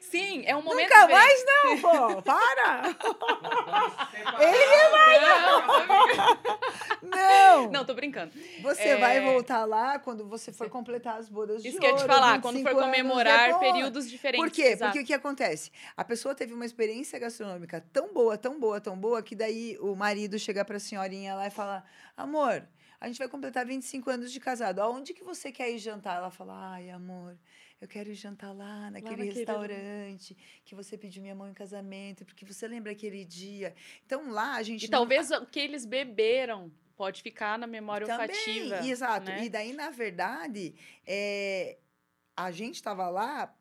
Sim, 0.00 0.42
é 0.46 0.56
um 0.56 0.62
momento. 0.62 0.88
Nunca 0.90 1.06
mais 1.08 1.44
não, 1.46 1.80
pô! 1.80 2.22
Para! 2.22 2.82
Ele 4.40 4.64
Não! 7.02 7.70
Não, 7.70 7.84
tô 7.84 7.94
brincando. 7.94 8.32
Você 8.62 8.88
É. 8.88 8.96
vai 8.96 9.20
voltar 9.20 9.64
lá 9.64 9.98
quando 10.00 10.26
você 10.26 10.52
for 10.52 10.68
completar 10.68 11.18
as 11.18 11.28
bodas 11.28 11.62
de 11.62 11.68
Isso 11.68 11.78
que 11.78 11.86
eu 11.86 11.90
te 11.94 12.02
ouro, 12.02 12.06
falar, 12.12 12.40
quando 12.40 12.56
25 12.56 12.74
for 12.76 12.84
comemorar 12.84 13.52
depois. 13.52 13.72
períodos 13.72 14.10
diferentes. 14.10 14.44
Por 14.44 14.50
quê? 14.52 14.62
exato. 14.70 14.90
Porque 14.92 15.04
o 15.04 15.06
que 15.06 15.14
acontece? 15.14 15.70
A 15.96 16.04
pessoa 16.04 16.34
teve 16.34 16.52
uma 16.52 16.64
experiência 16.66 17.16
gastronômica 17.18 17.84
tão 17.92 18.12
boa, 18.12 18.36
tão 18.36 18.58
boa, 18.58 18.80
tão 18.80 18.96
boa, 18.98 19.22
que 19.22 19.36
daí 19.36 19.76
o 19.80 19.94
marido 19.94 20.36
chega 20.38 20.64
pra 20.64 20.80
senhorinha 20.80 21.34
lá 21.36 21.46
e 21.46 21.50
fala: 21.50 21.84
Amor, 22.16 22.66
a 23.00 23.06
gente 23.06 23.18
vai 23.18 23.28
completar 23.28 23.64
25 23.64 24.10
anos 24.10 24.32
de 24.32 24.40
casado. 24.40 24.80
Aonde 24.80 25.14
que 25.14 25.22
você 25.22 25.52
quer 25.52 25.70
ir 25.70 25.78
jantar? 25.78 26.16
Ela 26.16 26.30
fala: 26.30 26.72
Ai, 26.74 26.90
amor, 26.90 27.36
eu 27.80 27.88
quero 27.88 28.10
ir 28.10 28.14
jantar 28.14 28.52
lá 28.52 28.90
naquele 28.90 29.10
naquele 29.10 29.30
restaurante 29.32 30.36
que 30.64 30.74
você 30.74 30.98
pediu 30.98 31.22
minha 31.22 31.34
mão 31.34 31.48
em 31.48 31.54
casamento, 31.54 32.24
porque 32.26 32.44
você 32.44 32.68
lembra 32.68 32.92
aquele 32.92 33.24
dia. 33.24 33.74
Então 34.04 34.30
lá 34.30 34.56
a 34.56 34.62
gente. 34.62 34.84
E 34.84 34.90
não- 34.90 34.98
talvez 34.98 35.30
o 35.30 35.46
que 35.46 35.58
eles 35.58 35.86
beberam 35.86 36.70
pode 36.94 37.22
ficar 37.22 37.58
na 37.58 37.66
memória 37.66 38.06
Também, 38.06 38.28
olfativa. 38.28 38.86
exato. 38.86 39.30
né? 39.30 39.44
E 39.44 39.48
daí, 39.48 39.72
na 39.72 39.88
verdade, 39.88 40.74
é, 41.06 41.78
a 42.36 42.50
gente 42.50 42.74
estava 42.74 43.08
lá 43.08 43.56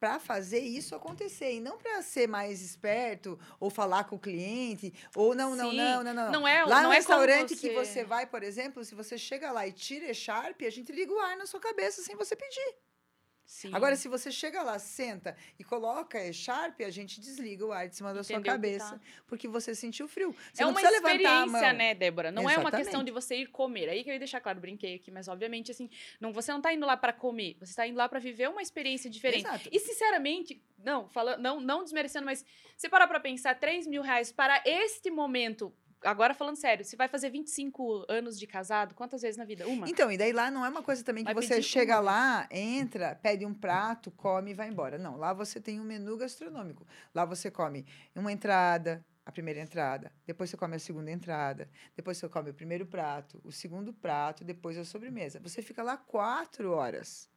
para 0.00 0.18
fazer 0.18 0.60
isso 0.60 0.94
acontecer 0.96 1.52
e 1.52 1.60
não 1.60 1.78
para 1.78 2.00
ser 2.02 2.26
mais 2.26 2.62
esperto 2.62 3.38
ou 3.60 3.68
falar 3.70 4.04
com 4.04 4.16
o 4.16 4.18
cliente 4.18 4.92
ou 5.14 5.34
não, 5.34 5.54
não, 5.54 5.70
Sim. 5.70 5.76
não, 5.76 6.02
não, 6.02 6.14
não. 6.14 6.32
Não 6.32 6.48
é, 6.48 6.64
Lá 6.64 6.76
não 6.82 6.88
no 6.88 6.92
é 6.94 6.96
restaurante 6.96 7.54
você... 7.54 7.68
que 7.68 7.74
você 7.74 8.02
vai, 8.02 8.26
por 8.26 8.42
exemplo, 8.42 8.82
se 8.82 8.94
você 8.94 9.16
chega 9.18 9.52
lá 9.52 9.66
e 9.68 9.72
tira 9.72 10.10
e-sharp, 10.10 10.60
a 10.62 10.70
gente 10.70 10.90
liga 10.90 11.12
o 11.12 11.18
ar 11.20 11.36
na 11.36 11.44
sua 11.46 11.60
cabeça 11.60 12.02
sem 12.02 12.16
você 12.16 12.34
pedir. 12.34 12.74
Sim. 13.50 13.74
Agora, 13.74 13.96
se 13.96 14.06
você 14.06 14.30
chega 14.30 14.62
lá, 14.62 14.78
senta 14.78 15.36
e 15.58 15.64
coloca 15.64 16.24
e-sharp, 16.24 16.82
a 16.82 16.88
gente 16.88 17.20
desliga 17.20 17.66
o 17.66 17.72
ar 17.72 17.88
de 17.88 17.96
cima 17.96 18.14
da 18.14 18.22
sua 18.22 18.34
Entendeu 18.34 18.44
que 18.44 18.56
cabeça, 18.56 18.92
tá. 18.92 19.00
porque 19.26 19.48
você 19.48 19.74
sentiu 19.74 20.06
frio. 20.06 20.32
Você 20.52 20.62
é 20.62 20.64
não 20.64 20.70
uma 20.70 20.80
experiência, 20.80 21.72
né, 21.72 21.92
Débora? 21.92 22.30
Não 22.30 22.48
é 22.48 22.56
uma 22.56 22.70
questão 22.70 23.00
Exatamente. 23.00 23.06
de 23.06 23.10
você 23.10 23.36
ir 23.38 23.46
comer. 23.48 23.88
Aí 23.88 24.04
que 24.04 24.08
eu 24.08 24.12
ia 24.12 24.20
deixar 24.20 24.40
claro, 24.40 24.60
brinquei 24.60 24.94
aqui, 24.94 25.10
mas 25.10 25.26
obviamente, 25.26 25.72
assim, 25.72 25.90
não, 26.20 26.32
você 26.32 26.52
não 26.52 26.60
tá 26.60 26.72
indo 26.72 26.86
lá 26.86 26.96
para 26.96 27.12
comer, 27.12 27.56
você 27.58 27.74
tá 27.74 27.84
indo 27.88 27.96
lá 27.96 28.08
para 28.08 28.20
viver 28.20 28.48
uma 28.48 28.62
experiência 28.62 29.10
diferente. 29.10 29.44
Exato. 29.44 29.68
E, 29.72 29.80
sinceramente, 29.80 30.62
não, 30.78 31.08
falando, 31.08 31.40
não, 31.40 31.60
não 31.60 31.82
desmerecendo, 31.82 32.26
mas 32.26 32.46
você 32.76 32.88
parar 32.88 33.08
pra 33.08 33.18
pensar, 33.18 33.58
3 33.58 33.84
mil 33.88 34.00
reais 34.00 34.30
para 34.30 34.62
este 34.64 35.10
momento. 35.10 35.74
Agora 36.02 36.34
falando 36.34 36.56
sério, 36.56 36.84
você 36.84 36.96
vai 36.96 37.08
fazer 37.08 37.30
25 37.30 38.06
anos 38.08 38.38
de 38.38 38.46
casado, 38.46 38.94
quantas 38.94 39.22
vezes 39.22 39.36
na 39.36 39.44
vida? 39.44 39.66
Uma? 39.68 39.88
Então, 39.88 40.10
e 40.10 40.16
daí 40.16 40.32
lá 40.32 40.50
não 40.50 40.64
é 40.64 40.68
uma 40.68 40.82
coisa 40.82 41.04
também 41.04 41.24
que 41.24 41.32
Vai 41.32 41.42
você 41.42 41.60
chega 41.60 41.96
uma 41.96 42.00
lá, 42.00 42.48
entra, 42.50 43.14
pede 43.16 43.44
um 43.44 43.52
prato, 43.52 44.10
come 44.10 44.52
e 44.52 44.54
vai 44.54 44.68
embora. 44.68 44.98
Não, 44.98 45.16
lá 45.16 45.32
você 45.32 45.60
tem 45.60 45.80
um 45.80 45.84
menu 45.84 46.16
gastronômico. 46.16 46.86
Lá 47.14 47.24
você 47.24 47.50
come 47.50 47.86
uma 48.14 48.32
entrada, 48.32 49.04
a 49.24 49.32
primeira 49.32 49.60
entrada, 49.60 50.12
depois 50.26 50.50
você 50.50 50.56
come 50.56 50.76
a 50.76 50.78
segunda 50.78 51.10
entrada, 51.10 51.68
depois 51.94 52.16
você 52.18 52.28
come 52.28 52.50
o 52.50 52.54
primeiro 52.54 52.86
prato, 52.86 53.40
o 53.44 53.52
segundo 53.52 53.92
prato, 53.92 54.42
depois 54.42 54.78
a 54.78 54.84
sobremesa. 54.84 55.38
Você 55.40 55.62
fica 55.62 55.82
lá 55.82 55.96
quatro 55.96 56.72
horas. 56.72 57.28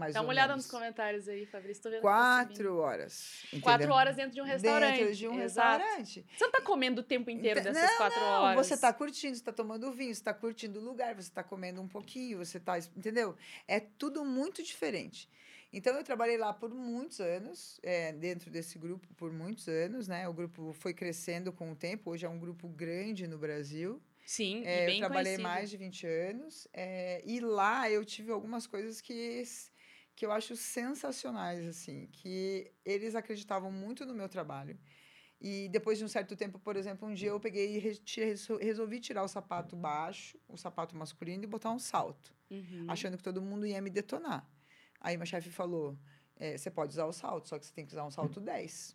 Mais 0.00 0.14
Dá 0.14 0.22
uma 0.22 0.30
olhada 0.30 0.54
menos. 0.54 0.64
nos 0.64 0.70
comentários 0.72 1.28
aí, 1.28 1.44
Fabrício. 1.44 1.82
Tô 1.82 1.90
vendo 1.90 2.00
tá. 2.00 2.08
Quatro 2.08 2.76
horas. 2.78 3.44
Quatro 3.60 3.84
entendeu? 3.84 3.94
horas 3.94 4.16
dentro 4.16 4.32
de 4.32 4.40
um 4.40 4.44
restaurante. 4.44 4.98
Dentro 4.98 5.14
de 5.14 5.28
um 5.28 5.40
Exato. 5.40 5.78
restaurante. 5.78 6.26
Você 6.34 6.44
não 6.44 6.50
tá 6.50 6.60
comendo 6.62 7.02
o 7.02 7.04
tempo 7.04 7.28
inteiro 7.30 7.62
dessas 7.62 7.90
não, 7.90 7.96
quatro 7.98 8.20
não, 8.20 8.42
horas. 8.42 8.66
Você 8.66 8.74
está 8.74 8.92
curtindo, 8.92 9.34
você 9.34 9.42
está 9.42 9.52
tomando 9.52 9.92
vinho, 9.92 10.14
você 10.14 10.20
está 10.20 10.32
curtindo 10.32 10.80
o 10.80 10.82
lugar, 10.82 11.14
você 11.14 11.28
está 11.28 11.44
comendo 11.44 11.82
um 11.82 11.86
pouquinho, 11.86 12.38
você 12.38 12.56
está. 12.56 12.78
Entendeu? 12.78 13.36
É 13.68 13.78
tudo 13.78 14.24
muito 14.24 14.62
diferente. 14.62 15.28
Então, 15.72 15.94
eu 15.94 16.02
trabalhei 16.02 16.36
lá 16.36 16.52
por 16.52 16.74
muitos 16.74 17.20
anos, 17.20 17.78
é, 17.82 18.12
dentro 18.12 18.50
desse 18.50 18.76
grupo 18.76 19.06
por 19.14 19.30
muitos 19.32 19.68
anos, 19.68 20.08
né? 20.08 20.28
O 20.28 20.32
grupo 20.32 20.72
foi 20.72 20.92
crescendo 20.92 21.52
com 21.52 21.70
o 21.70 21.76
tempo, 21.76 22.10
hoje 22.10 22.26
é 22.26 22.28
um 22.28 22.40
grupo 22.40 22.66
grande 22.68 23.28
no 23.28 23.38
Brasil. 23.38 24.02
Sim, 24.26 24.62
É, 24.64 24.86
bem 24.86 24.94
eu 24.96 25.00
trabalhei 25.00 25.36
conhecido. 25.36 25.42
mais 25.42 25.70
de 25.70 25.76
20 25.76 26.06
anos, 26.06 26.68
é, 26.72 27.20
e 27.24 27.40
lá 27.40 27.90
eu 27.90 28.04
tive 28.04 28.30
algumas 28.30 28.66
coisas 28.66 29.00
que, 29.00 29.42
que 30.14 30.26
eu 30.26 30.32
acho 30.32 30.56
sensacionais, 30.56 31.66
assim, 31.66 32.06
que 32.12 32.72
eles 32.84 33.14
acreditavam 33.14 33.70
muito 33.72 34.04
no 34.04 34.14
meu 34.14 34.28
trabalho. 34.28 34.78
E 35.40 35.68
depois 35.70 35.96
de 35.96 36.04
um 36.04 36.08
certo 36.08 36.36
tempo, 36.36 36.58
por 36.58 36.76
exemplo, 36.76 37.08
um 37.08 37.14
dia 37.14 37.30
eu 37.30 37.40
peguei 37.40 37.76
e 37.76 38.58
resolvi 38.58 39.00
tirar 39.00 39.22
o 39.22 39.28
sapato 39.28 39.74
baixo, 39.74 40.38
o 40.46 40.56
sapato 40.56 40.94
masculino, 40.94 41.44
e 41.44 41.46
botar 41.46 41.70
um 41.70 41.78
salto, 41.78 42.34
Uhum. 42.50 42.84
achando 42.88 43.16
que 43.16 43.22
todo 43.22 43.40
mundo 43.40 43.66
ia 43.66 43.80
me 43.80 43.88
detonar. 43.88 44.46
Aí 45.00 45.16
meu 45.16 45.24
chefe 45.24 45.48
falou: 45.50 45.98
"É, 46.36 46.58
você 46.58 46.70
pode 46.70 46.92
usar 46.92 47.06
o 47.06 47.12
salto, 47.12 47.48
só 47.48 47.58
que 47.58 47.64
você 47.64 47.72
tem 47.72 47.86
que 47.86 47.92
usar 47.92 48.04
um 48.04 48.10
salto 48.10 48.38
10. 48.40 48.94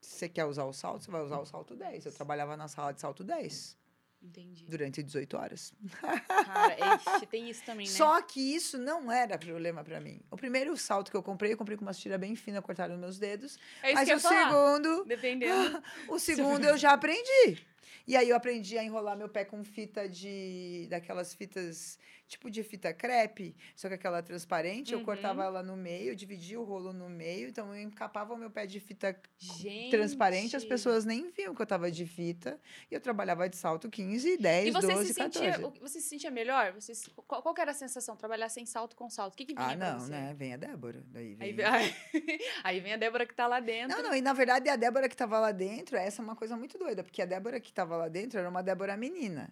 Se 0.00 0.10
você 0.14 0.28
quer 0.28 0.44
usar 0.44 0.64
o 0.64 0.72
salto, 0.72 1.02
você 1.04 1.10
vai 1.10 1.22
usar 1.22 1.40
o 1.40 1.44
salto 1.46 1.74
10. 1.74 2.06
Eu 2.06 2.12
trabalhava 2.12 2.56
na 2.56 2.68
sala 2.68 2.92
de 2.92 3.00
salto 3.00 3.24
10 3.24 3.76
Entendi. 4.20 4.64
durante 4.66 5.02
18 5.02 5.36
horas. 5.36 5.72
Cara, 6.00 6.96
ixi, 6.96 7.26
tem 7.26 7.48
isso 7.48 7.64
também, 7.64 7.86
né? 7.86 7.92
Só 7.92 8.20
que 8.22 8.40
isso 8.40 8.76
não 8.76 9.10
era 9.10 9.38
problema 9.38 9.84
pra 9.84 10.00
mim. 10.00 10.20
O 10.30 10.36
primeiro 10.36 10.76
salto 10.76 11.10
que 11.10 11.16
eu 11.16 11.22
comprei, 11.22 11.52
eu 11.52 11.56
comprei 11.56 11.76
com 11.76 11.82
uma 11.84 11.94
tira 11.94 12.18
bem 12.18 12.34
fina, 12.34 12.60
cortaram 12.60 12.96
meus 12.98 13.18
dedos. 13.18 13.58
é 13.82 13.88
isso 13.88 13.94
mas 13.94 14.08
que 14.08 14.12
eu 14.12 14.16
o 14.16 14.20
segundo, 14.20 15.04
Dependendo. 15.04 15.82
o 16.08 16.18
segundo 16.18 16.64
eu 16.64 16.76
já 16.76 16.92
aprendi. 16.92 17.64
E 18.06 18.16
aí 18.16 18.30
eu 18.30 18.36
aprendi 18.36 18.78
a 18.78 18.82
enrolar 18.82 19.16
meu 19.16 19.28
pé 19.28 19.44
com 19.44 19.62
fita 19.62 20.08
de 20.08 20.86
daquelas 20.88 21.34
fitas 21.34 21.98
tipo 22.28 22.50
de 22.50 22.62
fita 22.62 22.92
crepe, 22.92 23.56
só 23.74 23.88
que 23.88 23.94
aquela 23.94 24.22
transparente, 24.22 24.92
eu 24.92 24.98
Uhum. 24.98 25.04
cortava 25.04 25.42
ela 25.44 25.62
no 25.62 25.76
meio, 25.76 26.10
eu 26.10 26.14
dividia 26.14 26.60
o 26.60 26.64
rolo 26.64 26.92
no 26.92 27.08
meio, 27.08 27.48
então 27.48 27.74
eu 27.74 27.80
encapava 27.80 28.34
o 28.34 28.36
meu 28.36 28.50
pé 28.50 28.66
de 28.66 28.78
fita 28.78 29.18
Gente. 29.38 29.90
transparente, 29.90 30.54
as 30.54 30.64
pessoas 30.64 31.04
nem 31.04 31.30
viam 31.30 31.54
que 31.54 31.62
eu 31.62 31.66
tava 31.66 31.90
de 31.90 32.04
fita, 32.06 32.60
e 32.90 32.94
eu 32.94 33.00
trabalhava 33.00 33.48
de 33.48 33.56
salto 33.56 33.88
15, 33.90 34.36
10, 34.36 34.68
E 34.68 34.70
você 34.70 34.86
12, 34.88 35.06
se 35.08 35.14
sentia, 35.14 35.52
14. 35.52 35.64
o- 35.64 35.80
você 35.80 36.00
se 36.00 36.08
sentia 36.08 36.30
melhor? 36.30 36.72
Você, 36.72 36.92
qual, 37.26 37.42
qual 37.42 37.54
era 37.58 37.70
a 37.70 37.74
sensação? 37.74 38.14
Trabalhar 38.16 38.48
sem 38.48 38.66
salto 38.66 38.94
com 38.94 39.08
salto? 39.08 39.34
O 39.34 39.36
que, 39.36 39.46
que 39.46 39.54
vinha 39.54 39.66
Ah, 39.68 39.76
não, 39.76 40.06
né? 40.06 40.34
Vem 40.36 40.52
a 40.52 40.56
Débora. 40.56 41.02
Daí 41.06 41.36
Aí, 41.40 41.52
vem... 41.52 41.66
vem- 41.66 41.94
aí 42.62 42.80
vem 42.80 42.92
a 42.92 42.96
Débora 42.96 43.24
que 43.26 43.34
tá 43.34 43.46
lá 43.46 43.60
dentro. 43.60 43.96
Não, 43.96 44.02
não, 44.10 44.14
e 44.14 44.20
na 44.20 44.32
verdade 44.32 44.68
a 44.68 44.76
Débora 44.76 45.08
que 45.08 45.14
estava 45.14 45.38
lá 45.38 45.50
dentro, 45.52 45.96
essa 45.96 46.20
é 46.20 46.24
uma 46.24 46.36
coisa 46.36 46.56
muito 46.56 46.76
doida, 46.78 47.02
porque 47.02 47.22
a 47.22 47.26
Débora 47.26 47.58
que 47.60 47.70
estava 47.70 47.96
lá 47.96 48.08
dentro 48.08 48.38
era 48.38 48.48
uma 48.48 48.62
Débora 48.62 48.96
menina. 48.96 49.50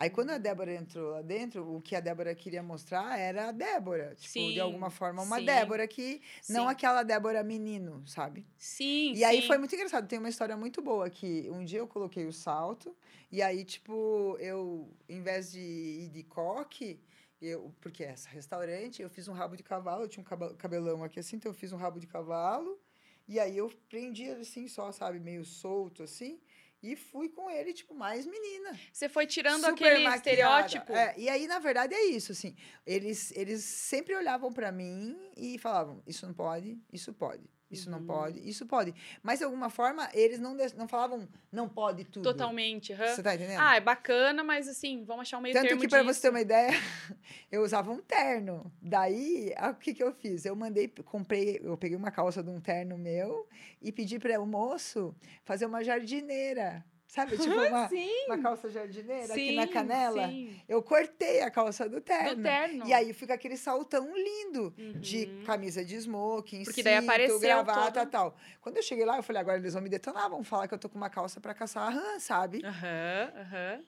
Aí 0.00 0.08
quando 0.10 0.30
a 0.30 0.38
Débora 0.38 0.72
entrou 0.72 1.10
lá 1.10 1.22
dentro, 1.22 1.74
o 1.74 1.82
que 1.82 1.96
a 1.96 2.00
Débora 2.00 2.32
queria 2.32 2.62
mostrar 2.62 3.18
era 3.18 3.48
a 3.48 3.52
Débora. 3.52 4.14
Tipo, 4.14 4.32
Sim, 4.32 4.52
de 4.52 4.60
alguma 4.60 4.90
forma, 4.90 5.22
uma 5.22 5.40
sim. 5.40 5.44
Débora 5.44 5.88
que. 5.88 6.22
Não 6.48 6.66
Sim. 6.66 6.70
aquela 6.70 7.02
Débora 7.02 7.42
menino, 7.42 8.06
sabe? 8.06 8.46
Sim, 8.56 9.12
E 9.12 9.24
aí 9.24 9.44
foi 9.44 9.58
muito 9.58 9.74
engraçado. 9.74 10.06
Tem 10.06 10.20
uma 10.20 10.28
história 10.28 10.56
muito 10.56 10.80
boa 10.80 11.10
que 11.10 11.50
um 11.50 11.64
dia 11.64 11.80
eu 11.80 11.88
coloquei 11.88 12.26
o 12.26 12.32
salto, 12.32 12.96
e 13.32 13.42
aí, 13.42 13.64
tipo, 13.64 14.36
eu, 14.38 14.88
em 15.08 15.20
vez 15.20 15.50
de 15.50 15.58
ir 15.58 16.10
de 16.10 16.22
coque, 16.22 17.00
eu, 17.42 17.74
porque 17.80 18.04
é 18.04 18.14
restaurante, 18.28 19.02
eu 19.02 19.10
fiz 19.10 19.26
um 19.26 19.32
rabo 19.32 19.56
de 19.56 19.64
cavalo, 19.64 20.04
eu 20.04 20.08
tinha 20.08 20.24
um 20.24 20.54
cabelão 20.56 21.02
aqui 21.02 21.18
assim, 21.18 21.36
então 21.36 21.50
eu 21.50 21.54
fiz 21.54 21.72
um 21.72 21.76
rabo 21.76 21.98
de 21.98 22.06
cavalo, 22.06 22.78
e 23.26 23.40
aí 23.40 23.58
eu 23.58 23.68
prendi 23.88 24.30
assim, 24.30 24.68
só, 24.68 24.92
sabe, 24.92 25.18
meio 25.18 25.44
solto 25.44 26.04
assim, 26.04 26.38
e 26.82 26.94
fui 26.94 27.28
com 27.28 27.50
ele, 27.50 27.72
tipo, 27.72 27.94
mais 27.94 28.24
menina. 28.26 28.78
Você 28.92 29.08
foi 29.08 29.26
tirando 29.26 29.64
aquele 29.64 30.04
maquiada. 30.04 30.16
estereótipo. 30.16 30.92
É, 30.92 31.14
e 31.16 31.28
aí, 31.28 31.46
na 31.46 31.58
verdade, 31.58 31.94
é 31.94 32.04
isso, 32.06 32.32
assim. 32.32 32.54
Eles, 32.86 33.32
eles 33.36 33.64
sempre 33.64 34.14
olhavam 34.14 34.52
pra 34.52 34.70
mim 34.70 35.18
e 35.36 35.58
falavam: 35.58 36.02
isso 36.06 36.26
não 36.26 36.34
pode, 36.34 36.80
isso 36.92 37.12
pode. 37.12 37.50
Isso 37.70 37.90
não 37.90 37.98
Uhum. 37.98 38.06
pode, 38.06 38.48
isso 38.48 38.64
pode. 38.66 38.94
Mas, 39.22 39.40
de 39.40 39.44
alguma 39.44 39.68
forma, 39.68 40.08
eles 40.14 40.38
não, 40.40 40.56
não 40.76 40.88
falavam, 40.88 41.28
não 41.52 41.68
pode 41.68 42.04
tudo. 42.04 42.22
Totalmente. 42.24 42.92
aham. 42.94 43.06
Você 43.08 43.22
tá 43.22 43.34
entendendo? 43.34 43.60
Ah, 43.60 43.76
é 43.76 43.80
bacana, 43.80 44.42
mas 44.42 44.66
assim, 44.66 45.04
vamos 45.04 45.22
achar 45.22 45.36
um 45.38 45.42
meio 45.42 45.52
Tanto 45.54 45.76
que, 45.76 45.86
disso. 45.86 46.04
você 46.04 46.20
ter 46.22 46.30
uma 46.30 46.40
ideia, 46.40 46.70
eu 47.52 47.62
usava 47.62 47.92
um 47.92 48.00
terno. 48.00 48.72
Daí, 48.80 49.52
o 49.70 49.74
que, 49.74 49.92
que 49.92 50.02
eu 50.02 50.12
fiz? 50.14 50.46
Eu 50.46 50.56
mandei, 50.56 50.88
comprei, 51.04 51.60
eu 51.62 51.76
peguei 51.76 51.96
uma 51.96 52.10
calça 52.10 52.42
de 52.42 52.48
um 52.48 52.60
terno 52.60 52.96
meu 52.96 53.46
e 53.82 53.92
pedi 53.92 54.18
para 54.18 54.40
o 54.40 54.46
moço 54.46 55.14
fazer 55.44 55.66
uma 55.66 55.84
jardineira. 55.84 56.82
Sabe? 57.08 57.36
Tipo, 57.38 57.56
uma, 57.56 57.88
uma 58.26 58.38
calça 58.42 58.68
jardineira 58.68 59.32
aqui 59.32 59.46
sim, 59.48 59.54
na 59.56 59.66
canela. 59.66 60.28
sim. 60.28 60.60
Eu 60.68 60.82
cortei 60.82 61.40
a 61.40 61.50
calça 61.50 61.88
do 61.88 62.00
terno. 62.02 62.36
Do 62.36 62.42
terno. 62.42 62.86
E 62.86 62.92
aí 62.92 63.12
fica 63.14 63.32
aquele 63.32 63.56
saltão 63.56 64.14
lindo 64.14 64.72
de 65.00 65.24
Uhum. 65.24 65.44
camisa 65.44 65.82
de 65.82 65.96
smoking, 65.96 66.64
Porque 66.64 66.82
daí 66.82 66.96
cinto, 66.96 67.04
apareceu 67.10 67.40
gravata 67.40 68.00
todo- 68.00 68.10
tal. 68.10 68.36
Quando 68.60 68.76
eu 68.76 68.82
cheguei 68.82 69.06
lá, 69.06 69.16
eu 69.16 69.22
falei, 69.22 69.40
agora 69.40 69.56
eles 69.56 69.72
vão 69.72 69.82
me 69.82 69.88
detonar, 69.88 70.28
vão 70.28 70.44
falar 70.44 70.68
que 70.68 70.74
eu 70.74 70.78
tô 70.78 70.88
com 70.88 70.96
uma 70.98 71.08
calça 71.10 71.40
pra 71.40 71.54
caçar 71.54 71.86
a 71.86 71.90
rã, 71.90 72.18
sabe? 72.20 72.60
Aham, 72.64 73.32
aham. 73.36 73.84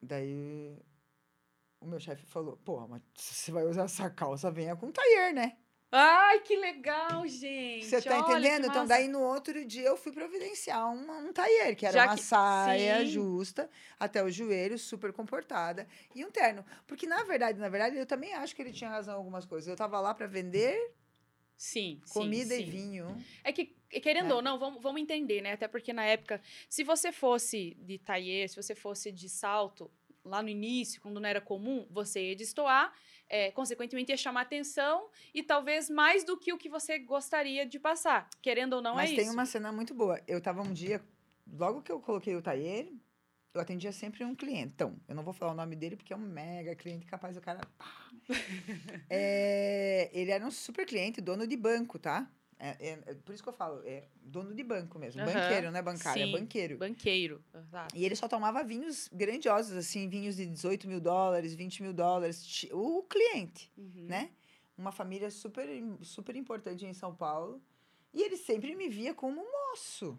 Daí 0.00 0.78
o 1.80 1.86
meu 1.86 2.00
chefe 2.00 2.24
falou, 2.26 2.56
pô, 2.56 2.86
mas 2.88 3.02
se 3.16 3.34
você 3.34 3.52
vai 3.52 3.64
usar 3.64 3.84
essa 3.84 4.08
calça, 4.10 4.50
venha 4.50 4.74
com 4.76 4.90
taier, 4.90 5.34
né? 5.34 5.58
Ai, 5.90 6.40
que 6.40 6.54
legal, 6.56 7.26
gente. 7.26 7.86
Você 7.86 8.02
tá 8.02 8.18
Olha, 8.18 8.36
entendendo? 8.38 8.66
Então, 8.66 8.86
daí 8.86 9.08
no 9.08 9.20
outro 9.22 9.64
dia 9.64 9.88
eu 9.88 9.96
fui 9.96 10.12
providenciar 10.12 10.92
uma, 10.92 11.16
um 11.18 11.32
taier, 11.32 11.74
que 11.76 11.86
era 11.86 11.94
Já 11.94 12.04
uma 12.04 12.14
que- 12.14 12.22
saia 12.22 12.98
sim. 13.04 13.10
justa 13.10 13.70
até 13.98 14.22
o 14.22 14.30
joelho, 14.30 14.78
super 14.78 15.12
comportada, 15.14 15.88
e 16.14 16.24
um 16.24 16.30
terno. 16.30 16.64
Porque, 16.86 17.06
na 17.06 17.22
verdade, 17.24 17.58
na 17.58 17.68
verdade, 17.70 17.96
eu 17.96 18.04
também 18.04 18.34
acho 18.34 18.54
que 18.54 18.60
ele 18.60 18.72
tinha 18.72 18.90
razão 18.90 19.14
em 19.14 19.16
algumas 19.16 19.46
coisas. 19.46 19.66
Eu 19.66 19.76
tava 19.76 19.98
lá 20.00 20.12
para 20.12 20.26
vender 20.26 20.92
Sim, 21.56 22.00
sim, 22.04 22.12
comida 22.12 22.54
sim. 22.54 22.60
e 22.60 22.70
vinho. 22.70 23.24
É 23.42 23.52
que, 23.52 23.74
querendo 24.02 24.28
né? 24.28 24.34
ou 24.34 24.42
não, 24.42 24.58
vamos, 24.58 24.80
vamos 24.82 25.00
entender, 25.00 25.40
né? 25.40 25.52
Até 25.52 25.66
porque 25.66 25.92
na 25.92 26.04
época, 26.04 26.40
se 26.68 26.84
você 26.84 27.10
fosse 27.10 27.74
de 27.80 27.98
tailleur, 27.98 28.48
se 28.48 28.56
você 28.56 28.74
fosse 28.74 29.10
de 29.10 29.28
salto, 29.28 29.90
lá 30.24 30.42
no 30.42 30.48
início, 30.48 31.00
quando 31.00 31.18
não 31.18 31.28
era 31.28 31.40
comum, 31.40 31.86
você 31.90 32.28
ia 32.30 32.36
destoar, 32.36 32.92
é, 33.28 33.50
consequentemente 33.50 34.10
ia 34.10 34.16
chamar 34.16 34.42
atenção 34.42 35.08
e 35.34 35.42
talvez 35.42 35.90
mais 35.90 36.24
do 36.24 36.36
que 36.36 36.52
o 36.52 36.58
que 36.58 36.68
você 36.68 36.98
gostaria 36.98 37.66
de 37.66 37.78
passar. 37.78 38.28
Querendo 38.40 38.74
ou 38.74 38.82
não, 38.82 38.94
Mas 38.94 39.10
é 39.10 39.16
tem 39.16 39.24
isso. 39.24 39.32
uma 39.32 39.46
cena 39.46 39.70
muito 39.72 39.94
boa. 39.94 40.20
Eu 40.26 40.40
tava 40.40 40.62
um 40.62 40.72
dia, 40.72 41.02
logo 41.52 41.82
que 41.82 41.92
eu 41.92 42.00
coloquei 42.00 42.34
o 42.34 42.42
taier, 42.42 42.90
eu 43.54 43.60
atendia 43.60 43.92
sempre 43.92 44.24
um 44.24 44.34
clientão. 44.34 44.96
Eu 45.08 45.14
não 45.14 45.22
vou 45.22 45.32
falar 45.32 45.52
o 45.52 45.56
nome 45.56 45.74
dele 45.74 45.96
porque 45.96 46.12
é 46.12 46.16
um 46.16 46.20
mega 46.20 46.74
cliente 46.74 47.06
capaz 47.06 47.34
do 47.34 47.40
cara. 47.40 47.60
É, 49.10 50.10
ele 50.12 50.30
era 50.30 50.44
um 50.44 50.50
super 50.50 50.84
cliente, 50.84 51.20
dono 51.20 51.46
de 51.46 51.56
banco, 51.56 51.98
tá? 51.98 52.30
É, 52.60 52.70
é- 52.90 52.98
é 53.06 53.14
por 53.14 53.32
isso 53.32 53.42
que 53.42 53.48
eu 53.48 53.52
falo, 53.52 53.82
é 53.84 54.08
dono 54.20 54.52
de 54.54 54.64
banco 54.64 54.98
mesmo. 54.98 55.22
Aham, 55.22 55.32
Banqueiro, 55.32 55.70
não 55.70 55.78
é 55.78 55.82
bancário, 55.82 56.22
sim. 56.24 56.28
é 56.28 56.38
banqueiro. 56.38 56.76
Banqueiro. 56.78 57.44
exato. 57.54 57.96
E 57.96 58.04
ele 58.04 58.16
só 58.16 58.26
tomava 58.26 58.64
vinhos 58.64 59.08
grandiosos, 59.12 59.76
assim, 59.76 60.08
vinhos 60.08 60.34
de 60.36 60.44
18 60.46 60.88
mil 60.88 61.00
dólares, 61.00 61.54
20 61.54 61.82
mil 61.82 61.92
dólares. 61.92 62.66
O 62.72 63.02
cliente 63.04 63.70
Uhum. 63.76 64.06
né? 64.06 64.30
uma 64.76 64.92
família 64.92 65.28
super, 65.28 65.66
super 66.02 66.36
importante 66.36 66.86
em 66.86 66.92
São 66.94 67.12
Paulo. 67.14 67.60
E 68.14 68.22
ele 68.22 68.36
sempre 68.36 68.74
me 68.76 68.88
via 68.88 69.12
como 69.12 69.44
moço. 69.44 70.16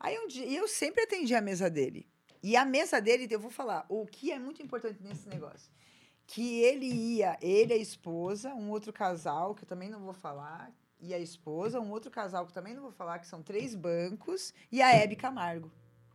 Aí 0.00 0.18
um 0.18 0.26
dia, 0.26 0.44
e 0.46 0.56
eu 0.56 0.66
sempre 0.68 1.02
atendi 1.02 1.34
a 1.34 1.40
mesa 1.40 1.68
dele. 1.70 2.06
E 2.42 2.56
a 2.56 2.64
mesa 2.64 3.00
dele, 3.00 3.26
eu 3.30 3.40
vou 3.40 3.50
falar, 3.50 3.84
o 3.88 4.06
que 4.06 4.30
é 4.30 4.38
muito 4.38 4.62
importante 4.62 5.02
nesse 5.02 5.28
negócio. 5.28 5.70
Que 6.26 6.60
ele 6.62 6.86
ia, 6.86 7.38
ele, 7.40 7.72
a 7.72 7.76
esposa, 7.76 8.52
um 8.54 8.70
outro 8.70 8.92
casal, 8.92 9.54
que 9.54 9.62
eu 9.64 9.68
também 9.68 9.88
não 9.88 10.00
vou 10.00 10.12
falar, 10.12 10.72
e 11.00 11.14
a 11.14 11.18
esposa, 11.18 11.80
um 11.80 11.90
outro 11.90 12.10
casal 12.10 12.44
que 12.44 12.50
eu 12.50 12.54
também 12.54 12.74
não 12.74 12.82
vou 12.82 12.90
falar, 12.92 13.18
que 13.20 13.26
são 13.28 13.42
três 13.42 13.74
bancos, 13.74 14.52
e 14.72 14.82
a 14.82 14.92
Hebe 14.92 15.14
Camargo. 15.14 15.70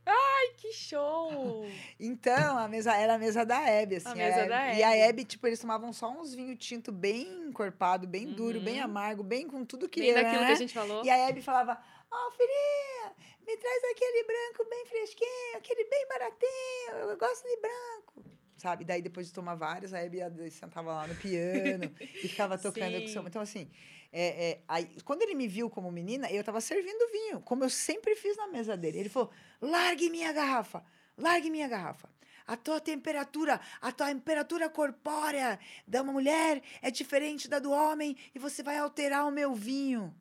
Ai, 0.06 0.48
que 0.58 0.74
show! 0.74 1.66
Então, 2.00 2.58
a 2.58 2.68
mesa 2.68 2.96
era 2.98 3.14
a 3.14 3.18
mesa 3.18 3.46
da 3.46 3.62
Hebe, 3.62 3.98
assim. 3.98 4.16
mesa 4.16 4.40
Hebe- 4.42 4.50
da 4.50 4.74
E 4.74 4.84
a 4.84 4.96
Hebe. 4.98 5.24
Tipo, 5.24 5.46
eles 5.48 5.60
tomavam 5.60 5.94
só 5.94 6.10
uns 6.10 6.34
vinho 6.34 6.58
tinto 6.58 6.92
bem 6.92 7.28
encorpado, 7.48 8.08
bem 8.08 8.28
duro, 8.34 8.60
bem 8.60 8.80
Uhum. 8.80 8.86
amargo, 8.86 9.24
bem 9.24 9.48
com 9.48 9.64
tudo 9.64 9.88
que 9.88 10.02
Bem 10.02 10.10
era, 10.10 10.24
daquilo 10.24 10.42
né? 10.42 10.48
que 10.48 10.54
a 10.54 10.56
gente 10.56 10.74
falou. 10.74 11.06
E 11.06 11.10
a 11.10 11.18
Hebe 11.30 11.42
falava, 11.44 11.80
ó, 12.12 12.32
filhinha, 12.32 13.16
me 13.46 13.56
traz 13.56 13.84
aquele 13.92 14.24
branco 14.26 14.68
bem 14.70 14.86
fresquinho, 14.88 15.58
aquele 15.58 15.86
bem 15.86 16.08
baratinho, 16.08 17.10
eu 17.12 17.18
gosto 17.18 17.44
de 17.48 17.58
branco. 17.62 18.26
Sabe? 18.62 18.86
Daí, 18.86 19.02
depois 19.02 19.26
de 19.26 19.34
tomar 19.34 19.56
várias, 19.56 19.92
a 19.92 19.98
Hebe 20.00 20.18
ia- 20.18 20.52
sentava 20.52 20.94
lá 20.94 21.08
no 21.08 21.16
piano 21.16 21.92
e 22.00 22.28
ficava 22.28 22.60
tocando 22.62 23.00
com 23.00 23.06
o 23.06 23.08
seu... 23.08 23.24
Sim. 23.24 23.28
Então, 23.28 23.42
assim, 23.42 23.72
é, 24.12 24.52
é, 24.52 24.62
aí, 24.68 24.86
quando 25.04 25.24
ele 25.24 25.34
me 25.34 25.48
viu 25.48 25.68
como 25.68 25.92
menina, 25.92 26.32
eu 26.32 26.44
tava 26.44 26.62
servindo 26.62 27.12
vinho, 27.12 27.42
como 27.42 27.64
eu 27.64 27.72
sempre 27.72 28.16
fiz 28.16 28.38
na 28.38 28.46
mesa 28.46 28.78
dele. 28.78 29.00
Ele 29.00 29.10
falou, 29.10 29.32
largue 29.60 30.12
minha 30.12 30.32
garrafa, 30.32 30.86
largue 31.18 31.50
minha 31.50 31.68
garrafa. 31.68 32.08
A 32.46 32.56
tua 32.56 32.80
temperatura, 32.80 33.60
a 33.82 33.92
tua 33.92 34.10
temperatura 34.10 34.70
corpórea 34.70 35.60
da 35.88 36.04
mulher 36.04 36.62
é 36.84 36.92
diferente 36.92 37.48
da 37.48 37.58
do 37.58 37.72
homem 37.72 38.16
e 38.36 38.38
você 38.38 38.62
vai 38.62 38.78
alterar 38.78 39.28
o 39.28 39.32
meu 39.32 39.56
vinho. 39.56 40.16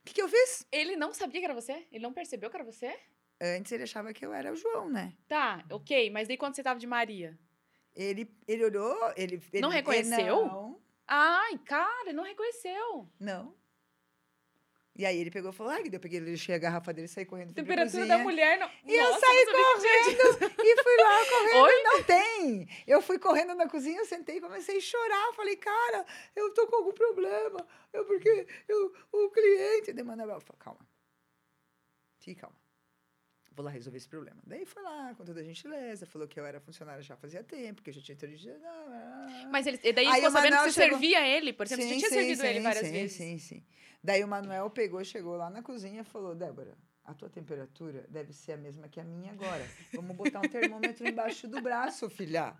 O 0.00 0.04
que, 0.04 0.12
que 0.12 0.22
eu 0.22 0.28
fiz? 0.28 0.66
Ele 0.72 0.96
não 0.96 1.14
sabia 1.14 1.38
que 1.38 1.44
era 1.44 1.54
você? 1.54 1.86
Ele 1.92 2.02
não 2.02 2.12
percebeu 2.12 2.50
que 2.50 2.56
era 2.56 2.64
você? 2.64 2.98
Antes 3.40 3.70
ele 3.70 3.84
achava 3.84 4.12
que 4.12 4.24
eu 4.26 4.32
era 4.32 4.52
o 4.52 4.56
João, 4.56 4.88
né? 4.90 5.12
Tá, 5.28 5.64
ok. 5.70 6.10
Mas 6.10 6.26
daí 6.26 6.36
quando 6.36 6.54
você 6.56 6.62
tava 6.62 6.80
de 6.80 6.86
Maria? 6.86 7.38
Ele, 7.94 8.28
ele 8.48 8.64
olhou, 8.64 8.96
ele, 9.16 9.40
ele 9.52 9.60
Não 9.62 9.68
ele- 9.70 9.76
reconheceu? 9.78 10.46
não, 10.46 10.80
Ai, 11.06 11.58
cara, 11.58 12.02
ele 12.08 12.12
não 12.14 12.24
reconheceu. 12.24 13.08
não. 13.20 13.54
E 14.96 15.04
aí 15.04 15.18
ele 15.18 15.28
pegou 15.28 15.50
e 15.50 15.52
falou, 15.52 15.72
ah, 15.72 15.80
eu 15.80 15.98
peguei, 15.98 16.20
deixei 16.20 16.54
a 16.54 16.58
garrafa 16.58 16.92
dele 16.92 17.06
e 17.06 17.08
saí 17.08 17.24
correndo. 17.26 17.52
Temperatura 17.52 18.06
da 18.06 18.16
mulher 18.18 18.56
não. 18.60 18.70
E 18.84 18.94
eu 18.94 19.02
Nossa, 19.10 19.26
saí 19.26 19.44
sabia 19.44 19.74
que 19.74 20.14
tinha- 20.14 20.64
E 20.64 20.82
fui 20.84 20.96
lá 20.98 21.26
correndo, 21.28 21.64
Oi? 21.64 21.82
não 21.82 22.02
tem. 22.04 22.68
Eu 22.86 23.02
fui 23.02 23.18
correndo 23.18 23.56
na 23.56 23.68
cozinha, 23.68 23.98
eu 23.98 24.06
sentei 24.06 24.36
e 24.36 24.40
comecei 24.40 24.76
a 24.78 24.80
chorar. 24.80 25.32
Falei, 25.34 25.56
cara, 25.56 26.06
eu 26.36 26.54
tô 26.54 26.68
com 26.68 26.76
algum 26.76 26.92
problema. 26.92 27.66
Eu, 27.92 28.04
porque 28.04 28.46
eu, 28.68 28.94
o 29.10 29.30
cliente... 29.30 29.92
Falou, 30.04 30.40
calma. 30.60 30.86
Fique 32.20 32.40
calma. 32.40 32.56
Vou 33.54 33.64
lá 33.64 33.70
resolver 33.70 33.98
esse 33.98 34.08
problema. 34.08 34.40
Daí 34.44 34.66
foi 34.66 34.82
lá, 34.82 35.14
com 35.14 35.24
toda 35.24 35.40
a 35.40 35.44
gentileza, 35.44 36.06
falou 36.06 36.26
que 36.26 36.38
eu 36.40 36.44
era 36.44 36.60
funcionária 36.60 37.02
já 37.02 37.16
fazia 37.16 37.42
tempo, 37.44 37.82
que 37.82 37.90
eu 37.90 37.94
já 37.94 38.00
tinha 38.02 38.14
introduzido. 38.14 38.58
Mas 39.50 39.66
ele, 39.66 39.78
daí 39.92 40.06
Aí 40.06 40.14
ficou 40.16 40.30
sabendo 40.32 40.56
que 40.56 40.62
você 40.64 40.72
chegou- 40.72 40.98
servia 40.98 41.26
ele, 41.26 41.52
por 41.52 41.64
exemplo. 41.66 41.84
você 41.84 41.96
tinha 41.96 42.08
servido 42.08 42.44
ele 42.44 42.60
várias 42.60 42.86
sim, 42.86 42.92
vezes. 42.92 43.16
Sim, 43.16 43.38
sim. 43.38 43.64
Daí 44.02 44.24
o 44.24 44.28
Manuel 44.28 44.68
pegou, 44.70 45.02
chegou 45.04 45.36
lá 45.36 45.48
na 45.48 45.62
cozinha 45.62 46.00
e 46.00 46.04
falou: 46.04 46.34
Débora, 46.34 46.76
a 47.04 47.14
tua 47.14 47.28
temperatura 47.30 48.04
deve 48.08 48.32
ser 48.32 48.52
a 48.52 48.56
mesma 48.56 48.88
que 48.88 48.98
a 48.98 49.04
minha 49.04 49.30
agora. 49.32 49.64
Vamos 49.94 50.16
botar 50.16 50.40
um 50.40 50.48
termômetro 50.48 51.06
embaixo 51.08 51.46
do 51.46 51.60
braço, 51.62 52.10
filha. 52.10 52.54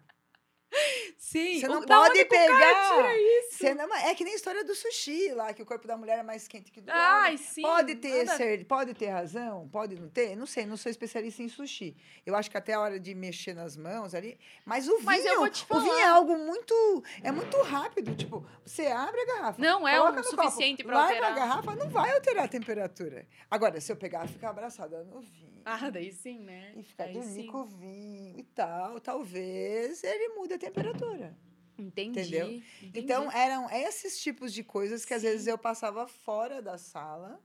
Sim. 1.24 1.58
Você 1.58 1.66
não 1.68 1.82
pode 1.82 2.22
pegar. 2.26 3.02
Você 3.50 3.74
não- 3.74 3.94
é 3.94 4.14
que 4.14 4.22
nem 4.24 4.34
a 4.34 4.36
história 4.36 4.62
do 4.62 4.74
sushi 4.74 5.32
lá, 5.32 5.54
que 5.54 5.62
o 5.62 5.66
corpo 5.66 5.86
da 5.88 5.96
mulher 5.96 6.18
é 6.18 6.22
mais 6.22 6.46
quente 6.46 6.70
que 6.70 6.82
do 6.82 6.90
homem. 6.90 7.02
Ai, 7.02 7.38
sim. 7.38 7.62
Pode 7.62 7.94
ter, 7.94 8.24
nada- 8.26 8.36
ser, 8.36 8.64
pode 8.66 8.92
ter 8.92 9.06
razão, 9.08 9.66
pode 9.72 9.98
não 9.98 10.10
ter, 10.10 10.36
não 10.36 10.44
sei, 10.44 10.66
não 10.66 10.76
sou 10.76 10.90
especialista 10.90 11.42
em 11.42 11.48
sushi. 11.48 11.96
Eu 12.26 12.36
acho 12.36 12.50
que 12.50 12.58
até 12.58 12.74
a 12.74 12.80
hora 12.80 13.00
de 13.00 13.14
mexer 13.14 13.54
nas 13.54 13.74
mãos 13.74 14.14
ali, 14.14 14.38
mas 14.66 14.86
o 14.86 14.98
vinho, 14.98 15.06
Mas 15.06 15.24
o 15.70 15.80
vinho 15.80 15.94
é 15.98 16.04
algo 16.04 16.36
muito, 16.36 17.02
é 17.22 17.32
muito 17.32 17.56
rápido, 17.62 18.14
tipo, 18.14 18.46
você 18.62 18.86
abre 18.88 19.18
a 19.22 19.24
garrafa, 19.26 19.62
Não 19.62 19.88
é 19.88 19.98
o 20.02 20.22
suficiente 20.24 20.82
copo, 20.82 20.88
pra 20.94 21.04
larga 21.04 21.14
alterar. 21.14 21.32
a 21.32 21.34
garrafa, 21.34 21.74
não 21.74 21.88
vai 21.88 22.12
alterar 22.12 22.44
a 22.44 22.48
temperatura. 22.48 23.26
Agora, 23.50 23.80
se 23.80 23.90
eu 23.90 23.96
pegar 23.96 24.26
e 24.26 24.28
ficar 24.28 24.50
abraçada 24.50 25.02
no 25.04 25.20
vinho, 25.22 25.53
Ah, 25.64 25.90
daí 25.90 26.12
sim, 26.12 26.40
né? 26.40 26.72
e 26.76 26.82
ficar 26.82 27.04
Aí 27.04 27.12
dormir 27.14 27.42
sim. 27.42 27.46
com 27.46 27.58
o 27.62 27.66
vinho 27.66 28.38
e 28.38 28.42
tal, 28.42 29.00
talvez 29.00 30.02
ele 30.04 30.34
mude 30.34 30.54
a 30.54 30.58
temperatura. 30.58 31.36
Entendi. 31.78 32.20
Entendeu? 32.20 32.46
entendi. 32.48 33.00
Então, 33.00 33.30
eram 33.32 33.68
esses 33.70 34.20
tipos 34.20 34.52
de 34.52 34.62
coisas 34.62 35.04
que 35.04 35.12
às 35.14 35.22
Sim. 35.22 35.28
vezes 35.28 35.46
eu 35.46 35.58
passava 35.58 36.06
fora 36.06 36.62
da 36.62 36.78
sala, 36.78 37.40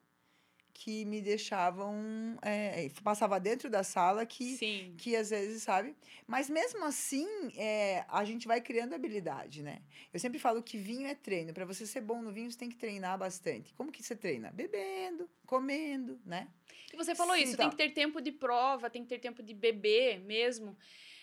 que 0.80 1.04
me 1.04 1.22
deixavam. 1.22 2.40
é, 2.42 2.90
passava 3.04 3.38
dentro 3.38 3.70
da 3.70 3.84
sala 3.84 4.26
que, 4.26 4.56
Sim. 4.56 4.96
que 4.98 5.14
às 5.14 5.30
vezes, 5.30 5.62
sabe? 5.62 5.94
Mas 6.26 6.50
mesmo 6.50 6.86
assim, 6.86 7.28
é, 7.58 8.06
a 8.08 8.24
gente 8.24 8.48
vai 8.48 8.62
criando 8.62 8.96
habilidade, 8.96 9.62
né? 9.62 9.82
Eu 10.14 10.20
sempre 10.22 10.40
falo 10.40 10.64
que 10.64 10.78
vinho 10.78 11.06
é 11.06 11.14
treino. 11.14 11.54
Para 11.54 11.66
você 11.66 11.86
ser 11.86 12.00
bom 12.00 12.22
no 12.22 12.32
vinho, 12.32 12.50
você 12.50 12.58
tem 12.58 12.70
que 12.70 12.78
treinar 12.78 13.18
bastante. 13.18 13.74
Como 13.74 13.92
que 13.92 14.02
você 14.02 14.16
treina? 14.16 14.52
Bebendo, 14.52 15.30
comendo, 15.46 16.18
né? 16.26 16.48
E 16.94 16.96
você 16.96 17.14
falou 17.14 17.36
Sim, 17.36 17.44
isso, 17.44 17.54
então. 17.54 17.70
tem 17.70 17.78
que 17.78 17.84
ter 17.84 17.94
tempo 17.94 18.22
de 18.22 18.32
prova, 18.32 18.90
tem 18.90 19.04
que 19.04 19.10
ter 19.10 19.20
tempo 19.20 19.44
de 19.44 19.54
beber 19.54 20.22
mesmo. 20.22 20.78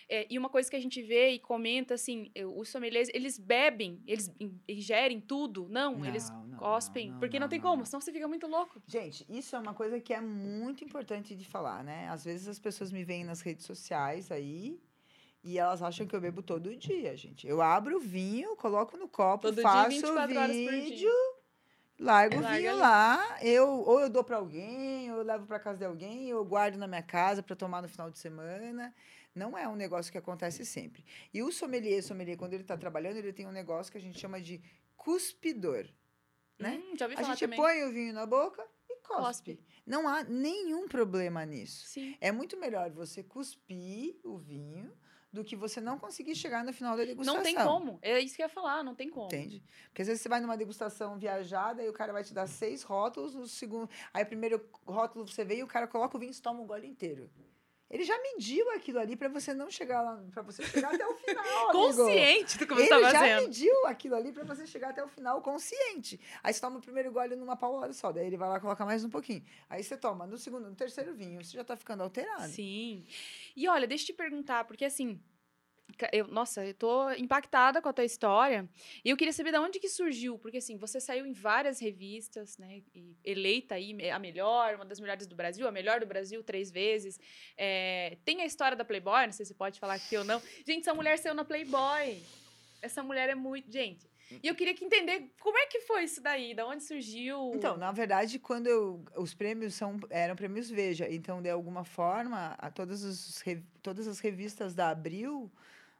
É, 0.09 0.25
e 0.29 0.37
uma 0.39 0.47
coisa 0.49 0.69
que 0.69 0.75
a 0.75 0.79
gente 0.79 1.01
vê 1.01 1.31
e 1.31 1.39
comenta, 1.39 1.93
assim, 1.95 2.31
eh, 2.33 2.45
os 2.45 2.69
sommeliers, 2.69 3.09
eles 3.13 3.37
bebem, 3.37 4.01
eles 4.07 4.31
in- 4.39 4.57
ingerem 4.67 5.19
tudo. 5.19 5.67
Não, 5.69 6.05
eles 6.05 6.29
Não, 6.29 6.47
não, 6.47 6.57
cospem, 6.57 7.07
não, 7.07 7.13
não, 7.15 7.19
porque 7.19 7.37
não, 7.37 7.45
não, 7.45 7.49
tem 7.49 7.59
não, 7.59 7.65
como, 7.69 7.77
não. 7.79 7.85
senão 7.85 7.99
você 7.99 8.13
fica 8.13 8.25
muito 8.27 8.47
louco. 8.47 8.81
Gente, 8.87 9.25
isso 9.27 9.53
é 9.55 9.59
uma 9.59 9.73
coisa 9.73 9.99
que 9.99 10.13
é 10.13 10.21
muito 10.21 10.83
importante 10.83 11.35
de 11.35 11.43
falar, 11.45 11.83
né? 11.83 12.07
Às 12.07 12.23
vezes 12.23 12.47
as 12.47 12.57
pessoas 12.57 12.89
me 12.91 13.03
veem 13.03 13.25
nas 13.25 13.41
redes 13.41 13.65
sociais 13.65 14.31
aí 14.31 14.79
e 15.43 15.59
elas 15.59 15.81
acham 15.81 16.07
que 16.07 16.15
eu 16.15 16.21
bebo 16.21 16.41
todo 16.41 16.73
dia, 16.75 17.15
gente. 17.17 17.45
Eu 17.45 17.61
abro 17.61 17.97
o 17.97 17.99
vinho, 17.99 18.55
coloco 18.55 18.95
no 18.95 19.09
copo, 19.09 19.49
Todo 19.49 19.61
faço 19.61 19.89
24 19.89 20.37
horas 20.39 20.55
por 20.55 20.71
dia. 20.71 20.81
vídeo, 20.83 21.11
largo 21.99 22.37
o 22.37 22.41
Larga 22.41 22.57
vinho 22.59 22.71
ali. 22.71 22.79
lá. 22.79 23.37
Eu, 23.41 23.67
ou 23.67 23.99
eu 23.99 24.09
dou 24.09 24.23
para 24.23 24.37
alguém, 24.37 25.11
ou 25.11 25.17
eu 25.17 25.23
levo 25.23 25.45
para 25.45 25.59
casa 25.59 25.79
de 25.79 25.85
alguém, 25.85 26.33
ou 26.33 26.39
eu 26.39 26.45
guardo 26.45 26.75
na 26.77 26.87
minha 26.87 27.03
casa 27.03 27.43
para 27.43 27.55
tomar 27.57 27.81
no 27.81 27.89
final 27.89 28.09
de 28.09 28.17
semana. 28.19 28.93
Não 29.37 29.57
é 29.57 29.67
um 29.67 29.75
negócio 29.75 30.11
que 30.11 30.17
acontece 30.17 30.65
sempre. 30.65 31.05
E 31.33 31.41
o 31.41 31.51
sommelier, 31.51 32.03
sommelier, 32.03 32.37
quando 32.37 32.53
ele 32.53 32.63
está 32.63 32.75
trabalhando, 32.75 33.17
ele 33.17 33.31
tem 33.31 33.45
um 33.45 33.51
negócio 33.51 33.91
que 33.91 33.97
a 33.97 34.01
gente 34.01 34.19
chama 34.19 34.41
de 34.41 34.61
cuspidor 34.95 35.87
né? 36.59 36.81
Hum, 36.83 36.95
a 37.15 37.23
gente 37.23 37.39
também. 37.39 37.57
põe 37.57 37.83
o 37.83 37.91
vinho 37.91 38.13
na 38.13 38.25
boca 38.25 38.65
e 38.89 38.95
cospe. 39.01 39.53
Cospe. 39.53 39.59
Não 39.85 40.07
há 40.07 40.23
nenhum 40.23 40.87
problema 40.87 41.45
nisso. 41.45 41.85
Sim. 41.87 42.17
É 42.19 42.31
muito 42.31 42.57
melhor 42.57 42.89
você 42.91 43.23
cuspir 43.23 44.19
o 44.23 44.37
vinho 44.37 44.91
do 45.31 45.43
que 45.43 45.55
você 45.55 45.79
não 45.79 45.99
conseguir 45.99 46.35
chegar 46.35 46.63
no 46.63 46.73
final 46.73 46.97
da 46.97 47.05
degustação. 47.05 47.35
Não 47.35 47.43
tem 47.43 47.55
como. 47.55 47.99
É 48.01 48.19
isso 48.19 48.35
que 48.35 48.41
eu 48.41 48.45
ia 48.45 48.49
falar, 48.49 48.83
não 48.83 48.95
tem 48.95 49.09
como. 49.09 49.27
Entende? 49.27 49.63
Porque 49.89 50.01
às 50.01 50.07
vezes 50.07 50.21
você 50.21 50.29
vai 50.29 50.39
numa 50.41 50.57
degustação 50.57 51.17
viajada 51.17 51.83
e 51.83 51.89
o 51.89 51.93
cara 51.93 52.11
vai 52.11 52.23
te 52.23 52.33
dar 52.33 52.47
seis 52.47 52.81
rótulos, 52.81 53.35
no 53.35 53.47
segundo. 53.47 53.89
Aí 54.13 54.23
o 54.23 54.27
primeiro 54.27 54.67
rótulo 54.85 55.27
você 55.27 55.45
vê 55.45 55.57
e 55.57 55.63
o 55.63 55.67
cara 55.67 55.87
coloca 55.87 56.17
o 56.17 56.19
vinho 56.19 56.31
e 56.31 56.41
toma 56.41 56.61
um 56.61 56.65
gole 56.65 56.87
inteiro. 56.87 57.29
Ele 57.89 58.03
já 58.03 58.17
mediu 58.21 58.69
aquilo 58.71 58.99
ali 58.99 59.15
para 59.15 59.29
você 59.29 59.53
não 59.53 59.71
chegar 59.71 60.01
lá, 60.01 60.21
para 60.31 60.41
você 60.41 60.61
chegar 60.63 60.93
até 60.93 61.07
o 61.07 61.15
final. 61.15 61.43
Consciente 61.71 62.57
do 62.57 62.67
que 62.67 62.73
você 62.73 62.81
Ele 62.81 62.89
tá 62.89 62.99
já 63.11 63.19
fazendo. 63.19 63.41
mediu 63.43 63.85
aquilo 63.87 64.15
ali 64.15 64.31
para 64.33 64.43
você 64.43 64.67
chegar 64.67 64.89
até 64.89 65.03
o 65.03 65.07
final 65.07 65.41
consciente. 65.41 66.19
Aí 66.43 66.53
você 66.53 66.59
toma 66.59 66.79
o 66.79 66.81
primeiro 66.81 67.11
gole 67.11 67.35
numa 67.35 67.55
paulada 67.55 67.93
só, 67.93 68.11
daí 68.11 68.27
ele 68.27 68.35
vai 68.35 68.49
lá 68.49 68.59
colocar 68.59 68.85
mais 68.85 69.03
um 69.05 69.09
pouquinho. 69.09 69.41
Aí 69.69 69.81
você 69.83 69.95
toma 69.95 70.27
no 70.27 70.37
segundo, 70.37 70.69
no 70.69 70.75
terceiro 70.75 71.13
vinho, 71.15 71.43
você 71.43 71.55
já 71.55 71.63
tá 71.63 71.77
ficando 71.77 72.03
alterado. 72.03 72.49
Sim. 72.49 73.05
E 73.55 73.67
olha, 73.69 73.87
deixa 73.87 74.03
eu 74.03 74.07
te 74.07 74.13
perguntar, 74.13 74.65
porque 74.65 74.83
assim, 74.83 75.19
eu, 76.11 76.27
nossa, 76.27 76.65
eu 76.65 76.73
tô 76.73 77.11
impactada 77.11 77.81
com 77.81 77.89
a 77.89 77.93
tua 77.93 78.05
história. 78.05 78.67
E 79.03 79.09
eu 79.09 79.17
queria 79.17 79.33
saber 79.33 79.51
de 79.51 79.57
onde 79.57 79.79
que 79.79 79.89
surgiu, 79.89 80.37
porque 80.37 80.57
assim, 80.57 80.77
você 80.77 80.99
saiu 80.99 81.25
em 81.25 81.33
várias 81.33 81.79
revistas, 81.79 82.57
né? 82.57 82.81
Eleita 83.23 83.75
aí 83.75 84.09
a 84.09 84.19
melhor, 84.19 84.75
uma 84.75 84.85
das 84.85 84.99
melhores 84.99 85.25
do 85.25 85.35
Brasil, 85.35 85.67
a 85.67 85.71
melhor 85.71 85.99
do 85.99 86.05
Brasil 86.05 86.43
três 86.43 86.69
vezes. 86.69 87.19
É, 87.57 88.17
tem 88.25 88.41
a 88.41 88.45
história 88.45 88.77
da 88.77 88.85
Playboy, 88.85 89.25
não 89.25 89.33
sei 89.33 89.45
se 89.45 89.53
pode 89.53 89.79
falar 89.79 89.95
aqui 89.95 90.17
ou 90.17 90.23
não. 90.23 90.41
Gente, 90.65 90.81
essa 90.81 90.93
mulher 90.93 91.17
saiu 91.17 91.33
na 91.33 91.45
Playboy. 91.45 92.21
Essa 92.81 93.01
mulher 93.01 93.29
é 93.29 93.35
muito. 93.35 93.71
Gente. 93.71 94.07
E 94.43 94.47
eu 94.47 94.55
queria 94.55 94.73
que 94.73 94.83
entender 94.83 95.31
como 95.39 95.57
é 95.57 95.67
que 95.67 95.81
foi 95.81 96.03
isso 96.03 96.21
daí, 96.21 96.53
da 96.53 96.65
onde 96.67 96.83
surgiu. 96.83 97.51
Então, 97.55 97.77
na 97.77 97.91
verdade, 97.91 98.37
quando 98.37 98.67
eu, 98.67 99.03
os 99.15 99.33
prêmios 99.33 99.73
são, 99.73 99.97
eram 100.09 100.35
prêmios 100.35 100.69
Veja, 100.69 101.09
então, 101.09 101.41
de 101.41 101.49
alguma 101.49 101.85
forma, 101.85 102.55
a 102.57 102.69
todas, 102.69 103.03
os, 103.03 103.41
todas 103.81 104.05
as 104.05 104.19
revistas 104.19 104.73
da 104.75 104.89
Abril, 104.89 105.49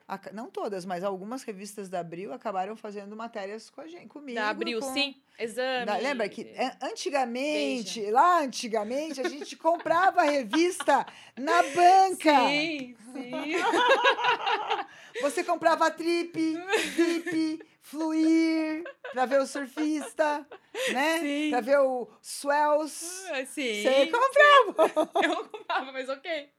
aca- 0.08 0.32
não 0.32 0.50
todas, 0.50 0.86
mas 0.86 1.04
algumas 1.04 1.44
revistas 1.44 1.90
da 1.90 2.00
Abril 2.00 2.32
acabaram 2.34 2.76
fazendo 2.76 3.16
matérias 3.16 3.70
com 3.70 3.82
a 3.82 3.88
gente, 3.88 4.08
comigo. 4.08 4.36
da 4.40 4.50
Abril, 4.50 4.80
com- 4.80 4.94
sim. 4.94 5.16
Exame. 5.40 5.86
Da- 5.86 5.98
lembra 5.98 6.28
que 6.28 6.42
an- 6.58 6.78
antigamente, 6.88 8.10
lá 8.10 8.40
antigamente, 8.42 9.22
a 9.22 9.30
gente 9.30 9.56
comprava 9.58 10.22
a 10.22 10.26
revista 10.26 11.06
na 11.36 11.62
banca. 11.64 12.48
Sim, 12.48 12.96
sim. 13.14 13.32
Você 15.22 15.44
comprava 15.44 15.90
Trip, 15.92 16.56
Zip, 16.96 17.62
Fluir, 17.82 18.84
pra 19.14 19.26
ver 19.26 19.42
o 19.42 19.48
surfista, 19.48 20.46
né? 20.92 21.20
Sim. 21.20 21.50
Pra 21.50 21.62
ver 21.62 21.80
o 21.80 22.08
Swells. 22.22 23.26
Ah, 23.32 23.46
Sim. 23.46 23.84
Você 23.84 24.08
comprava. 24.08 25.10
Eu 25.24 25.30
não 25.30 25.44
comprava, 25.46 25.92
mas 25.92 26.10
ok. 26.10 26.50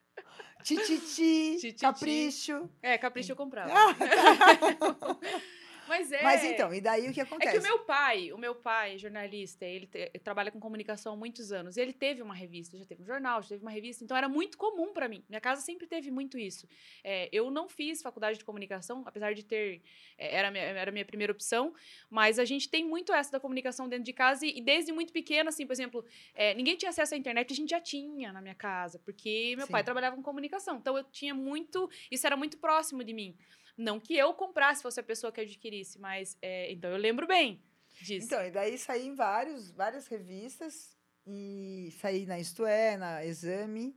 Tititi, 0.63 1.57
Tititi. 1.61 1.81
capricho. 1.81 2.69
É, 2.83 2.99
capricho 2.99 3.33
eu 3.33 3.37
comprava. 3.37 3.73
Ah, 3.73 3.95
Mas 5.89 6.13
é. 6.13 6.23
Mas 6.23 6.45
então, 6.45 6.73
e 6.75 6.81
daí 6.81 7.09
o 7.09 7.13
que 7.13 7.21
É 7.21 7.23
acontece? 7.25 7.53
que 7.53 7.59
o 7.59 7.63
meu 7.63 7.79
pai, 7.81 8.33
o 8.33 8.39
meu 8.39 8.55
pai, 8.55 8.99
jornalista, 8.99 9.65
ele, 9.65 9.87
te- 9.87 9.99
ele 9.99 10.19
trabalha 10.23 10.51
com 10.51 10.61
comunicação 10.61 11.13
há 11.15 11.17
muitos 11.17 11.51
anos. 11.53 11.77
E 11.77 11.81
ele 11.81 11.93
teve 11.93 12.23
uma 12.23 12.35
revista, 12.35 12.77
já 12.77 12.85
teve 12.85 13.03
um 13.03 13.07
jornal, 13.07 13.43
já 13.43 13.49
teve 13.51 13.63
uma 13.63 13.71
revista. 13.71 14.05
Então 14.05 14.17
era 14.17 14.29
muito 14.29 14.57
comum 14.59 14.93
pra 14.93 15.09
mim. 15.09 15.25
Minha 15.29 15.41
casa 15.41 15.61
sempre 15.63 15.87
teve 15.87 16.11
muito 16.11 16.39
isso. 16.39 16.69
É, 17.03 17.29
eu 17.33 17.51
não 17.51 17.69
fiz 17.69 18.03
faculdade 18.03 18.39
de 18.39 18.45
comunicação, 18.45 19.03
apesar 19.07 19.35
de 19.35 19.43
ter. 19.45 19.83
é, 20.17 20.37
era, 20.37 20.51
minha, 20.51 20.65
era 20.65 20.93
minha 20.93 21.05
primeira 21.05 21.33
opção. 21.33 21.73
Mas 22.11 22.39
a 22.39 22.45
gente 22.45 22.69
tem 22.69 22.85
muito 22.85 23.13
essa 23.13 23.33
da 23.33 23.41
comunicação 23.41 23.89
dentro 23.89 24.05
de 24.05 24.13
casa. 24.13 24.45
E, 24.47 24.59
e 24.59 24.63
desde 24.63 24.93
muito 24.93 25.13
pequena, 25.13 25.49
assim, 25.51 25.67
por 25.67 25.73
exemplo, 25.73 26.05
é, 26.35 26.55
ninguém 26.55 26.77
tinha 26.77 26.91
acesso 26.91 27.15
à 27.15 27.17
internet, 27.17 27.53
a 27.53 27.57
gente 27.57 27.71
já 27.71 27.81
tinha 27.81 28.33
na 28.33 28.41
minha 28.41 28.55
casa. 28.55 28.99
Porque 28.99 29.55
meu 29.57 29.67
Sim. 29.67 29.73
pai 29.73 29.83
trabalhava 29.85 30.17
com 30.17 30.23
comunicação. 30.23 30.77
Então 30.79 30.97
eu 30.97 31.05
tinha 31.05 31.35
muito. 31.35 31.89
Isso 32.11 32.27
era 32.27 32.37
muito 32.37 32.59
próximo 32.59 33.03
de 33.03 33.13
mim. 33.13 33.37
Não 33.79 34.01
que 34.01 34.17
eu 34.17 34.35
comprasse, 34.35 34.83
fosse 34.83 34.99
a 34.99 35.05
pessoa 35.05 35.33
que 35.33 35.41
adquirisse, 35.41 35.99
mas 36.01 36.37
é, 36.43 36.71
então 36.73 36.91
eu 36.91 36.97
lembro 36.97 37.27
bem 37.27 37.63
disso. 38.03 38.27
Então, 38.27 38.45
e 38.45 38.51
daí 38.51 38.77
saí 38.77 39.07
em 39.07 39.15
vários, 39.15 39.71
várias 39.71 40.09
revistas. 40.09 40.99
E 41.25 41.93
saí 42.01 42.27
na 42.27 42.39
Isto 42.41 42.67
É, 42.67 42.97
na 42.97 43.25
Exame. 43.25 43.97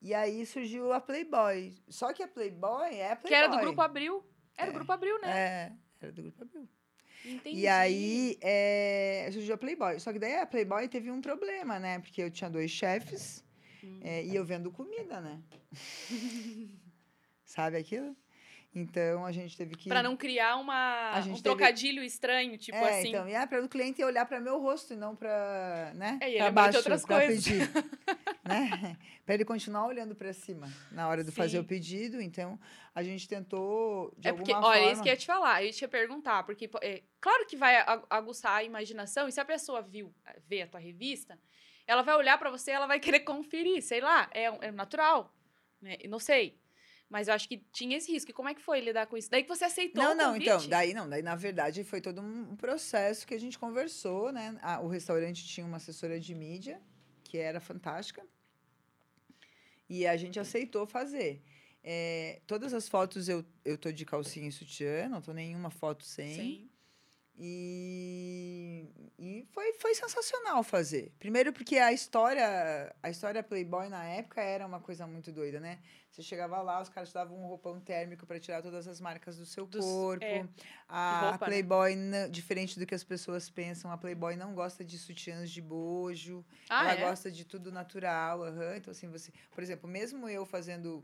E 0.00 0.12
aí 0.12 0.44
surgiu 0.44 0.92
a 0.92 1.00
Playboy. 1.00 1.74
Só 1.88 2.12
que 2.12 2.22
a 2.22 2.28
Playboy 2.28 2.94
é 2.96 3.12
a 3.12 3.16
Playboy. 3.16 3.28
que 3.28 3.34
era 3.34 3.46
do 3.48 3.58
Grupo 3.58 3.80
Abril. 3.80 4.24
Era 4.56 4.66
do 4.66 4.74
É. 4.74 4.74
Grupo 4.74 4.92
Abril, 4.92 5.20
né? 5.20 5.30
É, 5.30 5.72
era 6.00 6.12
do 6.12 6.22
Grupo 6.22 6.42
Abril. 6.42 6.68
Entendi. 7.24 7.60
E 7.60 7.68
aí 7.68 8.36
é, 8.40 9.28
surgiu 9.32 9.54
a 9.54 9.58
Playboy. 9.58 10.00
Só 10.00 10.12
que 10.12 10.18
daí 10.18 10.34
a 10.36 10.46
Playboy 10.46 10.88
teve 10.88 11.10
um 11.10 11.20
problema, 11.20 11.78
né? 11.78 12.00
Porque 12.00 12.20
eu 12.20 12.30
tinha 12.30 12.50
dois 12.50 12.70
chefes 12.70 13.42
Hum. 13.84 14.00
é, 14.02 14.24
e 14.24 14.34
eu 14.34 14.44
vendo 14.44 14.70
comida, 14.72 15.20
né? 15.20 15.40
Sabe 17.44 17.76
aquilo? 17.76 18.16
Então 18.74 19.26
a 19.26 19.32
gente 19.32 19.54
teve 19.54 19.74
que. 19.74 19.88
Pra 19.88 20.02
não 20.02 20.16
criar 20.16 20.56
uma, 20.56 21.18
um 21.18 21.24
teve- 21.24 21.42
trocadilho 21.42 22.02
estranho, 22.02 22.56
tipo 22.56 22.78
é, 22.78 23.00
assim. 23.00 23.08
então, 23.10 23.28
e 23.28 23.34
é 23.34 23.46
para 23.46 23.62
o 23.62 23.68
cliente 23.68 24.02
olhar 24.02 24.24
para 24.24 24.40
meu 24.40 24.58
rosto 24.60 24.94
e 24.94 24.96
não 24.96 25.14
para, 25.14 25.92
né? 25.94 26.18
É, 26.22 26.30
e 26.30 26.34
ele 26.36 26.44
de 26.44 26.50
baixo, 26.52 26.78
outras 26.78 27.04
pra 27.04 27.18
coisas. 27.18 27.44
pedir, 27.44 27.70
né? 28.42 28.96
Para 29.26 29.34
ele 29.34 29.44
continuar 29.44 29.86
olhando 29.86 30.14
para 30.14 30.32
cima 30.32 30.72
na 30.90 31.06
hora 31.06 31.22
de 31.22 31.30
fazer 31.30 31.58
o 31.58 31.64
pedido. 31.64 32.18
Então, 32.20 32.58
a 32.94 33.02
gente 33.02 33.28
tentou 33.28 34.10
de 34.16 34.28
é 34.28 34.32
porque, 34.32 34.52
alguma 34.52 34.70
olha, 34.70 34.78
forma. 34.78 34.92
isso 34.94 35.02
que 35.02 35.08
eu 35.08 35.12
ia 35.12 35.18
te 35.18 35.26
falar, 35.26 35.62
eu 35.62 35.66
ia 35.66 35.72
te 35.72 35.86
perguntar, 35.88 36.42
porque 36.44 36.70
é, 36.80 37.02
claro 37.20 37.44
que 37.46 37.56
vai 37.56 37.76
aguçar 38.08 38.52
a 38.56 38.64
imaginação, 38.64 39.28
e 39.28 39.32
se 39.32 39.40
a 39.40 39.44
pessoa 39.44 39.82
viu, 39.82 40.14
vê 40.48 40.62
a 40.62 40.66
tua 40.66 40.80
revista, 40.80 41.38
ela 41.86 42.00
vai 42.00 42.16
olhar 42.16 42.38
pra 42.38 42.50
você, 42.50 42.70
ela 42.70 42.86
vai 42.86 42.98
querer 42.98 43.20
conferir, 43.20 43.82
sei 43.82 44.00
lá, 44.00 44.30
é, 44.32 44.44
é 44.44 44.72
natural, 44.72 45.30
né? 45.80 45.98
Não 46.08 46.18
sei. 46.18 46.58
Mas 47.12 47.28
eu 47.28 47.34
acho 47.34 47.46
que 47.46 47.58
tinha 47.70 47.98
esse 47.98 48.10
risco. 48.10 48.30
E 48.30 48.34
como 48.34 48.48
é 48.48 48.54
que 48.54 48.62
foi 48.62 48.80
lidar 48.80 49.06
com 49.06 49.18
isso? 49.18 49.30
Daí 49.30 49.42
que 49.42 49.48
você 49.48 49.66
aceitou 49.66 50.02
Não, 50.02 50.14
não, 50.14 50.34
então, 50.34 50.66
daí 50.66 50.94
não, 50.94 51.06
daí 51.06 51.20
na 51.20 51.36
verdade 51.36 51.84
foi 51.84 52.00
todo 52.00 52.22
um 52.22 52.56
processo 52.56 53.26
que 53.26 53.34
a 53.34 53.38
gente 53.38 53.58
conversou, 53.58 54.32
né? 54.32 54.58
Ah, 54.62 54.80
o 54.80 54.88
restaurante 54.88 55.46
tinha 55.46 55.66
uma 55.66 55.76
assessora 55.76 56.18
de 56.18 56.34
mídia, 56.34 56.80
que 57.22 57.36
era 57.36 57.60
fantástica, 57.60 58.26
e 59.90 60.06
a 60.06 60.16
gente 60.16 60.40
aceitou 60.40 60.86
fazer. 60.86 61.42
É, 61.84 62.40
todas 62.46 62.72
as 62.72 62.88
fotos 62.88 63.28
eu, 63.28 63.44
eu 63.62 63.76
tô 63.76 63.92
de 63.92 64.06
calcinha 64.06 64.48
e 64.48 64.52
sutiã, 64.52 65.06
não 65.06 65.20
tô 65.20 65.34
nenhuma 65.34 65.68
foto 65.68 66.04
sem. 66.04 66.34
Sim. 66.34 66.70
E, 67.44 68.86
e 69.18 69.46
foi, 69.50 69.72
foi 69.74 69.94
sensacional 69.96 70.62
fazer. 70.62 71.12
Primeiro 71.18 71.52
porque 71.52 71.76
a 71.76 71.92
história, 71.92 72.94
a 73.02 73.10
história 73.10 73.42
Playboy 73.42 73.88
na 73.88 74.04
época 74.04 74.40
era 74.40 74.64
uma 74.64 74.78
coisa 74.78 75.06
muito 75.08 75.32
doida, 75.32 75.58
né? 75.58 75.80
Você 76.10 76.22
chegava 76.22 76.62
lá, 76.62 76.80
os 76.80 76.88
caras 76.88 77.08
te 77.08 77.14
davam 77.14 77.36
um 77.36 77.46
roupão 77.48 77.80
térmico 77.80 78.26
para 78.26 78.38
tirar 78.38 78.62
todas 78.62 78.86
as 78.86 79.00
marcas 79.00 79.36
do 79.38 79.44
seu 79.46 79.66
Dos- 79.66 79.84
corpo. 79.84 80.24
é, 80.24 80.46
a 80.86 81.30
roupa, 81.30 81.46
né? 81.46 81.50
Playboy, 81.52 81.96
não- 81.96 82.30
diferente 82.30 82.78
do 82.78 82.86
que 82.86 82.94
as 82.94 83.02
pessoas 83.02 83.50
pensam, 83.50 83.90
a 83.90 83.98
Playboy 83.98 84.36
não 84.36 84.54
gosta 84.54 84.84
de 84.84 84.96
sutiãs 84.96 85.50
de 85.50 85.60
bojo. 85.60 86.44
Ah, 86.68 86.84
ela 86.92 87.00
é? 87.00 87.08
gosta 87.08 87.30
de 87.30 87.44
tudo 87.44 87.72
natural. 87.72 88.44
aham. 88.44 88.76
Então, 88.76 88.92
assim, 88.92 89.08
você. 89.08 89.32
Por 89.50 89.62
exemplo, 89.64 89.88
mesmo 89.90 90.28
eu 90.28 90.46
fazendo 90.46 91.02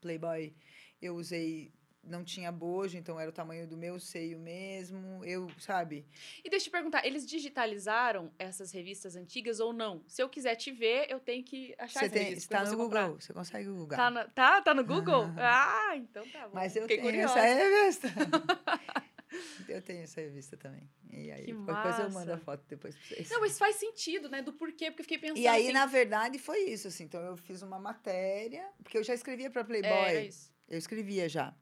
Playboy, 0.00 0.54
eu 1.02 1.16
usei. 1.16 1.72
Não 2.06 2.22
tinha 2.22 2.52
bojo, 2.52 2.96
então 2.98 3.18
era 3.18 3.30
o 3.30 3.32
tamanho 3.32 3.66
do 3.66 3.76
meu 3.76 3.98
seio 3.98 4.38
mesmo. 4.38 5.24
Eu, 5.24 5.48
sabe? 5.58 6.06
E 6.44 6.50
deixa 6.50 6.64
eu 6.66 6.68
te 6.68 6.70
perguntar, 6.70 7.06
eles 7.06 7.26
digitalizaram 7.26 8.30
essas 8.38 8.70
revistas 8.72 9.16
antigas 9.16 9.58
ou 9.60 9.72
não? 9.72 10.02
Se 10.06 10.22
eu 10.22 10.28
quiser 10.28 10.54
te 10.56 10.70
ver, 10.70 11.06
eu 11.10 11.18
tenho 11.18 11.42
que 11.42 11.74
achar 11.78 12.00
Você 12.00 12.04
essa 12.06 12.14
tem, 12.14 12.24
revista 12.24 12.54
está 12.54 12.60
pra 12.62 12.70
no 12.70 12.76
Google. 12.76 12.84
comprar. 13.00 13.08
Você 13.22 13.32
consegue 13.32 13.68
Google. 13.68 13.96
Tá, 13.96 14.28
tá, 14.28 14.60
tá 14.62 14.74
no 14.74 14.84
Google? 14.84 15.24
ah, 15.38 15.96
então 15.96 16.28
tá 16.28 16.46
bom. 16.48 16.54
Mas 16.54 16.76
eu 16.76 16.82
Fiquei 16.82 16.98
tenho 16.98 17.08
curiosa. 17.10 17.38
essa 17.38 17.64
revista. 17.64 18.08
eu 19.68 19.82
tenho 19.82 20.02
essa 20.02 20.20
revista 20.20 20.56
também. 20.56 20.88
E 21.10 21.30
aí, 21.30 21.44
Que 21.46 21.54
qualquer 21.54 21.82
coisa 21.82 22.02
eu 22.02 22.10
mando 22.10 22.30
a 22.32 22.34
massa. 22.34 22.44
foto 22.44 22.64
depois 22.68 22.94
pra 22.94 23.06
vocês. 23.06 23.30
Não, 23.30 23.40
mas 23.40 23.58
faz 23.58 23.76
sentido, 23.76 24.28
né? 24.28 24.42
Do 24.42 24.52
porquê, 24.52 24.90
porque 24.90 25.00
eu 25.02 25.04
fiquei 25.04 25.18
pensando 25.18 25.38
E 25.38 25.46
aí, 25.46 25.64
assim, 25.64 25.72
na 25.72 25.86
verdade, 25.86 26.38
foi 26.38 26.58
isso, 26.64 26.88
assim. 26.88 27.04
Então, 27.04 27.20
eu 27.22 27.36
fiz 27.36 27.62
uma 27.62 27.78
matéria, 27.78 28.68
porque 28.82 28.98
eu 28.98 29.02
já 29.04 29.14
escrevia 29.14 29.50
para 29.50 29.64
Playboy. 29.64 29.90
é, 29.90 30.10
era 30.10 30.24
isso. 30.24 30.52
Eu 30.68 30.78
escrevia 30.78 31.28
já. 31.28 31.54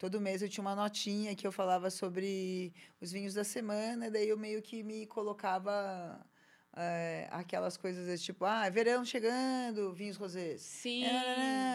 Todo 0.00 0.18
mês 0.18 0.40
eu 0.40 0.48
tinha 0.48 0.62
uma 0.62 0.74
notinha 0.74 1.36
que 1.36 1.46
eu 1.46 1.52
falava 1.52 1.90
sobre 1.90 2.72
os 3.02 3.12
vinhos 3.12 3.34
da 3.34 3.44
semana, 3.44 4.10
daí 4.10 4.30
eu 4.30 4.38
meio 4.38 4.62
que 4.62 4.82
me 4.82 5.06
colocava 5.06 6.26
eh, 6.74 7.28
aquelas 7.30 7.76
coisas 7.76 8.22
tipo, 8.22 8.46
ah, 8.46 8.66
verão 8.70 9.04
chegando, 9.04 9.92
vinhos 9.92 10.16
rosés. 10.16 10.62
Sim. 10.62 11.04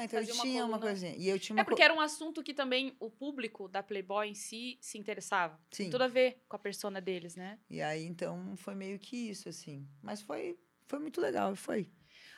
então 0.03 0.19
eu 0.21 0.25
tinha 0.25 0.65
uma, 0.65 0.69
coluna. 0.71 0.79
coisinha. 0.79 1.15
E 1.15 1.29
eu 1.29 1.37
tinha 1.37 1.55
uma 1.55 1.61
É 1.61 1.63
porque 1.63 1.83
era 1.83 1.93
um 1.93 2.01
assunto 2.01 2.41
que 2.41 2.51
também 2.51 2.95
o 2.99 3.11
público 3.11 3.67
da 3.67 3.83
Playboy 3.83 4.27
em 4.27 4.33
si 4.33 4.79
se 4.81 4.97
interessava. 4.97 5.59
Sim. 5.69 5.83
Tem 5.83 5.91
tudo 5.91 6.05
a 6.05 6.07
ver 6.07 6.41
com 6.49 6.55
a 6.55 6.59
persona 6.59 6.99
deles, 6.99 7.35
né? 7.35 7.59
E 7.69 7.79
aí, 7.79 8.07
então, 8.07 8.55
foi 8.57 8.73
meio 8.73 8.97
que 8.97 9.29
isso, 9.29 9.47
assim. 9.49 9.87
Mas 10.01 10.19
foi, 10.19 10.57
foi 10.87 10.97
muito 10.97 11.21
legal, 11.21 11.55
foi. 11.55 11.87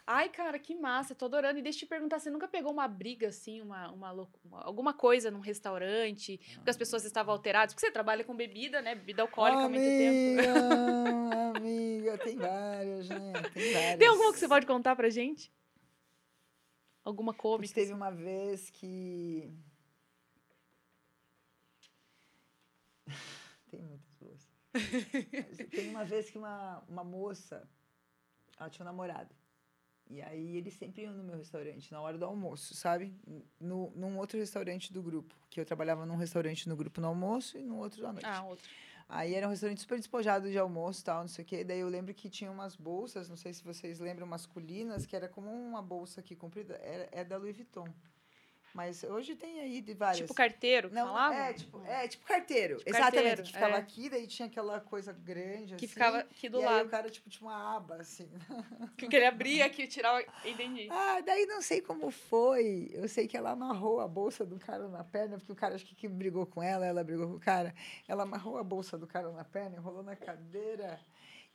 Ai, 0.09 0.29
cara, 0.29 0.57
que 0.57 0.73
massa, 0.73 1.13
tô 1.13 1.25
adorando. 1.25 1.59
E 1.59 1.61
deixa 1.61 1.79
eu 1.79 1.79
te 1.81 1.85
perguntar, 1.85 2.17
você 2.17 2.29
nunca 2.29 2.47
pegou 2.47 2.71
uma 2.71 2.87
briga, 2.87 3.27
assim, 3.27 3.61
uma, 3.61 3.91
uma, 3.91 4.13
uma- 4.13 4.61
alguma 4.63 4.93
coisa 4.93 5.29
num 5.29 5.41
restaurante, 5.41 6.37
porque 6.55 6.69
as 6.69 6.77
pessoas 6.77 7.03
estavam 7.03 7.33
alteradas? 7.33 7.73
Porque 7.73 7.85
você 7.85 7.91
trabalha 7.91 8.23
com 8.23 8.33
bebida, 8.33 8.81
né? 8.81 8.95
Bebida 8.95 9.23
alcoólica 9.23 9.63
há 9.65 9.67
muito 9.69 9.83
tempo. 9.83 10.39
Amiga, 11.57 11.57
amiga, 11.57 12.17
tem 12.19 12.37
várias, 12.37 13.09
né? 13.09 13.33
Tem 13.53 13.73
várias. 13.73 13.99
Tem 13.99 14.07
alguma 14.07 14.31
que 14.31 14.39
você 14.39 14.47
pode 14.47 14.65
contar 14.65 14.95
pra 14.95 15.09
gente? 15.09 15.51
Alguma 17.03 17.33
cômica? 17.33 17.73
teve 17.73 17.91
uma 17.91 18.09
vez 18.09 18.69
que. 18.69 19.53
Tem 23.69 23.81
muitas 23.81 24.13
boas. 24.15 24.47
Tem 25.71 25.89
uma 25.89 26.05
vez 26.05 26.29
que 26.29 26.37
uma, 26.37 26.81
uma 26.87 27.03
moça, 27.03 27.69
ela 28.57 28.69
tinha 28.69 28.83
um 28.85 28.87
namorado. 28.87 29.35
E 30.09 30.21
aí 30.21 30.57
eles 30.57 30.73
sempre 30.73 31.03
iam 31.03 31.13
no 31.13 31.23
meu 31.23 31.37
restaurante, 31.37 31.91
na 31.91 32.01
hora 32.01 32.17
do 32.17 32.25
almoço, 32.25 32.73
sabe? 32.73 33.13
No, 33.59 33.91
num 33.95 34.17
outro 34.17 34.37
restaurante 34.37 34.91
do 34.93 35.01
grupo. 35.01 35.35
Que 35.49 35.59
eu 35.59 35.65
trabalhava 35.65 36.05
num 36.05 36.15
restaurante 36.15 36.69
no 36.69 36.75
grupo 36.75 37.01
no 37.01 37.07
almoço 37.07 37.57
e 37.57 37.63
no 37.63 37.77
outro 37.77 38.05
à 38.07 38.13
noite. 38.13 38.25
Ah, 38.25 38.43
outro. 38.43 38.69
Aí 39.09 39.35
era 39.35 39.47
um 39.47 39.49
restaurante 39.49 39.79
super 39.79 39.97
despojado 39.97 40.49
de 40.49 40.57
almoço 40.57 41.03
tal, 41.03 41.21
não 41.21 41.27
sei 41.29 41.43
o 41.43 41.47
quê. 41.47 41.63
Daí 41.63 41.79
eu 41.79 41.87
lembro 41.87 42.13
que 42.13 42.29
tinha 42.29 42.51
umas 42.51 42.75
bolsas, 42.75 43.29
não 43.29 43.37
sei 43.37 43.53
se 43.53 43.63
vocês 43.63 43.99
lembram, 43.99 44.27
masculinas, 44.27 45.05
que 45.05 45.15
era 45.15 45.29
como 45.29 45.49
uma 45.49 45.81
bolsa 45.81 46.19
aqui 46.19 46.35
comprida. 46.35 46.75
É 47.11 47.23
da 47.23 47.37
Louis 47.37 47.55
Vuitton. 47.55 47.87
Mas 48.73 49.03
hoje 49.03 49.35
tem 49.35 49.59
aí 49.59 49.81
de 49.81 49.93
várias. 49.93 50.19
Tipo 50.19 50.33
carteiro, 50.33 50.89
que 50.89 50.95
não, 50.95 51.07
falava? 51.07 51.35
é 51.35 51.53
tipo, 51.53 51.83
é 51.85 52.07
tipo 52.07 52.25
carteiro. 52.25 52.77
Tipo 52.77 52.89
Exatamente. 52.89 53.13
carteiro, 53.13 53.43
que 53.43 53.53
ficava 53.53 53.75
é. 53.75 53.79
aqui, 53.79 54.09
daí 54.09 54.27
tinha 54.27 54.47
aquela 54.47 54.79
coisa 54.79 55.13
grande 55.13 55.75
Que 55.75 55.85
assim. 55.85 55.87
ficava 55.87 56.17
aqui 56.19 56.47
do 56.47 56.59
e 56.59 56.65
aí 56.65 56.65
lado. 56.65 56.87
o 56.87 56.89
cara, 56.89 57.09
tipo, 57.09 57.29
tinha 57.29 57.49
uma 57.49 57.75
aba, 57.75 57.95
assim. 57.95 58.29
Que 58.97 59.15
ele 59.15 59.25
abria 59.25 59.65
aqui 59.65 59.83
e 59.83 59.87
tirava. 59.87 60.23
Entendi. 60.45 60.87
Ah, 60.91 61.21
daí 61.21 61.45
não 61.45 61.61
sei 61.61 61.81
como 61.81 62.11
foi. 62.11 62.89
Eu 62.93 63.07
sei 63.07 63.27
que 63.27 63.37
ela 63.37 63.51
amarrou 63.51 63.99
a 63.99 64.07
bolsa 64.07 64.45
do 64.45 64.59
cara 64.59 64.87
na 64.87 65.03
perna, 65.03 65.37
porque 65.37 65.51
o 65.51 65.55
cara 65.55 65.75
acho 65.75 65.85
que, 65.85 65.95
que 65.95 66.07
brigou 66.07 66.45
com 66.45 66.61
ela, 66.61 66.85
ela 66.85 67.03
brigou 67.03 67.27
com 67.27 67.35
o 67.35 67.39
cara. 67.39 67.73
Ela 68.07 68.23
amarrou 68.23 68.57
a 68.57 68.63
bolsa 68.63 68.97
do 68.97 69.07
cara 69.07 69.31
na 69.31 69.43
perna, 69.43 69.77
enrolou 69.77 70.03
na 70.03 70.15
cadeira. 70.15 70.99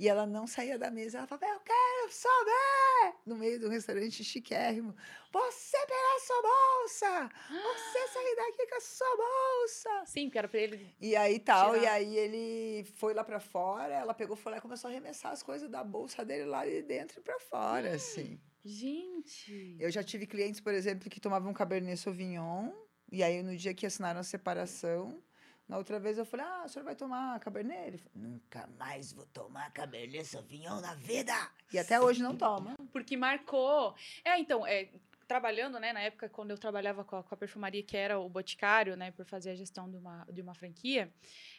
E 0.03 0.09
ela 0.09 0.27
não 0.27 0.49
saía 0.49 0.77
da 0.77 0.91
mesa. 0.91 1.19
Ela 1.19 1.29
falava, 1.29 1.47
eu 1.47 1.61
quero 1.61 2.11
saber! 2.11 3.19
No 3.25 3.37
meio 3.37 3.61
do 3.61 3.69
restaurante 3.69 4.25
chiquérrimo. 4.25 4.97
Você 5.33 5.77
pegar 5.79 6.17
a 6.17 6.21
sua 6.27 6.43
bolsa! 6.43 7.31
Você 7.49 8.09
sair 8.09 8.35
daqui 8.35 8.67
com 8.67 8.75
a 8.75 8.81
sua 8.81 9.17
bolsa! 9.17 10.03
Sim, 10.07 10.25
porque 10.25 10.39
era 10.39 10.49
pra 10.49 10.59
ele. 10.59 10.93
E 11.01 11.15
aí 11.15 11.39
tal, 11.39 11.77
e 11.77 11.79
Tirar. 11.79 11.93
aí 11.93 12.17
ele 12.17 12.85
foi 12.97 13.15
lá 13.15 13.23
pra 13.23 13.39
fora, 13.39 13.95
ela 13.95 14.13
pegou, 14.13 14.35
foi 14.35 14.51
lá 14.51 14.59
e 14.59 14.61
começou 14.61 14.89
a 14.89 14.91
arremessar 14.91 15.31
as 15.31 15.41
coisas 15.41 15.71
da 15.71 15.85
bolsa 15.85 16.25
dele 16.25 16.47
lá 16.47 16.67
de 16.67 16.83
dentro 16.83 17.21
e 17.21 17.23
pra 17.23 17.39
fora, 17.39 17.95
assim. 17.95 18.41
Gente. 18.65 19.77
Eu 19.79 19.89
já 19.89 20.03
tive 20.03 20.27
clientes, 20.27 20.61
por 20.61 20.75
exemplo, 20.75 21.09
que 21.09 21.21
tomavam 21.21 21.55
Cabernet 21.55 21.97
Sauvignon, 21.97 22.73
e 23.09 23.23
aí 23.23 23.41
no 23.41 23.57
dia 23.57 23.73
que 23.73 23.87
assinaram 23.87 24.19
a 24.19 24.25
separação, 24.25 25.23
Na 25.73 25.79
outra 25.79 25.99
vez 25.99 26.19
eu 26.19 26.27
falei, 26.27 26.45
ah, 26.45 26.65
o 26.67 26.69
senhor 26.69 26.85
vai 26.85 26.95
tomar 26.95 27.41
Cabernet? 27.41 27.87
Ele 27.87 27.97
falou, 27.97 28.29
nunca 28.29 28.69
mais 28.79 29.11
vou 29.11 29.25
tomar 29.33 29.73
Cabernet 29.73 30.23
Sauvignon 30.27 30.83
na 30.83 30.93
vida. 30.93 31.33
E 31.73 31.79
até 31.79 31.99
hoje 31.99 32.23
não 32.23 32.37
toma. 32.37 32.75
Porque 32.93 33.17
marcou. 33.17 33.95
É, 34.23 34.39
então, 34.39 34.67
é, 34.67 34.91
trabalhando, 35.33 35.81
né, 35.81 35.95
na 35.95 36.03
época 36.03 36.29
quando 36.29 36.51
eu 36.51 36.59
trabalhava 36.59 37.03
com 37.05 37.17
a, 37.17 37.23
com 37.23 37.35
a 37.35 37.39
perfumaria, 37.39 37.83
que 37.83 37.97
era 37.97 38.19
o 38.19 38.29
Boticário, 38.29 38.95
né, 38.99 39.11
por 39.13 39.25
fazer 39.25 39.51
a 39.53 39.55
gestão 39.55 39.91
de 39.91 39.97
uma, 39.97 40.27
de 40.31 40.43
uma 40.43 40.55
franquia, 40.55 41.11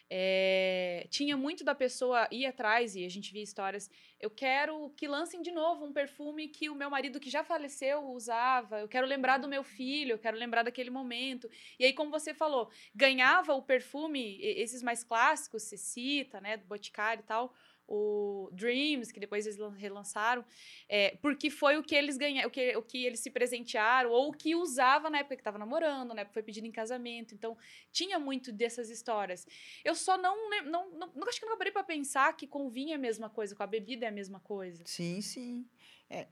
é, 0.08 1.08
tinha 1.10 1.36
muito 1.36 1.64
da 1.64 1.74
pessoa 1.74 2.28
ir 2.30 2.46
atrás, 2.46 2.94
e 2.94 3.04
a 3.04 3.08
gente 3.08 3.32
via 3.32 3.42
histórias, 3.42 3.90
eu 4.20 4.30
quero 4.30 4.90
que 4.90 5.08
lancem 5.08 5.42
de 5.42 5.50
novo 5.50 5.84
um 5.84 5.92
perfume 5.92 6.46
que 6.46 6.70
o 6.70 6.74
meu 6.76 6.88
marido 6.88 7.18
que 7.18 7.28
já 7.28 7.42
faleceu 7.42 8.04
usava, 8.12 8.78
eu 8.78 8.86
quero 8.86 9.08
lembrar 9.08 9.38
do 9.38 9.48
meu 9.48 9.64
filho, 9.64 10.12
eu 10.12 10.18
quero 10.20 10.36
lembrar 10.36 10.62
daquele 10.62 10.90
momento. 10.90 11.50
E 11.76 11.84
aí, 11.84 11.92
como 11.92 12.12
você 12.12 12.32
falou, 12.32 12.70
ganhava 12.94 13.54
o 13.54 13.62
perfume, 13.62 14.38
esses 14.40 14.84
mais 14.84 15.02
clássicos, 15.02 15.64
Cecita, 15.64 16.40
né, 16.40 16.56
do 16.56 16.66
Boticário 16.66 17.22
e 17.22 17.26
tal, 17.26 17.52
o 17.86 18.48
Dreams, 18.52 19.12
que 19.12 19.20
depois 19.20 19.46
eles 19.46 19.58
relançaram, 19.76 20.44
é, 20.88 21.16
porque 21.20 21.50
foi 21.50 21.76
o 21.76 21.82
que 21.82 21.94
eles 21.94 22.16
ganharam, 22.16 22.48
o 22.48 22.50
que, 22.50 22.76
o 22.76 22.82
que 22.82 23.04
eles 23.04 23.20
se 23.20 23.30
presentearam, 23.30 24.10
ou 24.10 24.28
o 24.28 24.32
que 24.32 24.54
usava 24.54 25.10
na 25.10 25.18
época 25.18 25.36
que 25.36 25.40
estava 25.40 25.58
namorando, 25.58 26.14
né? 26.14 26.24
Foi 26.26 26.42
pedido 26.42 26.66
em 26.66 26.72
casamento. 26.72 27.34
Então, 27.34 27.56
tinha 27.92 28.18
muito 28.18 28.52
dessas 28.52 28.88
histórias. 28.88 29.46
Eu 29.84 29.94
só 29.94 30.16
não, 30.16 30.50
não, 30.64 30.90
não, 30.90 31.12
não 31.14 31.28
acho 31.28 31.40
que 31.40 31.46
não 31.46 31.58
parei 31.58 31.72
para 31.72 31.84
pensar 31.84 32.34
que 32.36 32.46
com 32.46 32.66
o 32.66 32.70
vinho 32.70 32.92
é 32.92 32.94
a 32.94 32.98
mesma 32.98 33.28
coisa, 33.28 33.54
com 33.54 33.62
a 33.62 33.66
bebida 33.66 34.06
é 34.06 34.08
a 34.08 34.12
mesma 34.12 34.40
coisa. 34.40 34.82
Sim, 34.86 35.20
sim. 35.20 35.68
É, 36.08 36.26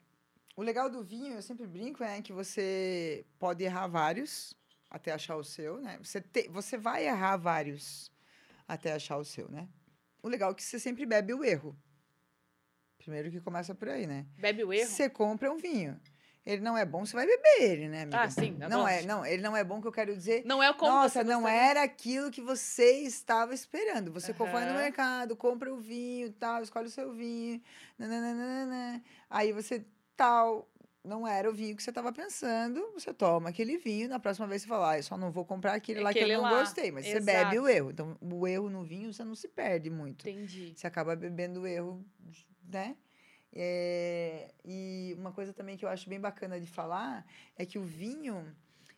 o 0.57 0.63
legal 0.63 0.91
do 0.91 1.03
vinho, 1.03 1.35
eu 1.35 1.43
sempre 1.43 1.67
brinco, 1.67 2.03
é 2.05 2.21
que 2.21 2.33
você 2.33 3.25
pode 3.39 3.63
errar 3.65 3.87
vários 3.87 4.55
até 4.91 5.11
achar 5.11 5.37
o 5.37 5.45
seu, 5.45 5.81
né? 5.81 5.99
Você, 6.03 6.21
te, 6.21 6.49
você 6.49 6.77
vai 6.77 7.07
errar 7.07 7.39
vários 7.39 8.13
até 8.69 8.93
achar 8.93 9.17
o 9.17 9.25
seu, 9.25 9.51
né? 9.51 9.67
O 10.23 10.29
legal 10.29 10.53
é 10.53 10.55
que 10.55 10.63
você 10.63 10.79
sempre 10.79 11.05
bebe 11.05 11.35
o 11.35 11.45
erro. 11.45 11.77
Primeiro 12.99 13.31
que 13.31 13.41
começa 13.41 13.75
por 13.75 13.89
aí, 13.89 14.07
né? 14.07 14.27
Bebe 14.39 14.63
o 14.63 14.73
erro? 14.73 14.89
Você 14.89 15.11
compra 15.11 15.51
um 15.53 15.57
vinho. 15.57 16.01
Ele 16.45 16.61
não 16.61 16.77
é 16.77 16.85
bom, 16.85 17.05
você 17.07 17.15
vai 17.15 17.25
beber 17.25 17.61
ele, 17.61 17.89
né, 17.89 18.03
amiga? 18.03 18.23
Ah, 18.23 18.31
sim. 18.31 18.57
Não 18.59 18.87
é, 18.87 19.03
não, 19.03 19.25
ele 19.25 19.43
não 19.43 19.57
é 19.57 19.63
bom 19.63 19.81
que 19.81 19.87
eu 19.87 19.93
quero 19.93 20.15
dizer. 20.15 20.45
Não 20.45 20.61
é 20.61 20.71
o 20.71 20.75
como 20.75 20.91
Nossa, 20.91 21.23
não 21.23 21.47
era 21.47 21.83
aquilo 21.85 22.33
que 22.33 22.41
você 22.41 22.99
estava 23.03 23.55
esperando. 23.55 24.13
Você 24.13 24.33
uhum. 24.33 24.73
no 24.73 24.75
mercado, 24.75 25.37
compra 25.37 25.73
o 25.73 25.79
vinho, 25.79 26.33
tal, 26.33 26.63
escolhe 26.63 26.87
o 26.87 26.91
seu 26.91 27.13
vinho, 27.13 27.63
nananana. 27.97 29.01
aí 29.31 29.53
você 29.53 29.85
tal, 30.17 30.69
não 31.05 31.27
era 31.27 31.51
o 31.51 31.53
vinho 31.53 31.77
que 31.77 31.83
você 31.83 31.91
estava 31.91 32.13
pensando, 32.13 32.81
você 32.93 33.13
toma 33.13 33.49
aquele 33.49 33.77
vinho, 33.77 34.09
na 34.09 34.21
próxima 34.21 34.47
vez 34.47 34.63
você 34.63 34.69
fala, 34.69 34.93
ah, 34.93 34.99
eu 34.99 35.03
só 35.03 35.17
não 35.17 35.31
vou 35.33 35.45
comprar 35.45 35.75
aquele, 35.75 36.01
lá 36.01 36.13
que 36.13 36.21
eu 36.21 36.29
não 36.29 36.43
lá. 36.43 36.61
gostei, 36.61 36.93
mas 36.93 37.05
Exato. 37.05 37.25
você 37.25 37.33
bebe 37.33 37.59
o 37.59 37.69
erro. 37.69 37.91
Então, 37.91 38.17
o 38.21 38.47
erro 38.47 38.71
no 38.71 38.85
vinho 38.85 39.13
você 39.13 39.25
não 39.25 39.35
se 39.35 39.49
perde 39.49 39.91
muito. 39.91 40.29
Entendi. 40.29 40.73
Você 40.77 40.87
acaba 40.87 41.17
bebendo 41.17 41.63
o 41.63 41.67
erro, 41.67 42.05
né? 42.69 42.97
É, 43.53 44.55
e 44.65 45.15
uma 45.19 45.33
coisa 45.33 45.53
também 45.53 45.77
que 45.77 45.85
eu 45.85 45.89
acho 45.89 46.09
bem 46.09 46.21
bacana 46.21 46.59
de 46.59 46.67
falar 46.67 47.27
é 47.57 47.67
que 47.67 47.79
o 47.79 47.83
vinho, 47.83 48.55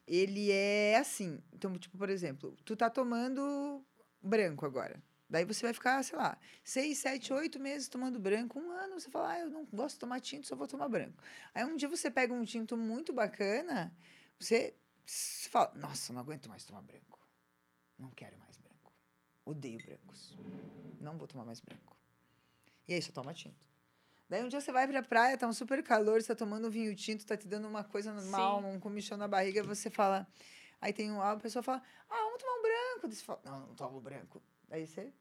ele 0.07 0.53
é 0.53 0.97
assim. 0.97 1.43
Então, 1.53 1.73
tipo, 1.79 1.97
por 1.97 2.11
exemplo, 2.11 2.57
tu 2.65 2.77
tá 2.77 2.91
tomando 2.91 3.85
branco 4.23 4.65
agora. 4.67 5.03
Daí 5.35 5.45
você 5.45 5.63
vai 5.63 5.75
ficar, 5.75 6.01
sei 6.05 6.17
lá, 6.17 6.39
seis, 6.63 6.99
sete, 6.99 7.33
oito 7.33 7.59
meses 7.59 7.89
tomando 7.89 8.21
branco. 8.21 8.57
Um 8.57 8.71
ano 8.71 9.01
você 9.01 9.11
fala, 9.11 9.33
ah, 9.33 9.41
eu 9.41 9.51
não 9.51 9.65
gosto 9.65 9.97
de 9.97 9.99
tomar 9.99 10.21
tinto, 10.21 10.47
só 10.47 10.55
vou 10.55 10.69
tomar 10.69 10.89
branco. 10.89 11.21
Aí 11.53 11.65
um 11.65 11.75
dia 11.75 11.89
você 11.89 12.09
pega 12.09 12.33
um 12.33 12.45
tinto 12.45 12.77
muito 12.77 13.13
bacana, 13.13 13.93
você, 14.39 14.77
fala, 15.51 15.73
nossa, 15.75 16.13
não 16.13 16.21
aguento 16.21 16.49
mais 16.49 16.63
tomar 16.65 16.83
branco. 16.83 17.19
Não 17.99 18.11
quero 18.11 18.39
mais 18.39 18.57
branco. 18.59 18.93
Odeio 19.45 19.85
brancos. 19.85 20.39
Não 21.01 21.19
vou 21.19 21.27
tomar 21.27 21.45
mais 21.45 21.59
branco. 21.59 21.97
E 22.87 22.95
aí 22.95 23.03
você 23.03 23.11
toma 23.11 23.35
tinto. 23.35 23.67
Daí 24.29 24.45
um 24.45 24.49
dia 24.49 24.61
você 24.61 24.71
vai 24.71 24.87
pra 24.87 25.03
praia, 25.03 25.37
tá 25.37 25.49
um 25.49 25.53
super 25.53 25.83
calor, 25.83 26.23
você 26.23 26.29
tá 26.29 26.37
tomando 26.37 26.69
um 26.69 26.71
vinho 26.71 26.95
tinto, 26.95 27.27
tá 27.27 27.37
te 27.37 27.49
dando 27.49 27.67
uma 27.67 27.83
coisa 27.83 28.13
normal, 28.13 28.61
Sim. 28.61 28.69
um 28.69 28.79
comichão 28.79 29.19
na 29.19 29.27
barriga, 29.27 29.65
você 29.65 29.91
fala. 29.91 30.29
Aí 30.81 30.93
tem 30.93 31.11
um, 31.11 31.21
a 31.21 31.37
pessoa 31.37 31.61
fala, 31.61 31.83
ah, 32.09 32.23
vamos 32.23 32.41
tomar 32.41 32.55
um 32.57 32.63
branco. 32.63 33.09
Daí 33.09 33.17
você 33.17 33.25
fala, 33.25 33.41
não, 33.45 33.59
não 33.67 33.75
tomo 33.75 34.01
branco. 34.01 34.41
Aí 34.71 34.87
você 34.87 35.13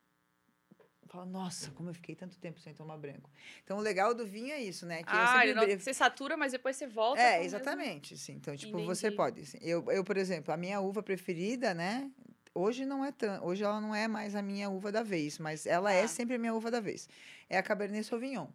fala, 1.07 1.25
nossa, 1.25 1.71
como 1.71 1.89
eu 1.89 1.93
fiquei 1.93 2.15
tanto 2.15 2.37
tempo 2.37 2.59
sem 2.59 2.73
tomar 2.73 2.97
branco. 2.97 3.29
Então, 3.63 3.77
o 3.77 3.81
legal 3.81 4.13
do 4.13 4.25
vinho 4.25 4.51
é 4.51 4.61
isso, 4.61 4.85
né? 4.85 5.03
Que 5.03 5.09
ah, 5.09 5.39
sempre... 5.41 5.53
não, 5.53 5.79
você 5.79 5.93
satura, 5.93 6.35
mas 6.37 6.51
depois 6.51 6.75
você 6.75 6.87
volta. 6.87 7.21
É, 7.21 7.43
exatamente, 7.43 8.13
mesmo... 8.13 8.25
sim. 8.25 8.33
Então, 8.33 8.55
tipo, 8.55 8.73
Entendi. 8.73 8.85
você 8.85 9.11
pode. 9.11 9.41
Assim, 9.41 9.57
eu, 9.61 9.85
eu, 9.91 10.03
por 10.03 10.17
exemplo, 10.17 10.53
a 10.53 10.57
minha 10.57 10.79
uva 10.79 11.03
preferida, 11.03 11.73
né? 11.73 12.09
Hoje 12.55 12.85
não 12.85 13.03
é 13.03 13.11
tão, 13.11 13.43
hoje 13.43 13.63
ela 13.63 13.81
não 13.81 13.95
é 13.95 14.07
mais 14.07 14.35
a 14.35 14.41
minha 14.41 14.69
uva 14.69 14.91
da 14.91 15.01
vez, 15.01 15.39
mas 15.39 15.65
ela 15.65 15.89
ah. 15.89 15.93
é 15.93 16.03
tá. 16.03 16.07
sempre 16.07 16.35
a 16.35 16.39
minha 16.39 16.53
uva 16.53 16.69
da 16.69 16.79
vez. 16.79 17.09
É 17.49 17.57
a 17.57 17.63
Cabernet 17.63 18.05
Sauvignon, 18.05 18.47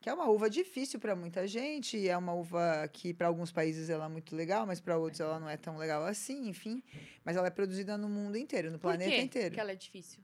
que 0.00 0.08
é 0.08 0.12
uma 0.12 0.28
uva 0.28 0.50
difícil 0.50 1.00
para 1.00 1.16
muita 1.16 1.46
gente, 1.46 2.08
é 2.08 2.16
uma 2.16 2.34
uva 2.34 2.88
que 2.92 3.14
para 3.14 3.28
alguns 3.28 3.52
países 3.52 3.88
ela 3.88 4.06
é 4.06 4.08
muito 4.08 4.36
legal, 4.36 4.66
mas 4.66 4.80
para 4.80 4.98
outros 4.98 5.20
ela 5.20 5.38
não 5.40 5.48
é 5.48 5.56
tão 5.56 5.76
legal 5.76 6.04
assim, 6.04 6.48
enfim. 6.48 6.82
Mas 7.24 7.36
ela 7.36 7.46
é 7.46 7.50
produzida 7.50 7.96
no 7.96 8.08
mundo 8.08 8.36
inteiro, 8.36 8.70
no 8.70 8.78
planeta 8.78 9.10
Por 9.10 9.16
quê 9.16 9.22
inteiro. 9.22 9.54
Que 9.54 9.60
ela 9.60 9.72
é 9.72 9.76
difícil. 9.76 10.20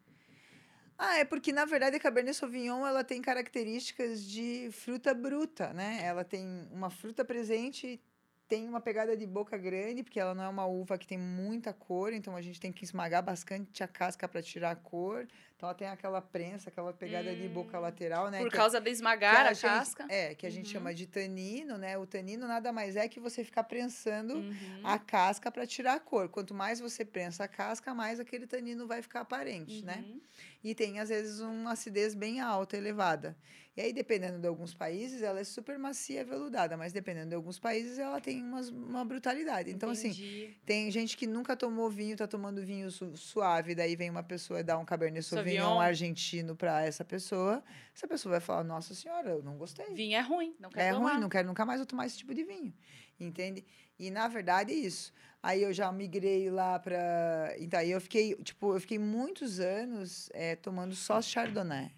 Ah, 1.03 1.16
é 1.18 1.24
porque 1.24 1.51
na 1.53 1.64
verdade 1.64 1.96
a 1.96 2.01
Cabernet 2.01 2.36
Sauvignon 2.36 2.86
ela 2.86 3.03
tem 3.03 3.22
características 3.22 4.22
de 4.22 4.68
fruta 4.70 5.14
bruta, 5.14 5.72
né? 5.72 5.98
Ela 6.03 6.24
tem 6.24 6.68
uma 6.70 6.90
fruta 6.90 7.24
presente, 7.24 7.98
tem 8.46 8.68
uma 8.68 8.82
pegada 8.82 9.16
de 9.16 9.26
boca 9.26 9.57
grande, 9.57 10.03
porque 10.03 10.20
ela 10.20 10.34
não 10.34 10.44
é 10.44 10.48
uma 10.48 10.66
uva 10.66 10.98
que 10.98 11.07
tem 11.07 11.16
muita 11.16 11.72
cor, 11.72 12.12
então 12.12 12.36
a 12.36 12.42
gente 12.42 12.61
tem 12.61 12.70
que 12.70 12.84
esmagar 12.84 13.22
bastante 13.24 13.82
a 13.82 13.88
casca 13.88 14.28
para 14.28 14.42
tirar 14.42 14.72
a 14.72 14.76
cor. 14.76 15.26
Então 15.61 15.68
ela 15.68 15.76
tem 15.76 15.88
aquela 15.88 16.22
prensa, 16.22 16.70
aquela 16.70 16.90
pegada 16.90 17.30
hum, 17.30 17.36
de 17.36 17.46
boca 17.46 17.76
hum. 17.76 17.82
lateral, 17.82 18.30
né? 18.30 18.38
Por 18.38 18.50
causa 18.50 18.78
é, 18.78 18.80
de 18.80 18.88
esmagar 18.88 19.44
a, 19.44 19.50
a 19.50 19.52
gente, 19.52 19.61
casca. 19.61 20.06
É, 20.08 20.34
que 20.34 20.46
a 20.46 20.50
gente 20.50 20.68
uhum. 20.68 20.72
chama 20.72 20.94
de 20.94 21.06
tanino, 21.06 21.76
né? 21.76 21.98
O 21.98 22.06
tanino 22.06 22.48
nada 22.48 22.72
mais 22.72 22.96
é 22.96 23.06
que 23.06 23.20
você 23.20 23.44
ficar 23.44 23.64
prensando 23.64 24.36
uhum. 24.36 24.80
a 24.82 24.98
casca 24.98 25.52
para 25.52 25.66
tirar 25.66 25.96
a 25.96 26.00
cor. 26.00 26.30
Quanto 26.30 26.54
mais 26.54 26.80
você 26.80 27.04
prensa 27.04 27.44
a 27.44 27.48
casca, 27.48 27.92
mais 27.92 28.18
aquele 28.18 28.46
tanino 28.46 28.86
vai 28.86 29.02
ficar 29.02 29.20
aparente, 29.20 29.84
né? 29.84 30.02
uhum. 30.02 30.14
né? 30.14 30.20
E 30.64 30.74
tem, 30.74 30.98
às 30.98 31.11
vezes, 31.11 31.40
uma 31.40 31.72
acidez 31.72 32.14
bem 32.14 32.40
alta, 32.40 32.76
elevada. 32.78 33.36
E 33.76 33.80
aí, 33.80 33.92
dependendo 33.92 34.38
de 34.38 34.46
alguns 34.46 34.74
países, 34.74 35.22
ela 35.22 35.40
é 35.40 35.44
super 35.44 35.78
macia, 35.78 36.24
veludada, 36.24 36.76
mas 36.76 36.92
dependendo 36.92 37.28
de 37.30 37.34
alguns 37.34 37.58
países, 37.58 37.98
ela 37.98 38.20
tem 38.20 38.42
umas, 38.42 38.68
uma 38.68 39.04
brutalidade. 39.04 39.70
Então, 39.70 39.88
assim, 39.88 40.08
Entendi. 40.08 40.44
assim, 40.44 40.56
tem 40.66 40.90
gente 40.90 41.16
que 41.16 41.26
nunca 41.26 41.56
tomou 41.56 41.88
vinho, 41.88 42.16
tá 42.16 42.26
tomando 42.26 42.62
vinho 42.62 42.90
su 42.90 43.16
suave, 43.16 43.74
daí 43.74 43.96
vem 43.96 44.11
uma 44.11 44.22
pessoa 44.22 44.61
e 44.61 44.62
dá 44.62 44.76
um 44.76 44.84
Cabernet 44.84 45.24
Sauvignon, 45.24 45.49
Sauvignon. 45.59 45.80
argentino 45.80 46.57
para 46.57 46.82
essa 46.82 47.05
pessoa. 47.05 47.62
Essa 47.94 48.07
pessoa 48.09 48.32
vai 48.32 48.40
falar: 48.40 48.64
Nossa 48.64 48.94
senhora, 48.94 49.30
eu 49.30 49.42
não 49.42 49.57
gostei. 49.57 49.86
Vinho 49.94 50.16
é 50.16 50.20
ruim, 50.20 50.55
não 50.59 50.70
quero 50.70 50.86
É 50.88 50.92
tomar. 50.92 51.12
ruim, 51.12 51.20
não 51.20 51.28
quero 51.28 51.48
nunca 51.48 51.64
mais 51.66 51.84
tomar 51.86 52.07
esse 52.07 52.18
tipo 52.18 52.34
de 52.34 52.44
vinho. 52.44 52.72
Entende? 53.18 53.64
E 53.98 54.11
na 54.11 54.28
verdade 54.28 54.72
é 54.72 54.76
isso. 54.76 55.12
Aí 55.42 55.62
eu 55.62 55.72
já 55.72 55.90
migrei 55.92 56.51
lá 56.51 56.78
para. 56.78 57.55
Então, 57.59 57.80
aí 57.80 57.90
eu 57.90 58.01
fiquei, 58.01 58.34
tipo, 58.36 58.74
eu 58.74 58.80
fiquei 58.80 58.98
muitos 58.98 59.59
anos 59.61 60.28
é, 60.32 60.55
tomando 60.57 60.94
só 60.94 61.20
Chardonnay 61.22 61.90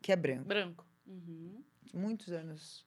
que 0.00 0.10
é 0.10 0.16
branco. 0.16 0.44
Branco. 0.44 0.84
Uhum. 1.06 1.62
Muitos 1.94 2.32
anos. 2.32 2.84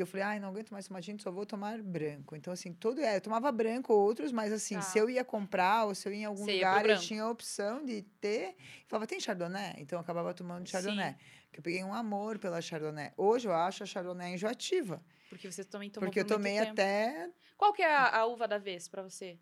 Porque 0.00 0.02
eu 0.02 0.06
falei, 0.06 0.24
ai, 0.24 0.40
não 0.40 0.48
aguento 0.48 0.70
mais 0.70 0.88
tomar 0.88 1.02
tinto, 1.02 1.22
só 1.22 1.30
vou 1.30 1.44
tomar 1.44 1.82
branco. 1.82 2.34
Então, 2.34 2.50
assim, 2.50 2.72
todo. 2.72 3.02
É, 3.02 3.16
eu 3.16 3.20
tomava 3.20 3.52
branco 3.52 3.92
outros, 3.92 4.32
mas 4.32 4.50
assim, 4.50 4.76
tá. 4.76 4.80
se 4.80 4.98
eu 4.98 5.10
ia 5.10 5.22
comprar 5.22 5.84
ou 5.84 5.94
se 5.94 6.08
eu 6.08 6.12
ia 6.14 6.20
em 6.20 6.24
algum 6.24 6.42
Você 6.42 6.54
lugar, 6.54 6.88
eu 6.88 6.98
tinha 6.98 7.22
a 7.24 7.30
opção 7.30 7.84
de 7.84 8.00
ter. 8.18 8.56
Eu 8.56 8.88
falava, 8.88 9.06
tem 9.06 9.20
Chardonnay? 9.20 9.74
Então 9.76 9.98
eu 9.98 10.00
acabava 10.00 10.32
tomando 10.32 10.66
Chardonnay. 10.66 11.12
Sim. 11.12 11.18
Que 11.52 11.58
eu 11.58 11.62
peguei 11.62 11.84
um 11.84 11.92
amor 11.92 12.38
pela 12.38 12.62
Chardonnay. 12.62 13.12
Hoje 13.14 13.46
eu 13.46 13.52
acho 13.52 13.82
a 13.82 13.86
Chardonnay 13.86 14.32
enjoativa. 14.32 15.04
Porque 15.28 15.52
você 15.52 15.64
também 15.64 15.90
tomou 15.90 16.08
Porque 16.08 16.20
eu 16.20 16.26
tomei 16.26 16.58
até. 16.58 17.30
Qual 17.58 17.74
que 17.74 17.82
é 17.82 17.94
a, 17.94 18.20
a 18.20 18.26
uva 18.26 18.48
da 18.48 18.56
vez 18.56 18.88
para 18.88 19.02
você? 19.02 19.38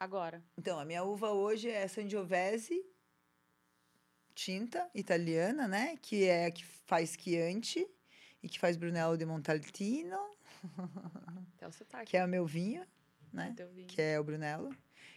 Agora. 0.00 0.42
Então, 0.58 0.80
a 0.80 0.84
minha 0.84 1.04
uva 1.04 1.30
hoje 1.30 1.70
é 1.70 1.86
Sangiovese 1.86 2.84
tinta 4.34 4.90
italiana, 4.94 5.68
né? 5.68 5.96
Que 6.02 6.24
é 6.24 6.46
a 6.46 6.50
que 6.50 6.64
faz 6.64 7.16
Chianti 7.16 7.86
e 8.42 8.48
que 8.48 8.58
faz 8.58 8.76
Brunello 8.76 9.16
de 9.16 9.24
Montaltino. 9.24 10.18
que 12.06 12.16
é 12.16 12.24
o 12.24 12.28
meu 12.28 12.46
vinho, 12.46 12.84
né? 13.32 13.54
Vinho. 13.74 13.86
Que 13.86 14.00
é 14.00 14.20
o 14.20 14.24
Brunello. 14.24 14.74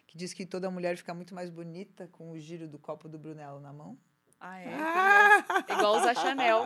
Que 0.08 0.18
diz 0.18 0.34
que 0.34 0.46
toda 0.46 0.70
mulher 0.70 0.96
fica 0.98 1.14
muito 1.14 1.34
mais 1.34 1.50
bonita 1.50 2.08
com 2.12 2.32
o 2.32 2.40
giro 2.40 2.68
do 2.68 2.78
copo 2.78 3.10
do 3.10 3.18
Brunello 3.18 3.60
na 3.60 3.74
mão. 3.74 3.98
Ah, 4.40 4.60
é? 4.60 4.74
Ah! 4.74 5.46
É 5.70 5.74
igual 5.74 5.98
usar 5.98 6.14
Chanel. 6.16 6.66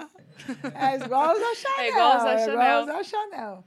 É 0.73 0.95
igual 0.95 1.35
usar 1.35 1.55
Chanel. 1.55 1.79
É 1.79 1.89
igual 1.89 2.17
usar 2.17 2.37
Chanel. 2.39 2.61
É 2.61 2.65
igual 2.65 2.83
usar 2.83 3.03
Chanel. 3.03 3.63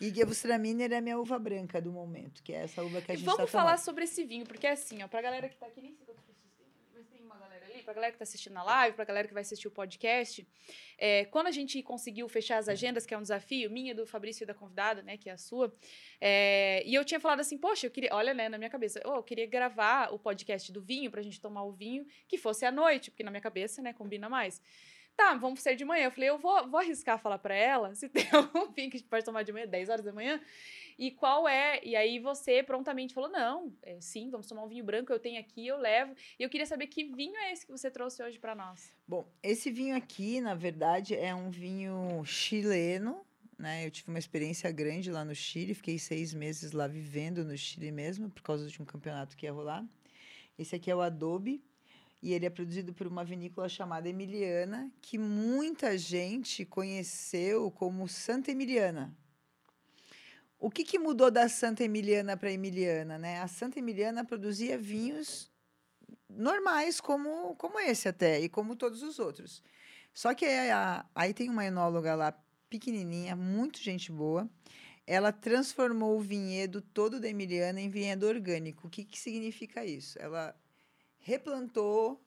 E 0.00 0.10
Gewürztraminer 0.10 0.92
é 0.92 0.96
a 0.96 1.00
minha 1.00 1.18
uva 1.18 1.38
branca 1.38 1.80
do 1.80 1.90
momento, 1.90 2.42
que 2.42 2.52
é 2.52 2.64
essa 2.64 2.82
uva 2.82 3.00
que 3.00 3.12
a 3.12 3.14
gente 3.14 3.24
Vamos 3.24 3.50
tá 3.50 3.58
falar 3.58 3.78
sobre 3.78 4.04
esse 4.04 4.24
vinho, 4.24 4.44
porque 4.44 4.66
é 4.66 4.72
assim, 4.72 5.02
ó, 5.02 5.08
pra 5.08 5.22
galera 5.22 5.48
que 5.48 5.56
tá 5.56 5.66
aqui, 5.66 5.80
nem 5.80 5.94
tem 7.84 7.90
uma 7.90 7.94
galera 7.94 8.12
que 8.12 8.18
tá 8.18 8.24
assistindo 8.24 8.56
a 8.56 8.62
live, 8.62 8.96
pra 8.96 9.04
galera 9.04 9.28
que 9.28 9.34
vai 9.34 9.42
assistir 9.42 9.68
o 9.68 9.70
podcast. 9.70 10.46
É, 10.96 11.26
quando 11.26 11.48
a 11.48 11.50
gente 11.50 11.82
conseguiu 11.82 12.28
fechar 12.28 12.58
as 12.58 12.68
agendas, 12.68 13.04
que 13.04 13.12
é 13.12 13.18
um 13.18 13.22
desafio, 13.22 13.70
minha, 13.70 13.94
do 13.94 14.06
Fabrício 14.06 14.44
e 14.44 14.46
da 14.46 14.54
convidada, 14.54 15.02
né, 15.02 15.16
que 15.16 15.28
é 15.28 15.32
a 15.32 15.38
sua, 15.38 15.74
é, 16.20 16.82
e 16.86 16.94
eu 16.94 17.04
tinha 17.04 17.20
falado 17.20 17.40
assim, 17.40 17.58
poxa, 17.58 17.86
eu 17.86 17.90
queria, 17.90 18.10
olha, 18.12 18.32
né, 18.32 18.48
na 18.48 18.56
minha 18.56 18.70
cabeça, 18.70 19.00
oh, 19.04 19.16
eu 19.16 19.22
queria 19.22 19.46
gravar 19.46 20.12
o 20.12 20.18
podcast 20.18 20.72
do 20.72 20.80
vinho, 20.80 21.10
pra 21.10 21.22
gente 21.22 21.40
tomar 21.40 21.64
o 21.64 21.72
vinho, 21.72 22.06
que 22.26 22.38
fosse 22.38 22.64
à 22.64 22.72
noite, 22.72 23.10
porque 23.10 23.22
na 23.22 23.30
minha 23.30 23.40
cabeça, 23.40 23.82
né, 23.82 23.92
combina 23.92 24.28
mais. 24.28 24.60
Tá, 25.16 25.34
vamos 25.34 25.60
ser 25.60 25.76
de 25.76 25.84
manhã. 25.84 26.06
Eu 26.06 26.10
falei, 26.10 26.28
eu 26.28 26.38
vou, 26.38 26.68
vou 26.68 26.80
arriscar 26.80 27.18
falar 27.18 27.38
pra 27.38 27.54
ela 27.54 27.94
se 27.94 28.08
tem 28.08 28.26
algum 28.32 28.66
vinho 28.74 28.90
que 28.90 28.96
a 28.96 29.00
gente 29.00 29.08
pode 29.08 29.24
tomar 29.24 29.42
de 29.42 29.52
manhã, 29.52 29.66
10 29.66 29.88
horas 29.88 30.04
da 30.04 30.12
manhã. 30.12 30.40
E 30.98 31.10
qual 31.10 31.48
é? 31.48 31.80
E 31.84 31.96
aí 31.96 32.18
você 32.18 32.62
prontamente 32.62 33.14
falou: 33.14 33.30
não, 33.30 33.72
é, 33.82 34.00
sim, 34.00 34.30
vamos 34.30 34.46
tomar 34.46 34.64
um 34.64 34.68
vinho 34.68 34.84
branco, 34.84 35.12
eu 35.12 35.18
tenho 35.18 35.40
aqui, 35.40 35.66
eu 35.66 35.76
levo. 35.76 36.14
E 36.38 36.42
eu 36.42 36.48
queria 36.48 36.66
saber 36.66 36.86
que 36.86 37.04
vinho 37.04 37.36
é 37.36 37.52
esse 37.52 37.66
que 37.66 37.72
você 37.72 37.90
trouxe 37.90 38.22
hoje 38.22 38.38
para 38.38 38.54
nós. 38.54 38.92
Bom, 39.06 39.28
esse 39.42 39.70
vinho 39.70 39.96
aqui, 39.96 40.40
na 40.40 40.54
verdade, 40.54 41.14
é 41.14 41.34
um 41.34 41.50
vinho 41.50 42.24
chileno. 42.24 43.24
Né? 43.58 43.86
Eu 43.86 43.90
tive 43.90 44.08
uma 44.08 44.18
experiência 44.18 44.70
grande 44.72 45.12
lá 45.12 45.24
no 45.24 45.34
Chile, 45.34 45.74
fiquei 45.74 45.98
seis 45.98 46.34
meses 46.34 46.72
lá 46.72 46.88
vivendo 46.88 47.44
no 47.44 47.56
Chile 47.56 47.92
mesmo, 47.92 48.28
por 48.28 48.42
causa 48.42 48.68
de 48.68 48.82
um 48.82 48.84
campeonato 48.84 49.36
que 49.36 49.46
ia 49.46 49.52
rolar. 49.52 49.84
Esse 50.58 50.74
aqui 50.74 50.90
é 50.90 50.94
o 50.94 51.00
Adobe, 51.00 51.62
e 52.24 52.32
ele 52.32 52.46
é 52.46 52.50
produzido 52.50 52.94
por 52.94 53.06
uma 53.06 53.22
vinícola 53.22 53.68
chamada 53.68 54.08
Emiliana, 54.08 54.90
que 55.02 55.18
muita 55.18 55.98
gente 55.98 56.64
conheceu 56.64 57.70
como 57.70 58.08
Santa 58.08 58.50
Emiliana. 58.50 59.14
O 60.58 60.70
que, 60.70 60.84
que 60.84 60.98
mudou 60.98 61.30
da 61.30 61.50
Santa 61.50 61.84
Emiliana 61.84 62.34
para 62.34 62.50
Emiliana? 62.50 63.18
Né? 63.18 63.42
A 63.42 63.46
Santa 63.46 63.78
Emiliana 63.78 64.24
produzia 64.24 64.78
vinhos 64.78 65.52
normais, 66.26 66.98
como, 66.98 67.54
como 67.56 67.78
esse 67.78 68.08
até, 68.08 68.40
e 68.40 68.48
como 68.48 68.74
todos 68.74 69.02
os 69.02 69.18
outros. 69.18 69.62
Só 70.14 70.32
que 70.32 70.46
a, 70.46 71.04
aí 71.14 71.34
tem 71.34 71.50
uma 71.50 71.66
enóloga 71.66 72.14
lá, 72.14 72.32
pequenininha, 72.70 73.36
muito 73.36 73.82
gente 73.82 74.10
boa, 74.10 74.48
ela 75.06 75.30
transformou 75.30 76.16
o 76.16 76.22
vinhedo 76.22 76.80
todo 76.80 77.20
da 77.20 77.28
Emiliana 77.28 77.82
em 77.82 77.90
vinhedo 77.90 78.26
orgânico. 78.26 78.86
O 78.86 78.90
que, 78.90 79.04
que 79.04 79.20
significa 79.20 79.84
isso? 79.84 80.18
Ela 80.18 80.56
replantou 81.24 82.22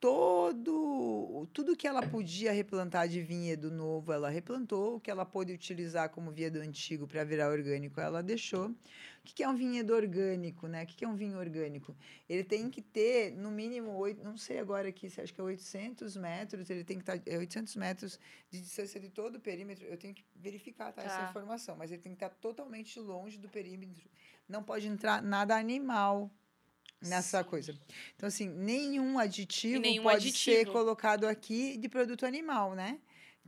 todo 0.00 1.46
tudo 1.52 1.76
que 1.76 1.86
ela 1.86 2.02
podia 2.02 2.50
replantar 2.50 3.06
de 3.06 3.20
vinhedo 3.22 3.70
novo, 3.70 4.12
ela 4.12 4.30
replantou, 4.30 4.96
o 4.96 5.00
que 5.00 5.10
ela 5.10 5.24
pôde 5.24 5.52
utilizar 5.52 6.08
como 6.08 6.32
vinhedo 6.32 6.58
antigo 6.58 7.06
para 7.06 7.22
virar 7.24 7.50
orgânico, 7.50 8.00
ela 8.00 8.22
deixou. 8.22 8.68
O 8.70 8.76
que 9.22 9.42
é 9.42 9.48
um 9.48 9.54
vinhedo 9.54 9.94
orgânico, 9.94 10.66
né? 10.66 10.82
O 10.82 10.86
que 10.86 11.04
é 11.04 11.08
um 11.08 11.14
vinho 11.14 11.38
orgânico? 11.38 11.94
Ele 12.28 12.42
tem 12.42 12.70
que 12.70 12.80
ter, 12.80 13.32
no 13.32 13.50
mínimo, 13.50 13.92
oito, 13.92 14.24
não 14.24 14.36
sei 14.36 14.58
agora 14.58 14.88
aqui, 14.88 15.10
se 15.10 15.20
acho 15.20 15.32
que 15.32 15.40
é 15.40 15.44
800 15.44 16.16
metros, 16.16 16.70
ele 16.70 16.84
tem 16.84 16.98
que 16.98 17.02
estar 17.02 17.20
é 17.26 17.38
800 17.38 17.76
metros 17.76 18.18
de 18.50 18.60
distância 18.60 18.98
de 18.98 19.10
todo 19.10 19.36
o 19.36 19.40
perímetro. 19.40 19.84
Eu 19.84 19.98
tenho 19.98 20.14
que 20.14 20.24
verificar 20.34 20.92
tá, 20.92 21.02
tá. 21.02 21.06
essa 21.06 21.30
informação, 21.30 21.76
mas 21.76 21.92
ele 21.92 22.00
tem 22.00 22.12
que 22.12 22.24
estar 22.24 22.30
totalmente 22.36 22.98
longe 22.98 23.38
do 23.38 23.48
perímetro. 23.48 24.08
Não 24.48 24.62
pode 24.62 24.88
entrar 24.88 25.22
nada 25.22 25.56
animal 25.56 26.30
nessa 27.08 27.42
Sim. 27.42 27.48
coisa. 27.48 27.74
Então, 28.16 28.26
assim, 28.26 28.48
nenhum 28.48 29.18
aditivo 29.18 29.80
nenhum 29.80 30.04
pode 30.04 30.28
aditivo. 30.28 30.56
ser 30.58 30.66
colocado 30.66 31.26
aqui 31.26 31.76
de 31.76 31.88
produto 31.88 32.24
animal, 32.26 32.74
né? 32.74 32.98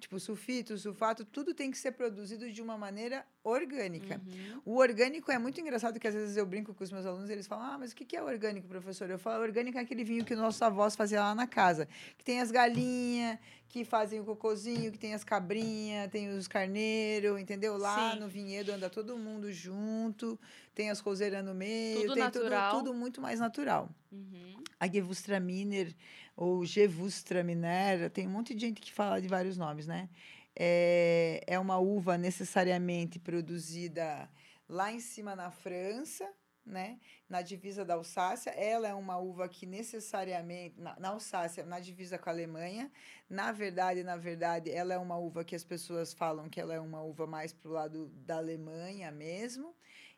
Tipo, 0.00 0.18
sulfito, 0.18 0.76
sulfato, 0.76 1.24
tudo 1.24 1.55
tem 1.55 1.70
que 1.70 1.78
ser 1.78 1.92
produzido 1.92 2.50
de 2.50 2.61
uma 2.61 2.76
maneira 2.76 3.24
orgânica. 3.44 4.20
Uhum. 4.26 4.61
O 4.64 4.76
orgânico 4.78 5.30
é 5.30 5.38
muito 5.38 5.61
engraçado 5.61 6.00
que 6.00 6.09
às 6.09 6.14
vezes 6.14 6.36
eu 6.36 6.44
brinco 6.44 6.74
com 6.74 6.82
os 6.82 6.90
meus 6.90 7.07
alunos, 7.07 7.30
eles 7.30 7.46
falam: 7.46 7.64
"Ah, 7.64 7.78
mas 7.78 7.92
o 7.92 7.94
que 7.94 8.16
é 8.16 8.20
orgânico, 8.22 8.66
professor?" 8.66 9.09
Eu 9.09 9.20
falo: 9.20 9.44
"Orgânico 9.44 9.78
é 9.78 9.80
aquele 9.82 10.02
vinho 10.02 10.24
que 10.24 10.34
nossos 10.34 10.61
avós 10.61 10.96
faziam 10.96 11.22
lá 11.22 11.32
na 11.32 11.46
casa, 11.46 11.86
que 12.18 12.24
tem 12.24 12.40
as 12.40 12.50
galinhas, 12.50 13.38
que 13.68 13.84
fazem 13.84 14.18
o 14.18 14.24
cocôzinho, 14.24 14.90
que 14.90 14.98
tem 14.98 15.14
as 15.14 15.22
cabrinhas, 15.22 16.11
tem 16.11 16.28
os 16.28 16.48
carneiros, 16.48 17.40
entendeu? 17.40 17.76
Lá 17.76 18.14
Sim. 18.14 18.18
no 18.20 18.28
vinhedo 18.28 18.72
anda 18.72 18.90
todo 18.90 19.16
mundo 19.16 19.52
junto, 19.52 20.38
tem 20.75 20.91
as 20.91 21.01
roseiras 21.01 21.45
no 21.45 21.55
meio, 21.55 22.03
tudo 22.03 22.14
tem 22.14 22.31
tudo, 22.31 22.70
tudo, 22.70 22.95
muito 22.95 23.20
mais 23.20 23.41
natural. 23.41 23.89
Uhum. 24.11 24.62
A 24.79 24.87
Gewürztraminer 24.89 25.95
ou 26.37 26.64
Gewürztraminer, 26.64 28.11
tem 28.11 28.27
um 28.27 28.31
monte 28.31 28.55
de 28.55 28.66
gente 28.66 28.81
que 28.81 28.93
fala 28.93 29.20
de 29.20 29.29
vários 29.29 29.57
nomes, 29.57 29.87
né? 29.87 30.09
é, 30.57 31.43
é 31.47 31.59
uma 31.59 31.79
uva 31.79 32.16
necessariamente 32.16 33.18
produzida 33.18 34.29
lá 34.68 34.93
em 34.93 35.01
cima 35.01 35.35
na 35.35 35.51
França, 35.51 36.31
né? 36.64 36.99
Na 37.29 37.43
divisa 37.43 37.85
da 37.85 37.95
Alsácia, 37.95 38.51
ela 38.51 38.89
é 38.89 38.95
uma 38.95 39.18
uva 39.18 39.47
que 39.49 39.66
necessariamente 39.66 40.81
na, 40.81 40.99
na 40.99 41.09
Alsácia, 41.11 41.64
na 41.64 41.79
divisa 41.79 42.16
com 42.16 42.31
a 42.31 42.33
Alemanha, 42.33 42.91
na 43.29 43.53
verdade, 43.53 44.03
na 44.03 44.16
verdade, 44.16 44.70
ela 44.70 44.95
é 44.95 44.99
uma 44.99 45.16
uva 45.16 45.45
que 45.45 45.55
as 45.55 45.64
pessoas 45.64 46.14
falam 46.14 46.49
que 46.49 46.59
ela 46.59 46.72
é 46.72 46.81
uma 46.81 47.03
uva 47.03 47.27
mais 47.27 47.53
pro 47.53 47.72
lado 47.72 48.07
da 48.25 48.37
Alemanha 48.37 49.11
mesmo. 49.11 49.75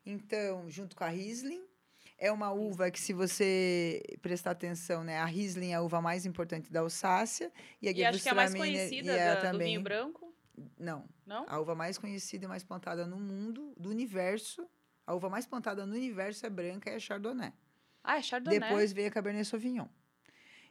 Então, 0.09 0.69
junto 0.69 0.95
com 0.95 1.03
a 1.03 1.09
Riesling, 1.09 1.61
é 2.17 2.31
uma 2.31 2.49
uva 2.49 2.89
que, 2.89 2.97
se 2.97 3.11
você 3.11 4.01
prestar 4.21 4.51
atenção, 4.51 5.03
né, 5.03 5.17
a 5.17 5.25
Riesling 5.25 5.71
é 5.71 5.75
a 5.75 5.81
uva 5.81 6.01
mais 6.01 6.25
importante 6.25 6.71
da 6.71 6.79
Alsácia 6.79 7.51
e 7.81 7.89
a 7.89 7.91
e 7.91 8.05
acho 8.05 8.23
que 8.23 8.29
é 8.29 8.31
a 8.31 8.35
mais 8.35 8.55
conhecida 8.55 9.17
da, 9.17 9.35
também, 9.35 9.51
do 9.51 9.65
vinho 9.65 9.81
branco. 9.81 10.33
Não. 10.79 11.03
Não? 11.25 11.45
A 11.49 11.59
uva 11.59 11.75
mais 11.75 11.97
conhecida 11.97 12.45
e 12.45 12.47
mais 12.47 12.63
plantada 12.63 13.05
no 13.05 13.17
mundo, 13.17 13.73
do 13.75 13.89
universo, 13.89 14.65
a 15.05 15.13
uva 15.13 15.29
mais 15.29 15.45
plantada 15.45 15.85
no 15.85 15.93
universo 15.93 16.45
é 16.45 16.49
branca 16.49 16.89
e 16.89 16.93
é 16.93 16.99
Chardonnay. 16.99 17.51
Ah, 18.01 18.17
é 18.17 18.21
Chardonnay. 18.21 18.61
Depois 18.61 18.93
veio 18.93 19.09
a 19.09 19.11
Cabernet 19.11 19.45
Sauvignon. 19.45 19.87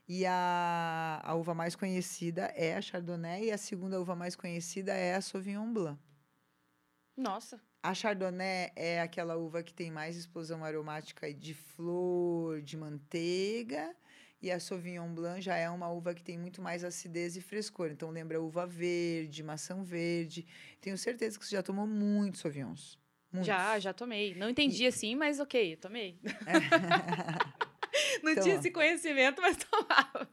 E 0.08 0.24
a, 0.24 1.20
a 1.22 1.34
uva 1.34 1.52
mais 1.52 1.76
conhecida 1.76 2.46
é 2.56 2.74
a 2.74 2.80
Chardonnay 2.80 3.44
e 3.44 3.52
a 3.52 3.58
segunda 3.58 4.00
uva 4.00 4.16
mais 4.16 4.34
conhecida 4.34 4.94
é 4.94 5.14
a 5.14 5.20
Sauvignon 5.20 5.70
Blanc. 5.74 6.00
Nossa. 7.14 7.60
A 7.86 7.94
Chardonnay 7.94 8.72
é 8.74 9.00
aquela 9.00 9.36
uva 9.36 9.62
que 9.62 9.72
tem 9.72 9.92
mais 9.92 10.16
explosão 10.16 10.64
aromática 10.64 11.32
de 11.32 11.54
flor, 11.54 12.60
de 12.60 12.76
manteiga. 12.76 13.94
E 14.42 14.50
a 14.50 14.58
Sauvignon 14.58 15.14
Blanc 15.14 15.40
já 15.40 15.54
é 15.54 15.70
uma 15.70 15.88
uva 15.88 16.12
que 16.12 16.24
tem 16.24 16.36
muito 16.36 16.60
mais 16.60 16.82
acidez 16.82 17.36
e 17.36 17.40
frescor. 17.40 17.92
Então 17.92 18.10
lembra 18.10 18.42
uva 18.42 18.66
verde, 18.66 19.40
maçã 19.40 19.84
verde. 19.84 20.44
Tenho 20.80 20.98
certeza 20.98 21.38
que 21.38 21.46
você 21.46 21.54
já 21.54 21.62
tomou 21.62 21.86
muitos 21.86 22.40
Sauvignons. 22.40 22.98
Muitos. 23.30 23.46
Já, 23.46 23.78
já 23.78 23.92
tomei. 23.92 24.34
Não 24.34 24.50
entendi 24.50 24.82
e... 24.82 24.88
assim, 24.88 25.14
mas 25.14 25.38
ok, 25.38 25.76
tomei. 25.76 26.18
Não 28.20 28.34
tinha 28.42 28.56
esse 28.56 28.72
conhecimento, 28.72 29.40
mas 29.40 29.58
tomava. 29.62 30.28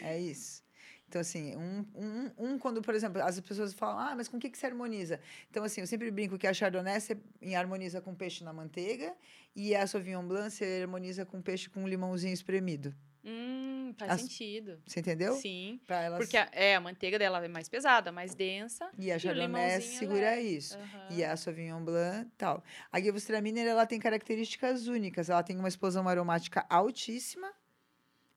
É 0.00 0.18
isso. 0.18 0.64
Então, 1.08 1.22
assim, 1.22 1.56
um, 1.56 1.86
um, 1.94 2.30
um, 2.36 2.58
quando, 2.58 2.82
por 2.82 2.94
exemplo, 2.94 3.22
as 3.22 3.40
pessoas 3.40 3.72
falam, 3.72 3.98
ah, 3.98 4.14
mas 4.14 4.28
com 4.28 4.36
o 4.36 4.40
que, 4.40 4.50
que 4.50 4.58
se 4.58 4.66
harmoniza? 4.66 5.18
Então, 5.50 5.64
assim, 5.64 5.80
eu 5.80 5.86
sempre 5.86 6.10
brinco 6.10 6.36
que 6.36 6.46
a 6.46 6.52
Chardonnay 6.52 7.00
se 7.00 7.16
harmoniza 7.56 8.00
com 8.02 8.14
peixe 8.14 8.44
na 8.44 8.52
manteiga 8.52 9.14
e 9.56 9.74
a 9.74 9.86
Sauvignon 9.86 10.26
Blanc 10.26 10.50
se 10.50 10.82
harmoniza 10.82 11.24
com 11.24 11.40
peixe 11.40 11.70
com 11.70 11.88
limãozinho 11.88 12.34
espremido. 12.34 12.94
Hum, 13.24 13.94
faz 13.96 14.12
As... 14.12 14.20
sentido. 14.20 14.82
Você 14.86 15.00
entendeu? 15.00 15.34
Sim. 15.36 15.80
Pra 15.86 16.02
elas... 16.02 16.18
Porque 16.18 16.36
a, 16.36 16.48
é, 16.52 16.76
a 16.76 16.80
manteiga 16.80 17.18
dela 17.18 17.42
é 17.42 17.48
mais 17.48 17.70
pesada, 17.70 18.12
mais 18.12 18.34
densa. 18.34 18.90
E 18.98 19.10
a 19.10 19.18
Chardonnay 19.18 19.80
segura 19.80 20.36
é... 20.36 20.42
isso. 20.42 20.76
Uhum. 20.76 21.16
E 21.16 21.24
a 21.24 21.36
Sauvignon 21.38 21.82
Blanc 21.82 22.30
tal. 22.36 22.62
A 22.92 23.00
Gewürztraminer, 23.00 23.66
ela 23.66 23.86
tem 23.86 23.98
características 23.98 24.86
únicas. 24.88 25.30
Ela 25.30 25.42
tem 25.42 25.58
uma 25.58 25.68
explosão 25.68 26.06
aromática 26.06 26.66
altíssima. 26.68 27.50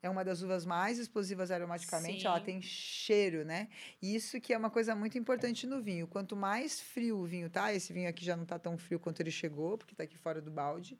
É 0.03 0.09
uma 0.09 0.23
das 0.23 0.41
uvas 0.41 0.65
mais 0.65 0.97
explosivas 0.97 1.51
aromaticamente. 1.51 2.21
Sim. 2.21 2.27
Ela 2.27 2.39
tem 2.39 2.61
cheiro, 2.61 3.45
né? 3.45 3.67
Isso 4.01 4.41
que 4.41 4.53
é 4.53 4.57
uma 4.57 4.69
coisa 4.69 4.95
muito 4.95 5.17
importante 5.17 5.67
no 5.67 5.81
vinho. 5.81 6.07
Quanto 6.07 6.35
mais 6.35 6.81
frio 6.81 7.19
o 7.19 7.25
vinho 7.25 7.49
tá, 7.49 7.73
esse 7.73 7.93
vinho 7.93 8.09
aqui 8.09 8.25
já 8.25 8.35
não 8.35 8.45
tá 8.45 8.57
tão 8.57 8.77
frio 8.77 8.99
quanto 8.99 9.19
ele 9.19 9.31
chegou, 9.31 9.77
porque 9.77 9.93
tá 9.93 10.03
aqui 10.03 10.17
fora 10.17 10.41
do 10.41 10.49
balde 10.49 10.97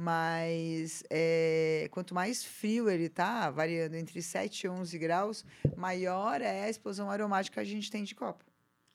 mas 0.00 1.02
é, 1.10 1.88
quanto 1.90 2.14
mais 2.14 2.44
frio 2.44 2.88
ele 2.88 3.08
tá, 3.08 3.50
variando 3.50 3.96
entre 3.96 4.22
7 4.22 4.62
e 4.62 4.68
11 4.68 4.96
graus, 4.96 5.44
maior 5.76 6.40
é 6.40 6.62
a 6.62 6.70
explosão 6.70 7.10
aromática 7.10 7.54
que 7.54 7.60
a 7.60 7.64
gente 7.64 7.90
tem 7.90 8.04
de 8.04 8.14
copo. 8.14 8.47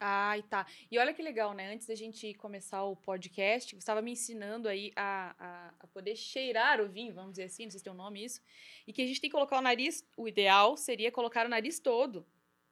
Ai, 0.06 0.44
tá. 0.44 0.68
E 0.92 1.00
olha 1.00 1.14
que 1.14 1.22
legal, 1.22 1.54
né? 1.54 1.74
Antes 1.74 1.88
da 1.88 1.96
gente 1.96 2.34
começar 2.34 2.84
o 2.84 2.94
podcast, 2.94 3.70
você 3.70 3.78
estava 3.78 4.02
me 4.02 4.12
ensinando 4.12 4.68
aí 4.68 4.92
a, 4.98 5.34
a, 5.40 5.74
a, 5.80 5.88
poder 5.88 6.18
cheirar 6.18 6.82
o 6.82 6.90
vinho, 6.90 7.14
vamos 7.14 7.32
dizer 7.32 7.44
assim, 7.44 7.64
não 7.64 7.72
sei 7.72 7.78
se 7.78 7.84
tem 7.86 7.94
um 7.94 7.96
nome 7.96 8.26
isso, 8.26 8.42
e 8.86 8.92
que 8.92 9.02
a 9.02 9.08
gente 9.08 9.22
tem 9.22 9.30
que 9.30 9.34
colocar 9.34 9.58
o 9.58 9.62
nariz, 9.62 10.06
o 10.18 10.28
ideal 10.28 10.76
seria 10.76 11.10
colocar 11.10 11.46
o 11.46 11.50
nariz 11.50 11.80
todo 11.80 12.26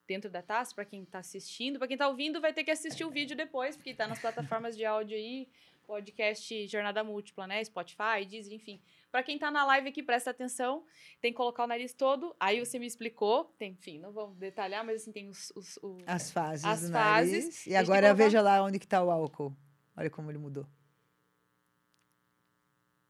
dentro 0.06 0.30
da 0.30 0.42
taça, 0.42 0.76
para 0.76 0.84
quem 0.84 1.04
está 1.04 1.20
assistindo. 1.20 1.80
Para 1.80 1.88
quem 1.88 1.96
está 1.96 2.10
ouvindo, 2.10 2.42
vai 2.42 2.52
ter 2.52 2.66
que 2.66 2.72
assistir 2.72 3.06
o 3.06 3.10
vídeo 3.10 3.34
depois, 3.34 3.78
porque 3.78 3.92
está 3.92 4.06
nas 4.10 4.20
plataformas 4.20 4.76
de 4.76 4.84
áudio 4.84 5.16
aí, 5.16 5.48
podcast 5.92 6.68
Jornada 6.68 7.04
Múltipla, 7.04 7.46
né? 7.46 7.62
Spotify, 7.66 8.26
Deezer, 8.26 8.54
enfim. 8.54 8.82
Para 9.12 9.22
quem 9.22 9.38
tá 9.38 9.52
na 9.52 9.66
live 9.66 9.90
aqui, 9.90 10.02
presta 10.02 10.30
atenção, 10.30 10.86
tem 11.20 11.34
que 11.34 11.38
colocar 11.38 11.66
o 11.66 11.68
nariz 11.68 11.94
todo. 11.94 12.34
Aí 12.40 12.64
você 12.64 12.80
me 12.80 12.86
explicou, 12.88 13.54
tem, 13.60 13.74
enfim, 13.74 14.00
não 14.00 14.14
vamos 14.14 14.38
detalhar, 14.38 14.86
mas 14.86 15.02
assim, 15.02 15.12
tem 15.12 15.28
os... 15.28 15.52
os, 15.54 15.78
os 15.84 16.02
as 16.08 16.32
fases 16.32 16.64
as 16.64 16.82
do 16.84 16.94
fases. 16.94 17.44
nariz. 17.44 17.68
E 17.68 17.76
agora 17.76 18.08
colocar... 18.08 18.14
veja 18.14 18.42
lá 18.42 18.64
onde 18.64 18.80
que 18.80 18.88
tá 18.88 19.04
o 19.04 19.12
álcool. 19.12 19.54
Olha 19.98 20.10
como 20.10 20.32
ele 20.32 20.38
mudou. 20.38 20.66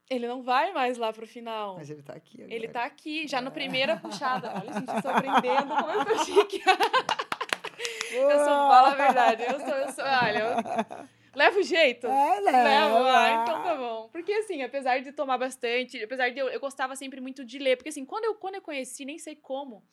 Ele 0.10 0.28
não 0.28 0.42
vai 0.42 0.74
mais 0.74 0.98
lá 0.98 1.14
pro 1.14 1.28
final. 1.28 1.76
Mas 1.76 1.92
ele 1.92 2.02
tá 2.02 2.14
aqui 2.14 2.42
agora. 2.42 2.54
Ele 2.56 2.68
tá 2.68 2.84
aqui, 2.84 3.28
já 3.28 3.40
no 3.40 3.52
primeira 3.52 3.96
puxada. 3.96 4.54
Olha, 4.56 4.72
a 4.72 4.80
gente, 4.80 4.90
eu 4.90 5.02
tô 5.04 5.08
aprendendo 5.08 5.68
como 5.68 5.92
eu 5.92 6.06
tô 6.06 6.18
chique. 6.26 6.62
eu 8.12 8.30
sou, 8.40 8.48
fala 8.48 8.92
a 8.92 8.96
verdade. 8.96 9.44
Eu 9.44 9.60
sou, 9.60 9.70
eu 9.70 9.92
sou, 9.92 10.04
olha, 10.04 10.40
eu 10.40 11.21
levo 11.36 11.62
jeito. 11.64 12.08
É, 12.08 12.40
Levo, 12.40 12.44
leva. 12.44 13.18
ah, 13.18 13.44
então 13.44 13.64
tá 13.64 13.76
bom. 13.76 14.10
Porque 14.10 14.32
assim, 14.34 14.62
apesar 14.64 15.00
de 15.00 15.12
tomar 15.12 15.38
bastante, 15.38 16.02
apesar 16.04 16.30
de 16.30 16.40
eu, 16.40 16.48
eu 16.50 16.60
gostava 16.60 16.96
sempre 16.96 17.22
muito 17.22 17.44
de 17.46 17.58
ler, 17.60 17.78
porque 17.78 17.90
assim, 17.90 18.06
quando 18.06 18.26
eu, 18.26 18.36
quando 18.36 18.56
eu 18.56 18.62
conheci, 18.62 19.06
nem 19.06 19.18
sei 19.18 19.36
como, 19.36 19.84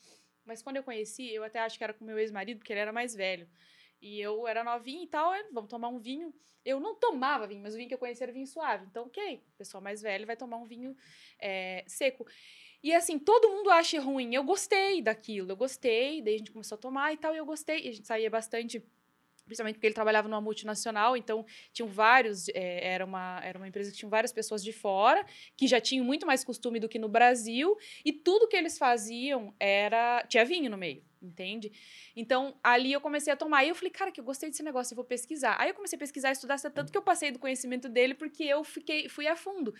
mas 0.44 0.62
quando 0.62 0.76
eu 0.76 0.82
conheci, 0.82 1.32
eu 1.32 1.44
até 1.44 1.60
acho 1.60 1.76
que 1.76 1.84
era 1.84 1.92
com 1.92 2.04
meu 2.04 2.18
ex-marido, 2.18 2.58
porque 2.58 2.72
ele 2.72 2.80
era 2.80 2.92
mais 2.92 3.14
velho. 3.14 3.48
E 4.00 4.20
eu 4.20 4.46
era 4.46 4.62
novinha 4.62 5.02
e 5.02 5.06
tal, 5.06 5.34
é, 5.34 5.42
vamos 5.52 5.68
tomar 5.68 5.88
um 5.88 5.98
vinho. 5.98 6.32
Eu 6.64 6.78
não 6.80 6.94
tomava 6.94 7.46
vinho, 7.46 7.62
mas 7.62 7.74
o 7.74 7.76
vinho 7.76 7.88
que 7.88 7.94
eu 7.94 7.98
conhecia 7.98 8.24
era 8.24 8.32
vinho 8.32 8.46
suave. 8.46 8.86
Então, 8.90 9.06
ok, 9.06 9.42
o 9.54 9.56
pessoal 9.58 9.82
mais 9.82 10.00
velho 10.00 10.26
vai 10.26 10.36
tomar 10.36 10.56
um 10.56 10.64
vinho 10.64 10.94
é, 11.40 11.84
seco. 11.86 12.24
E 12.82 12.94
assim, 12.94 13.18
todo 13.18 13.48
mundo 13.50 13.70
acha 13.70 14.00
ruim. 14.00 14.34
Eu 14.34 14.44
gostei 14.44 15.02
daquilo, 15.02 15.50
eu 15.50 15.56
gostei, 15.56 16.22
daí 16.22 16.36
a 16.36 16.38
gente 16.38 16.52
começou 16.52 16.76
a 16.76 16.80
tomar 16.80 17.12
e 17.12 17.16
tal, 17.16 17.34
e 17.34 17.38
eu 17.38 17.44
gostei. 17.44 17.84
E 17.84 17.88
a 17.88 17.92
gente 17.92 18.06
saía 18.06 18.30
bastante, 18.30 18.82
principalmente 19.48 19.74
porque 19.74 19.86
ele 19.86 19.94
trabalhava 19.94 20.28
numa 20.28 20.40
multinacional, 20.40 21.16
então 21.16 21.44
tinham 21.72 21.88
vários, 21.88 22.48
é, 22.50 22.92
era, 22.92 23.04
uma, 23.04 23.40
era 23.42 23.58
uma 23.58 23.66
empresa 23.66 23.90
que 23.90 23.96
tinha 23.96 24.08
várias 24.08 24.32
pessoas 24.32 24.62
de 24.62 24.72
fora, 24.72 25.24
que 25.56 25.66
já 25.66 25.80
tinham 25.80 26.04
muito 26.04 26.26
mais 26.26 26.44
costume 26.44 26.78
do 26.78 26.88
que 26.88 26.98
no 26.98 27.08
Brasil, 27.08 27.76
e 28.04 28.12
tudo 28.12 28.46
que 28.46 28.56
eles 28.56 28.78
faziam 28.78 29.54
era. 29.58 30.24
tinha 30.28 30.44
vinho 30.44 30.70
no 30.70 30.76
meio. 30.76 31.07
Entende? 31.20 31.72
Então, 32.14 32.54
ali 32.62 32.92
eu 32.92 33.00
comecei 33.00 33.32
a 33.32 33.36
tomar. 33.36 33.64
E 33.64 33.68
eu 33.70 33.74
falei, 33.74 33.90
cara, 33.90 34.10
que 34.12 34.20
eu 34.20 34.24
gostei 34.24 34.48
desse 34.48 34.62
negócio, 34.62 34.92
eu 34.92 34.96
vou 34.96 35.04
pesquisar. 35.04 35.56
Aí 35.58 35.70
eu 35.70 35.74
comecei 35.74 35.96
a 35.96 35.98
pesquisar, 35.98 36.30
estudar, 36.30 36.58
tanto 36.70 36.92
que 36.92 36.98
eu 36.98 37.02
passei 37.02 37.30
do 37.32 37.38
conhecimento 37.38 37.88
dele, 37.88 38.14
porque 38.14 38.44
eu 38.44 38.62
fiquei, 38.62 39.08
fui 39.08 39.26
a 39.26 39.34
fundo. 39.34 39.74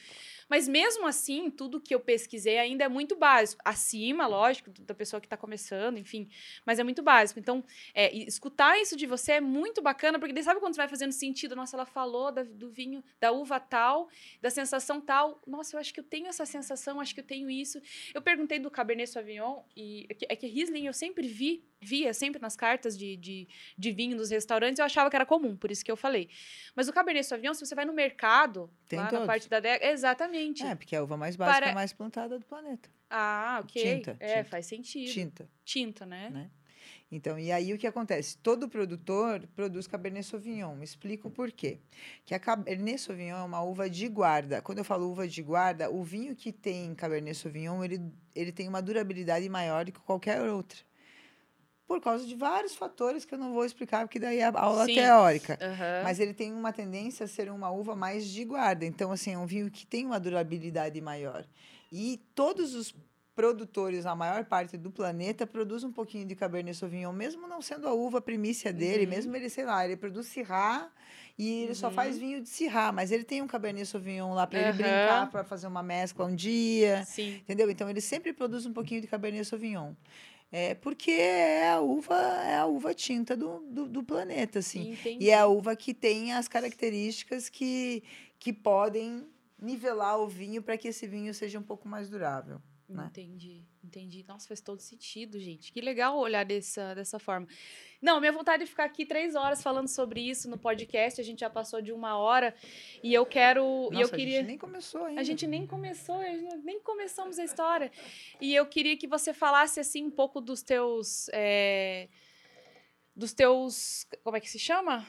Mas 0.49 0.67
mesmo 0.67 1.07
assim, 1.07 1.51
tudo 1.51 1.81
que 1.81 1.95
eu 1.95 2.01
pesquisei 2.01 2.59
ainda 2.59 2.85
é 2.85 2.89
muito 2.89 3.15
básico. 3.17 3.63
Acima, 3.65 4.27
lógico, 4.27 4.71
da 4.81 4.95
pessoa 4.95 5.21
que 5.21 5.27
está 5.27 5.37
começando, 5.37 5.99
enfim. 5.99 6.29
Mas 6.67 6.79
é 6.79 6.85
muito 6.85 7.03
básico. 7.03 7.39
Então, 7.39 7.65
é, 7.95 8.13
escutar 8.17 8.81
isso 8.81 8.97
de 8.97 9.07
você 9.07 9.33
é 9.33 9.41
muito 9.41 9.81
bacana, 9.81 10.19
porque 10.19 10.43
sabe 10.43 10.59
quando 10.61 10.75
você 10.75 10.81
vai 10.81 10.89
fazendo 10.89 11.13
sentido? 11.13 11.55
Nossa, 11.55 11.77
ela 11.77 11.87
falou 11.87 12.33
da- 12.33 12.43
do 12.43 12.71
vinho, 12.71 13.05
da 13.21 13.31
uva 13.31 13.61
tal, 13.61 14.09
da 14.41 14.51
sensação 14.51 15.01
tal. 15.01 15.41
Nossa, 15.47 15.77
eu 15.77 15.81
acho 15.81 15.93
que 15.95 16.01
eu 16.01 16.05
tenho 16.05 16.27
essa 16.27 16.45
sensação, 16.47 17.01
acho 17.01 17.15
que 17.15 17.21
eu 17.21 17.25
tenho 17.27 17.51
isso. 17.51 17.81
Eu 18.15 18.23
perguntei 18.23 18.59
do 18.59 18.71
Cabernet 18.71 19.11
Sauvignon, 19.11 19.63
e 19.77 20.07
é 20.09 20.15
que- 20.15 20.27
é 20.29 20.37
que 20.37 20.47
Riesling 20.47 20.87
eu 20.87 20.93
sempre 20.93 21.28
vi, 21.29 21.65
via 21.81 22.13
sempre 22.13 22.41
nas 22.41 22.57
cartas 22.57 22.99
de, 22.99 23.17
de, 23.17 23.47
de 23.77 23.93
vinho 23.93 24.17
nos 24.17 24.31
restaurantes, 24.31 24.79
eu 24.81 24.85
achava 24.85 25.09
que 25.09 25.15
era 25.15 25.25
comum, 25.25 25.57
por 25.57 25.71
isso 25.71 25.85
que 25.85 25.91
eu 25.91 25.97
falei. 25.97 26.29
Mas 26.75 26.89
o 26.89 26.93
Cabernet 26.93 27.25
Sauvignon, 27.27 27.55
se 27.55 27.65
você 27.65 27.75
vai 27.75 27.85
no 27.85 27.93
mercado, 27.93 28.69
Tem 28.89 28.99
lá 28.99 29.05
na 29.05 29.11
todos. 29.11 29.27
parte 29.27 29.49
da 29.49 29.59
adega, 29.59 29.87
exatamente. 29.87 30.65
É, 30.65 30.75
porque 30.75 30.97
é 30.97 30.99
a 30.99 31.05
uva 31.05 31.17
mais 31.17 31.37
básica, 31.37 31.61
Para- 31.67 31.75
mais 31.75 31.93
plantada 31.93 32.39
do 32.39 32.45
planeta. 32.45 32.91
Ah, 33.11 33.61
ok. 33.63 33.83
Tinta, 33.97 34.17
é, 34.19 34.39
tinta. 34.39 34.45
faz 34.51 34.67
sentido. 34.67 35.13
Tinta. 35.13 35.49
Tinta, 35.65 36.05
né? 36.05 36.31
Né? 36.31 36.51
Então, 37.11 37.39
e 37.39 37.51
aí 37.51 37.73
o 37.73 37.79
que 37.79 37.87
acontece? 37.87 38.37
Todo 38.37 38.69
produtor 38.69 39.47
produz 39.57 39.87
Cabernet 39.87 40.27
Sauvignon. 40.27 40.83
Explico 40.83 41.31
por 41.31 41.51
quê. 41.51 41.79
Que 42.27 42.35
a 42.35 42.39
Cabernet 42.39 42.99
Sauvignon 43.01 43.39
é 43.39 43.43
uma 43.43 43.63
uva 43.63 43.89
de 43.89 44.09
guarda. 44.09 44.61
Quando 44.61 44.79
eu 44.79 44.85
falo 44.85 45.11
uva 45.11 45.27
de 45.27 45.43
guarda, 45.43 45.89
o 45.91 46.05
vinho 46.05 46.37
que 46.37 46.53
tem 46.53 46.95
Cabernet 46.95 47.35
Sauvignon, 47.35 47.83
ele, 47.83 47.99
ele 48.35 48.53
tem 48.53 48.69
uma 48.69 48.83
durabilidade 48.83 49.49
maior 49.49 49.87
do 49.87 49.93
que 49.93 50.01
qualquer 50.01 50.43
outra. 50.43 50.79
Por 51.89 52.03
causa 52.03 52.27
de 52.27 52.35
vários 52.35 52.75
fatores 52.77 53.25
que 53.25 53.33
eu 53.35 53.39
não 53.39 53.55
vou 53.55 53.65
explicar, 53.65 54.07
porque 54.07 54.19
daí 54.19 54.41
é 54.41 54.45
a 54.45 54.61
aula 54.61 54.85
Sim. 54.85 54.95
teórica. 54.95 55.59
Aham. 55.61 56.03
Mas 56.05 56.21
ele 56.21 56.35
tem 56.35 56.53
uma 56.53 56.71
tendência 56.71 57.25
a 57.25 57.27
ser 57.27 57.51
uma 57.51 57.71
uva 57.71 57.97
mais 57.97 58.27
de 58.27 58.45
guarda. 58.45 58.85
Então, 58.85 59.11
assim, 59.11 59.33
é 59.33 59.39
um 59.39 59.47
vinho 59.47 59.71
que 59.71 59.87
tem 59.87 60.05
uma 60.05 60.21
durabilidade 60.21 61.01
maior. 61.01 61.47
E 61.91 62.21
todos 62.35 62.75
os 62.75 62.95
produtores, 63.35 64.05
a 64.05 64.15
maior 64.15 64.45
parte 64.45 64.77
do 64.77 64.91
planeta, 64.91 65.47
produzem 65.47 65.89
um 65.89 65.93
pouquinho 65.93 66.27
de 66.27 66.35
Cabernet 66.35 66.77
Sauvignon, 66.77 67.13
mesmo 67.13 67.47
não 67.47 67.63
sendo 67.63 67.87
a 67.89 67.93
uva 67.95 68.21
primícia 68.21 68.71
dele, 68.73 69.05
Uhum. 69.05 69.11
mesmo 69.11 69.37
ele, 69.37 69.49
sei 69.49 69.65
lá, 69.65 69.85
ele 69.85 69.97
produz 69.97 70.27
Syrah 70.27 70.91
e 71.39 71.63
ele 71.63 71.75
só 71.77 71.87
Uhum. 71.87 71.93
faz 71.95 72.19
vinho 72.19 72.41
de 72.43 72.49
Syrah, 72.49 72.91
mas 72.93 73.13
ele 73.13 73.23
tem 73.23 73.41
um 73.41 73.47
Cabernet 73.47 73.87
Sauvignon 73.87 74.35
lá 74.35 74.45
para 74.45 74.59
ele 74.59 74.71
Aham. 74.71 74.77
brincar, 74.77 75.31
para 75.31 75.45
fazer 75.45 75.69
uma 75.69 75.85
mescla 75.85 76.27
um 76.27 76.35
dia. 76.35 77.05
Sim. 77.07 77.37
Entendeu? 77.43 77.71
Então 77.71 77.89
ele 77.89 78.01
sempre 78.01 78.33
produz 78.33 78.67
um 78.67 78.73
pouquinho 78.73 79.01
de 79.01 79.07
Cabernet 79.07 79.45
Sauvignon. 79.45 79.95
É 80.51 80.75
porque 80.75 81.11
é 81.11 81.71
a 81.71 81.81
uva, 81.81 82.17
é 82.17 82.57
a 82.57 82.67
uva 82.67 82.95
tinta 82.95 83.37
do, 83.37 83.61
do, 83.61 83.87
do 83.87 84.03
planeta, 84.03 84.61
assim. 84.61 84.93
Entendi. 84.93 85.25
E 85.25 85.31
é 85.31 85.39
a 85.39 85.47
uva 85.47 85.77
que 85.77 85.93
tem 85.93 86.33
as 86.33 86.49
características 86.49 87.51
que, 87.51 88.03
que 88.39 88.53
podem 88.53 89.27
nivelar 89.61 90.19
o 90.19 90.27
vinho 90.27 90.63
para 90.63 90.79
que 90.79 90.89
esse 90.89 91.07
vinho 91.07 91.35
seja 91.35 91.59
um 91.59 91.63
pouco 91.63 91.87
mais 91.87 92.09
durável. 92.09 92.63
Né? 92.89 93.07
Entendi, 93.11 93.65
entendi. 93.85 94.25
Nossa, 94.27 94.49
faz 94.49 94.61
todo 94.61 94.81
sentido, 94.81 95.39
gente. 95.39 95.73
Que 95.73 95.81
legal 95.81 96.17
olhar 96.17 96.45
dessa, 96.45 96.95
dessa 96.95 97.19
forma. 97.19 97.47
Não, 98.01 98.19
minha 98.19 98.33
vontade 98.33 98.63
é 98.63 98.67
ficar 98.67 98.85
aqui 98.85 99.05
três 99.05 99.35
horas 99.35 99.63
falando 99.63 99.89
sobre 99.89 100.21
isso 100.21 100.49
no 100.49 100.57
podcast. 100.57 101.21
A 101.21 101.25
gente 101.25 101.41
já 101.41 101.51
passou 101.51 101.83
de 101.83 101.93
uma 101.93 102.17
hora 102.17 102.55
e 103.03 103.13
eu 103.13 103.27
quero. 103.27 103.89
e 103.93 103.97
eu 103.97 104.01
Nossa, 104.01 104.17
queria. 104.17 104.39
a 104.39 104.41
gente 104.41 104.47
nem 104.49 104.59
começou 104.59 105.05
ainda. 105.05 105.21
A 105.21 105.25
gente 105.25 105.47
nem 105.47 105.67
começou, 105.67 106.19
nem 106.65 106.81
começamos 106.81 107.39
a 107.39 107.45
história. 107.45 107.93
E 108.41 108.55
eu 108.55 108.65
queria 108.67 108.97
que 108.97 109.07
você 109.07 109.35
falasse 109.35 109.79
assim 109.81 110.05
um 110.05 110.11
pouco 110.11 110.41
dos 110.41 110.63
teus. 110.63 111.29
é, 111.33 112.09
dos 113.15 113.33
teus. 113.33 114.07
Como 114.23 114.37
é 114.37 114.41
que 114.41 114.49
se 114.49 114.59
chama? 114.59 115.05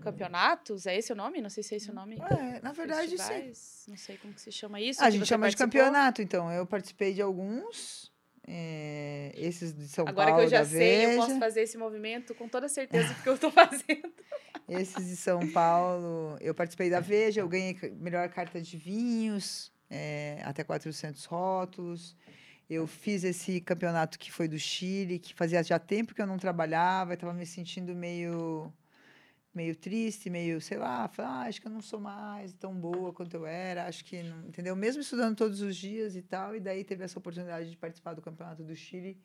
Campeonatos? 0.00 0.86
É 0.86 0.96
esse 0.96 1.12
o 1.12 1.16
nome? 1.16 1.40
Não 1.40 1.50
sei 1.50 1.62
se 1.62 1.74
é 1.74 1.76
esse 1.76 1.90
o 1.90 1.94
nome. 1.94 2.16
É, 2.16 2.60
na 2.60 2.72
verdade, 2.72 3.10
sim. 3.10 3.16
Festivais? 3.16 3.84
Não 3.88 3.96
sei 3.96 4.16
como 4.18 4.34
que 4.34 4.40
se 4.40 4.52
chama 4.52 4.80
isso. 4.80 5.00
A 5.02 5.06
que 5.06 5.12
gente 5.12 5.26
chama 5.26 5.48
de 5.48 5.56
participou. 5.56 5.80
campeonato, 5.86 6.22
então. 6.22 6.50
Eu 6.52 6.66
participei 6.66 7.12
de 7.14 7.22
alguns. 7.22 8.10
é, 8.46 9.32
esses 9.36 9.72
de 9.72 9.86
São 9.88 10.06
Agora 10.08 10.30
Paulo, 10.30 10.40
que 10.48 10.54
eu 10.54 10.58
já 10.58 10.64
sei, 10.64 11.04
eu 11.04 11.08
Veja. 11.10 11.20
posso 11.22 11.38
fazer 11.38 11.60
esse 11.62 11.78
movimento 11.78 12.34
com 12.34 12.48
toda 12.48 12.68
certeza, 12.68 13.12
porque 13.14 13.28
eu 13.28 13.38
tô 13.38 13.50
fazendo. 13.50 14.12
Esses 14.68 15.06
de 15.06 15.16
São 15.16 15.46
Paulo, 15.52 16.36
eu 16.40 16.54
participei 16.54 16.88
da 16.90 17.00
Veja, 17.00 17.40
eu 17.40 17.48
ganhei 17.48 17.76
melhor 17.98 18.28
carta 18.28 18.60
de 18.60 18.76
vinhos, 18.76 19.72
é, 19.88 20.40
até 20.44 20.62
400 20.64 21.24
rótulos. 21.26 22.16
Eu 22.68 22.86
fiz 22.86 23.24
esse 23.24 23.60
campeonato 23.60 24.16
que 24.16 24.30
foi 24.30 24.46
do 24.46 24.58
Chile, 24.58 25.18
que 25.18 25.34
fazia 25.34 25.60
já 25.62 25.76
tempo 25.78 26.14
que 26.14 26.22
eu 26.22 26.26
não 26.26 26.38
trabalhava, 26.38 27.14
estava 27.14 27.32
me 27.32 27.44
sentindo 27.44 27.94
meio 27.96 28.72
meio 29.52 29.74
triste, 29.74 30.30
meio, 30.30 30.60
sei 30.60 30.78
lá, 30.78 31.08
falei, 31.08 31.30
ah, 31.30 31.40
acho 31.42 31.60
que 31.60 31.66
eu 31.66 31.72
não 31.72 31.80
sou 31.80 32.00
mais 32.00 32.52
tão 32.54 32.74
boa 32.74 33.12
quanto 33.12 33.34
eu 33.34 33.44
era, 33.46 33.86
acho 33.86 34.04
que, 34.04 34.22
não, 34.22 34.46
entendeu? 34.46 34.76
Mesmo 34.76 35.02
estudando 35.02 35.36
todos 35.36 35.60
os 35.60 35.76
dias 35.76 36.14
e 36.14 36.22
tal, 36.22 36.54
e 36.54 36.60
daí 36.60 36.84
teve 36.84 37.02
essa 37.04 37.18
oportunidade 37.18 37.70
de 37.70 37.76
participar 37.76 38.14
do 38.14 38.22
campeonato 38.22 38.62
do 38.62 38.74
Chile, 38.76 39.20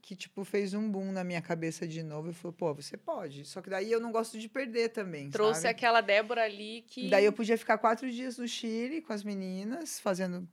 que, 0.00 0.14
tipo, 0.16 0.44
fez 0.44 0.74
um 0.74 0.90
boom 0.90 1.12
na 1.12 1.24
minha 1.24 1.42
cabeça 1.42 1.86
de 1.86 2.02
novo. 2.02 2.28
Eu 2.28 2.32
falei, 2.32 2.56
pô, 2.56 2.72
você 2.72 2.96
pode. 2.96 3.44
Só 3.44 3.60
que 3.60 3.68
daí 3.68 3.90
eu 3.90 4.00
não 4.00 4.12
gosto 4.12 4.38
de 4.38 4.48
perder 4.48 4.90
também, 4.90 5.28
Trouxe 5.28 5.62
sabe? 5.62 5.72
aquela 5.72 6.00
Débora 6.00 6.44
ali 6.44 6.84
que. 6.86 7.10
Daí 7.10 7.24
eu 7.24 7.32
podia 7.32 7.58
ficar 7.58 7.78
quatro 7.78 8.10
dias 8.10 8.38
no 8.38 8.46
Chile 8.46 9.02
com 9.02 9.12
as 9.12 9.24
meninas, 9.24 9.98
fazendo 9.98 10.48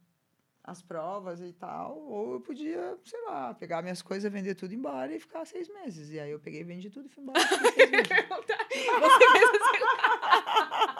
as 0.65 0.81
provas 0.81 1.39
e 1.39 1.53
tal. 1.53 1.97
Ou 1.99 2.33
eu 2.33 2.41
podia, 2.41 2.97
sei 3.05 3.21
lá, 3.25 3.53
pegar 3.53 3.81
minhas 3.81 4.01
coisas, 4.01 4.31
vender 4.31 4.55
tudo 4.55 4.73
embora 4.73 5.15
e 5.15 5.19
ficar 5.19 5.45
seis 5.45 5.69
meses. 5.69 6.11
E 6.11 6.19
aí 6.19 6.31
eu 6.31 6.39
peguei, 6.39 6.63
vendi 6.63 6.89
tudo 6.89 7.05
e 7.05 7.09
fui 7.09 7.23
embora. 7.23 7.39
meses. 7.39 8.75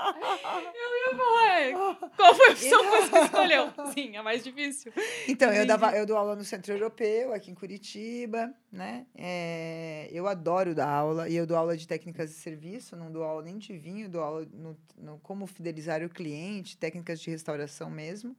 Você 0.05 0.45
assim. 0.45 0.77
eu 0.77 0.97
ia 0.97 1.17
falar. 1.17 1.59
é, 1.59 1.71
Qual 2.15 2.35
foi 2.35 2.49
a 2.49 2.51
opção 2.51 2.79
que 2.79 3.01
você 3.01 3.19
escolheu? 3.19 3.73
Sim, 3.93 4.17
a 4.17 4.23
mais 4.23 4.43
difícil. 4.43 4.93
Então, 5.27 5.51
eu, 5.51 5.65
dava, 5.65 5.91
eu 5.95 6.05
dou 6.05 6.15
aula 6.15 6.35
no 6.35 6.43
Centro 6.43 6.73
Europeu, 6.73 7.33
aqui 7.33 7.51
em 7.51 7.55
Curitiba, 7.55 8.53
né? 8.71 9.05
É, 9.15 10.07
eu 10.11 10.27
adoro 10.27 10.75
dar 10.75 10.87
aula, 10.87 11.27
e 11.27 11.35
eu 11.35 11.45
dou 11.45 11.57
aula 11.57 11.75
de 11.75 11.87
técnicas 11.87 12.29
de 12.29 12.35
serviço, 12.35 12.95
não 12.95 13.11
dou 13.11 13.23
aula 13.23 13.43
nem 13.43 13.57
de 13.57 13.77
vinho, 13.77 14.09
dou 14.09 14.21
aula 14.21 14.47
no, 14.53 14.77
no 14.97 15.19
como 15.19 15.47
fidelizar 15.47 16.03
o 16.03 16.09
cliente, 16.09 16.77
técnicas 16.77 17.19
de 17.19 17.29
restauração 17.29 17.89
mesmo. 17.89 18.35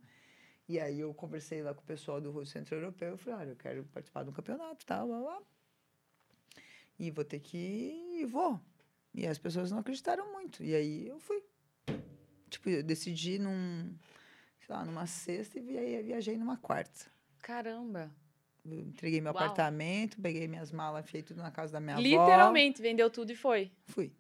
E 0.69 0.81
aí 0.81 0.99
eu 1.01 1.15
conversei 1.15 1.63
lá 1.63 1.73
com 1.73 1.81
o 1.83 1.85
pessoal 1.87 2.21
do 2.21 2.45
Centro 2.45 2.75
Europeu, 2.77 3.11
eu 3.11 3.17
falei, 3.19 3.39
olha, 3.41 3.51
eu 3.51 3.57
quero 3.57 3.85
participar 3.85 4.25
de 4.25 4.31
um 4.31 4.33
campeonato, 4.33 4.85
tal, 4.85 5.07
blá, 5.07 5.21
blá. 5.21 5.43
E 6.99 7.11
vou 7.11 7.25
ter 7.25 7.39
que 7.41 7.57
ir, 7.57 8.23
e 8.23 8.25
vou. 8.25 8.61
E 9.15 9.27
as 9.27 9.39
pessoas 9.39 9.71
não 9.71 9.79
acreditaram 9.79 10.33
muito. 10.33 10.65
E 10.65 10.75
aí 10.75 11.07
eu 11.07 11.19
fui. 11.21 11.43
Tipo, 12.51 12.69
eu 12.71 12.83
decidi 12.83 13.39
num, 13.39 13.95
sei 14.61 14.75
lá, 14.75 14.85
numa 14.85 15.07
sexta 15.07 15.59
e 15.59 15.63
via- 15.63 16.03
viajei 16.03 16.37
numa 16.37 16.57
quarta. 16.57 17.07
Caramba. 17.43 18.11
Eu 18.65 18.81
entreguei 18.81 19.21
meu 19.21 19.33
Uau. 19.33 19.43
apartamento, 19.45 20.21
peguei 20.21 20.49
minhas 20.49 20.73
malas, 20.73 21.05
enfiei 21.05 21.23
tudo 21.23 21.41
na 21.41 21.51
casa 21.53 21.75
da 21.75 21.81
minha 21.81 21.95
avó. 21.95 22.03
Literalmente, 22.03 22.83
vendeu 22.83 23.09
tudo 23.09 23.31
e 23.31 23.37
foi. 23.37 23.71
Fui. 23.85 24.13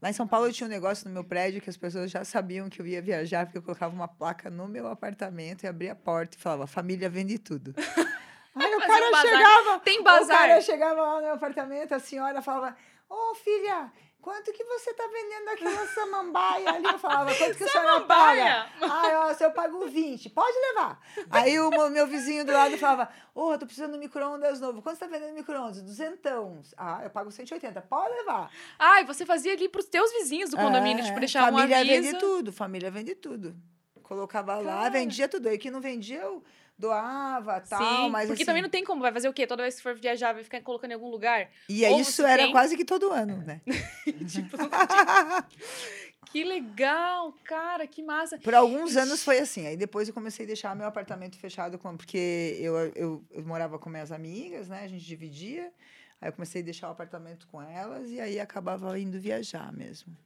Lá 0.00 0.10
em 0.10 0.12
São 0.12 0.26
Paulo 0.26 0.46
eu 0.46 0.52
tinha 0.52 0.66
um 0.66 0.70
negócio 0.70 1.06
no 1.08 1.12
meu 1.14 1.24
prédio 1.24 1.60
que 1.60 1.70
as 1.70 1.76
pessoas 1.76 2.10
já 2.10 2.24
sabiam 2.24 2.68
que 2.68 2.80
eu 2.80 2.86
ia 2.86 3.00
viajar, 3.02 3.46
porque 3.46 3.58
eu 3.58 3.62
colocava 3.62 3.94
uma 3.94 4.08
placa 4.08 4.50
no 4.50 4.66
meu 4.68 4.88
apartamento 4.88 5.64
e 5.64 5.66
abria 5.66 5.92
a 5.92 5.96
porta 5.96 6.36
e 6.36 6.40
falava, 6.40 6.66
família 6.66 7.08
vende 7.08 7.38
tudo. 7.38 7.74
Aí 8.56 8.74
o 8.74 8.80
cara 8.80 9.06
um 9.08 9.10
bazar. 9.10 9.30
chegava, 9.36 9.80
Tem 9.80 10.00
o 10.00 10.04
cara 10.04 10.18
bazar. 10.20 10.62
chegava 10.62 11.02
lá 11.02 11.14
no 11.16 11.22
meu 11.22 11.34
apartamento, 11.34 11.92
a 11.94 11.98
senhora 11.98 12.40
falava, 12.40 12.74
ô 13.08 13.34
filha, 13.34 13.92
quanto 14.26 14.52
que 14.52 14.64
você 14.64 14.92
tá 14.92 15.04
vendendo 15.06 15.48
aquela 15.50 15.86
samambaia 15.86 16.68
ali? 16.70 16.84
Eu 16.84 16.98
falava, 16.98 17.32
quanto 17.32 17.56
que 17.56 17.62
a 17.62 17.68
senhora 17.68 18.00
paga? 18.00 18.66
Ah, 18.82 19.28
ó, 19.30 19.34
se 19.34 19.44
eu 19.44 19.52
pago 19.52 19.86
20, 19.86 20.30
pode 20.30 20.58
levar. 20.58 21.00
Aí 21.30 21.60
o 21.60 21.70
meu- 21.88 22.08
vizinho 22.08 22.44
do 22.44 22.50
lado 22.52 22.76
falava, 22.76 23.08
ô, 23.32 23.52
eu 23.52 23.58
tô 23.58 23.66
precisando 23.66 23.92
de 23.92 23.98
micro-ondas 23.98 24.60
novo. 24.60 24.82
Quanto 24.82 24.98
você 24.98 25.04
tá 25.04 25.10
vendendo 25.10 25.32
micro-ondas? 25.32 25.80
Duzentão. 25.80 26.60
Ah, 26.76 27.02
eu 27.04 27.10
pago 27.10 27.30
180, 27.30 27.80
pode 27.82 28.12
levar. 28.16 28.50
Ai, 28.76 29.04
você 29.04 29.24
fazia 29.24 29.52
ali 29.52 29.68
pros 29.68 29.84
teus 29.86 30.10
vizinhos 30.12 30.50
do 30.50 30.56
condomínio, 30.56 31.02
É, 31.04 31.06
tipo, 31.06 31.20
deixar 31.20 31.44
um 31.52 31.56
família 31.56 31.84
vende 31.84 32.18
tudo, 32.18 32.52
família 32.52 32.90
vende 32.90 33.14
tudo. 33.14 33.54
Colocava 34.02 34.56
lá, 34.56 34.78
Cara. 34.78 34.90
vendia 34.90 35.28
tudo. 35.28 35.48
Aí 35.48 35.56
que 35.56 35.70
não 35.70 35.80
vendia, 35.80 36.18
eu 36.20 36.42
doava, 36.78 37.60
tal, 37.60 38.04
Sim, 38.04 38.10
mas 38.10 38.26
porque 38.26 38.42
assim, 38.42 38.46
também 38.46 38.62
não 38.62 38.68
tem 38.68 38.84
como, 38.84 39.00
vai 39.00 39.12
fazer 39.12 39.28
o 39.28 39.32
quê? 39.32 39.46
Toda 39.46 39.62
vez 39.62 39.76
que 39.76 39.82
for 39.82 39.94
viajar, 39.94 40.32
vai 40.32 40.44
ficar 40.44 40.60
colocando 40.60 40.90
em 40.90 40.94
algum 40.94 41.08
lugar? 41.08 41.50
E 41.68 41.84
ou 41.86 42.00
isso 42.00 42.24
era 42.24 42.42
tem- 42.42 42.52
quase 42.52 42.76
que 42.76 42.84
todo 42.84 43.10
ano, 43.10 43.38
né? 43.38 43.60
tipo, 44.28 44.56
que 46.30 46.44
legal, 46.44 47.32
cara, 47.44 47.86
que 47.86 48.02
massa. 48.02 48.38
Por 48.38 48.54
alguns 48.54 48.96
anos 48.96 49.24
foi 49.24 49.38
assim. 49.38 49.66
Aí 49.66 49.76
depois 49.76 50.08
eu 50.08 50.14
comecei 50.14 50.44
a 50.44 50.46
deixar 50.46 50.76
meu 50.76 50.86
apartamento 50.86 51.38
fechado, 51.38 51.78
com, 51.78 51.96
porque 51.96 52.58
eu, 52.60 52.76
eu, 52.94 53.24
eu 53.30 53.46
morava 53.46 53.78
com 53.78 53.88
minhas 53.88 54.12
amigas, 54.12 54.68
né? 54.68 54.82
A 54.84 54.88
gente 54.88 55.04
dividia. 55.04 55.72
Aí 56.20 56.28
eu 56.28 56.32
comecei 56.32 56.62
a 56.62 56.64
deixar 56.64 56.88
o 56.88 56.92
apartamento 56.92 57.46
com 57.48 57.60
elas 57.60 58.10
e 58.10 58.20
aí 58.20 58.38
acabava 58.40 58.98
indo 58.98 59.18
viajar 59.20 59.72
mesmo. 59.72 60.16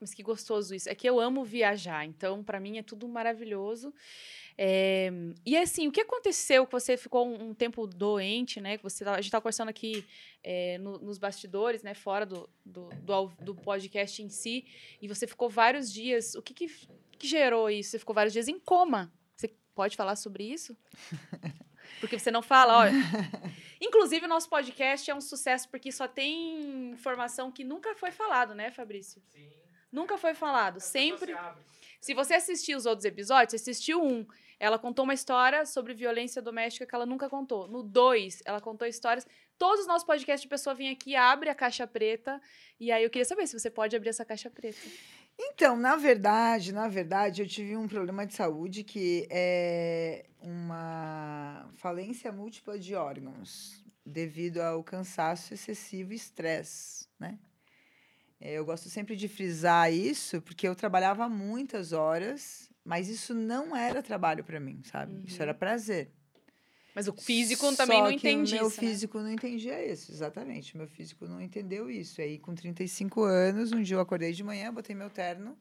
Mas 0.00 0.14
que 0.14 0.22
gostoso 0.22 0.74
isso. 0.74 0.88
É 0.88 0.94
que 0.94 1.08
eu 1.08 1.18
amo 1.20 1.44
viajar, 1.44 2.04
então 2.04 2.42
pra 2.44 2.60
mim 2.60 2.78
é 2.78 2.82
tudo 2.82 3.08
maravilhoso. 3.08 3.92
É, 4.58 5.10
E 5.44 5.56
assim, 5.56 5.86
o 5.88 5.92
que 5.92 6.00
aconteceu 6.00 6.64
que 6.66 6.72
você 6.72 6.96
ficou 6.96 7.26
um, 7.28 7.50
um 7.50 7.54
tempo 7.54 7.86
doente, 7.86 8.60
né? 8.60 8.76
Que 8.78 8.82
você 8.82 9.04
tava- 9.04 9.16
a 9.16 9.20
gente 9.20 9.26
estava 9.28 9.42
conversando 9.42 9.68
aqui 9.68 10.04
é, 10.42 10.78
no- 10.78 10.98
nos 10.98 11.18
bastidores, 11.18 11.82
né? 11.82 11.92
Fora 11.94 12.24
do, 12.24 12.48
do, 12.64 12.88
do, 13.02 13.26
do 13.40 13.54
podcast 13.54 14.22
em 14.22 14.28
si, 14.30 14.64
e 15.02 15.08
você 15.08 15.26
ficou 15.26 15.48
vários 15.50 15.92
dias. 15.92 16.34
O 16.34 16.42
que, 16.42 16.54
que, 16.54 16.68
que 17.18 17.26
gerou 17.26 17.68
isso? 17.68 17.90
Você 17.90 17.98
ficou 17.98 18.14
vários 18.14 18.32
dias 18.32 18.48
em 18.48 18.58
coma. 18.58 19.12
Você 19.34 19.52
pode 19.74 19.96
falar 19.96 20.16
sobre 20.16 20.44
isso? 20.44 20.76
Porque 22.00 22.18
você 22.18 22.30
não 22.30 22.42
fala, 22.42 22.78
olha. 22.78 22.92
Inclusive, 23.80 24.26
o 24.26 24.28
nosso 24.28 24.48
podcast 24.48 25.10
é 25.10 25.14
um 25.14 25.20
sucesso 25.20 25.68
porque 25.68 25.92
só 25.92 26.08
tem 26.08 26.90
informação 26.90 27.50
que 27.52 27.64
nunca 27.64 27.94
foi 27.94 28.10
falado, 28.10 28.54
né, 28.54 28.70
Fabrício? 28.70 29.22
Sim. 29.28 29.50
Nunca 29.92 30.18
foi 30.18 30.34
falado. 30.34 30.74
Pessoas 30.74 30.92
Sempre. 30.92 31.34
se 32.00 32.14
você 32.14 32.34
assistiu 32.34 32.76
os 32.76 32.86
outros 32.86 33.04
episódios, 33.04 33.54
assistiu 33.54 34.02
um. 34.02 34.26
Ela 34.58 34.78
contou 34.78 35.04
uma 35.04 35.14
história 35.14 35.66
sobre 35.66 35.92
violência 35.92 36.40
doméstica 36.40 36.86
que 36.86 36.94
ela 36.94 37.04
nunca 37.04 37.28
contou. 37.28 37.68
No 37.68 37.82
dois, 37.82 38.42
ela 38.46 38.60
contou 38.60 38.88
histórias. 38.88 39.26
Todos 39.58 39.80
os 39.80 39.86
nossos 39.86 40.06
podcasts 40.06 40.42
de 40.42 40.48
pessoa 40.48 40.74
vem 40.74 40.90
aqui, 40.90 41.14
abre 41.14 41.50
a 41.50 41.54
caixa 41.54 41.86
preta. 41.86 42.40
E 42.80 42.90
aí 42.90 43.04
eu 43.04 43.10
queria 43.10 43.24
saber 43.24 43.46
se 43.46 43.58
você 43.58 43.70
pode 43.70 43.94
abrir 43.94 44.08
essa 44.08 44.24
caixa 44.24 44.50
preta. 44.50 44.78
Então, 45.38 45.76
na 45.76 45.96
verdade, 45.96 46.72
na 46.72 46.88
verdade, 46.88 47.42
eu 47.42 47.46
tive 47.46 47.76
um 47.76 47.86
problema 47.88 48.26
de 48.26 48.34
saúde 48.34 48.82
que 48.82 49.26
é 49.30 50.26
uma 50.40 51.68
falência 51.74 52.32
múltipla 52.32 52.78
de 52.78 52.94
órgãos 52.94 53.84
devido 54.04 54.58
ao 54.60 54.82
cansaço 54.82 55.52
excessivo 55.52 56.12
e 56.12 56.16
estresse, 56.16 57.06
né? 57.18 57.38
É, 58.40 58.52
Eu 58.54 58.64
gosto 58.64 58.88
sempre 58.88 59.16
de 59.16 59.28
frisar 59.28 59.92
isso, 59.92 60.40
porque 60.42 60.68
eu 60.68 60.74
trabalhava 60.74 61.28
muitas 61.28 61.92
horas, 61.92 62.70
mas 62.84 63.08
isso 63.08 63.34
não 63.34 63.74
era 63.74 64.02
trabalho 64.02 64.44
para 64.44 64.60
mim, 64.60 64.82
sabe? 64.84 65.20
Isso 65.24 65.36
Uhum. 65.36 65.42
era 65.42 65.54
prazer. 65.54 66.12
Mas 66.96 67.08
o 67.08 67.12
físico 67.12 67.76
também 67.76 67.98
Só 67.98 68.04
não 68.04 68.10
entende 68.10 68.54
o 68.54 68.56
meu 68.56 68.68
isso, 68.68 68.80
né? 68.80 68.88
físico 68.88 69.18
não 69.18 69.30
entendia 69.30 69.84
isso, 69.84 70.10
exatamente. 70.10 70.74
O 70.74 70.78
meu 70.78 70.88
físico 70.88 71.26
não 71.26 71.42
entendeu 71.42 71.90
isso. 71.90 72.22
Aí, 72.22 72.38
com 72.38 72.54
35 72.54 73.22
anos, 73.22 73.70
um 73.70 73.82
dia 73.82 73.96
eu 73.96 74.00
acordei 74.00 74.32
de 74.32 74.42
manhã, 74.42 74.72
botei 74.72 74.96
meu 74.96 75.10
terno, 75.10 75.58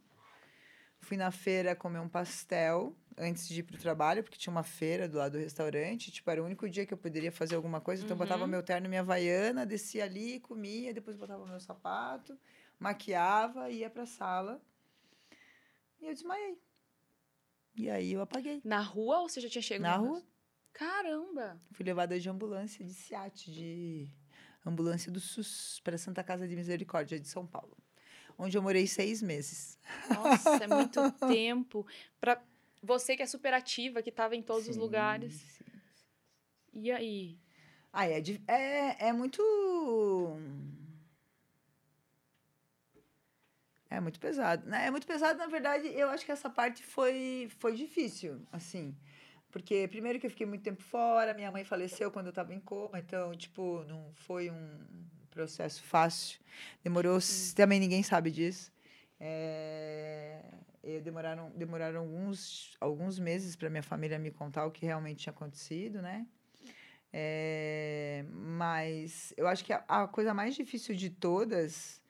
fui 1.01 1.17
na 1.17 1.31
feira 1.31 1.75
comer 1.75 1.99
um 1.99 2.07
pastel 2.07 2.95
antes 3.17 3.49
de 3.49 3.59
ir 3.59 3.63
pro 3.63 3.77
trabalho, 3.77 4.23
porque 4.23 4.37
tinha 4.37 4.49
uma 4.49 4.63
feira 4.63 5.09
do 5.09 5.17
lado 5.17 5.33
do 5.33 5.37
restaurante. 5.39 6.09
Tipo, 6.09 6.31
era 6.31 6.41
o 6.41 6.45
único 6.45 6.69
dia 6.69 6.85
que 6.85 6.93
eu 6.93 6.97
poderia 6.97 7.33
fazer 7.33 7.55
alguma 7.57 7.81
coisa. 7.81 8.05
Então, 8.05 8.15
eu 8.15 8.19
botava 8.19 8.45
Uhum. 8.45 8.51
meu 8.51 8.63
terno 8.63 8.87
e 8.87 8.89
minha 8.89 9.01
havaiana, 9.01 9.65
descia 9.65 10.05
ali, 10.05 10.39
comia, 10.39 10.93
depois 10.93 11.17
botava 11.17 11.45
meu 11.45 11.59
sapato, 11.59 12.39
maquiava, 12.79 13.69
ia 13.69 13.89
pra 13.89 14.05
sala. 14.05 14.61
E 16.01 16.05
eu 16.07 16.13
desmaiei. 16.13 16.57
E 17.75 17.89
aí 17.89 18.13
eu 18.13 18.21
apaguei. 18.21 18.61
Na 18.63 18.79
rua 18.79 19.19
ou 19.19 19.27
você 19.27 19.41
já 19.41 19.49
tinha 19.49 19.61
chegado? 19.61 20.01
Na 20.01 20.09
rua. 20.11 20.23
Caramba! 20.75 21.57
Fui 21.71 21.85
levada 21.85 22.19
de 22.19 22.29
ambulância 22.29 22.83
de 22.83 22.93
SIAT, 22.93 23.49
de 23.49 24.09
ambulância 24.65 25.09
do 25.09 25.21
SUS, 25.21 25.79
para 25.81 25.97
Santa 25.97 26.21
Casa 26.21 26.45
de 26.45 26.53
Misericórdia 26.55 27.17
de 27.17 27.27
São 27.29 27.47
Paulo, 27.47 27.77
onde 28.37 28.57
eu 28.57 28.61
morei 28.61 28.85
seis 28.85 29.21
meses. 29.21 29.79
Nossa, 30.09 30.65
é 30.65 30.67
muito 30.67 30.99
tempo. 31.27 31.87
Pra 32.19 32.41
você 32.83 33.15
que 33.15 33.23
é 33.23 33.25
super 33.25 33.53
ativa, 33.53 34.03
que 34.03 34.09
estava 34.09 34.35
em 34.35 34.41
todos 34.41 34.67
os 34.67 34.75
Sim, 34.75 34.81
lugares. 34.81 35.33
sim. 35.33 35.63
E 36.73 36.91
aí? 36.91 37.39
Ah, 37.93 38.05
é, 38.09 38.21
é, 38.47 39.07
é 39.07 39.13
muito. 39.13 39.41
É 43.89 44.01
muito 44.01 44.19
pesado. 44.19 44.67
né? 44.67 44.87
É 44.87 44.91
muito 44.91 45.07
pesado, 45.07 45.39
na 45.39 45.47
verdade, 45.47 45.87
eu 45.87 46.09
acho 46.09 46.25
que 46.25 46.31
essa 46.33 46.49
parte 46.49 46.83
foi, 46.83 47.47
foi 47.59 47.75
difícil, 47.75 48.45
assim. 48.51 48.93
Porque, 49.55 49.87
primeiro, 49.87 50.19
que 50.19 50.25
eu 50.25 50.29
fiquei 50.29 50.45
muito 50.45 50.63
tempo 50.63 50.83
fora, 50.83 51.33
minha 51.33 51.49
mãe 51.49 51.63
faleceu 51.63 52.11
quando 52.11 52.25
eu 52.25 52.31
estava 52.31 52.53
em 52.53 52.59
coma, 52.59 52.99
então, 52.99 53.33
tipo, 53.37 53.85
não 53.85 54.11
foi 54.13 54.51
um 54.51 54.79
processo 55.31 55.81
fácil. 55.81 56.41
Demorou, 56.83 57.19
também 57.55 57.79
ninguém 57.79 58.03
sabe 58.03 58.31
disso. 58.31 58.69
É, 59.17 60.41
demoraram, 61.01 61.53
demoraram 61.55 62.01
alguns, 62.01 62.75
alguns 62.81 63.17
meses 63.17 63.55
para 63.55 63.69
minha 63.69 63.81
família 63.81 64.19
me 64.19 64.29
contar 64.29 64.65
o 64.65 64.71
que 64.71 64.85
realmente 64.85 65.19
tinha 65.19 65.31
acontecido, 65.31 66.01
né? 66.01 66.27
É, 67.13 68.25
mas 68.29 69.33
eu 69.37 69.47
acho 69.47 69.63
que 69.63 69.71
a, 69.71 69.85
a 69.87 70.05
coisa 70.05 70.33
mais 70.33 70.53
difícil 70.53 70.93
de 70.93 71.09
todas 71.09 72.01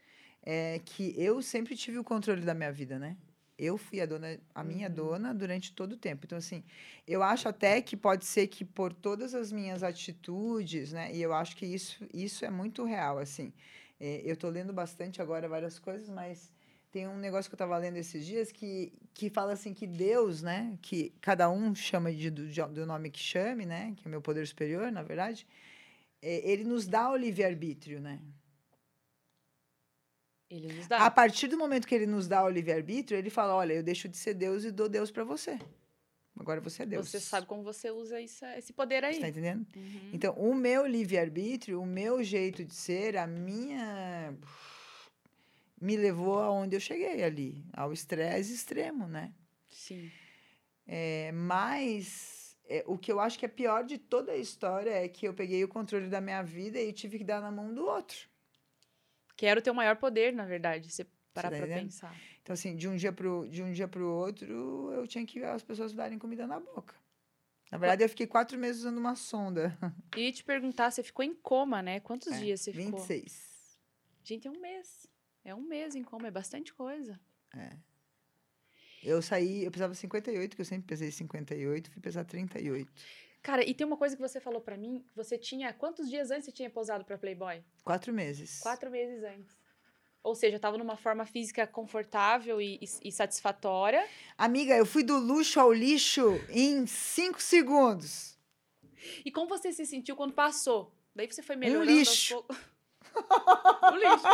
é 0.42 0.82
que 0.84 1.14
eu 1.16 1.44
sempre 1.44 1.76
tive 1.76 2.00
o 2.00 2.04
controle 2.04 2.42
da 2.42 2.56
minha 2.56 2.72
vida, 2.72 2.98
né? 2.98 3.16
Eu 3.57 3.77
fui 3.77 4.02
a 4.02 4.06
dona, 4.06 4.38
a 4.53 4.64
minha 4.64 4.88
Uhum. 4.90 4.94
dona 4.95 5.34
durante 5.34 5.72
todo 5.73 5.94
o 5.94 5.98
tempo. 5.98 6.26
Então, 6.26 6.38
assim, 6.38 6.64
eu 7.07 7.23
acho 7.23 7.48
até 7.48 7.82
que 7.82 7.95
pode 7.95 8.26
ser 8.26 8.48
que 8.48 8.65
por 8.65 8.94
todas 8.94 9.34
as 9.34 9.52
minhas 9.52 9.82
atitudes, 9.84 10.91
né? 10.91 11.14
E 11.14 11.22
eu 11.22 11.34
acho 11.34 11.56
que 11.56 11.65
isso, 11.65 12.06
isso 12.14 12.44
é 12.45 12.49
muito 12.49 12.84
real, 12.84 13.18
assim. 13.18 13.53
É, 13.99 14.22
eu 14.26 14.36
tô 14.36 14.49
lendo 14.49 14.73
bastante 14.73 15.22
agora 15.22 15.48
várias 15.48 15.80
coisas, 15.80 16.10
mas 16.10 16.52
tem 16.91 17.07
um 17.07 17.18
negócio 17.18 17.49
que 17.49 17.53
eu 17.53 17.57
estava 17.57 17.77
lendo 17.77 17.98
esses 17.98 18.26
dias 18.26 18.52
que, 18.52 18.91
que 19.14 19.30
fala 19.30 19.53
assim 19.53 19.73
que 19.73 19.88
Deus, 19.88 20.41
né? 20.41 20.77
Que 20.82 21.14
cada 21.22 21.49
um 21.49 21.73
chama 21.76 22.11
de, 22.11 22.30
do, 22.30 22.48
do 22.73 22.86
nome 22.86 23.10
que 23.10 23.19
chame, 23.19 23.65
né? 23.65 23.94
Que 23.95 24.07
é 24.07 24.11
meu 24.11 24.22
poder 24.22 24.45
superior, 24.48 24.91
na 24.91 25.02
verdade. 25.03 25.48
é, 26.22 26.49
ele 26.49 26.64
nos 26.64 26.88
dá 26.88 27.10
o 27.11 27.15
livre-arbítrio, 27.15 27.99
né? 28.02 28.19
Ele 30.50 30.72
nos 30.72 30.86
A 30.86 30.98
dá. 31.00 31.12
partir 31.12 31.48
do 31.48 31.58
momento 31.58 31.88
que 31.88 31.96
ele 31.96 32.06
nos 32.06 32.28
dá 32.28 32.44
o 32.44 32.50
livre-arbítrio, 32.50 33.18
ele 33.18 33.30
fala: 33.30 33.56
olha, 33.56 33.74
eu 33.74 33.84
deixo 33.84 34.08
de 34.08 34.18
ser 34.18 34.34
Deus 34.34 34.64
e 34.64 34.72
dou 34.72 34.88
Deus 34.88 35.12
para 35.12 35.24
você. 35.24 35.60
Agora 36.38 36.60
você 36.60 36.84
é 36.84 36.86
Deus. 36.86 37.10
Você 37.10 37.20
sabe 37.20 37.48
como 37.48 37.64
você 37.64 37.90
usa 37.90 38.20
isso, 38.20 38.46
esse 38.46 38.74
poder 38.74 39.04
aí. 39.04 39.16
Você 39.16 39.22
tá 39.22 39.30
entendendo? 39.30 39.66
Uhum. 39.76 40.10
Então, 40.12 40.34
o 40.34 40.54
meu 40.54 40.86
livre-arbítrio, 40.86 41.82
o 41.82 41.86
meu 41.86 42.22
jeito 42.24 42.64
de 42.64 42.76
ser, 42.76 43.16
a 43.18 43.26
minha. 43.26 44.38
me 45.80 45.96
levou 45.96 46.40
aonde 46.40 46.76
eu 46.76 46.80
cheguei 46.80 47.24
ali, 47.24 47.66
ao 47.74 47.94
estresse 47.94 48.54
extremo, 48.54 49.08
né? 49.08 49.34
Sim. 49.70 50.12
É, 50.86 51.32
mas 51.32 52.58
é, 52.68 52.84
o 52.86 52.98
que 52.98 53.12
eu 53.12 53.20
acho 53.20 53.40
que 53.40 53.46
é 53.46 53.50
pior 53.50 53.84
de 53.86 53.98
toda 53.98 54.34
a 54.34 54.38
história 54.38 54.92
é 54.92 55.08
que 55.08 55.28
eu 55.28 55.34
peguei 55.34 55.64
o 55.64 55.68
controle 55.68 56.08
da 56.08 56.20
minha 56.20 56.44
vida 56.44 56.80
e 56.80 56.92
tive 56.92 57.18
que 57.18 57.24
dar 57.24 57.42
na 57.42 57.52
mão 57.52 57.74
do 57.74 57.86
outro. 57.86 58.28
Quero 59.36 59.62
ter 59.62 59.72
o 59.72 59.76
maior 59.76 59.98
poder, 59.98 60.34
na 60.34 60.45
verdade, 60.45 60.90
se 60.90 61.06
parar 61.34 61.49
tá 61.52 61.57
entendendo? 61.57 61.86
pensar. 61.86 62.16
Então, 62.41 62.53
assim, 62.53 62.76
de 62.76 62.88
um 62.88 62.95
dia 62.95 63.12
pro, 63.12 63.48
de 63.49 63.62
um 63.62 63.72
dia 63.72 63.88
pro 63.88 64.10
outro, 64.10 64.91
eu 64.94 65.07
tinha 65.07 65.26
que 65.26 65.44
as 65.44 65.64
pessoas 65.64 65.94
darem 65.94 66.18
comida 66.18 66.48
na 66.48 66.60
boca. 66.60 66.95
Na 67.72 67.78
verdade, 67.78 68.03
eu 68.03 68.10
fiquei 68.10 68.28
quatro 68.28 68.57
meses 68.57 68.82
usando 68.82 68.98
uma 68.98 69.16
sonda. 69.16 69.76
E 70.16 70.32
te 70.32 70.45
perguntar, 70.45 70.91
você 70.91 71.03
ficou 71.03 71.26
em 71.26 71.34
coma, 71.34 71.82
né? 71.82 71.99
Quantos 71.99 72.32
É, 72.32 72.40
dias 72.40 72.62
você 72.62 72.72
ficou? 72.72 73.02
26. 73.02 73.78
Gente, 74.24 74.48
é 74.48 74.52
um 74.52 74.62
mês. 74.62 75.07
É 75.44 75.53
um 75.53 75.62
mês 75.62 75.94
em 75.94 76.03
coma, 76.03 76.28
é 76.28 76.32
bastante 76.32 76.74
coisa. 76.74 77.20
Eu 79.03 79.22
saí, 79.22 79.64
eu 79.64 79.72
pesava 79.72 79.94
58, 79.94 80.56
que 80.56 80.62
eu 80.62 80.66
sempre 80.66 80.88
pesei 80.88 81.12
58, 81.12 81.91
fui 81.91 82.02
pesar 82.02 82.24
38. 82.24 82.91
Cara, 83.46 83.64
e 83.64 83.76
tem 83.76 83.86
uma 83.86 83.96
coisa 83.96 84.16
que 84.16 84.22
você 84.24 84.40
falou 84.42 84.60
pra 84.60 84.76
mim, 84.76 85.06
você 85.16 85.38
tinha... 85.38 85.72
Quantos 85.72 86.10
dias 86.10 86.32
antes 86.32 86.46
você 86.46 86.52
tinha 86.52 86.68
posado 86.68 87.06
pra 87.06 87.16
Playboy? 87.16 87.64
Quatro 87.84 88.12
meses. 88.12 88.60
Quatro 88.60 88.90
meses 88.90 89.24
antes. 89.24 89.56
Ou 90.24 90.34
seja, 90.34 90.58
tava 90.58 90.80
numa 90.80 90.98
forma 90.98 91.28
física 91.28 91.68
confortável 91.68 92.60
e, 92.60 92.80
e- 92.82 93.08
e 93.10 93.12
satisfatória. 93.12 94.04
Amiga, 94.36 94.76
eu 94.76 94.84
fui 94.84 95.04
do 95.04 95.20
luxo 95.20 95.60
ao 95.60 95.72
lixo 95.72 96.42
em 96.50 96.88
cinco 96.88 97.40
segundos. 97.40 98.36
E 99.24 99.32
como 99.32 99.48
você 99.48 99.72
se 99.72 99.86
sentiu 99.86 100.16
quando 100.16 100.34
passou? 100.34 100.92
Daí 101.16 101.32
você 101.32 101.44
foi 101.44 101.56
melhorando 101.56 101.92
lixo. 101.92 102.34
aos 102.34 102.46
poucos. 102.48 102.58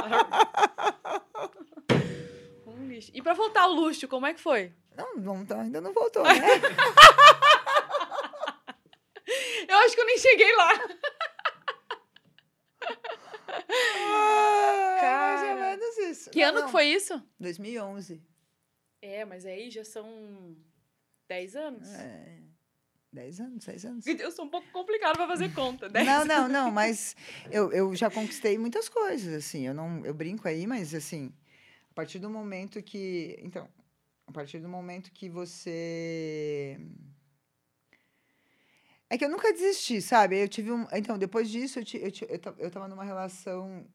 um 2.66 2.88
lixo. 2.88 3.12
E 3.14 3.22
pra 3.22 3.34
voltar 3.34 3.64
ao 3.64 3.74
luxo, 3.74 4.08
como 4.08 4.26
é 4.26 4.34
que 4.34 4.40
foi? 4.40 4.72
Não, 4.96 5.18
não 5.18 5.46
tá- 5.46 5.60
ainda 5.60 5.82
não 5.82 5.92
voltou, 5.92 6.24
né? 6.24 6.32
Eu 9.68 9.78
acho 9.78 9.96
que 9.96 10.01
eu 10.01 10.01
nem 10.12 10.18
cheguei 10.18 10.56
lá. 10.56 10.70
Ah, 13.84 14.98
mais 15.02 15.42
ou 15.50 15.56
menos 15.56 15.98
isso. 15.98 16.30
Que 16.30 16.42
Não, 16.42 16.50
ano 16.50 16.60
não, 16.60 16.66
que 16.66 16.72
foi 16.72 16.86
isso? 16.86 17.22
2011. 17.40 18.22
É, 19.02 19.26
mas 19.26 19.46
aí 19.46 19.70
já 19.70 19.84
são 19.84 20.56
10 21.28 21.56
anos. 21.56 21.90
É, 21.90 22.40
10 23.12 23.40
anos, 23.40 23.64
6 23.64 23.86
anos. 23.86 24.08
Eu 24.08 24.32
sou 24.32 24.46
um 24.46 24.50
pouco 24.50 24.70
complicado 24.72 25.16
pra 25.16 25.28
fazer 25.28 25.54
conta. 25.54 25.90
10 25.90 26.06
Não, 26.06 26.26
não, 26.26 26.48
não, 26.48 26.72
mas 26.72 27.16
eu, 27.50 27.72
eu 27.72 27.96
já 27.96 28.10
conquistei 28.10 28.58
muitas 28.58 28.88
coisas, 28.90 29.34
assim, 29.34 29.68
eu 29.68 29.74
não, 29.74 30.06
eu 30.06 30.14
brinco 30.14 30.48
aí, 30.48 30.68
mas 30.68 30.94
assim, 30.94 31.34
a 31.90 31.94
partir 31.94 32.20
do 32.20 32.30
momento 32.30 32.82
que, 32.82 33.38
então, 33.42 33.68
a 34.28 34.32
partir 34.32 34.60
do 34.60 34.70
momento 34.70 35.12
que 35.12 35.30
você 35.30 36.80
é 39.14 39.18
que 39.18 39.26
eu 39.26 39.30
nunca 39.30 39.52
desisti, 39.52 40.02
sabe? 40.02 40.42
Eu 40.42 40.48
tive 40.48 40.72
um, 40.72 40.88
então, 40.94 41.18
depois 41.18 41.50
disso 41.50 41.80
eu, 41.80 41.84
eu, 41.96 42.12
eu, 42.30 42.56
eu 42.60 42.72
tava 42.72 42.88
numa 42.88 43.04
relação 43.04 43.86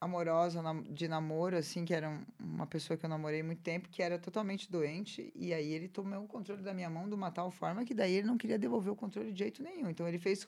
amorosa, 0.00 0.62
de 0.88 1.08
namoro, 1.08 1.56
assim, 1.56 1.84
que 1.84 1.92
era 1.92 2.08
um- 2.08 2.24
uma 2.38 2.66
pessoa 2.66 2.96
que 2.96 3.04
eu 3.04 3.10
namorei 3.10 3.42
muito 3.42 3.60
tempo, 3.62 3.88
que 3.88 4.00
era 4.00 4.18
totalmente 4.20 4.70
doente, 4.70 5.32
e 5.34 5.52
aí 5.52 5.72
ele 5.72 5.88
tomou 5.88 6.22
o 6.22 6.28
controle 6.28 6.62
da 6.62 6.72
minha 6.72 6.88
mão 6.88 7.08
de 7.08 7.14
uma 7.14 7.30
tal 7.32 7.50
forma 7.50 7.84
que 7.84 7.92
daí 7.92 8.14
ele 8.14 8.26
não 8.26 8.38
queria 8.38 8.58
devolver 8.58 8.92
o 8.92 8.96
controle 8.96 9.32
de 9.32 9.38
jeito 9.40 9.62
nenhum. 9.64 9.90
Então 9.90 10.06
ele 10.06 10.18
fez 10.18 10.46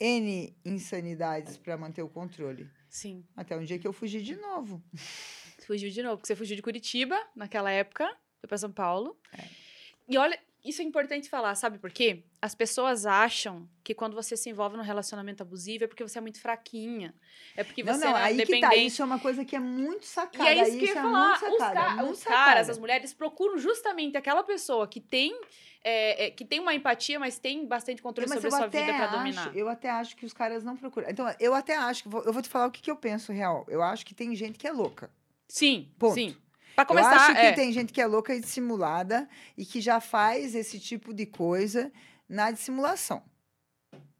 N 0.00 0.56
insanidades 0.64 1.56
para 1.56 1.76
manter 1.76 2.02
o 2.02 2.08
controle. 2.08 2.68
Sim. 2.88 3.24
Até 3.36 3.56
um 3.56 3.64
dia 3.64 3.78
que 3.78 3.86
eu 3.86 3.92
fugi 3.92 4.20
de 4.20 4.34
novo. 4.34 4.82
Fugiu 5.64 5.90
de 5.90 6.02
novo, 6.02 6.16
porque 6.16 6.26
você 6.26 6.36
fugiu 6.36 6.56
de 6.56 6.62
Curitiba 6.62 7.16
naquela 7.36 7.70
época, 7.70 8.04
foi 8.40 8.48
pra 8.48 8.58
São 8.58 8.72
Paulo. 8.72 9.16
É. 9.32 9.44
E 10.08 10.16
olha, 10.16 10.38
isso 10.64 10.82
é 10.82 10.84
importante 10.84 11.28
falar, 11.30 11.54
sabe 11.54 11.78
por 11.78 11.90
quê? 11.90 12.24
As 12.42 12.54
pessoas 12.54 13.06
acham 13.06 13.68
que 13.82 13.94
quando 13.94 14.14
você 14.14 14.36
se 14.36 14.50
envolve 14.50 14.76
num 14.76 14.82
relacionamento 14.82 15.42
abusivo 15.42 15.84
é 15.84 15.86
porque 15.86 16.02
você 16.02 16.18
é 16.18 16.20
muito 16.20 16.40
fraquinha. 16.40 17.14
É 17.56 17.64
porque 17.64 17.82
Não, 17.82 17.94
você 17.94 18.04
não, 18.04 18.16
é 18.16 18.22
aí 18.24 18.36
que 18.36 18.46
tá. 18.46 18.52
dependente. 18.52 18.86
Isso 18.86 19.00
é 19.02 19.04
uma 19.04 19.18
coisa 19.18 19.44
que 19.44 19.56
é 19.56 19.60
muito 19.60 20.02
E 20.02 20.06
sacada. 20.06 20.50
é 20.50 20.62
isso 20.68 20.78
que 20.78 20.84
eu 20.84 20.88
ia 20.88 20.92
é 20.92 21.02
falar. 21.02 21.28
muito 21.40 21.44
Os, 21.52 21.58
sacada, 21.58 21.74
ca- 21.80 21.94
muito 21.96 22.12
os 22.14 22.24
caras, 22.24 22.44
sacada. 22.48 22.72
as 22.72 22.78
mulheres 22.78 23.14
procuram 23.14 23.56
justamente 23.58 24.16
aquela 24.16 24.42
pessoa 24.42 24.86
que 24.86 25.00
tem, 25.00 25.38
é, 25.82 26.26
é, 26.26 26.30
que 26.30 26.44
tem 26.44 26.60
uma 26.60 26.74
empatia, 26.74 27.18
mas 27.18 27.38
tem 27.38 27.66
bastante 27.66 28.02
controle 28.02 28.28
Mas 28.28 28.40
sobre 28.40 28.54
a 28.54 28.58
sua 28.58 28.66
vida 28.66 28.92
pra 28.94 29.04
acho- 29.06 29.16
dominar. 29.16 29.56
Eu 29.56 29.68
até 29.68 29.88
acho 29.90 30.16
que 30.16 30.26
os 30.26 30.32
caras 30.32 30.62
não 30.64 30.76
procuram. 30.76 31.08
Então, 31.08 31.26
eu 31.40 31.54
até 31.54 31.76
acho 31.76 32.02
que. 32.02 32.08
vou- 32.08 32.22
Eu 32.24 32.32
vou 32.32 32.42
te 32.42 32.48
falar 32.48 32.66
o 32.66 32.70
que, 32.70 32.82
que 32.82 32.90
eu 32.90 32.96
penso 32.96 33.32
real. 33.32 33.64
Eu 33.68 33.82
acho 33.82 34.04
que 34.04 34.14
tem 34.14 34.34
gente 34.34 34.58
que 34.58 34.66
é 34.66 34.72
louca. 34.72 35.10
Sim, 35.48 35.90
Ponto. 35.98 36.14
sim. 36.14 36.36
Pra 36.78 36.82
eu 36.84 36.86
começar, 36.86 37.16
acho 37.16 37.32
que 37.34 37.46
é. 37.46 37.52
tem 37.52 37.72
gente 37.72 37.92
que 37.92 38.00
é 38.00 38.06
louca 38.06 38.34
e 38.34 38.40
dissimulada 38.40 39.28
e 39.56 39.64
que 39.64 39.80
já 39.80 40.00
faz 40.00 40.54
esse 40.54 40.78
tipo 40.78 41.12
de 41.12 41.26
coisa 41.26 41.90
na 42.28 42.50
dissimulação. 42.50 43.22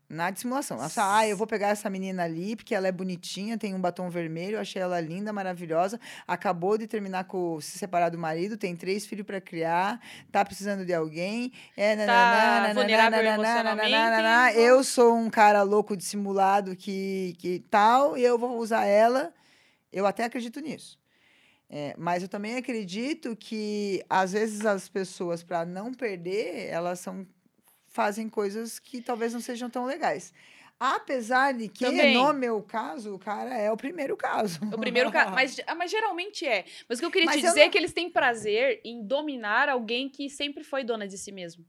Na 0.09 0.31
dissimulação. 0.31 0.83
Essa, 0.83 1.19
ah, 1.19 1.29
eu 1.29 1.37
vou 1.37 1.47
pegar 1.47 1.69
essa 1.69 1.91
menina 1.91 2.25
ali 2.25 2.57
porque 2.57 2.75
ela 2.75 2.89
é 2.89 2.93
bonitinha, 2.93 3.59
tem 3.59 3.75
um 3.75 3.81
batom 3.81 4.09
vermelho, 4.09 4.57
eu 4.57 4.61
achei 4.61 4.81
ela 4.81 4.99
linda, 5.01 5.33
maravilhosa. 5.35 6.01
Acabou 6.27 6.79
de 6.79 6.87
terminar 6.87 7.25
com 7.25 7.61
se 7.61 7.79
separar 7.79 8.09
do 8.09 8.17
marido, 8.19 8.57
tem 8.57 8.75
três 8.75 9.05
filhos 9.07 9.27
para 9.27 9.39
criar, 9.39 10.01
tá 10.33 10.43
precisando 10.45 10.85
de 10.87 10.95
alguém. 10.95 11.53
É, 11.77 11.95
Tá 12.07 12.73
vulnerável 12.75 13.19
emocionalmente, 13.35 13.91
vou- 14.55 14.63
Eu 14.63 14.83
sou 14.83 15.15
um 15.15 15.29
cara 15.29 15.63
louco 15.63 15.95
dissimulado 15.97 16.75
que, 16.75 17.37
que 17.39 17.61
tal, 17.71 18.17
e 18.17 18.25
eu 18.25 18.39
vou 18.39 18.59
usar 18.59 18.85
ela. 18.87 19.33
Eu 19.93 20.07
até 20.07 20.25
acredito 20.25 20.59
nisso. 20.61 20.99
É, 21.71 21.95
mas 21.99 22.23
eu 22.23 22.29
também 22.29 22.57
acredito 22.57 23.37
que, 23.37 24.03
às 24.09 24.33
vezes, 24.33 24.65
as 24.65 24.89
pessoas, 24.89 25.43
para 25.43 25.67
não 25.67 25.93
perder, 25.93 26.67
elas 26.69 27.01
são, 27.01 27.27
fazem 27.87 28.29
coisas 28.29 28.79
que 28.79 29.03
talvez 29.03 29.35
não 29.35 29.41
sejam 29.41 29.69
tão 29.69 29.85
legais. 29.85 30.33
Apesar 30.81 31.53
de 31.53 31.69
que, 31.69 31.85
Também. 31.85 32.15
no 32.15 32.33
meu 32.33 32.63
caso, 32.63 33.15
o 33.15 33.19
cara 33.19 33.55
é 33.59 33.71
o 33.71 33.77
primeiro 33.77 34.17
caso. 34.17 34.61
O 34.73 34.79
primeiro 34.79 35.11
caso. 35.11 35.33
Mas, 35.35 35.61
ah, 35.67 35.75
mas 35.75 35.91
geralmente 35.91 36.47
é. 36.47 36.65
Mas 36.89 36.99
o 36.99 37.01
que 37.01 37.07
eu 37.07 37.11
queria 37.11 37.27
Mas 37.27 37.37
te 37.37 37.43
eu 37.45 37.49
dizer 37.49 37.61
é 37.63 37.65
não- 37.65 37.71
que 37.73 37.79
eles 37.79 37.93
têm 37.93 38.09
prazer 38.09 38.81
em 38.85 39.05
dominar 39.05 39.69
alguém 39.69 40.09
que 40.09 40.31
sempre 40.31 40.63
foi 40.63 40.85
dona 40.85 41.07
de 41.09 41.19
si 41.19 41.33
mesmo. 41.33 41.67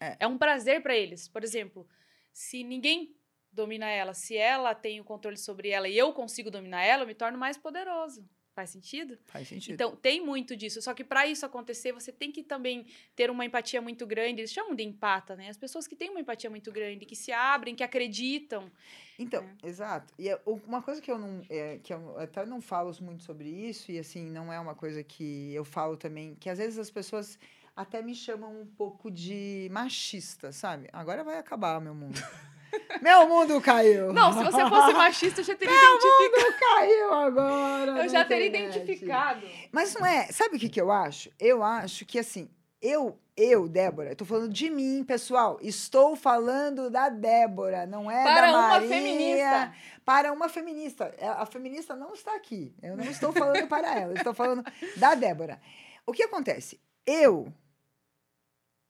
É. 0.00 0.26
um 0.26 0.36
prazer 0.38 0.82
pra 0.82 0.96
eles. 0.96 1.28
Por 1.28 1.44
exemplo, 1.44 1.86
se 2.32 2.64
ninguém 2.64 3.14
domina 3.52 3.88
ela, 3.88 4.14
se 4.14 4.36
ela 4.36 4.74
tem 4.74 5.00
o 5.00 5.04
controle 5.04 5.36
sobre 5.36 5.68
ela 5.68 5.88
e 5.88 5.96
eu 5.96 6.12
consigo 6.12 6.50
dominar 6.50 6.82
ela, 6.82 7.02
eu 7.02 7.06
me 7.06 7.14
torno 7.14 7.38
mais 7.38 7.56
poderoso. 7.56 8.28
Faz 8.54 8.70
sentido? 8.70 9.18
Faz 9.26 9.48
sentido. 9.48 9.74
Então, 9.74 9.96
tem 9.96 10.24
muito 10.24 10.54
disso. 10.54 10.80
Só 10.82 10.92
que 10.92 11.02
para 11.02 11.26
isso 11.26 11.44
acontecer, 11.46 11.92
você 11.92 12.12
tem 12.12 12.30
que 12.30 12.42
também 12.42 12.86
ter 13.16 13.30
uma 13.30 13.44
empatia 13.44 13.80
muito 13.80 14.06
grande. 14.06 14.40
Eles 14.42 14.52
chamam 14.52 14.74
de 14.74 14.82
empata, 14.82 15.34
né? 15.34 15.48
As 15.48 15.56
pessoas 15.56 15.86
que 15.86 15.96
têm 15.96 16.10
uma 16.10 16.20
empatia 16.20 16.50
muito 16.50 16.70
grande, 16.70 17.06
que 17.06 17.16
se 17.16 17.32
abrem, 17.32 17.74
que 17.74 17.82
acreditam. 17.82 18.70
Então, 19.18 19.42
É. 19.62 19.66
exato. 19.68 20.12
E 20.18 20.28
é, 20.28 20.40
uma 20.46 20.82
coisa 20.82 21.00
que 21.00 21.10
eu 21.10 21.18
não. 21.18 21.42
é, 21.48 21.78
que 21.82 21.92
eu 21.94 22.18
até 22.18 22.44
não 22.44 22.60
falo 22.60 22.92
muito 23.00 23.22
sobre 23.22 23.48
isso, 23.48 23.90
e 23.90 23.98
assim, 23.98 24.30
não 24.30 24.52
é 24.52 24.60
uma 24.60 24.74
coisa 24.74 25.02
que 25.02 25.52
eu 25.54 25.64
falo 25.64 25.96
também, 25.96 26.34
que 26.34 26.50
às 26.50 26.58
vezes 26.58 26.78
as 26.78 26.90
pessoas 26.90 27.38
até 27.74 28.02
me 28.02 28.14
chamam 28.14 28.60
um 28.60 28.66
pouco 28.66 29.10
de 29.10 29.68
machista, 29.70 30.52
sabe? 30.52 30.88
Agora 30.92 31.24
vai 31.24 31.38
acabar 31.38 31.80
meu 31.80 31.94
mundo. 31.94 32.20
meu 33.00 33.28
mundo 33.28 33.60
caiu! 33.60 34.12
Não, 34.12 34.32
se 34.32 34.42
você 34.44 34.68
fosse 34.68 34.92
machista, 34.94 35.40
eu 35.40 35.44
já 35.44 35.54
teria 35.56 35.74
identificado. 35.74 36.58
caiu 36.58 37.12
agora! 37.14 38.02
Eu 38.04 38.08
já 38.08 38.24
teria 38.24 38.46
internet. 38.48 38.76
identificado. 38.76 39.46
Mas 39.70 39.94
não 39.94 40.06
é. 40.06 40.26
Sabe 40.26 40.56
o 40.56 40.58
que, 40.58 40.68
que 40.68 40.80
eu 40.80 40.90
acho? 40.90 41.30
Eu 41.38 41.62
acho 41.62 42.04
que 42.06 42.18
assim, 42.18 42.48
eu, 42.80 43.18
eu, 43.36 43.68
Débora, 43.68 44.10
eu 44.10 44.16
tô 44.16 44.24
falando 44.24 44.52
de 44.52 44.70
mim, 44.70 45.04
pessoal. 45.04 45.58
Estou 45.62 46.16
falando 46.16 46.90
da 46.90 47.08
Débora, 47.08 47.86
não 47.86 48.10
é 48.10 48.22
Para 48.24 48.50
da 48.52 48.58
uma 48.58 48.68
Maria. 48.68 48.88
feminista. 48.88 49.74
Para 50.04 50.32
uma 50.32 50.48
feminista. 50.48 51.14
É, 51.18 51.28
A 51.28 51.46
feminista 51.46 51.94
não 51.94 52.12
está 52.12 52.34
aqui. 52.34 52.74
Eu 52.82 52.96
não 52.96 53.04
estou 53.04 53.32
falando 53.32 53.66
para 53.68 53.98
ela, 54.00 54.12
eu 54.12 54.16
estou 54.16 54.34
falando 54.34 54.64
da 54.96 55.14
Débora. 55.14 55.60
O 56.06 56.12
que 56.12 56.22
acontece? 56.24 56.80
Eu 57.06 57.52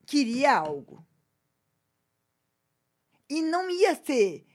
queria 0.05 0.53
algo. 0.57 1.05
E 3.33 3.41
não 3.41 3.67
ia 3.67 3.95
ter 3.95 4.45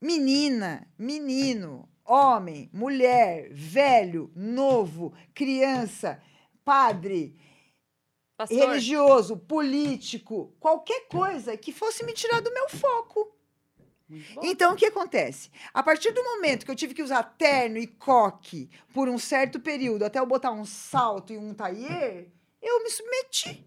menina, 0.00 0.84
menino, 0.98 1.88
homem, 2.04 2.68
mulher, 2.72 3.48
velho, 3.52 4.32
novo, 4.34 5.14
criança, 5.32 6.20
padre, 6.64 7.38
Pastor, 8.36 8.58
religioso, 8.58 9.36
político, 9.36 10.52
qualquer 10.58 11.06
coisa 11.06 11.56
que 11.56 11.70
fosse 11.70 12.04
me 12.04 12.12
tirar 12.12 12.40
do 12.40 12.52
meu 12.52 12.68
foco. 12.68 13.32
Então, 14.42 14.72
o 14.72 14.76
que 14.76 14.86
acontece? 14.86 15.48
A 15.72 15.80
partir 15.80 16.10
do 16.10 16.24
momento 16.24 16.64
que 16.64 16.70
eu 16.72 16.76
tive 16.76 16.94
que 16.94 17.04
usar 17.04 17.22
terno 17.22 17.78
e 17.78 17.86
coque 17.86 18.68
por 18.92 19.08
um 19.08 19.18
certo 19.18 19.60
período, 19.60 20.04
até 20.04 20.18
eu 20.18 20.26
botar 20.26 20.50
um 20.50 20.64
salto 20.64 21.32
e 21.32 21.38
um 21.38 21.54
taier, 21.54 22.26
eu 22.60 22.82
me 22.82 22.90
submeti. 22.90 23.64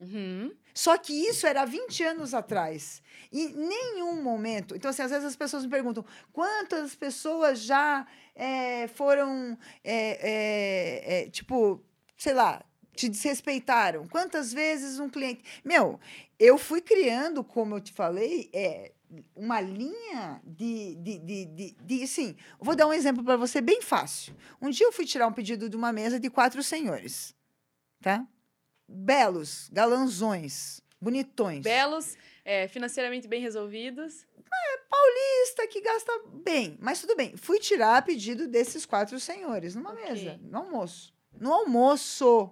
Uhum. 0.00 0.52
Só 0.72 0.96
que 0.96 1.12
isso 1.12 1.46
era 1.46 1.64
20 1.64 2.04
anos 2.04 2.32
atrás. 2.32 3.02
E 3.32 3.48
nenhum 3.48 4.22
momento. 4.22 4.76
Então, 4.76 4.90
assim, 4.90 5.02
às 5.02 5.10
vezes 5.10 5.26
as 5.26 5.36
pessoas 5.36 5.64
me 5.64 5.70
perguntam 5.70 6.04
quantas 6.32 6.94
pessoas 6.94 7.60
já 7.60 8.06
eh, 8.34 8.86
foram, 8.88 9.58
eh, 9.82 11.24
eh, 11.24 11.30
tipo, 11.30 11.82
sei 12.16 12.32
lá, 12.32 12.64
te 12.94 13.08
desrespeitaram? 13.08 14.06
Quantas 14.08 14.52
vezes 14.52 14.98
um 14.98 15.08
cliente. 15.08 15.42
Meu, 15.64 15.98
eu 16.38 16.58
fui 16.58 16.80
criando, 16.80 17.42
como 17.42 17.76
eu 17.76 17.80
te 17.80 17.92
falei, 17.92 18.48
é, 18.52 18.92
uma 19.34 19.60
linha 19.60 20.40
de, 20.44 20.96
de, 20.96 21.18
de, 21.18 21.44
de, 21.46 21.76
de 21.80 22.02
assim, 22.02 22.36
vou 22.60 22.76
dar 22.76 22.86
um 22.86 22.92
exemplo 22.92 23.24
para 23.24 23.36
você 23.36 23.60
bem 23.60 23.80
fácil. 23.82 24.34
Um 24.60 24.70
dia 24.70 24.86
eu 24.86 24.92
fui 24.92 25.04
tirar 25.04 25.26
um 25.26 25.32
pedido 25.32 25.68
de 25.68 25.76
uma 25.76 25.92
mesa 25.92 26.20
de 26.20 26.28
quatro 26.28 26.62
senhores, 26.62 27.34
tá? 28.00 28.26
Belos, 28.88 29.68
galanzões, 29.72 30.80
bonitões. 31.00 31.62
Belos, 31.62 32.16
é, 32.44 32.66
financeiramente 32.68 33.28
bem 33.28 33.40
resolvidos. 33.42 34.26
Paulista 34.88 35.66
que 35.68 35.80
gasta 35.82 36.10
bem, 36.44 36.78
mas 36.80 37.00
tudo 37.00 37.14
bem. 37.14 37.36
Fui 37.36 37.58
tirar 37.58 38.02
pedido 38.04 38.48
desses 38.48 38.86
quatro 38.86 39.20
senhores 39.20 39.74
numa 39.74 39.92
Ok. 39.92 40.02
mesa, 40.04 40.40
no 40.42 40.58
almoço. 40.58 41.12
No 41.38 41.52
almoço, 41.52 42.50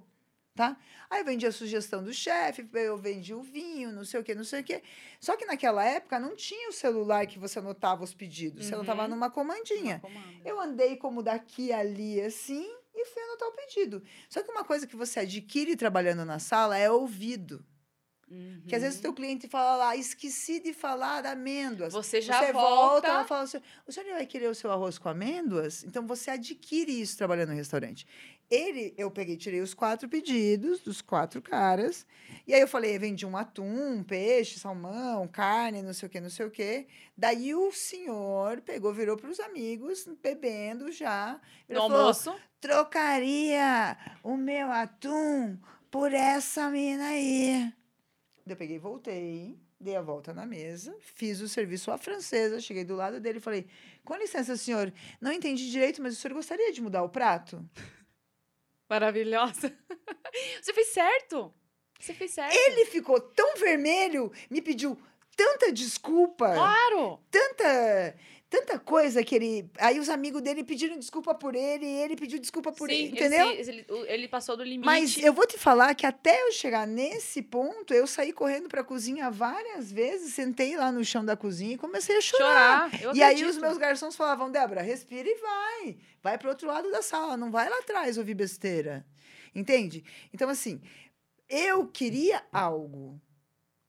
tá? 0.54 0.76
Aí 1.08 1.20
eu 1.20 1.24
vendi 1.24 1.46
a 1.46 1.52
sugestão 1.52 2.04
do 2.04 2.12
chefe, 2.12 2.68
eu 2.74 2.98
vendi 2.98 3.32
o 3.32 3.40
vinho, 3.42 3.90
não 3.90 4.04
sei 4.04 4.20
o 4.20 4.24
que, 4.24 4.34
não 4.34 4.44
sei 4.44 4.60
o 4.60 4.64
que. 4.64 4.82
Só 5.18 5.36
que 5.36 5.46
naquela 5.46 5.82
época 5.84 6.18
não 6.18 6.36
tinha 6.36 6.68
o 6.68 6.72
celular 6.72 7.26
que 7.26 7.38
você 7.38 7.58
anotava 7.58 8.04
os 8.04 8.12
pedidos, 8.12 8.66
você 8.66 8.74
anotava 8.74 9.04
Uhum. 9.04 9.08
numa 9.08 9.30
comandinha. 9.30 10.00
Comanda. 10.00 10.26
Eu 10.44 10.60
andei 10.60 10.96
como 10.96 11.22
daqui 11.22 11.72
ali 11.72 12.20
assim 12.20 12.75
e 12.96 13.06
fui 13.06 13.22
anotar 13.22 13.48
o 13.48 13.52
pedido. 13.52 14.02
Só 14.28 14.42
que 14.42 14.50
uma 14.50 14.64
coisa 14.64 14.86
que 14.86 14.96
você 14.96 15.20
adquire 15.20 15.76
trabalhando 15.76 16.24
na 16.24 16.38
sala 16.38 16.76
é 16.78 16.90
ouvido. 16.90 17.64
Que 18.66 18.74
às 18.74 18.82
vezes 18.82 18.98
o 18.98 19.02
teu 19.02 19.14
cliente 19.14 19.46
fala 19.46 19.76
lá, 19.76 19.96
esqueci 19.96 20.58
de 20.58 20.72
falar 20.72 21.20
da 21.20 21.30
amêndoas. 21.30 21.92
Você 21.92 22.20
já 22.20 22.40
você 22.40 22.52
volta. 22.52 23.06
ela 23.06 23.24
fala 23.24 23.42
assim, 23.42 23.58
o 23.86 23.92
senhor 23.92 24.14
vai 24.14 24.26
querer 24.26 24.48
o 24.48 24.54
seu 24.54 24.72
arroz 24.72 24.98
com 24.98 25.08
amêndoas? 25.08 25.84
Então 25.84 26.04
você 26.04 26.32
adquire 26.32 26.90
isso 26.90 27.16
trabalhando 27.16 27.50
no 27.50 27.54
restaurante. 27.54 28.04
Ele, 28.50 28.94
eu 28.96 29.10
peguei, 29.10 29.36
tirei 29.36 29.60
os 29.60 29.74
quatro 29.74 30.08
pedidos 30.08 30.80
dos 30.80 31.02
quatro 31.02 31.42
caras. 31.42 32.06
E 32.46 32.54
aí 32.54 32.60
eu 32.60 32.68
falei, 32.68 32.96
vendi 32.98 33.26
um 33.26 33.36
atum, 33.36 33.98
um 33.98 34.04
peixe, 34.04 34.60
salmão, 34.60 35.26
carne, 35.26 35.82
não 35.82 35.92
sei 35.92 36.06
o 36.06 36.10
que, 36.10 36.20
não 36.20 36.30
sei 36.30 36.46
o 36.46 36.50
que. 36.50 36.86
Daí 37.16 37.54
o 37.54 37.72
senhor 37.72 38.60
pegou, 38.60 38.92
virou 38.94 39.16
para 39.16 39.30
os 39.30 39.40
amigos, 39.40 40.08
bebendo 40.22 40.92
já. 40.92 41.40
No 41.68 41.76
falou, 41.76 41.98
almoço. 41.98 42.36
trocaria 42.60 43.96
o 44.22 44.36
meu 44.36 44.70
atum 44.70 45.58
por 45.90 46.12
essa 46.12 46.70
mina 46.70 47.08
aí. 47.08 47.72
Eu 48.46 48.56
peguei, 48.56 48.78
voltei, 48.78 49.58
dei 49.80 49.96
a 49.96 50.02
volta 50.02 50.32
na 50.32 50.46
mesa, 50.46 50.96
fiz 51.00 51.40
o 51.40 51.48
serviço 51.48 51.90
à 51.90 51.98
francesa, 51.98 52.60
cheguei 52.60 52.84
do 52.84 52.94
lado 52.94 53.18
dele 53.18 53.38
e 53.38 53.42
falei: 53.42 53.66
Com 54.04 54.14
licença, 54.14 54.56
senhor, 54.56 54.92
não 55.20 55.32
entendi 55.32 55.68
direito, 55.68 56.00
mas 56.00 56.16
o 56.16 56.16
senhor 56.16 56.34
gostaria 56.34 56.72
de 56.72 56.80
mudar 56.80 57.02
o 57.02 57.08
prato? 57.08 57.68
Maravilhosa. 58.88 59.72
Você 60.62 60.72
fez 60.72 60.88
certo. 60.88 61.52
Você 61.98 62.12
fez 62.14 62.30
certo. 62.32 62.54
Ele 62.54 62.84
ficou 62.86 63.20
tão 63.20 63.56
vermelho, 63.56 64.30
me 64.50 64.60
pediu 64.60 64.98
tanta 65.36 65.72
desculpa, 65.72 66.52
Claro. 66.54 67.20
tanta. 67.30 68.16
Tanta 68.48 68.78
coisa 68.78 69.24
que 69.24 69.34
ele. 69.34 69.68
Aí 69.78 69.98
os 69.98 70.08
amigos 70.08 70.40
dele 70.40 70.62
pediram 70.62 70.96
desculpa 70.96 71.34
por 71.34 71.56
ele, 71.56 71.84
e 71.84 72.02
ele 72.02 72.14
pediu 72.14 72.38
desculpa 72.38 72.70
por 72.70 72.88
Sim, 72.88 72.94
ele. 72.94 73.08
Entendeu? 73.08 73.50
Ele, 73.50 73.86
ele 74.06 74.28
passou 74.28 74.56
do 74.56 74.62
limite. 74.62 74.86
Mas 74.86 75.18
eu 75.18 75.32
vou 75.32 75.44
te 75.46 75.58
falar 75.58 75.94
que 75.96 76.06
até 76.06 76.42
eu 76.42 76.52
chegar 76.52 76.86
nesse 76.86 77.42
ponto, 77.42 77.92
eu 77.92 78.06
saí 78.06 78.32
correndo 78.32 78.68
para 78.68 78.82
a 78.82 78.84
cozinha 78.84 79.30
várias 79.32 79.90
vezes, 79.90 80.32
sentei 80.34 80.76
lá 80.76 80.92
no 80.92 81.04
chão 81.04 81.24
da 81.24 81.36
cozinha 81.36 81.74
e 81.74 81.78
comecei 81.78 82.16
a 82.16 82.20
chorar. 82.20 82.90
chorar. 82.90 83.16
E 83.16 83.22
aí 83.22 83.44
os 83.44 83.58
meus 83.58 83.78
garçons 83.78 84.14
falavam, 84.14 84.48
Débora, 84.48 84.80
respira 84.80 85.28
e 85.28 85.34
vai. 85.34 85.96
Vai 86.22 86.38
para 86.38 86.48
outro 86.48 86.68
lado 86.68 86.88
da 86.92 87.02
sala, 87.02 87.36
não 87.36 87.50
vai 87.50 87.68
lá 87.68 87.78
atrás 87.78 88.16
ouvir 88.16 88.34
besteira. 88.34 89.04
Entende? 89.52 90.04
Então, 90.32 90.48
assim, 90.48 90.80
eu 91.48 91.86
queria 91.88 92.44
algo. 92.52 93.20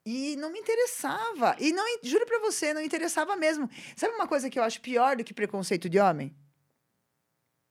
E 0.10 0.38
não 0.38 0.50
me 0.50 0.58
interessava. 0.58 1.54
E 1.60 1.74
não, 1.74 1.84
juro 2.02 2.26
para 2.26 2.40
você, 2.40 2.74
não 2.74 2.82
interessava 2.82 3.36
mesmo. 3.36 3.70
Sabe 3.94 4.16
uma 4.16 4.26
coisa 4.26 4.50
que 4.50 4.58
eu 4.58 4.64
acho 4.64 4.80
pior 4.80 5.18
do 5.18 5.24
que 5.24 5.34
preconceito 5.34 5.90
de 5.90 6.00
homem? 6.00 6.34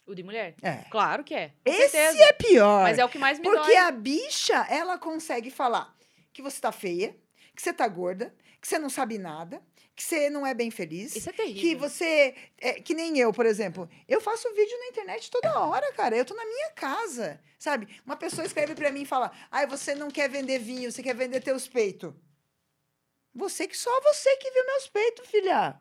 O 0.07 0.15
de 0.15 0.23
mulher? 0.23 0.55
É. 0.61 0.85
Claro 0.91 1.25
que 1.25 1.35
é. 1.35 1.49
Com 1.65 1.73
Esse 1.73 1.89
certeza. 1.93 2.25
é 2.25 2.33
pior. 2.35 2.83
Mas 2.83 2.99
é 2.99 3.05
o 3.07 3.09
que 3.09 3.17
mais 3.17 3.39
me 3.39 3.45
Porque 3.49 3.69
dói. 3.73 3.77
a 3.79 3.91
bicha, 3.91 4.67
ela 4.69 4.99
consegue 4.99 5.51
falar 5.51 5.97
que 6.31 6.43
você 6.43 6.61
tá 6.61 6.71
feia, 6.71 7.17
que 7.55 7.63
você 7.63 7.73
tá 7.73 7.89
gorda, 7.89 8.35
que 8.61 8.69
você 8.69 8.79
não 8.79 8.91
sabe 8.91 9.17
nada, 9.17 9.63
que 9.95 10.05
você 10.05 10.29
não 10.29 10.47
é 10.47 10.53
bem 10.53 10.71
feliz. 10.71 11.17
Isso 11.17 11.31
é 11.31 11.33
terrível. 11.33 11.63
Que 11.63 11.75
você. 11.75 12.35
É, 12.59 12.75
que 12.75 12.93
nem 12.93 13.19
eu, 13.19 13.33
por 13.33 13.47
exemplo. 13.47 13.89
Eu 14.07 14.21
faço 14.21 14.53
vídeo 14.55 14.79
na 14.79 14.89
internet 14.89 15.31
toda 15.31 15.59
hora, 15.59 15.91
cara. 15.95 16.15
Eu 16.15 16.25
tô 16.27 16.35
na 16.35 16.45
minha 16.45 16.71
casa. 16.73 17.41
Sabe? 17.59 17.89
Uma 18.05 18.15
pessoa 18.15 18.45
escreve 18.47 18.75
pra 18.75 18.93
mim 18.93 19.03
e 19.03 19.07
fala: 19.07 19.33
Ai, 19.51 19.67
você 19.67 19.95
não 19.95 20.11
quer 20.11 20.29
vender 20.29 20.59
vinho, 20.59 20.93
você 20.93 21.03
quer 21.03 21.15
vender 21.15 21.41
teus 21.41 21.67
peitos. 21.67 22.13
Você 23.37 23.69
que 23.69 23.77
só 23.77 23.91
você 24.01 24.35
que 24.39 24.51
viu 24.51 24.65
meus 24.67 24.89
peitos, 24.89 25.27
filha. 25.29 25.79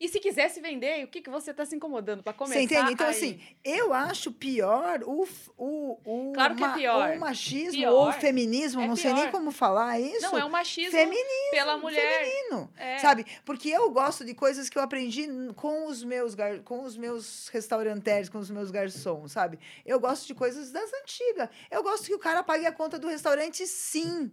E 0.00 0.08
se 0.08 0.18
quisesse 0.18 0.60
vender, 0.60 1.04
o 1.04 1.06
que, 1.06 1.20
que 1.20 1.30
você 1.30 1.54
tá 1.54 1.64
se 1.64 1.76
incomodando 1.76 2.24
pra 2.24 2.32
começar? 2.32 2.58
Você 2.58 2.64
entende? 2.64 2.92
Então, 2.92 3.06
aí? 3.06 3.12
assim, 3.14 3.40
eu 3.62 3.92
acho 3.94 4.32
pior 4.32 5.00
o, 5.04 5.24
o, 5.56 6.00
o, 6.04 6.32
Claro 6.32 6.56
que 6.56 6.64
é 6.64 6.72
pior. 6.72 7.16
o 7.16 7.20
machismo 7.20 7.72
Pior. 7.82 7.92
ou 7.92 8.08
o 8.08 8.12
feminismo, 8.12 8.80
É 8.82 8.88
não 8.88 8.96
sei 8.96 9.12
nem 9.12 9.22
pior. 9.24 9.30
como 9.30 9.52
falar 9.52 10.00
isso. 10.00 10.22
Não, 10.22 10.36
é 10.36 10.44
um 10.44 10.48
machismo 10.50 10.90
feminino, 10.90 11.50
pela 11.52 11.76
mulher. 11.78 12.24
feminino, 12.24 12.68
É. 12.76 12.98
sabe? 12.98 13.24
Porque 13.44 13.68
eu 13.68 13.88
gosto 13.92 14.24
de 14.24 14.34
coisas 14.34 14.68
que 14.68 14.76
eu 14.76 14.82
aprendi 14.82 15.28
com 15.54 15.86
os 15.86 16.02
meus 16.02 16.34
com 16.64 16.82
os 16.82 16.96
meus 16.96 17.46
restaurantes, 17.48 18.28
com 18.28 18.38
os 18.38 18.50
meus 18.50 18.72
garçons, 18.72 19.30
sabe? 19.30 19.60
Eu 19.86 20.00
gosto 20.00 20.26
de 20.26 20.34
coisas 20.34 20.72
das 20.72 20.90
antigas. 20.94 21.48
Eu 21.70 21.80
gosto 21.84 22.06
que 22.06 22.14
o 22.14 22.18
cara 22.18 22.42
pague 22.42 22.66
a 22.66 22.72
conta 22.72 22.98
do 22.98 23.06
restaurante, 23.06 23.64
sim. 23.68 24.32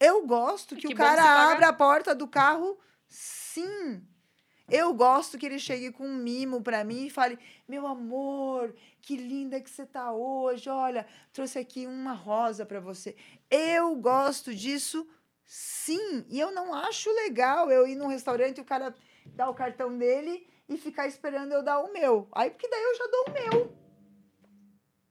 Eu 0.00 0.26
gosto 0.26 0.74
que, 0.74 0.88
Que 0.88 0.94
o 0.94 0.96
cara 0.96 1.22
abra 1.22 1.68
a 1.68 1.72
porta 1.74 2.14
do 2.14 2.26
carro, 2.26 2.78
sim. 3.06 4.02
Eu 4.70 4.94
gosto 4.94 5.36
que 5.36 5.44
ele 5.44 5.58
chegue 5.58 5.90
com 5.92 6.06
um 6.06 6.16
mimo 6.16 6.62
pra 6.62 6.82
mim 6.84 7.06
e 7.06 7.10
fale: 7.10 7.38
Meu 7.68 7.86
amor, 7.86 8.74
que 9.02 9.16
linda 9.16 9.60
que 9.60 9.68
você 9.68 9.84
tá 9.84 10.12
hoje. 10.12 10.70
Olha, 10.70 11.06
trouxe 11.32 11.58
aqui 11.58 11.86
uma 11.86 12.14
rosa 12.14 12.64
pra 12.64 12.80
você. 12.80 13.14
Eu 13.50 13.94
gosto 13.96 14.54
disso, 14.54 15.06
sim. 15.44 16.24
E 16.28 16.38
eu 16.38 16.52
não 16.52 16.72
acho 16.72 17.12
legal 17.12 17.70
eu 17.70 17.86
ir 17.86 17.96
num 17.96 18.06
restaurante 18.06 18.58
e 18.58 18.60
o 18.60 18.64
cara 18.64 18.94
dar 19.26 19.50
o 19.50 19.54
cartão 19.54 19.98
dele 19.98 20.48
e 20.68 20.78
ficar 20.78 21.08
esperando 21.08 21.52
eu 21.52 21.62
dar 21.62 21.80
o 21.80 21.92
meu. 21.92 22.28
Aí, 22.32 22.50
porque 22.50 22.68
daí 22.68 22.82
eu 22.82 22.94
já 22.96 23.06
dou 23.06 23.24
o 23.26 23.32
meu. 23.32 23.76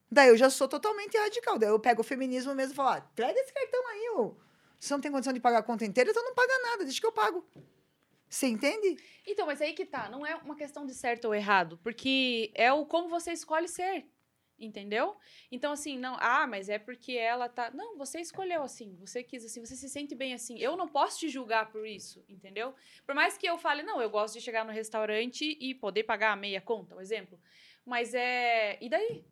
Daí 0.10 0.30
eu 0.30 0.38
já 0.38 0.50
sou 0.50 0.68
totalmente 0.68 1.18
radical. 1.18 1.60
Daí 1.60 1.70
eu 1.70 1.80
pego 1.80 2.02
o 2.02 2.06
feminismo 2.06 2.56
mesmo 2.56 2.74
e 2.74 2.76
falo: 2.76 2.90
ah, 2.90 3.04
esse 3.18 3.54
cartão 3.54 3.88
aí, 3.90 4.10
ô. 4.16 4.49
Se 4.80 4.92
não 4.92 5.02
tem 5.02 5.12
condição 5.12 5.34
de 5.34 5.40
pagar 5.40 5.60
a 5.60 5.64
conta 5.64 5.86
inteira, 5.86 6.10
então 6.10 6.24
não 6.24 6.34
paga 6.34 6.54
nada, 6.64 6.86
deixa 6.86 7.00
que 7.00 7.06
eu 7.06 7.12
pago. 7.12 7.46
Você 8.30 8.48
entende? 8.48 8.96
Então, 9.26 9.48
mas 9.48 9.60
aí 9.60 9.74
que 9.74 9.86
tá. 9.86 10.08
Não 10.10 10.26
é 10.26 10.36
uma 10.36 10.56
questão 10.56 10.86
de 10.86 10.94
certo 10.94 11.26
ou 11.26 11.36
errado. 11.36 11.80
Porque 11.84 12.52
é 12.54 12.72
o 12.72 12.86
como 12.86 13.10
você 13.10 13.32
escolhe 13.32 13.68
ser. 13.68 14.06
Entendeu? 14.60 15.16
Então, 15.52 15.72
assim, 15.72 15.98
não. 15.98 16.16
Ah, 16.20 16.46
mas 16.46 16.70
é 16.70 16.78
porque 16.78 17.14
ela 17.14 17.50
tá. 17.50 17.72
Não, 17.72 17.98
você 17.98 18.20
escolheu 18.20 18.62
assim. 18.62 18.96
Você 19.00 19.24
quis 19.24 19.44
assim. 19.44 19.66
Você 19.66 19.76
se 19.76 19.90
sente 19.90 20.14
bem 20.14 20.34
assim. 20.34 20.60
Eu 20.60 20.78
não 20.78 20.88
posso 20.88 21.20
te 21.20 21.30
julgar 21.30 21.72
por 21.72 21.88
isso. 21.88 22.24
Entendeu? 22.30 22.76
Por 23.06 23.16
mais 23.16 23.38
que 23.38 23.48
eu 23.48 23.58
fale, 23.58 23.82
não, 23.82 24.02
eu 24.02 24.10
gosto 24.10 24.36
de 24.36 24.42
chegar 24.42 24.64
no 24.64 24.72
restaurante 24.72 25.58
e 25.60 25.74
poder 25.74 26.04
pagar 26.04 26.34
a 26.34 26.36
meia 26.36 26.62
conta, 26.62 26.96
um 26.96 27.02
exemplo. 27.02 27.40
Mas 27.86 28.14
é. 28.14 28.78
E 28.80 28.90
daí? 28.90 29.26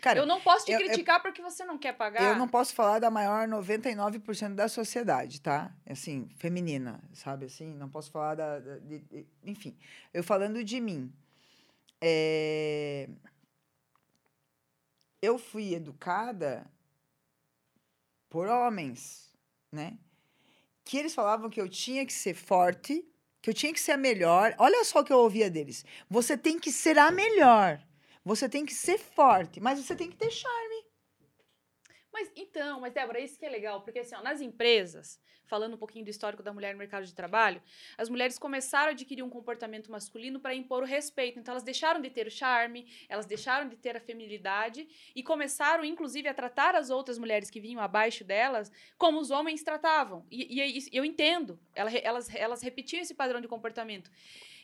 Cara, 0.00 0.18
eu 0.20 0.26
não 0.26 0.40
posso 0.40 0.64
te 0.66 0.72
eu- 0.72 0.78
eu- 0.80 0.86
criticar 0.86 1.20
porque 1.20 1.42
você 1.42 1.64
não 1.64 1.76
quer 1.76 1.92
pagar. 1.92 2.22
Eu 2.22 2.36
não 2.38 2.46
posso 2.48 2.72
falar 2.74 2.98
da 2.98 3.10
maior 3.10 3.48
99% 3.48 4.54
da 4.54 4.68
sociedade, 4.68 5.40
tá? 5.40 5.74
Assim, 5.88 6.28
feminina, 6.36 7.00
sabe? 7.12 7.46
Assim, 7.46 7.74
não 7.74 7.88
posso 7.88 8.10
falar 8.10 8.34
da. 8.36 8.60
da- 8.60 8.78
de- 8.78 9.00
de- 9.00 9.26
enfim, 9.44 9.76
eu 10.14 10.22
falando 10.22 10.62
de 10.62 10.80
mim. 10.80 11.12
é, 12.00 13.08
Eu 15.20 15.36
fui 15.36 15.74
educada 15.74 16.64
por 18.30 18.46
homens, 18.46 19.32
né? 19.72 19.98
Que 20.84 20.96
eles 20.96 21.12
falavam 21.12 21.50
que 21.50 21.60
eu 21.60 21.68
tinha 21.68 22.06
que 22.06 22.12
ser 22.12 22.34
forte, 22.34 23.04
que 23.42 23.50
eu 23.50 23.54
tinha 23.54 23.72
que 23.72 23.80
ser 23.80 23.92
a 23.92 23.96
melhor. 23.96 24.54
Olha 24.58 24.84
só 24.84 25.00
o 25.00 25.04
que 25.04 25.12
eu 25.12 25.18
ouvia 25.18 25.50
deles. 25.50 25.84
Você 26.08 26.36
tem 26.38 26.56
que 26.58 26.70
ser 26.70 26.98
a 26.98 27.10
melhor. 27.10 27.82
Você 28.28 28.46
tem 28.46 28.66
que 28.66 28.74
ser 28.74 28.98
forte, 28.98 29.58
mas 29.58 29.78
você 29.78 29.96
tem 29.96 30.10
que 30.10 30.16
ter 30.16 30.30
charme. 30.30 30.84
Mas 32.12 32.30
então, 32.36 32.78
mas 32.78 32.92
Débora, 32.92 33.18
isso 33.20 33.38
que 33.38 33.46
é 33.46 33.48
legal, 33.48 33.80
porque 33.80 34.00
assim, 34.00 34.14
ó, 34.14 34.22
nas 34.22 34.42
empresas, 34.42 35.18
falando 35.46 35.76
um 35.76 35.78
pouquinho 35.78 36.04
do 36.04 36.10
histórico 36.10 36.42
da 36.42 36.52
mulher 36.52 36.74
no 36.74 36.78
mercado 36.78 37.06
de 37.06 37.14
trabalho, 37.14 37.62
as 37.96 38.10
mulheres 38.10 38.38
começaram 38.38 38.88
a 38.88 38.90
adquirir 38.90 39.22
um 39.22 39.30
comportamento 39.30 39.90
masculino 39.90 40.38
para 40.40 40.54
impor 40.54 40.82
o 40.82 40.86
respeito. 40.86 41.38
Então 41.38 41.52
elas 41.52 41.62
deixaram 41.62 42.02
de 42.02 42.10
ter 42.10 42.26
o 42.26 42.30
charme, 42.30 42.86
elas 43.08 43.24
deixaram 43.24 43.66
de 43.66 43.76
ter 43.76 43.96
a 43.96 44.00
feminilidade 44.00 44.86
e 45.14 45.22
começaram, 45.22 45.82
inclusive, 45.82 46.28
a 46.28 46.34
tratar 46.34 46.74
as 46.74 46.90
outras 46.90 47.18
mulheres 47.18 47.48
que 47.48 47.60
vinham 47.60 47.80
abaixo 47.80 48.24
delas 48.24 48.70
como 48.98 49.18
os 49.20 49.30
homens 49.30 49.62
tratavam. 49.62 50.26
E, 50.30 50.54
e 50.54 50.60
é 50.60 50.68
eu 50.92 51.02
entendo, 51.02 51.58
ela- 51.74 51.90
elas, 51.96 52.34
elas 52.34 52.60
repetiam 52.60 53.00
esse 53.00 53.14
padrão 53.14 53.40
de 53.40 53.48
comportamento. 53.48 54.10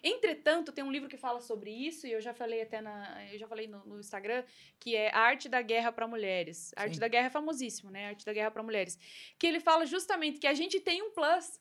Entretanto, 0.06 0.70
tem 0.70 0.85
um 0.85 0.93
livro 0.93 1.09
que 1.09 1.16
fala 1.16 1.40
sobre 1.40 1.70
isso, 1.70 2.06
e 2.06 2.12
eu 2.12 2.20
já 2.20 2.35
falei 2.35 2.60
até 2.60 2.78
na, 2.82 3.26
eu 3.32 3.39
já 3.39 3.48
falei 3.48 3.66
no, 3.66 3.82
no 3.86 3.98
Instagram, 3.98 4.44
que 4.78 4.94
é 4.94 5.10
A 5.10 5.20
Arte 5.20 5.48
da 5.48 5.62
Guerra 5.62 5.90
para 5.90 6.06
Mulheres. 6.06 6.74
A 6.76 6.82
Arte 6.82 6.97
Sim. 6.97 7.01
da 7.01 7.09
Guerra 7.09 7.28
é 7.28 7.31
famosíssimo, 7.31 7.90
né? 7.90 8.05
A 8.05 8.09
Arte 8.10 8.26
da 8.26 8.35
Guerra 8.35 8.51
para 8.51 8.62
Mulheres. 8.62 8.98
Que 9.39 9.47
ele 9.47 9.60
fala 9.60 9.86
justamente 9.86 10.39
que 10.39 10.47
a 10.47 10.52
gente 10.52 10.78
tem 10.78 11.02
um 11.02 11.10
plus, 11.10 11.59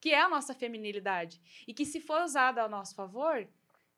que 0.00 0.08
é 0.08 0.22
a 0.22 0.28
nossa 0.28 0.54
feminilidade. 0.54 1.38
E 1.68 1.74
que 1.74 1.84
se 1.84 2.00
for 2.00 2.22
usada 2.22 2.62
a 2.62 2.68
nosso 2.68 2.94
favor, 2.94 3.46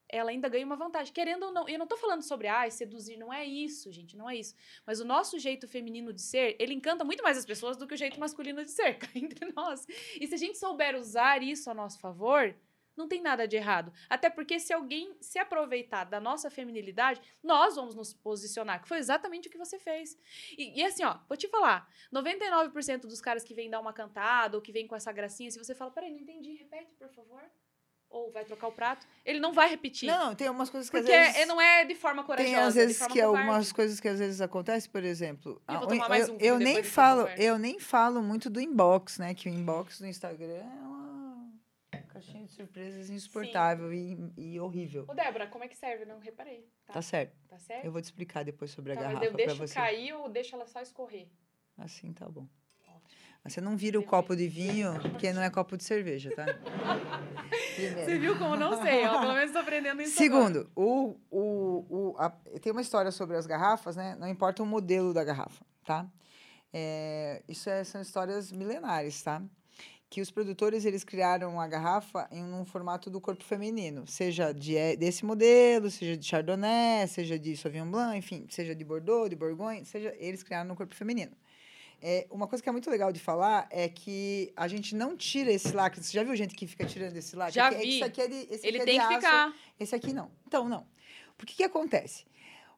ela 0.08 0.30
ainda 0.30 0.48
ganha 0.48 0.66
uma 0.66 0.74
vantagem. 0.74 1.14
Querendo 1.14 1.44
ou 1.44 1.52
não, 1.52 1.68
eu 1.68 1.78
não 1.78 1.86
tô 1.86 1.96
falando 1.96 2.22
sobre, 2.22 2.48
ai, 2.48 2.72
seduzir, 2.72 3.16
não 3.16 3.32
é 3.32 3.44
isso, 3.44 3.92
gente, 3.92 4.16
não 4.16 4.28
é 4.28 4.34
isso. 4.34 4.56
Mas 4.84 4.98
o 4.98 5.04
nosso 5.04 5.38
jeito 5.38 5.68
feminino 5.68 6.12
de 6.12 6.20
ser, 6.20 6.56
ele 6.58 6.74
encanta 6.74 7.04
muito 7.04 7.22
mais 7.22 7.38
as 7.38 7.46
pessoas 7.46 7.76
do 7.76 7.86
que 7.86 7.94
o 7.94 7.96
jeito 7.96 8.18
masculino 8.18 8.64
de 8.64 8.72
ser, 8.72 8.98
entre 9.14 9.52
nós. 9.52 9.86
E 10.20 10.26
se 10.26 10.34
a 10.34 10.38
gente 10.38 10.58
souber 10.58 10.96
usar 10.96 11.44
isso 11.44 11.70
a 11.70 11.74
nosso 11.74 12.00
favor, 12.00 12.56
não 12.96 13.08
tem 13.08 13.20
nada 13.20 13.46
de 13.46 13.56
errado. 13.56 13.92
Até 14.08 14.30
porque 14.30 14.58
se 14.60 14.72
alguém 14.72 15.16
se 15.20 15.38
aproveitar 15.38 16.04
da 16.04 16.20
nossa 16.20 16.50
feminilidade, 16.50 17.20
nós 17.42 17.76
vamos 17.76 17.94
nos 17.94 18.12
posicionar, 18.14 18.80
que 18.82 18.88
foi 18.88 18.98
exatamente 18.98 19.48
o 19.48 19.50
que 19.50 19.58
você 19.58 19.78
fez. 19.78 20.16
E, 20.56 20.80
e 20.80 20.84
assim, 20.84 21.04
ó, 21.04 21.18
vou 21.28 21.36
te 21.36 21.48
falar, 21.48 21.88
99% 22.12 23.00
dos 23.02 23.20
caras 23.20 23.42
que 23.44 23.54
vêm 23.54 23.70
dar 23.70 23.80
uma 23.80 23.92
cantada 23.92 24.56
ou 24.56 24.62
que 24.62 24.72
vêm 24.72 24.86
com 24.86 24.94
essa 24.96 25.12
gracinha, 25.12 25.50
se 25.50 25.58
você 25.58 25.74
fala, 25.74 25.90
peraí, 25.90 26.12
não 26.12 26.20
entendi, 26.20 26.54
repete, 26.54 26.94
por 26.98 27.08
favor. 27.08 27.42
ou 28.08 28.30
vai 28.30 28.44
trocar 28.44 28.68
o 28.68 28.72
prato, 28.72 29.04
ele 29.24 29.40
não 29.40 29.52
vai 29.52 29.68
repetir. 29.68 30.06
Não, 30.06 30.36
tem 30.36 30.46
algumas 30.46 30.70
coisas 30.70 30.88
que 30.88 30.96
porque 30.96 31.12
às 31.12 31.26
vezes... 31.26 31.40
é- 31.42 31.46
não 31.46 31.60
é 31.60 31.84
de 31.84 31.96
forma 31.96 32.22
corajosa, 32.22 32.48
Tem 32.54 32.62
às 32.62 32.76
é 32.76 32.80
vezes 32.80 32.98
forma 32.98 33.12
que 33.12 33.20
covarde. 33.20 33.48
algumas 33.48 33.72
coisas 33.72 33.98
que 33.98 34.06
às 34.06 34.18
vezes 34.20 34.40
acontecem, 34.40 34.88
por 34.88 35.02
exemplo, 35.02 35.60
Eu 35.68 35.78
vou 35.80 35.88
tomar 35.88 36.08
mais 36.08 36.28
eu, 36.28 36.34
um 36.34 36.38
eu 36.38 36.58
nem 36.60 36.82
falo, 36.84 37.26
eu 37.36 37.58
nem 37.58 37.80
falo 37.80 38.22
muito 38.22 38.48
do 38.48 38.60
inbox, 38.60 39.18
né? 39.18 39.34
Que 39.34 39.48
o 39.48 39.52
inbox 39.52 39.98
do 39.98 40.06
Instagram 40.06 40.54
é 40.62 40.62
uma 40.84 41.13
caixinha 42.24 42.44
de 42.44 42.52
surpresas 42.52 43.10
insuportável 43.10 43.92
e, 43.92 44.18
e 44.36 44.60
horrível. 44.60 45.04
Ô, 45.08 45.14
Débora, 45.14 45.46
como 45.46 45.64
é 45.64 45.68
que 45.68 45.76
serve? 45.76 46.04
Não 46.04 46.18
reparei. 46.18 46.68
Tá, 46.86 46.94
Tá 46.94 47.02
certo. 47.02 47.34
tá 47.48 47.58
certo? 47.58 47.84
Eu 47.84 47.92
vou 47.92 48.00
te 48.00 48.04
explicar 48.04 48.44
depois 48.44 48.70
sobre 48.70 48.92
a 48.92 48.96
Tá, 48.96 49.02
mas 49.02 49.08
garrafa 49.12 49.26
eu 49.26 49.32
para 49.32 49.44
deixo 49.44 49.56
você. 49.56 49.74
cair 49.74 50.12
ou 50.14 50.28
deixo 50.28 50.54
ela 50.56 50.66
só 50.66 50.80
escorrer? 50.80 51.28
Assim 51.78 52.12
tá 52.12 52.28
bom. 52.28 52.46
Mas 53.42 53.52
Você 53.52 53.60
não 53.60 53.76
vira 53.76 53.98
o 54.00 54.02
copo 54.02 54.34
de 54.34 54.48
vinho, 54.48 54.94
porque 55.02 55.30
não 55.32 55.42
é 55.42 55.50
copo 55.50 55.76
de 55.76 55.84
cerveja, 55.84 56.34
tá? 56.34 56.46
Primeiro. 57.76 58.04
Você 58.04 58.18
viu 58.18 58.38
como 58.38 58.56
não 58.56 58.80
sei, 58.82 59.04
ó. 59.04 59.20
Pelo 59.20 59.34
menos 59.34 59.52
tô 59.52 59.58
aprendendo 59.58 60.00
isso. 60.00 60.16
Segundo, 60.16 60.70
o, 60.74 61.16
o, 61.30 61.86
o, 61.90 62.14
a- 62.18 62.30
tem 62.62 62.72
uma 62.72 62.80
história 62.80 63.10
sobre 63.10 63.36
as 63.36 63.46
garrafas, 63.46 63.96
né? 63.96 64.16
Não 64.18 64.26
importa 64.28 64.62
o 64.62 64.66
modelo 64.66 65.12
da 65.12 65.22
garrafa, 65.22 65.62
tá? 65.84 66.06
É, 66.72 67.42
isso 67.46 67.68
é- 67.68 67.84
são 67.84 68.00
histórias 68.00 68.50
milenares, 68.50 69.22
tá? 69.22 69.42
Que 70.14 70.20
os 70.20 70.30
produtores 70.30 70.84
eles 70.84 71.02
criaram 71.02 71.60
a 71.60 71.66
garrafa 71.66 72.28
em 72.30 72.44
um 72.44 72.64
formato 72.64 73.10
do 73.10 73.20
corpo 73.20 73.42
feminino, 73.42 74.06
seja 74.06 74.52
de, 74.52 74.76
eh, 74.76 74.94
desse 74.94 75.24
modelo, 75.24 75.90
seja 75.90 76.16
de 76.16 76.24
Chardonnay, 76.24 77.08
seja 77.08 77.36
de 77.36 77.56
Sauvignon 77.56 77.90
Blanc, 77.90 78.16
enfim, 78.16 78.46
seja 78.48 78.76
de 78.76 78.84
Bordeaux, 78.84 79.28
de 79.28 79.34
Bourgogne, 79.34 79.84
seja 79.84 80.14
eles 80.16 80.44
criaram 80.44 80.68
no 80.68 80.76
corpo 80.76 80.94
feminino. 80.94 81.32
É, 82.00 82.28
uma 82.30 82.46
coisa 82.46 82.62
que 82.62 82.68
é 82.68 82.70
muito 82.72 82.88
legal 82.88 83.10
de 83.10 83.18
falar 83.18 83.66
é 83.72 83.88
que 83.88 84.52
a 84.56 84.68
gente 84.68 84.94
não 84.94 85.16
tira 85.16 85.50
esse 85.50 85.72
lacre. 85.72 86.00
Você 86.00 86.12
já 86.12 86.22
viu 86.22 86.36
gente 86.36 86.54
que 86.54 86.68
fica 86.68 86.86
tirando 86.86 87.16
esse 87.16 87.34
lacre? 87.34 87.56
Já 87.56 87.72
É 87.72 87.74
é 87.74 87.78
vi. 87.78 87.96
Isso 87.96 88.04
aqui 88.04 88.20
é 88.22 88.28
de, 88.28 88.36
esse 88.54 88.64
Ele 88.68 88.80
aqui 88.80 88.90
é 88.90 88.92
tem 88.92 89.00
de 89.00 89.08
que 89.08 89.14
aço, 89.14 89.26
ficar. 89.26 89.54
esse 89.80 89.94
aqui 89.96 90.12
não. 90.12 90.30
Então, 90.46 90.68
não. 90.68 90.86
Por 91.36 91.44
que 91.44 91.56
que 91.56 91.64
acontece? 91.64 92.24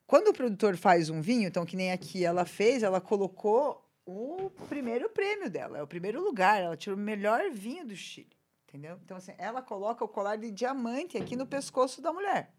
Quando 0.06 0.28
o 0.28 0.32
produtor 0.32 0.74
faz 0.78 1.10
um 1.10 1.20
vinho, 1.20 1.48
então 1.48 1.66
que 1.66 1.76
nem 1.76 1.92
aqui 1.92 2.24
ela 2.24 2.46
fez, 2.46 2.82
ela 2.82 2.98
colocou 2.98 3.85
o 4.06 4.50
primeiro 4.68 5.10
prêmio 5.10 5.50
dela, 5.50 5.78
é 5.78 5.82
o 5.82 5.86
primeiro 5.86 6.22
lugar, 6.22 6.60
ela 6.62 6.76
tirou 6.76 6.96
o 6.96 7.00
melhor 7.00 7.50
vinho 7.50 7.84
do 7.86 7.96
Chile, 7.96 8.34
entendeu? 8.68 8.98
Então 9.04 9.16
assim, 9.16 9.34
ela 9.36 9.60
coloca 9.60 10.04
o 10.04 10.08
colar 10.08 10.36
de 10.36 10.50
diamante 10.50 11.18
aqui 11.18 11.34
no 11.36 11.46
pescoço 11.46 12.00
da 12.00 12.12
mulher. 12.12 12.54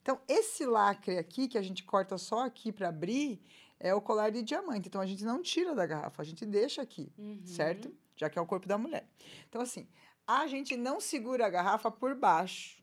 Então, 0.00 0.20
esse 0.28 0.64
lacre 0.64 1.18
aqui 1.18 1.48
que 1.48 1.58
a 1.58 1.62
gente 1.62 1.82
corta 1.82 2.16
só 2.16 2.44
aqui 2.44 2.70
para 2.70 2.88
abrir, 2.90 3.40
é 3.80 3.92
o 3.92 4.00
colar 4.00 4.30
de 4.30 4.40
diamante. 4.40 4.86
Então 4.86 5.00
a 5.00 5.06
gente 5.06 5.24
não 5.24 5.42
tira 5.42 5.74
da 5.74 5.84
garrafa, 5.84 6.22
a 6.22 6.24
gente 6.24 6.46
deixa 6.46 6.80
aqui 6.80 7.12
Uhum. 7.18 7.42
certo? 7.44 7.92
Já 8.14 8.30
que 8.30 8.38
é 8.38 8.42
o 8.42 8.46
corpo 8.46 8.68
da 8.68 8.78
mulher. 8.78 9.04
Então, 9.48 9.60
assim, 9.60 9.88
a 10.24 10.46
gente 10.46 10.76
não 10.76 11.00
segura 11.00 11.44
a 11.46 11.50
garrafa 11.50 11.90
por 11.90 12.14
baixo, 12.14 12.80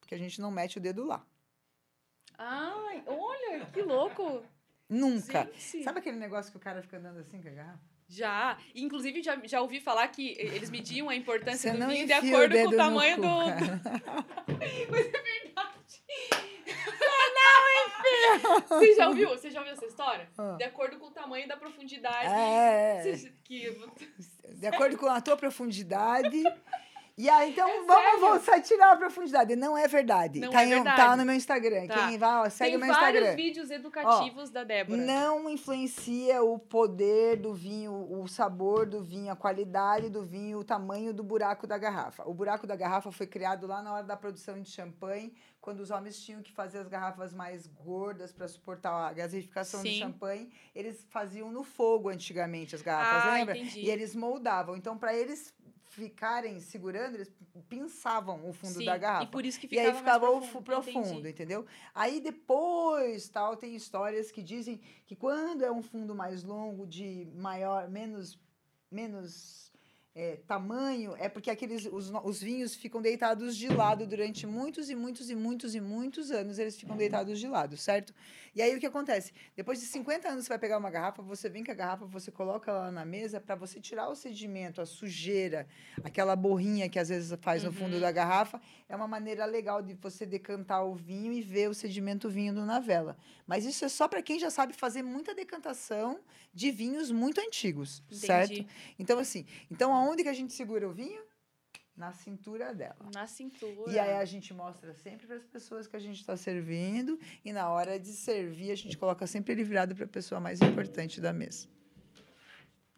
porque 0.00 0.16
a 0.16 0.18
gente 0.18 0.40
não 0.40 0.50
mete 0.50 0.78
o 0.78 0.80
dedo 0.80 1.04
lá. 1.04 1.24
Ai, 2.36 3.04
olha, 3.06 3.66
que 3.66 3.80
louco. 3.80 4.42
Nunca. 4.88 5.44
Gente. 5.52 5.82
Sabe 5.84 5.98
aquele 6.00 6.18
negócio 6.18 6.50
que 6.50 6.56
o 6.56 6.60
cara 6.60 6.82
fica 6.82 6.98
andando 6.98 7.18
assim 7.18 7.40
com 7.40 7.48
a 7.48 7.52
garrafa? 7.52 7.80
Já. 8.08 8.58
Inclusive, 8.74 9.22
já, 9.22 9.40
já 9.44 9.60
ouvi 9.60 9.80
falar 9.80 10.06
que 10.08 10.36
eles 10.38 10.70
mediam 10.70 11.08
a 11.08 11.16
importância 11.16 11.72
Você 11.72 11.78
do 11.78 11.86
vinho 11.86 12.06
de 12.06 12.12
enfia 12.12 12.32
o 12.32 12.36
acordo 12.36 12.56
com 12.58 12.68
o 12.68 12.76
tamanho 12.76 13.16
cu, 13.16 13.22
do. 13.22 13.28
Mas 14.90 15.06
é 15.06 15.22
verdade. 15.22 16.02
não, 17.34 17.86
enfim! 17.86 18.66
Você 18.68 18.94
já 18.94 19.08
ouviu? 19.08 19.28
Você 19.30 19.50
já 19.50 19.60
ouviu 19.60 19.72
essa 19.72 19.86
história? 19.86 20.28
Ah. 20.36 20.56
De 20.58 20.64
acordo 20.64 20.98
com 20.98 21.06
o 21.06 21.10
tamanho 21.10 21.48
da 21.48 21.56
profundidade. 21.56 22.28
É, 22.28 23.02
Você- 23.02 23.32
que... 23.42 23.70
de 24.54 24.66
acordo 24.66 24.98
com 24.98 25.06
a 25.06 25.20
tua 25.20 25.36
profundidade. 25.36 26.42
E 27.16 27.30
aí, 27.30 27.52
então, 27.52 27.68
É 27.68 27.82
vamos 27.84 28.20
voltar 28.20 28.56
a 28.56 28.60
tirar 28.60 28.90
a 28.92 28.96
profundidade. 28.96 29.54
Não 29.54 29.78
é 29.78 29.86
verdade. 29.86 30.40
Não 30.40 30.50
tá, 30.50 30.62
é 30.62 30.66
em- 30.66 30.70
verdade. 30.70 30.96
tá 30.96 31.16
no 31.16 31.24
meu 31.24 31.36
Instagram. 31.36 31.86
Tá. 31.86 32.08
Quem 32.08 32.18
vai, 32.18 32.34
ó, 32.44 32.50
segue 32.50 32.70
Tem 32.72 32.76
o 32.76 32.84
meu 32.84 32.92
vários 32.92 33.20
Instagram. 33.22 33.36
vídeos 33.36 33.70
educativos 33.70 34.50
da 34.50 34.64
Débora. 34.64 35.00
Não 35.00 35.48
influencia 35.48 36.42
o 36.42 36.58
poder 36.58 37.36
do 37.36 37.54
vinho, 37.54 37.92
o 38.20 38.26
sabor 38.26 38.84
do 38.84 39.00
vinho, 39.00 39.32
a 39.32 39.36
qualidade 39.36 40.10
do 40.10 40.24
vinho, 40.24 40.58
o 40.58 40.64
tamanho 40.64 41.14
do 41.14 41.22
buraco 41.22 41.68
da 41.68 41.78
garrafa. 41.78 42.24
O 42.28 42.34
buraco 42.34 42.66
da 42.66 42.74
garrafa 42.74 43.12
foi 43.12 43.28
criado 43.28 43.64
lá 43.68 43.80
na 43.80 43.92
hora 43.94 44.04
da 44.04 44.16
produção 44.16 44.60
de 44.60 44.68
champanhe, 44.68 45.32
quando 45.60 45.78
os 45.80 45.92
homens 45.92 46.18
tinham 46.20 46.42
que 46.42 46.50
fazer 46.52 46.78
as 46.78 46.88
garrafas 46.88 47.32
mais 47.32 47.68
gordas 47.68 48.32
para 48.32 48.48
suportar 48.48 48.92
a 48.92 49.12
gasificação 49.12 49.80
do 49.80 49.88
Sim. 49.88 50.00
champanhe. 50.00 50.50
Eles 50.74 51.06
faziam 51.10 51.52
no 51.52 51.62
fogo 51.62 52.08
antigamente 52.08 52.74
as 52.74 52.82
garrafas, 52.82 53.30
ah, 53.30 53.34
lembra? 53.34 53.56
entendi. 53.56 53.82
E 53.82 53.88
eles 53.90 54.16
moldavam. 54.16 54.76
Então, 54.76 54.98
para 54.98 55.14
eles 55.14 55.54
ficarem 55.94 56.60
segurando, 56.60 57.14
eles 57.14 57.32
pinçavam 57.68 58.48
o 58.48 58.52
fundo 58.52 58.78
Sim, 58.78 58.84
da 58.84 58.98
garrafa. 58.98 59.24
E 59.24 59.28
por 59.28 59.46
isso 59.46 59.60
que 59.60 59.66
E 59.66 59.70
ficava 59.70 59.88
aí 59.88 59.96
ficava 59.96 60.26
profundo. 60.26 60.64
profundo, 60.64 61.28
entendeu? 61.28 61.64
Aí 61.94 62.20
depois, 62.20 63.28
tal, 63.28 63.56
tem 63.56 63.74
histórias 63.76 64.30
que 64.30 64.42
dizem 64.42 64.80
que 65.06 65.14
quando 65.14 65.64
é 65.64 65.70
um 65.70 65.82
fundo 65.82 66.14
mais 66.14 66.42
longo, 66.42 66.86
de 66.86 67.28
maior, 67.36 67.88
menos, 67.88 68.38
menos 68.90 69.72
é, 70.16 70.36
tamanho, 70.46 71.14
é 71.16 71.28
porque 71.28 71.50
aqueles 71.50 71.86
os, 71.86 72.10
os 72.22 72.40
vinhos 72.40 72.74
ficam 72.74 73.00
deitados 73.00 73.56
de 73.56 73.68
lado 73.68 74.06
durante 74.06 74.46
muitos 74.46 74.90
e 74.90 74.94
muitos 74.94 75.30
e 75.30 75.34
muitos 75.34 75.74
e 75.74 75.80
muitos 75.80 76.30
anos, 76.30 76.58
eles 76.58 76.76
ficam 76.76 76.96
deitados 76.96 77.38
de 77.38 77.48
lado, 77.48 77.76
certo? 77.76 78.12
E 78.54 78.62
aí 78.62 78.74
o 78.76 78.78
que 78.80 78.86
acontece? 78.86 79.32
Depois 79.56 79.80
de 79.80 79.86
50 79.86 80.28
anos 80.28 80.44
você 80.44 80.48
vai 80.50 80.58
pegar 80.58 80.78
uma 80.78 80.90
garrafa, 80.90 81.22
você 81.22 81.48
vem 81.48 81.64
com 81.64 81.72
a 81.72 81.74
garrafa, 81.74 82.06
você 82.06 82.30
coloca 82.30 82.70
ela 82.70 82.90
na 82.90 83.04
mesa 83.04 83.40
para 83.40 83.54
você 83.56 83.80
tirar 83.80 84.08
o 84.08 84.14
sedimento, 84.14 84.80
a 84.80 84.86
sujeira, 84.86 85.66
aquela 86.04 86.36
borrinha 86.36 86.88
que 86.88 86.98
às 86.98 87.08
vezes 87.08 87.36
faz 87.40 87.64
no 87.64 87.72
fundo 87.72 87.94
Uhum. 87.94 88.00
da 88.00 88.12
garrafa, 88.12 88.60
é 88.88 88.94
uma 88.94 89.08
maneira 89.08 89.44
legal 89.44 89.82
de 89.82 89.94
você 89.94 90.24
decantar 90.24 90.84
o 90.86 90.94
vinho 90.94 91.32
e 91.32 91.42
ver 91.42 91.68
o 91.68 91.74
sedimento 91.74 92.28
vindo 92.30 92.64
na 92.64 92.78
vela. 92.78 93.16
Mas 93.46 93.64
isso 93.64 93.84
é 93.84 93.88
só 93.88 94.06
para 94.06 94.22
quem 94.22 94.38
já 94.38 94.50
sabe 94.50 94.72
fazer 94.72 95.02
muita 95.02 95.34
decantação 95.34 96.20
de 96.52 96.70
vinhos 96.70 97.10
muito 97.10 97.40
antigos, 97.40 98.02
certo? 98.10 98.52
Entendi. 98.52 98.68
Então 98.98 99.18
assim, 99.18 99.44
então 99.70 99.92
aonde 99.92 100.22
que 100.22 100.28
a 100.28 100.32
gente 100.34 100.52
segura 100.52 100.88
o 100.88 100.92
vinho? 100.92 101.22
Na 101.96 102.12
cintura 102.12 102.74
dela. 102.74 102.96
Na 103.14 103.26
cintura. 103.26 103.90
E 103.90 103.98
aí 103.98 104.14
a 104.14 104.24
gente 104.24 104.52
mostra 104.52 104.92
sempre 104.94 105.28
para 105.28 105.36
as 105.36 105.46
pessoas 105.46 105.86
que 105.86 105.94
a 105.94 106.00
gente 106.00 106.18
está 106.20 106.36
servindo 106.36 107.18
e 107.44 107.52
na 107.52 107.68
hora 107.68 108.00
de 108.00 108.08
servir 108.08 108.72
a 108.72 108.74
gente 108.74 108.98
coloca 108.98 109.26
sempre 109.28 109.52
ele 109.52 109.62
virado 109.62 109.94
para 109.94 110.04
a 110.04 110.08
pessoa 110.08 110.40
mais 110.40 110.60
importante 110.60 111.20
da 111.20 111.32
mesa. 111.32 111.68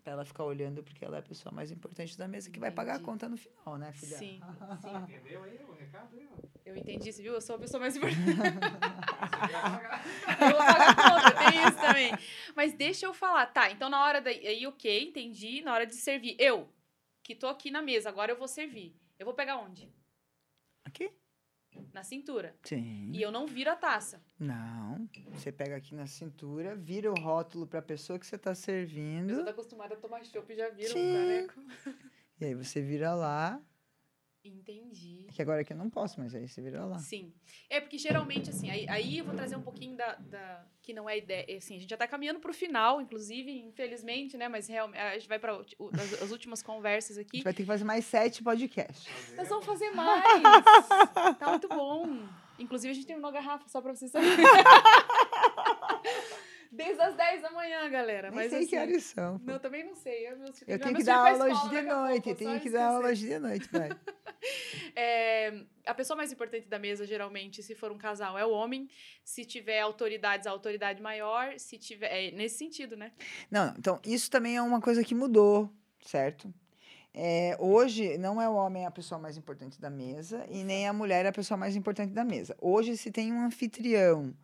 Para 0.03 0.15
ela 0.15 0.25
ficar 0.25 0.45
olhando 0.45 0.83
porque 0.83 1.05
ela 1.05 1.17
é 1.17 1.21
a 1.21 1.23
pessoa 1.23 1.53
mais 1.53 1.71
importante 1.71 2.17
da 2.17 2.27
mesa 2.27 2.49
que 2.49 2.59
vai 2.59 2.71
pagar 2.71 2.97
a 2.97 3.01
conta 3.01 3.29
no 3.29 3.37
final, 3.37 3.77
né, 3.77 3.93
filha? 3.93 4.17
Sim, 4.17 4.41
sim. 4.81 4.97
Entendeu 4.97 5.43
aí 5.43 5.59
o 5.69 5.73
recado 5.75 6.17
aí, 6.17 6.29
ó? 6.33 6.47
Eu 6.65 6.77
entendi, 6.77 7.13
você 7.13 7.23
viu? 7.23 7.35
Eu 7.35 7.41
sou 7.41 7.57
a 7.57 7.59
pessoa 7.59 7.81
mais 7.81 7.95
importante. 7.97 8.25
Você 8.25 8.35
vai 8.35 8.53
pagar. 8.53 10.05
Eu 10.41 10.49
vou 10.49 10.59
pagar 10.59 10.91
a 10.91 10.95
conta, 10.95 11.51
tem 11.51 11.65
isso 11.65 11.77
também. 11.77 12.13
Mas 12.55 12.73
deixa 12.73 13.05
eu 13.05 13.13
falar. 13.13 13.47
Tá, 13.47 13.71
então 13.71 13.91
na 13.91 14.03
hora 14.03 14.21
da. 14.21 14.31
Aí, 14.31 14.67
ok, 14.67 15.09
entendi. 15.09 15.61
Na 15.63 15.75
hora 15.75 15.87
de 15.87 15.95
servir. 15.95 16.37
Eu, 16.39 16.69
que 17.27 17.35
tô 17.35 17.49
aqui 17.49 17.73
na 17.73 17.83
mesa, 17.83 18.09
agora 18.09 18.31
eu 18.31 18.37
vou 18.39 18.47
servir. 18.47 18.95
Eu 19.19 19.27
vou 19.27 19.35
pegar 19.35 19.57
onde? 19.57 19.93
Aqui? 20.85 21.11
Na 21.93 22.05
cintura. 22.05 22.57
Sim. 22.63 23.11
E 23.13 23.21
eu 23.21 23.33
não 23.33 23.49
viro 23.49 23.69
a 23.69 23.75
taça. 23.75 24.23
Não. 24.39 25.09
Você 25.33 25.51
pega 25.51 25.75
aqui 25.75 25.93
na 25.93 26.07
cintura, 26.07 26.77
vira 26.77 27.11
o 27.11 27.15
rótulo 27.21 27.67
para 27.67 27.81
a 27.81 27.83
pessoa 27.83 28.17
que 28.17 28.25
você 28.25 28.37
está 28.37 28.51
Eu 28.51 28.55
tô 28.55 28.61
servindo. 28.61 29.49
acostumada 29.49 29.95
a 29.95 29.97
tomar 29.97 30.25
chopp 30.25 30.53
e 30.53 30.57
já 30.57 30.69
vira 30.71 30.89
Sim. 30.93 31.11
um 31.11 31.15
caneco. 31.15 31.61
E 32.41 32.45
aí 32.45 32.55
você 32.55 32.81
vira 32.81 33.13
lá. 33.13 33.61
Entendi. 34.47 35.27
Que 35.33 35.43
agora 35.43 35.61
aqui 35.61 35.73
eu 35.73 35.77
não 35.77 35.91
posso, 35.91 36.21
mas 36.21 36.35
aí 36.35 36.47
você 36.49 36.61
vira 36.63 36.85
lá. 36.85 36.99
Sim. 36.99 37.33
É 37.69 37.81
porque 37.81 37.99
geralmente, 37.99 38.51
assim, 38.51 38.71
aí, 38.71 38.89
aí 38.89 39.19
eu 39.19 39.25
vou 39.25 39.35
trazer 39.35 39.57
um 39.57 39.63
pouquinho 39.63 39.97
da, 39.97 40.15
da- 40.15 40.65
Que 40.83 40.93
não 40.95 41.09
é 41.09 41.19
ideia. 41.19 41.57
Assim, 41.59 41.77
a 41.77 41.79
gente 41.81 41.91
já 41.91 41.97
tá 41.97 42.07
caminhando 42.07 42.41
pro 42.41 42.55
final, 42.55 43.01
inclusive, 43.01 43.51
infelizmente, 43.51 44.37
né? 44.37 44.49
Mas 44.49 44.69
realmente, 44.69 44.99
a 45.01 45.15
gente 45.15 45.29
vai 45.29 45.39
para 45.39 45.53
as, 45.57 46.23
as 46.23 46.31
últimas 46.31 46.63
conversas 46.63 47.19
A 47.19 47.23
aqui. 47.23 47.39
gente 47.39 47.45
vai 47.45 47.53
ter 47.55 47.63
que 47.63 47.67
fazer 47.67 47.85
mais 47.85 48.05
sete 48.05 48.43
podcasts. 48.43 49.35
Nós 49.37 49.49
vamos 49.49 49.65
fazer 49.67 49.91
mais. 49.91 50.23
tá 51.39 51.51
muito 51.51 51.69
bom. 51.69 52.27
Inclusive, 52.59 52.91
a 52.91 52.95
gente 52.95 53.07
terminou 53.07 53.29
a 53.29 53.33
garrafa, 53.33 53.69
só 53.69 53.83
pra 53.83 53.95
vocês 53.95 54.11
saberem. 54.11 54.37
Desde 56.77 57.01
as 57.01 57.17
10 57.17 57.43
da 57.43 57.51
manhã, 57.51 57.89
galera. 57.89 58.31
Nem 58.31 58.39
Mas 58.39 58.51
sei 58.51 58.61
assim, 58.61 58.69
que 58.69 58.79
horas 58.79 59.03
são. 59.05 59.41
Não, 59.45 59.59
também 59.59 59.85
não 59.85 59.95
sei. 59.95 60.29
Eu, 60.29 60.39
meus, 60.39 60.63
Eu 60.67 60.79
tenho 60.79 60.95
que 60.95 61.03
dar 61.03 61.17
aula 61.17 61.47
hoje 61.47 61.69
de 61.71 61.83
noite, 61.83 62.23
pouco, 62.23 62.39
tenho 62.39 62.61
que 62.61 62.71
dar 62.71 62.87
aula 62.89 63.09
hoje 63.09 63.27
de 63.27 63.39
noite, 63.39 63.69
vai. 63.71 63.89
É, 64.95 65.65
a 65.85 65.93
pessoa 65.93 66.17
mais 66.17 66.31
importante 66.31 66.69
da 66.69 66.79
mesa, 66.79 67.05
geralmente, 67.05 67.63
se 67.63 67.75
for 67.75 67.91
um 67.91 67.99
casal, 67.99 68.39
é 68.39 68.47
o 68.47 68.51
homem. 68.51 68.89
Se 69.25 69.45
tiver 69.45 69.81
autoridades, 69.81 70.47
a 70.47 70.51
autoridade 70.51 71.03
maior. 71.03 71.59
Se 71.59 71.77
tiver. 71.77 72.07
É 72.07 72.31
nesse 72.31 72.59
sentido, 72.59 72.97
né? 72.97 73.13
Não, 73.51 73.75
então 73.77 74.01
isso 74.05 74.31
também 74.31 74.57
é 74.57 74.63
uma 74.63 74.81
coisa 74.81 75.03
que 75.03 75.15
mudou, 75.15 75.71
certo? 76.01 76.53
É, 77.19 77.57
hoje 77.59 78.19
não 78.19 78.41
é 78.41 78.47
o 78.47 78.53
homem 78.53 78.85
a 78.85 78.91
pessoa 78.91 79.19
mais 79.19 79.39
importante 79.39 79.81
da 79.81 79.89
mesa 79.89 80.47
e 80.51 80.63
nem 80.63 80.87
a 80.87 80.93
mulher 80.93 81.25
a 81.25 81.33
pessoa 81.33 81.57
mais 81.57 81.75
importante 81.75 82.13
da 82.13 82.23
mesa. 82.23 82.55
Hoje 82.61 82.95
se 82.95 83.11
tem 83.11 83.33
um 83.33 83.41
anfitrião, 83.41 84.35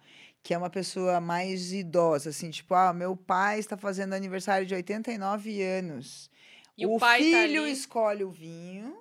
que 0.42 0.52
é 0.52 0.58
uma 0.58 0.70
pessoa 0.70 1.20
mais 1.20 1.72
idosa, 1.72 2.30
assim, 2.30 2.50
tipo, 2.50 2.74
ah, 2.74 2.92
meu 2.92 3.16
pai 3.16 3.58
está 3.58 3.76
fazendo 3.76 4.12
aniversário 4.12 4.66
de 4.66 4.74
89 4.74 5.62
anos. 5.62 6.30
E 6.76 6.84
o 6.84 6.96
o 6.96 6.98
tá 6.98 7.16
filho 7.16 7.62
ali. 7.62 7.72
escolhe 7.72 8.24
o 8.24 8.30
vinho, 8.30 8.96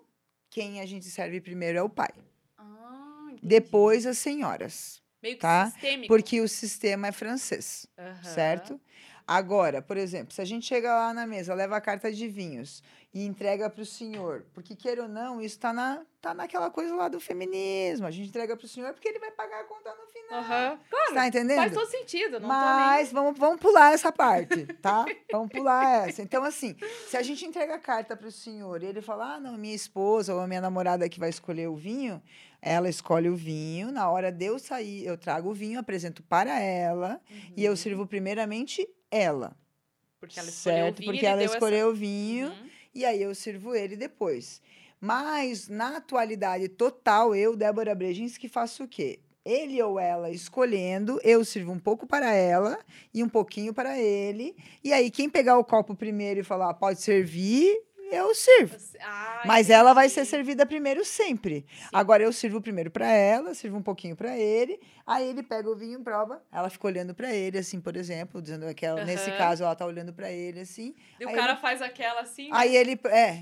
quem 0.49 0.79
a 0.81 0.85
gente 0.85 1.05
serve 1.05 1.41
primeiro 1.41 1.77
é 1.79 1.81
o 1.81 1.89
pai. 1.89 2.11
Ah. 2.57 3.29
Depois 3.41 4.05
as 4.05 4.17
senhoras. 4.17 5.01
Meio 5.21 5.35
que 5.35 5.41
tá? 5.41 5.69
sistêmico. 5.71 6.07
Porque 6.07 6.41
o 6.41 6.47
sistema 6.47 7.07
é 7.07 7.11
francês, 7.11 7.87
Aham. 7.97 8.23
certo? 8.23 8.81
Agora, 9.31 9.81
por 9.81 9.95
exemplo, 9.95 10.33
se 10.33 10.41
a 10.41 10.45
gente 10.45 10.65
chega 10.65 10.93
lá 10.93 11.13
na 11.13 11.25
mesa, 11.25 11.53
leva 11.53 11.77
a 11.77 11.79
carta 11.79 12.11
de 12.11 12.27
vinhos 12.27 12.83
e 13.13 13.25
entrega 13.25 13.69
para 13.69 13.81
o 13.81 13.85
senhor, 13.85 14.43
porque 14.53 14.75
queira 14.75 15.03
ou 15.03 15.07
não, 15.07 15.39
isso 15.39 15.55
está 15.55 15.71
na, 15.71 16.01
tá 16.21 16.33
naquela 16.33 16.69
coisa 16.69 16.93
lá 16.93 17.07
do 17.07 17.17
feminismo. 17.17 18.05
A 18.05 18.11
gente 18.11 18.27
entrega 18.27 18.57
para 18.57 18.65
o 18.65 18.67
senhor 18.67 18.91
porque 18.91 19.07
ele 19.07 19.19
vai 19.19 19.31
pagar 19.31 19.61
a 19.61 19.63
conta 19.63 19.95
no 19.95 20.05
final. 20.07 20.39
Aham. 20.41 20.79
Você 20.91 21.13
tá 21.13 21.27
entendendo? 21.29 21.59
Faz 21.59 21.73
todo 21.73 21.87
sentido. 21.87 22.41
Não 22.41 22.47
Mas 22.49 23.13
vamos, 23.13 23.39
vamos 23.39 23.61
pular 23.61 23.93
essa 23.93 24.11
parte, 24.11 24.65
tá? 24.81 25.05
vamos 25.31 25.49
pular 25.49 26.09
essa. 26.09 26.21
Então, 26.21 26.43
assim, 26.43 26.75
se 27.07 27.15
a 27.15 27.21
gente 27.21 27.45
entrega 27.45 27.75
a 27.75 27.79
carta 27.79 28.17
para 28.17 28.27
o 28.27 28.31
senhor 28.33 28.83
e 28.83 28.87
ele 28.87 29.01
fala, 29.01 29.35
ah, 29.35 29.39
não, 29.39 29.57
minha 29.57 29.73
esposa 29.73 30.35
ou 30.35 30.41
a 30.41 30.47
minha 30.47 30.59
namorada 30.59 31.07
que 31.07 31.21
vai 31.21 31.29
escolher 31.29 31.69
o 31.69 31.75
vinho, 31.77 32.21
ela 32.61 32.89
escolhe 32.89 33.29
o 33.29 33.35
vinho, 33.37 33.93
na 33.93 34.09
hora 34.11 34.29
de 34.29 34.43
eu 34.43 34.59
sair, 34.59 35.05
eu 35.05 35.17
trago 35.17 35.51
o 35.51 35.53
vinho, 35.53 35.79
apresento 35.79 36.21
para 36.21 36.59
ela 36.59 37.21
nem... 37.29 37.53
e 37.55 37.63
eu 37.63 37.77
sirvo 37.77 38.05
primeiramente 38.05 38.85
ela, 39.11 39.55
Porque 40.19 40.39
ela 40.39 40.49
escolheu 40.49 40.77
certo? 40.85 40.97
o 40.97 41.01
vinho 41.01 41.11
Porque 41.13 41.25
ela 41.25 41.43
escolheu 41.43 41.89
o 41.89 41.93
vinho 41.93 42.47
Essa... 42.47 42.61
Uhum. 42.61 42.69
e 42.95 43.05
aí 43.05 43.21
eu 43.21 43.35
sirvo 43.35 43.75
ele 43.75 43.95
depois. 43.95 44.61
Mas, 44.99 45.67
na 45.67 45.97
atualidade 45.97 46.69
total, 46.69 47.35
eu, 47.35 47.55
Débora 47.55 47.93
Brejinski, 47.95 48.47
faço 48.47 48.83
o 48.83 48.87
quê? 48.87 49.19
Ele 49.43 49.81
ou 49.81 49.99
ela 49.99 50.29
escolhendo, 50.29 51.19
eu 51.23 51.43
sirvo 51.43 51.71
um 51.71 51.79
pouco 51.79 52.05
para 52.05 52.31
ela 52.35 52.77
e 53.11 53.23
um 53.23 53.27
pouquinho 53.29 53.73
para 53.73 53.97
ele. 53.99 54.55
E 54.83 54.93
aí, 54.93 55.09
quem 55.09 55.27
pegar 55.27 55.57
o 55.57 55.63
copo 55.63 55.95
primeiro 55.95 56.39
e 56.41 56.43
falar, 56.43 56.69
"Ah, 56.69 56.73
pode 56.75 57.01
servir, 57.01 57.81
eu 58.11 58.33
sirvo. 58.35 58.75
Ah, 59.01 59.41
Mas 59.45 59.69
ela 59.69 59.93
vai 59.93 60.09
ser 60.09 60.21
entendi. 60.21 60.29
servida 60.29 60.65
primeiro 60.65 61.03
sempre. 61.05 61.65
Sim. 61.67 61.87
Agora 61.93 62.21
eu 62.23 62.31
sirvo 62.33 62.61
primeiro 62.61 62.91
para 62.91 63.07
ela, 63.11 63.53
sirvo 63.53 63.77
um 63.77 63.81
pouquinho 63.81 64.15
para 64.15 64.37
ele, 64.37 64.79
aí 65.07 65.27
ele 65.29 65.41
pega 65.43 65.69
o 65.69 65.75
vinho, 65.75 65.99
prova, 66.03 66.41
ela 66.51 66.69
fica 66.69 66.87
olhando 66.87 67.13
para 67.15 67.33
ele 67.33 67.57
assim, 67.57 67.79
por 67.81 67.95
exemplo, 67.95 68.41
dizendo 68.41 68.73
que 68.75 68.85
ela, 68.85 69.03
nesse 69.05 69.31
caso 69.31 69.63
ela 69.63 69.75
tá 69.75 69.85
olhando 69.85 70.13
para 70.13 70.31
ele 70.31 70.59
assim. 70.61 70.93
E 71.19 71.25
o 71.25 71.31
cara 71.33 71.53
ele- 71.53 71.61
faz 71.61 71.81
aquela 71.81 72.21
assim. 72.21 72.49
Aí 72.51 72.75
ele 72.75 72.99
é, 73.05 73.41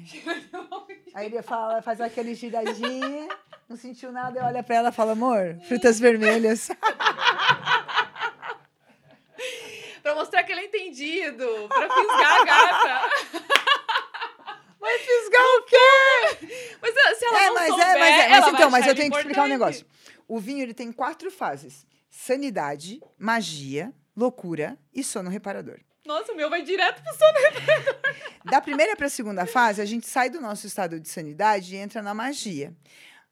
aí 1.13 1.25
ele 1.25 1.41
fala, 1.41 1.81
faz 1.81 1.99
aquele 2.01 2.33
giradinha, 2.35 3.27
não 3.67 3.75
sentiu 3.77 4.11
nada, 4.11 4.45
olha 4.45 4.63
para 4.63 4.75
ela 4.75 4.89
e 4.89 4.93
fala: 4.93 5.11
"Amor, 5.11 5.57
frutas 5.67 5.99
vermelhas". 5.99 6.69
Pra 10.01 10.15
mostrar 10.15 10.43
que 10.43 10.51
ele 10.51 10.61
é 10.61 10.65
entendido. 10.65 11.45
Pra 11.67 11.89
fisgar 11.89 12.41
a 12.41 12.45
gata. 12.45 13.09
Vai 14.79 14.97
fisgar 14.99 15.45
o 15.45 15.61
quê? 15.63 16.47
Mas 16.81 16.93
se- 16.93 17.15
se 17.15 17.25
ela 17.25 17.41
É, 17.43 17.47
não 17.47 17.53
mas 17.55 17.67
souber, 17.67 17.87
é, 17.87 17.99
mas 17.99 18.19
é, 18.19 18.29
mas 18.29 18.47
então, 18.53 18.69
mas 18.71 18.87
eu 18.87 18.95
tenho 18.95 19.11
que 19.11 19.17
explicar 19.17 19.43
um 19.43 19.47
negócio. 19.47 19.85
O 20.27 20.39
vinho 20.39 20.61
ele 20.63 20.73
tem 20.73 20.91
quatro 20.91 21.29
fases: 21.29 21.85
sanidade, 22.09 23.01
magia, 23.17 23.93
loucura 24.15 24.77
e 24.93 25.03
sono 25.03 25.29
reparador. 25.29 25.79
Nossa, 26.05 26.31
o 26.31 26.35
meu 26.35 26.49
vai 26.49 26.61
direto 26.63 27.03
pro 27.03 27.13
sono. 27.13 27.93
Da 28.45 28.61
primeira 28.61 28.95
para 28.95 29.07
a 29.07 29.09
segunda 29.09 29.45
fase, 29.45 29.81
a 29.81 29.85
gente 29.85 30.07
sai 30.07 30.29
do 30.29 30.39
nosso 30.39 30.65
estado 30.65 30.99
de 30.99 31.09
sanidade 31.09 31.75
e 31.75 31.77
entra 31.77 32.01
na 32.01 32.13
magia. 32.13 32.73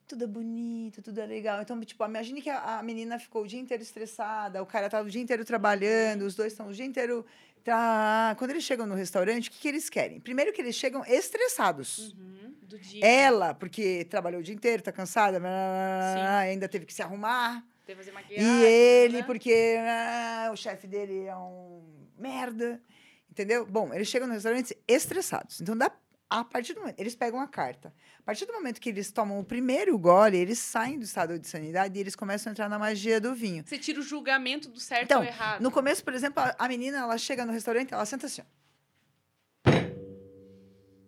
Tudo 0.07 0.23
é 0.23 0.27
bonito, 0.27 1.01
tudo 1.01 1.19
é 1.19 1.25
legal. 1.25 1.61
Então, 1.61 1.79
tipo, 1.81 2.03
imagine 2.05 2.41
que 2.41 2.49
a 2.49 2.81
menina 2.83 3.17
ficou 3.19 3.43
o 3.43 3.47
dia 3.47 3.59
inteiro 3.59 3.81
estressada, 3.83 4.61
o 4.61 4.65
cara 4.65 4.89
tá 4.89 5.01
o 5.01 5.09
dia 5.09 5.21
inteiro 5.21 5.43
trabalhando, 5.43 6.21
os 6.21 6.35
dois 6.35 6.53
estão 6.53 6.67
o 6.67 6.73
dia 6.73 6.85
inteiro. 6.85 7.25
Tá... 7.63 8.35
Quando 8.37 8.51
eles 8.51 8.63
chegam 8.63 8.85
no 8.85 8.95
restaurante, 8.95 9.49
o 9.49 9.51
que, 9.51 9.59
que 9.59 9.67
eles 9.67 9.89
querem? 9.89 10.19
Primeiro 10.19 10.53
que 10.53 10.61
eles 10.61 10.75
chegam 10.75 11.03
estressados. 11.05 12.13
Uhum, 12.13 12.55
do 12.61 12.77
dia. 12.79 13.05
Ela, 13.05 13.53
porque 13.53 14.05
trabalhou 14.05 14.39
o 14.39 14.43
dia 14.43 14.55
inteiro, 14.55 14.83
tá 14.83 14.91
cansada, 14.91 15.39
Sim. 15.39 16.21
ainda 16.21 16.67
teve 16.67 16.85
que 16.85 16.93
se 16.93 17.01
arrumar. 17.01 17.65
Teve 17.85 17.99
que 17.99 18.05
fazer 18.05 18.11
maquiagem. 18.11 18.45
E 18.45 18.65
ele, 18.65 19.17
né? 19.19 19.23
porque 19.23 19.77
ah, 19.79 20.49
o 20.51 20.55
chefe 20.55 20.87
dele 20.87 21.25
é 21.25 21.35
um 21.35 21.83
merda. 22.17 22.81
Entendeu? 23.29 23.65
Bom, 23.65 23.93
eles 23.93 24.07
chegam 24.07 24.27
no 24.27 24.33
restaurante 24.33 24.75
estressados. 24.87 25.61
Então, 25.61 25.77
dá, 25.77 25.91
a 26.29 26.43
partir 26.43 26.73
do 26.73 26.81
momento. 26.81 26.99
Eles 26.99 27.15
pegam 27.15 27.39
a 27.39 27.47
carta. 27.47 27.93
A 28.19 28.23
partir 28.23 28.45
do 28.45 28.53
momento 28.53 28.79
que 28.81 28.89
eles 28.89 29.11
tomam 29.11 29.39
o 29.39 29.43
primeiro 29.43 29.97
gole, 29.97 30.37
eles 30.37 30.59
saem 30.59 30.97
do 30.99 31.05
estado 31.05 31.39
de 31.39 31.47
sanidade 31.47 31.97
e 31.97 32.01
eles 32.01 32.15
começam 32.15 32.49
a 32.49 32.51
entrar 32.51 32.67
na 32.69 32.77
magia 32.77 33.19
do 33.21 33.33
vinho. 33.33 33.63
Você 33.65 33.77
tira 33.77 33.99
o 33.99 34.03
julgamento 34.03 34.69
do 34.69 34.79
certo 34.79 35.03
Então, 35.05 35.19
ou 35.21 35.25
errado. 35.25 35.61
No 35.61 35.71
começo, 35.71 36.03
por 36.03 36.13
exemplo, 36.13 36.43
a, 36.43 36.55
a 36.59 36.67
menina 36.67 36.97
ela 36.99 37.17
chega 37.17 37.45
no 37.45 37.51
restaurante, 37.53 37.93
ela 37.93 38.05
senta 38.05 38.25
assim, 38.25 38.41
ó, 38.41 38.45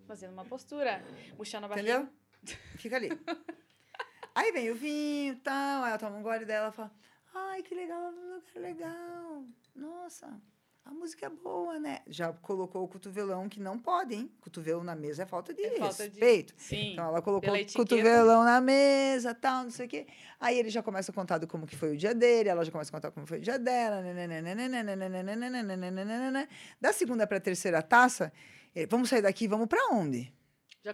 Fazendo 0.08 0.34
uma 0.34 0.46
postura. 0.46 1.04
Murchando 1.38 1.66
a 1.66 1.70
barriga. 1.70 2.10
entendeu? 2.44 2.58
Fica 2.78 2.96
ali. 2.96 3.10
Aí 4.34 4.52
vem 4.52 4.72
o 4.72 4.76
vinho 4.76 5.34
e 5.34 5.36
tal, 5.38 5.86
ela 5.86 5.98
toma 5.98 6.18
um 6.18 6.24
gole 6.24 6.46
dela 6.46 6.70
e 6.70 6.72
fala: 6.72 6.92
Ai, 7.34 7.62
que 7.62 7.76
legal, 7.76 8.10
lugar 8.12 8.42
legal. 8.56 9.44
Nossa, 9.76 10.42
a 10.90 10.92
música 10.92 11.28
é 11.28 11.30
boa, 11.30 11.78
né? 11.80 12.00
Já 12.08 12.34
colocou 12.34 12.84
o 12.84 12.88
cotovelão 12.88 13.48
que 13.48 13.60
não 13.60 13.78
pode, 13.78 14.16
hein? 14.16 14.32
Cotovelo 14.42 14.84
na 14.84 14.96
mesa 14.96 15.22
é 15.22 15.26
falta 15.28 15.54
de 15.54 15.64
É 15.64 15.78
falta 15.78 16.04
de- 16.04 16.10
respeito. 16.10 16.54
Sim. 16.58 16.94
Então 16.94 17.06
ela 17.06 17.22
colocou 17.22 17.54
o 17.54 17.74
cotovelão 17.74 18.44
na 18.44 18.60
mesa, 18.60 19.36
tal, 19.36 19.64
não 19.66 19.72
sei 19.72 19.86
o 19.86 19.90
quê. 19.90 20.08
Aí 20.40 20.58
ele 20.58 20.70
já 20.70 20.82
começa 20.82 21.12
a 21.12 21.16
contar 21.16 21.38
do 21.38 21.48
como 21.48 21.68
que 21.68 21.76
foi 21.76 21.94
o 21.94 21.98
dia 21.98 22.16
dele, 22.16 22.50
ela 22.50 22.66
já 22.66 22.72
começa 22.72 22.90
a 22.90 22.94
contar 22.94 23.12
como 23.12 23.28
foi 23.28 23.38
o 23.38 23.42
dia 23.42 23.60
dela. 23.60 24.02
Da 26.82 26.92
segunda 26.94 27.28
para 27.28 27.38
a 27.38 27.42
terceira 27.42 27.82
taça, 27.82 28.32
ele, 28.76 28.88
vamos 28.88 29.10
sair 29.10 29.22
daqui, 29.22 29.48
vamos 29.48 29.68
para 29.68 29.90
onde? 29.94 30.34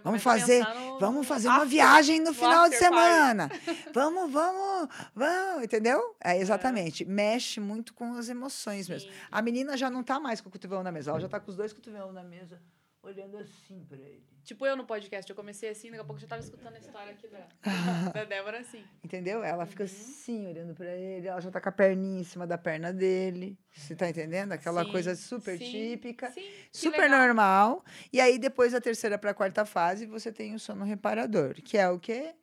Vamos 0.02 0.22
fazer, 0.22 0.64
no- 0.74 0.98
vamos 0.98 1.26
fazer 1.26 1.48
uma 1.48 1.56
after. 1.58 1.70
viagem 1.70 2.20
no 2.20 2.34
final 2.34 2.68
de 2.68 2.76
semana. 2.76 3.48
Vamos, 3.94 4.30
vamos, 4.30 4.88
vamos, 5.14 5.64
entendeu? 5.64 6.14
É, 6.22 6.36
exatamente. 6.38 7.04
Mexe 7.04 7.60
muito 7.60 7.94
com 7.94 8.14
as 8.14 8.28
emoções 8.28 8.88
mesmo. 8.88 9.10
Sim. 9.10 9.16
A 9.30 9.40
menina 9.40 9.76
já 9.76 9.88
não 9.88 10.02
tá 10.02 10.18
mais 10.20 10.40
com 10.40 10.48
o 10.48 10.52
cotovelão 10.52 10.82
na 10.82 10.92
mesa, 10.92 11.10
ela 11.12 11.20
já 11.20 11.28
tá 11.28 11.40
com 11.40 11.50
os 11.50 11.56
dois 11.56 11.72
cotovelos 11.72 12.12
na 12.12 12.22
mesa, 12.22 12.60
olhando 13.06 13.36
assim 13.38 13.84
para 13.88 13.98
ele. 13.98 14.24
Tipo 14.44 14.64
eu 14.64 14.76
no 14.76 14.84
podcast, 14.86 15.28
eu 15.28 15.34
comecei 15.34 15.68
assim, 15.68 15.90
daqui 15.90 16.02
a 16.02 16.04
pouco 16.04 16.20
já 16.20 16.26
tava 16.28 16.40
escutando 16.40 16.74
a 16.74 16.78
história 16.78 17.12
aqui 17.12 17.26
da, 17.28 17.48
da 18.12 18.24
Débora 18.24 18.60
assim. 18.60 18.84
Entendeu? 19.04 19.42
Ela 19.42 19.66
fica 19.66 19.82
Uhum. 19.82 19.88
assim, 19.90 20.46
olhando 20.46 20.74
pra 20.74 20.94
ele, 20.94 21.26
ela 21.26 21.40
já 21.40 21.50
tá 21.50 21.60
com 21.60 21.68
a 21.68 21.72
perninha 21.72 22.20
em 22.20 22.24
cima 22.24 22.46
da 22.46 22.56
perna 22.56 22.92
dele. 22.92 23.58
Você 23.74 23.96
tá 23.96 24.08
entendendo? 24.08 24.52
Aquela 24.52 24.84
Sim, 24.84 24.90
coisa 24.92 25.16
super 25.16 25.58
sim, 25.58 25.70
típica, 25.70 26.30
Sim, 26.30 26.48
super 26.72 27.10
normal. 27.10 27.84
E 28.12 28.20
aí, 28.20 28.38
depois 28.38 28.72
da 28.72 28.80
terceira 28.80 29.18
pra 29.18 29.34
quarta 29.34 29.64
fase, 29.64 30.06
você 30.06 30.30
tem 30.32 30.54
o 30.54 30.58
sono 30.60 30.84
reparador, 30.84 31.54
que 31.54 31.76
é 31.76 31.88
o 31.88 31.98
quê? 31.98 32.34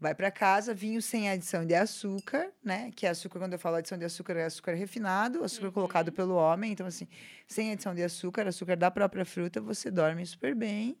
Vai 0.00 0.14
pra 0.14 0.30
casa, 0.30 0.72
vinho 0.72 1.02
sem 1.02 1.28
adição 1.28 1.66
de 1.66 1.74
açúcar, 1.74 2.50
né? 2.64 2.90
Que 2.96 3.04
é 3.04 3.10
açúcar, 3.10 3.38
quando 3.38 3.52
eu 3.52 3.58
falo 3.58 3.76
adição 3.76 3.98
de 3.98 4.04
açúcar, 4.06 4.34
é 4.34 4.44
açúcar 4.46 4.72
refinado, 4.72 5.44
açúcar 5.44 5.66
Uhum. 5.66 5.72
colocado 5.72 6.10
pelo 6.10 6.34
homem. 6.36 6.72
Então, 6.72 6.86
assim, 6.86 7.06
sem 7.46 7.70
adição 7.70 7.94
de 7.94 8.02
açúcar, 8.02 8.48
açúcar 8.48 8.76
da 8.76 8.90
própria 8.90 9.26
fruta, 9.26 9.60
você 9.60 9.90
dorme 9.90 10.24
super 10.24 10.54
bem 10.54 10.96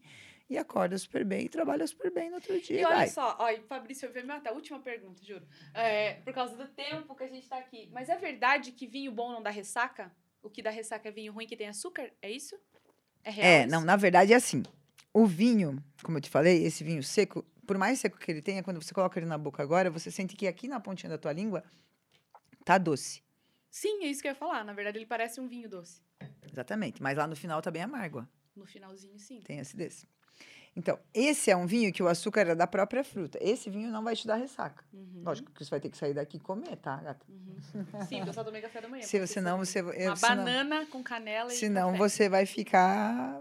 e 0.50 0.58
acorda 0.58 0.98
super 0.98 1.24
bem 1.24 1.46
e 1.46 1.48
trabalha 1.48 1.86
super 1.86 2.12
bem 2.12 2.28
no 2.28 2.34
outro 2.34 2.60
dia. 2.60 2.78
E 2.80 2.84
olha 2.84 2.96
vai. 2.96 3.08
só, 3.08 3.38
e 3.50 3.62
Fabrício, 3.62 4.12
veio 4.12 4.26
me 4.26 4.32
matar. 4.34 4.52
Última 4.52 4.78
pergunta, 4.80 5.24
juro. 5.24 5.46
É, 5.72 6.14
por 6.16 6.34
causa 6.34 6.54
do 6.54 6.68
tempo 6.68 7.14
que 7.16 7.24
a 7.24 7.28
gente 7.28 7.48
tá 7.48 7.56
aqui. 7.56 7.88
Mas 7.92 8.10
é 8.10 8.16
verdade 8.18 8.70
que 8.72 8.86
vinho 8.86 9.10
bom 9.12 9.32
não 9.32 9.42
dá 9.42 9.48
ressaca? 9.48 10.12
O 10.42 10.50
que 10.50 10.60
dá 10.60 10.68
ressaca 10.68 11.08
é 11.08 11.12
vinho 11.12 11.32
ruim 11.32 11.46
que 11.46 11.56
tem 11.56 11.68
açúcar? 11.68 12.10
É 12.20 12.30
isso? 12.30 12.54
É 13.24 13.30
real? 13.30 13.48
É, 13.50 13.60
isso? 13.62 13.70
não, 13.70 13.80
na 13.80 13.96
verdade 13.96 14.34
é 14.34 14.36
assim. 14.36 14.62
O 15.12 15.24
vinho, 15.26 15.82
como 16.02 16.18
eu 16.18 16.20
te 16.22 16.28
falei, 16.30 16.64
esse 16.64 16.84
vinho 16.84 17.02
seco, 17.02 17.44
por 17.70 17.78
mais 17.78 18.00
seco 18.00 18.18
que 18.18 18.28
ele 18.28 18.42
tenha, 18.42 18.64
quando 18.64 18.82
você 18.82 18.92
coloca 18.92 19.16
ele 19.16 19.26
na 19.26 19.38
boca 19.38 19.62
agora, 19.62 19.88
você 19.92 20.10
sente 20.10 20.34
que 20.34 20.48
aqui 20.48 20.66
na 20.66 20.80
pontinha 20.80 21.08
da 21.08 21.16
tua 21.16 21.32
língua 21.32 21.62
tá 22.64 22.76
doce. 22.76 23.22
Sim, 23.70 24.02
é 24.02 24.08
isso 24.08 24.20
que 24.20 24.26
eu 24.26 24.32
ia 24.32 24.34
falar. 24.34 24.64
Na 24.64 24.72
verdade, 24.72 24.98
ele 24.98 25.06
parece 25.06 25.40
um 25.40 25.46
vinho 25.46 25.68
doce. 25.68 26.02
Exatamente. 26.42 27.00
Mas 27.00 27.16
lá 27.16 27.28
no 27.28 27.36
final 27.36 27.62
tá 27.62 27.70
bem 27.70 27.82
amargo, 27.82 28.18
ó. 28.18 28.26
No 28.56 28.66
finalzinho, 28.66 29.16
sim. 29.20 29.38
tem 29.44 29.60
acidez. 29.60 30.04
Então, 30.74 30.98
esse 31.14 31.48
é 31.48 31.56
um 31.56 31.64
vinho 31.64 31.92
que 31.92 32.02
o 32.02 32.08
açúcar 32.08 32.40
é 32.48 32.54
da 32.56 32.66
própria 32.66 33.04
fruta. 33.04 33.38
Esse 33.40 33.70
vinho 33.70 33.88
não 33.92 34.02
vai 34.02 34.16
te 34.16 34.26
dar 34.26 34.34
ressaca. 34.34 34.84
Uhum, 34.92 35.22
Lógico 35.24 35.52
que 35.52 35.64
você 35.64 35.70
vai 35.70 35.78
ter 35.78 35.90
que 35.90 35.96
sair 35.96 36.12
daqui 36.14 36.38
e 36.38 36.40
comer, 36.40 36.74
tá, 36.76 36.96
gata? 36.96 37.24
uhum. 37.28 37.56
Sim, 38.08 38.18
eu 38.26 38.32
só 38.32 38.42
tomei 38.42 38.60
café 38.62 38.80
da 38.80 38.88
manhã. 38.88 39.02
Se 39.04 39.24
você 39.24 39.40
não, 39.40 39.58
você... 39.58 39.80
Uma 39.80 39.94
eu- 39.94 40.16
senão- 40.16 40.36
banana 40.44 40.86
com 40.86 41.04
canela 41.04 41.52
e 41.52 41.56
Senão 41.56 41.92
café. 41.92 41.98
você 41.98 42.28
vai 42.28 42.46
ficar... 42.46 43.40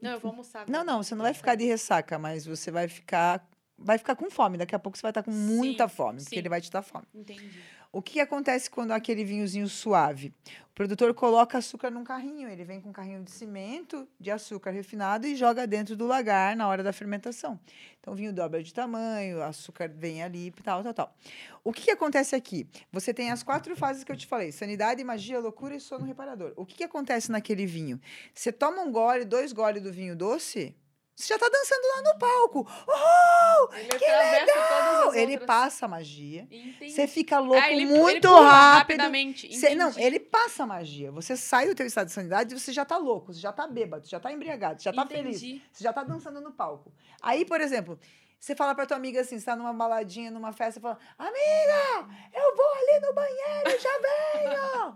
Não, 0.00 0.10
eu 0.12 0.20
vou 0.20 0.30
almoçar. 0.30 0.66
Não, 0.68 0.80
agora. 0.80 0.96
não, 0.96 1.02
você 1.02 1.14
não 1.14 1.22
vai 1.22 1.34
ficar 1.34 1.54
de 1.54 1.64
ressaca, 1.64 2.18
mas 2.18 2.46
você 2.46 2.70
vai 2.70 2.88
ficar... 2.88 3.46
Vai 3.78 3.98
ficar 3.98 4.16
com 4.16 4.30
fome. 4.30 4.56
Daqui 4.56 4.74
a 4.74 4.78
pouco 4.78 4.96
você 4.96 5.02
vai 5.02 5.10
estar 5.10 5.22
com 5.22 5.30
muita 5.30 5.86
Sim, 5.86 5.94
fome, 5.94 6.18
porque 6.18 6.30
sim. 6.30 6.38
ele 6.38 6.48
vai 6.48 6.62
te 6.62 6.70
dar 6.70 6.80
fome. 6.80 7.04
Entendi. 7.14 7.60
O 7.92 8.02
que 8.02 8.20
acontece 8.20 8.70
quando 8.70 8.92
aquele 8.92 9.24
vinhozinho 9.24 9.68
suave? 9.68 10.34
O 10.70 10.74
produtor 10.74 11.14
coloca 11.14 11.56
açúcar 11.56 11.90
num 11.90 12.04
carrinho, 12.04 12.48
ele 12.48 12.64
vem 12.64 12.80
com 12.80 12.90
um 12.90 12.92
carrinho 12.92 13.22
de 13.22 13.30
cimento, 13.30 14.06
de 14.20 14.30
açúcar 14.30 14.70
refinado 14.70 15.26
e 15.26 15.34
joga 15.34 15.66
dentro 15.66 15.96
do 15.96 16.06
lagar 16.06 16.54
na 16.54 16.68
hora 16.68 16.82
da 16.82 16.92
fermentação. 16.92 17.58
Então 17.98 18.12
o 18.12 18.16
vinho 18.16 18.32
dobra 18.32 18.62
de 18.62 18.74
tamanho, 18.74 19.42
açúcar 19.42 19.88
vem 19.88 20.22
ali, 20.22 20.50
tal, 20.62 20.82
tal, 20.82 20.92
tal. 20.92 21.16
O 21.64 21.72
que, 21.72 21.90
acontece 21.90 22.36
aqui? 22.36 22.68
Você 22.92 23.14
tem 23.14 23.30
as 23.30 23.42
quatro 23.42 23.74
fases 23.74 24.04
que 24.04 24.12
eu 24.12 24.16
te 24.16 24.26
falei: 24.26 24.52
sanidade, 24.52 25.02
magia, 25.02 25.40
loucura 25.40 25.74
e 25.74 25.80
sono 25.80 26.04
reparador. 26.04 26.52
O 26.56 26.66
que, 26.66 26.76
que 26.76 26.84
acontece 26.84 27.32
naquele 27.32 27.66
vinho? 27.66 28.00
Você 28.34 28.52
toma 28.52 28.82
um 28.82 28.92
gole, 28.92 29.24
dois 29.24 29.52
goles 29.52 29.82
do 29.82 29.92
vinho 29.92 30.14
doce, 30.14 30.74
Você 31.16 31.28
já 31.32 31.38
tá 31.38 31.48
dançando 31.48 31.80
lá 31.96 32.12
no 32.12 32.18
palco. 32.18 32.66
Oh, 32.86 33.74
Ele 33.74 33.88
que 33.98 34.04
legal! 34.04 35.14
Ele 35.14 35.38
passa 35.38 35.88
magia. 35.88 36.42
Entendi. 36.50 36.90
Você 36.90 37.06
fica 37.06 37.38
louco 37.40 37.56
Ah, 37.62 37.72
ele- 37.72 37.84
ele 37.84 37.98
muito 37.98 38.28
pula 38.28 38.42
rápido. 38.42 38.98
rapidamente. 39.00 39.56
Você- 39.58 39.74
não, 39.74 39.90
ele 39.96 40.20
passa 40.20 40.64
a 40.64 40.66
magia. 40.66 41.10
Você 41.12 41.34
sai 41.34 41.68
do 41.68 41.74
teu 41.74 41.86
estado 41.86 42.08
de 42.08 42.12
sanidade 42.12 42.54
e 42.54 42.60
você 42.60 42.70
já 42.70 42.84
tá 42.84 42.98
louco, 42.98 43.32
você 43.32 43.40
já 43.40 43.50
tá 43.50 43.66
bêbado, 43.66 44.04
você 44.04 44.10
já 44.10 44.20
tá 44.20 44.30
embriagado, 44.30 44.78
você 44.82 44.84
já 44.84 44.92
tá 44.92 45.06
feliz. 45.06 45.38
Entendi. 45.42 45.62
Você 45.72 45.82
já 45.84 45.90
tá 45.92 46.04
dançando 46.04 46.38
no 46.38 46.52
palco. 46.52 46.92
Aí, 47.22 47.46
por 47.46 47.62
exemplo, 47.62 47.98
você 48.38 48.54
fala 48.54 48.74
pra 48.74 48.84
tua 48.84 48.98
amiga 48.98 49.22
assim, 49.22 49.38
você 49.38 49.46
tá 49.46 49.56
numa 49.56 49.72
baladinha, 49.72 50.30
numa 50.30 50.52
festa, 50.52 50.78
fala, 50.82 50.98
amiga, 51.18 52.12
eu 52.34 52.54
vou 52.54 52.66
ali 52.74 53.00
no 53.06 53.14
banheiro 53.14 53.70
e 53.70 53.78
já 53.78 53.98
venho. 53.98 54.94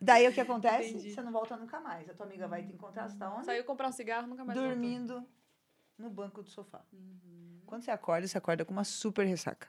Daí 0.00 0.28
o 0.28 0.32
que 0.32 0.40
acontece? 0.40 0.90
Entendi. 0.90 1.12
Você 1.12 1.22
não 1.22 1.32
volta 1.32 1.56
nunca 1.56 1.80
mais. 1.80 2.08
A 2.08 2.14
tua 2.14 2.24
amiga 2.26 2.46
vai 2.46 2.62
te 2.62 2.72
encontrar, 2.72 3.08
você 3.10 3.16
tá 3.18 3.34
onde? 3.34 3.46
Saiu 3.46 3.64
comprar 3.64 3.88
um 3.88 3.92
cigarro, 3.92 4.28
nunca 4.28 4.44
mais 4.44 4.56
voltou. 4.58 5.26
No 5.98 6.10
banco 6.10 6.42
do 6.42 6.50
sofá. 6.50 6.82
Uhum. 6.92 7.60
Quando 7.64 7.82
você 7.82 7.90
acorda, 7.90 8.26
você 8.26 8.38
acorda 8.38 8.64
com 8.64 8.72
uma 8.72 8.84
super 8.84 9.26
ressaca. 9.26 9.68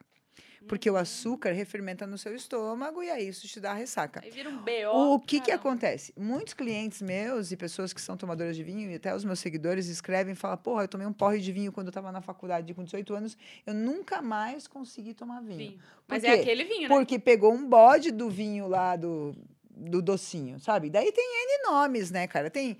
Porque 0.68 0.90
Uhum. 0.90 0.96
o 0.96 1.00
açúcar 1.00 1.52
refermenta 1.52 2.06
no 2.06 2.18
seu 2.18 2.36
estômago 2.36 3.02
e 3.02 3.10
aí 3.10 3.28
isso 3.28 3.48
te 3.48 3.60
dá 3.60 3.74
ressaca. 3.74 4.22
Aí 4.24 4.30
vira 4.30 4.50
um 4.50 4.58
BO. 4.58 5.14
O 5.14 5.20
que 5.20 5.40
que 5.40 5.52
acontece? 5.52 6.14
Muitos 6.18 6.54
clientes 6.54 7.02
meus 7.02 7.52
e 7.52 7.58
pessoas 7.58 7.94
que 7.94 8.02
são 8.02 8.18
tomadoras 8.18 8.56
de 8.56 8.64
vinho 8.64 8.90
e 8.92 8.96
até 8.96 9.16
os 9.16 9.24
meus 9.24 9.40
seguidores 9.40 9.88
escrevem 9.88 10.34
e 10.34 10.36
falam: 10.36 10.58
Porra, 10.58 10.84
eu 10.84 10.88
tomei 10.88 11.08
um 11.08 11.14
porre 11.14 11.40
de 11.40 11.52
vinho 11.52 11.72
quando 11.72 11.88
eu 11.88 11.92
estava 11.92 12.12
na 12.12 12.22
faculdade 12.22 12.74
com 12.74 12.84
18 12.84 13.14
anos, 13.16 13.38
eu 13.66 13.74
nunca 13.74 14.22
mais 14.22 14.68
consegui 14.68 15.14
tomar 15.14 15.42
vinho. 15.42 15.58
Vinho. 15.58 15.80
Mas 16.08 16.24
é 16.24 16.34
aquele 16.34 16.66
vinho, 16.66 16.90
né? 16.90 16.96
Porque 16.96 17.18
pegou 17.18 17.54
um 17.54 17.68
bode 17.68 18.12
do 18.12 18.30
vinho 18.30 18.68
lá 18.68 18.96
do, 18.96 19.36
do 19.70 20.02
docinho, 20.02 20.60
sabe? 20.60 20.90
Daí 20.90 21.12
tem 21.12 21.26
N 21.26 21.72
nomes, 21.72 22.12
né, 22.12 22.28
cara? 22.28 22.50
Tem. 22.50 22.78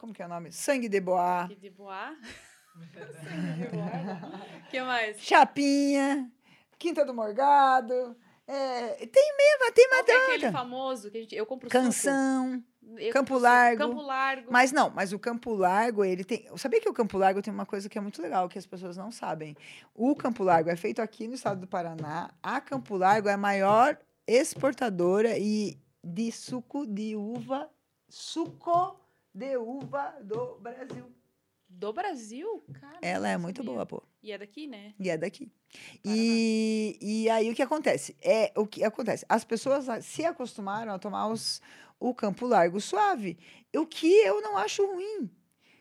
Como 0.00 0.14
que 0.14 0.22
é 0.22 0.24
o 0.24 0.28
nome? 0.30 0.50
Sangue 0.50 0.88
de 0.88 0.98
boa, 0.98 1.46
Que 1.46 1.56
de 1.56 1.68
boar. 1.68 2.16
O 4.66 4.70
que 4.70 4.80
mais? 4.80 5.20
Chapinha, 5.20 6.30
Quinta 6.78 7.04
do 7.04 7.12
Morgado. 7.12 8.16
é, 8.46 9.06
tem 9.06 9.36
mesmo, 9.36 9.74
tem 9.74 9.88
Qual 9.88 10.04
que 10.04 10.10
é 10.10 10.24
aquele 10.24 10.50
famoso 10.52 11.10
que 11.10 11.18
a 11.18 11.20
gente, 11.20 11.34
eu 11.34 11.44
compro 11.44 11.68
suco. 11.68 11.82
Canção. 11.82 12.64
Eu 12.96 13.12
Campo 13.12 13.34
suco. 13.34 13.42
Largo. 13.42 13.78
Campo 13.78 14.00
Largo. 14.00 14.50
Mas 14.50 14.72
não, 14.72 14.88
mas 14.88 15.12
o 15.12 15.18
Campo 15.18 15.52
Largo, 15.52 16.02
ele 16.02 16.24
tem. 16.24 16.46
Sabia 16.56 16.80
que 16.80 16.88
o 16.88 16.94
Campo 16.94 17.18
Largo 17.18 17.42
tem 17.42 17.52
uma 17.52 17.66
coisa 17.66 17.86
que 17.86 17.98
é 17.98 18.00
muito 18.00 18.22
legal, 18.22 18.48
que 18.48 18.58
as 18.58 18.66
pessoas 18.66 18.96
não 18.96 19.12
sabem. 19.12 19.54
O 19.94 20.16
Campo 20.16 20.42
Largo 20.42 20.70
é 20.70 20.76
feito 20.76 21.02
aqui 21.02 21.28
no 21.28 21.34
estado 21.34 21.60
do 21.60 21.66
Paraná. 21.66 22.30
A 22.42 22.58
Campo 22.62 22.96
Largo 22.96 23.28
é 23.28 23.34
a 23.34 23.36
maior 23.36 23.98
exportadora 24.26 25.36
e 25.36 25.78
de 26.02 26.32
suco 26.32 26.86
de 26.86 27.14
uva, 27.16 27.68
suco 28.08 28.98
de 29.34 29.56
uva 29.56 30.16
do 30.22 30.56
Brasil. 30.58 31.06
Do 31.68 31.92
Brasil? 31.92 32.64
Cara, 32.80 32.98
Ela 33.00 33.28
é 33.30 33.36
muito 33.36 33.58
sabia. 33.58 33.72
boa, 33.72 33.86
pô. 33.86 34.02
E 34.22 34.32
é 34.32 34.38
daqui, 34.38 34.66
né? 34.66 34.92
E 34.98 35.08
é 35.08 35.16
daqui. 35.16 35.50
E, 36.04 36.98
e 37.00 37.30
aí 37.30 37.50
o 37.50 37.54
que 37.54 37.62
acontece? 37.62 38.16
É 38.20 38.52
o 38.56 38.66
que 38.66 38.82
acontece. 38.82 39.24
As 39.28 39.44
pessoas 39.44 39.86
se 40.04 40.24
acostumaram 40.24 40.92
a 40.92 40.98
tomar 40.98 41.28
os, 41.28 41.62
o 41.98 42.12
Campo 42.14 42.46
Largo 42.46 42.80
suave. 42.80 43.38
O 43.74 43.86
que 43.86 44.12
eu 44.12 44.40
não 44.40 44.56
acho 44.56 44.84
ruim. 44.84 45.30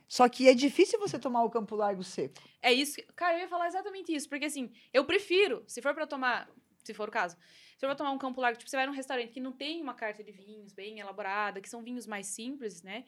Só 0.08 0.28
que 0.30 0.48
é 0.48 0.54
difícil 0.54 1.00
você 1.00 1.18
tomar 1.20 1.44
o 1.44 1.50
Campo 1.50 1.76
Largo 1.76 2.04
seco. 2.04 2.36
É 2.62 2.72
isso. 2.72 2.96
que- 2.96 3.04
Cara, 3.16 3.36
eu 3.36 3.42
ia 3.42 3.48
falar 3.48 3.68
exatamente 3.68 4.14
isso. 4.14 4.30
Porque 4.30 4.46
assim, 4.46 4.72
eu 4.94 5.06
prefiro, 5.06 5.64
se 5.68 5.82
for 5.82 5.94
pra 5.94 6.06
tomar, 6.08 6.50
se 6.84 6.94
for 6.94 7.10
o 7.10 7.12
caso, 7.12 7.36
se 7.36 7.80
for 7.80 7.88
pra 7.88 7.96
tomar 7.96 8.12
um 8.12 8.18
campo 8.18 8.42
largo, 8.42 8.58
tipo, 8.60 8.70
você 8.70 8.76
vai 8.78 8.86
num 8.86 8.94
restaurante 8.94 9.32
que 9.32 9.40
não 9.40 9.52
tem 9.52 9.82
uma 9.82 9.94
carta 9.94 10.24
de 10.24 10.32
vinhos 10.32 10.72
bem 10.74 11.00
elaborada, 11.00 11.62
que 11.62 11.70
são 11.70 11.82
vinhos 11.84 12.06
mais 12.06 12.28
simples, 12.28 12.82
né? 12.84 13.06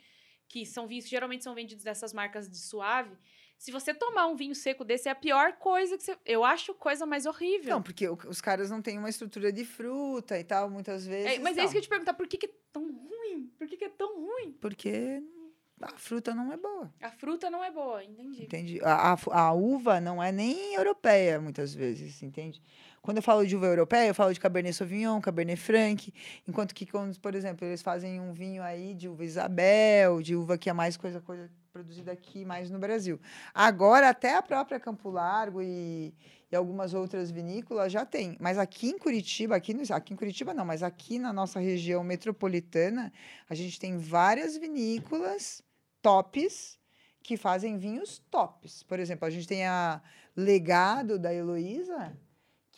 Que 0.51 0.65
são 0.65 0.85
vinhos 0.85 1.05
que 1.05 1.11
geralmente 1.11 1.45
são 1.45 1.55
vendidos 1.55 1.83
dessas 1.83 2.11
marcas 2.11 2.49
de 2.49 2.57
suave. 2.57 3.15
Se 3.57 3.71
você 3.71 3.93
tomar 3.93 4.27
um 4.27 4.35
vinho 4.35 4.53
seco 4.53 4.83
desse, 4.83 5.07
é 5.07 5.11
a 5.11 5.15
pior 5.15 5.53
coisa 5.53 5.97
que 5.97 6.03
você. 6.03 6.17
Eu 6.25 6.43
acho 6.43 6.73
coisa 6.73 7.05
mais 7.05 7.25
horrível. 7.25 7.75
Não, 7.75 7.81
porque 7.81 8.09
os 8.09 8.41
caras 8.41 8.69
não 8.69 8.81
têm 8.81 8.97
uma 8.97 9.09
estrutura 9.09 9.49
de 9.49 9.63
fruta 9.63 10.37
e 10.37 10.43
tal, 10.43 10.69
muitas 10.69 11.05
vezes. 11.05 11.37
É, 11.37 11.39
mas 11.39 11.57
é 11.57 11.63
isso 11.63 11.71
que 11.71 11.77
eu 11.77 11.81
te 11.81 11.87
perguntar, 11.87 12.15
por 12.15 12.27
que, 12.27 12.37
que 12.37 12.47
é 12.47 12.51
tão 12.73 12.83
ruim? 12.83 13.49
Por 13.57 13.67
que, 13.67 13.77
que 13.77 13.85
é 13.85 13.89
tão 13.89 14.19
ruim? 14.19 14.51
Porque 14.59 15.23
a 15.79 15.97
fruta 15.97 16.35
não 16.35 16.51
é 16.51 16.57
boa. 16.57 16.93
A 17.01 17.11
fruta 17.11 17.49
não 17.49 17.63
é 17.63 17.71
boa, 17.71 18.03
entendi. 18.03 18.43
Entende? 18.43 18.81
A, 18.83 19.13
a, 19.13 19.17
a 19.39 19.53
uva 19.53 20.01
não 20.01 20.21
é 20.21 20.31
nem 20.31 20.75
europeia, 20.75 21.39
muitas 21.39 21.73
vezes, 21.73 22.21
entende? 22.21 22.61
Quando 23.01 23.17
eu 23.17 23.23
falo 23.23 23.45
de 23.47 23.55
uva 23.55 23.65
europeia, 23.65 24.09
eu 24.09 24.13
falo 24.13 24.31
de 24.31 24.39
Cabernet 24.39 24.75
Sauvignon, 24.75 25.19
Cabernet 25.19 25.59
Franc, 25.59 26.13
enquanto 26.47 26.75
que, 26.75 26.87
por 27.19 27.33
exemplo, 27.33 27.65
eles 27.65 27.81
fazem 27.81 28.21
um 28.21 28.31
vinho 28.31 28.61
aí 28.61 28.93
de 28.93 29.09
uva 29.09 29.25
Isabel, 29.25 30.21
de 30.21 30.35
uva 30.35 30.55
que 30.55 30.69
é 30.69 30.73
mais 30.73 30.95
coisa, 30.97 31.19
coisa 31.19 31.49
produzida 31.73 32.11
aqui, 32.11 32.45
mais 32.45 32.69
no 32.69 32.77
Brasil. 32.77 33.19
Agora, 33.55 34.09
até 34.09 34.35
a 34.35 34.41
própria 34.41 34.79
Campo 34.79 35.09
Largo 35.09 35.63
e, 35.63 36.13
e 36.51 36.55
algumas 36.55 36.93
outras 36.93 37.31
vinícolas 37.31 37.91
já 37.91 38.05
tem. 38.05 38.37
Mas 38.39 38.59
aqui 38.59 38.89
em 38.89 38.99
Curitiba, 38.99 39.55
aqui, 39.55 39.73
no, 39.73 39.81
aqui 39.91 40.13
em 40.13 40.17
Curitiba 40.17 40.53
não, 40.53 40.65
mas 40.65 40.83
aqui 40.83 41.17
na 41.17 41.33
nossa 41.33 41.59
região 41.59 42.03
metropolitana, 42.03 43.11
a 43.49 43.55
gente 43.55 43.79
tem 43.79 43.97
várias 43.97 44.57
vinícolas 44.57 45.63
tops 46.03 46.77
que 47.23 47.35
fazem 47.35 47.79
vinhos 47.79 48.19
tops. 48.29 48.83
Por 48.83 48.99
exemplo, 48.99 49.25
a 49.27 49.31
gente 49.31 49.47
tem 49.47 49.65
a 49.65 50.01
Legado 50.35 51.17
da 51.17 51.33
Heloísa, 51.33 52.15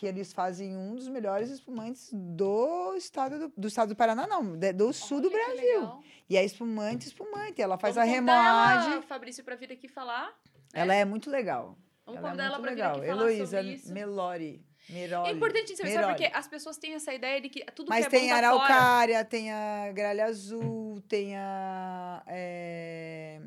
que 0.03 0.07
eles 0.07 0.33
fazem 0.33 0.75
um 0.75 0.95
dos 0.95 1.07
melhores 1.07 1.49
espumantes 1.49 2.09
do 2.11 2.93
estado 2.97 3.39
do, 3.39 3.53
do 3.55 3.67
estado 3.69 3.89
do 3.89 3.95
Paraná, 3.95 4.27
não, 4.27 4.57
do 4.75 4.91
sul 4.91 5.21
do 5.21 5.29
Olha 5.29 5.37
Brasil. 5.45 6.03
E 6.29 6.35
é 6.35 6.43
espumante, 6.43 7.07
espumante. 7.07 7.61
Ela 7.61 7.77
faz 7.77 7.95
Vamos 7.95 8.09
a 8.09 8.13
remoagem. 8.13 8.93
Ela, 8.95 9.01
Fabrício, 9.01 9.45
pra 9.45 9.55
vir 9.55 9.71
aqui 9.71 9.87
falar. 9.87 10.37
Ela 10.73 10.93
é 10.93 11.05
muito 11.05 11.29
legal. 11.29 11.77
Vamos 12.05 12.19
ela 12.19 12.27
é 12.27 12.31
convidar 12.31 12.43
ela 12.43 12.59
muito 12.59 12.65
pra 12.65 12.75
vir 12.75 12.81
aqui 12.81 13.07
falar 13.07 13.21
Heloísa 13.21 13.57
sobre 13.57 13.73
isso. 13.75 13.93
Melori. 13.93 14.65
Meroli. 14.89 15.29
É 15.29 15.31
importante 15.31 15.77
saber, 15.77 15.93
sabe 15.93 16.07
porque 16.07 16.29
as 16.35 16.47
pessoas 16.49 16.77
têm 16.77 16.95
essa 16.95 17.13
ideia 17.13 17.39
de 17.39 17.47
que 17.47 17.63
tudo 17.71 17.87
Mas 17.87 18.05
que 18.05 18.13
é 18.13 18.19
tem 18.19 18.27
bom 18.27 18.35
a 18.35 18.41
tá 18.41 18.51
fora. 18.51 18.63
araucária, 18.65 19.23
tem 19.23 19.51
a 19.53 19.91
gralha 19.93 20.25
azul, 20.25 21.01
tem 21.07 21.37
a. 21.37 22.21
é, 22.27 23.39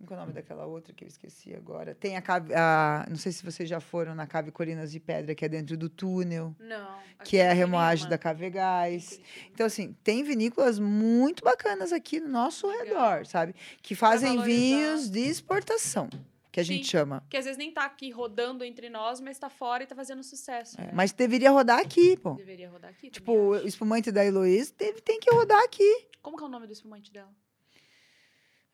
Como 0.00 0.08
que 0.08 0.14
é 0.14 0.16
o 0.16 0.20
nome 0.20 0.32
daquela 0.32 0.64
outra 0.64 0.94
que 0.94 1.04
eu 1.04 1.08
esqueci 1.08 1.54
agora? 1.54 1.94
Tem 1.94 2.16
a 2.16 2.22
cave. 2.22 2.54
a- 2.54 3.04
Não 3.06 3.16
sei 3.16 3.32
se 3.32 3.44
vocês 3.44 3.68
já 3.68 3.80
foram 3.80 4.14
na 4.14 4.26
Cave 4.26 4.50
Colinas 4.50 4.90
de 4.92 4.98
Pedra, 4.98 5.34
que 5.34 5.44
é 5.44 5.48
dentro 5.48 5.76
do 5.76 5.90
túnel, 5.90 6.56
Não. 6.58 6.98
que 7.22 7.36
é 7.36 7.48
a 7.48 7.50
tem 7.50 7.58
remoagem 7.58 8.08
da 8.08 8.16
Cave 8.16 8.48
Gás. 8.48 9.20
Então, 9.52 9.66
assim, 9.66 9.92
tem 10.02 10.22
vinícolas 10.24 10.78
muito 10.78 11.44
bacanas 11.44 11.92
aqui 11.92 12.18
no 12.18 12.28
nosso 12.30 12.66
Legal. 12.66 13.10
redor, 13.10 13.26
sabe? 13.26 13.54
Que 13.82 13.94
fazem 13.94 14.40
vinhos 14.42 15.10
de 15.10 15.20
exportação, 15.20 16.08
que 16.50 16.58
a 16.60 16.62
gente 16.62 16.84
Sim. 16.86 16.90
chama. 16.92 17.22
Que 17.28 17.36
às 17.36 17.44
vezes 17.44 17.58
nem 17.58 17.70
tá 17.70 17.84
aqui 17.84 18.10
rodando 18.10 18.64
entre 18.64 18.88
nós, 18.88 19.20
mas 19.20 19.38
tá 19.38 19.50
fora 19.50 19.82
e 19.82 19.86
tá 19.86 19.94
fazendo 19.94 20.22
sucesso. 20.22 20.80
É, 20.80 20.84
né? 20.86 20.92
mas 20.94 21.12
deveria 21.12 21.50
rodar 21.50 21.78
aqui, 21.78 22.16
pô. 22.16 22.32
Deveria 22.36 22.70
rodar 22.70 22.90
aqui. 22.90 23.10
Tipo, 23.10 23.32
o 23.32 23.52
acho. 23.52 23.66
espumante 23.66 24.10
da 24.10 24.24
Heloísa 24.24 24.72
teve, 24.78 25.02
tem 25.02 25.20
que 25.20 25.30
rodar 25.30 25.62
aqui. 25.62 26.06
Como 26.22 26.38
que 26.38 26.42
é 26.42 26.46
o 26.46 26.50
nome 26.50 26.66
do 26.66 26.72
espumante 26.72 27.12
dela? 27.12 27.28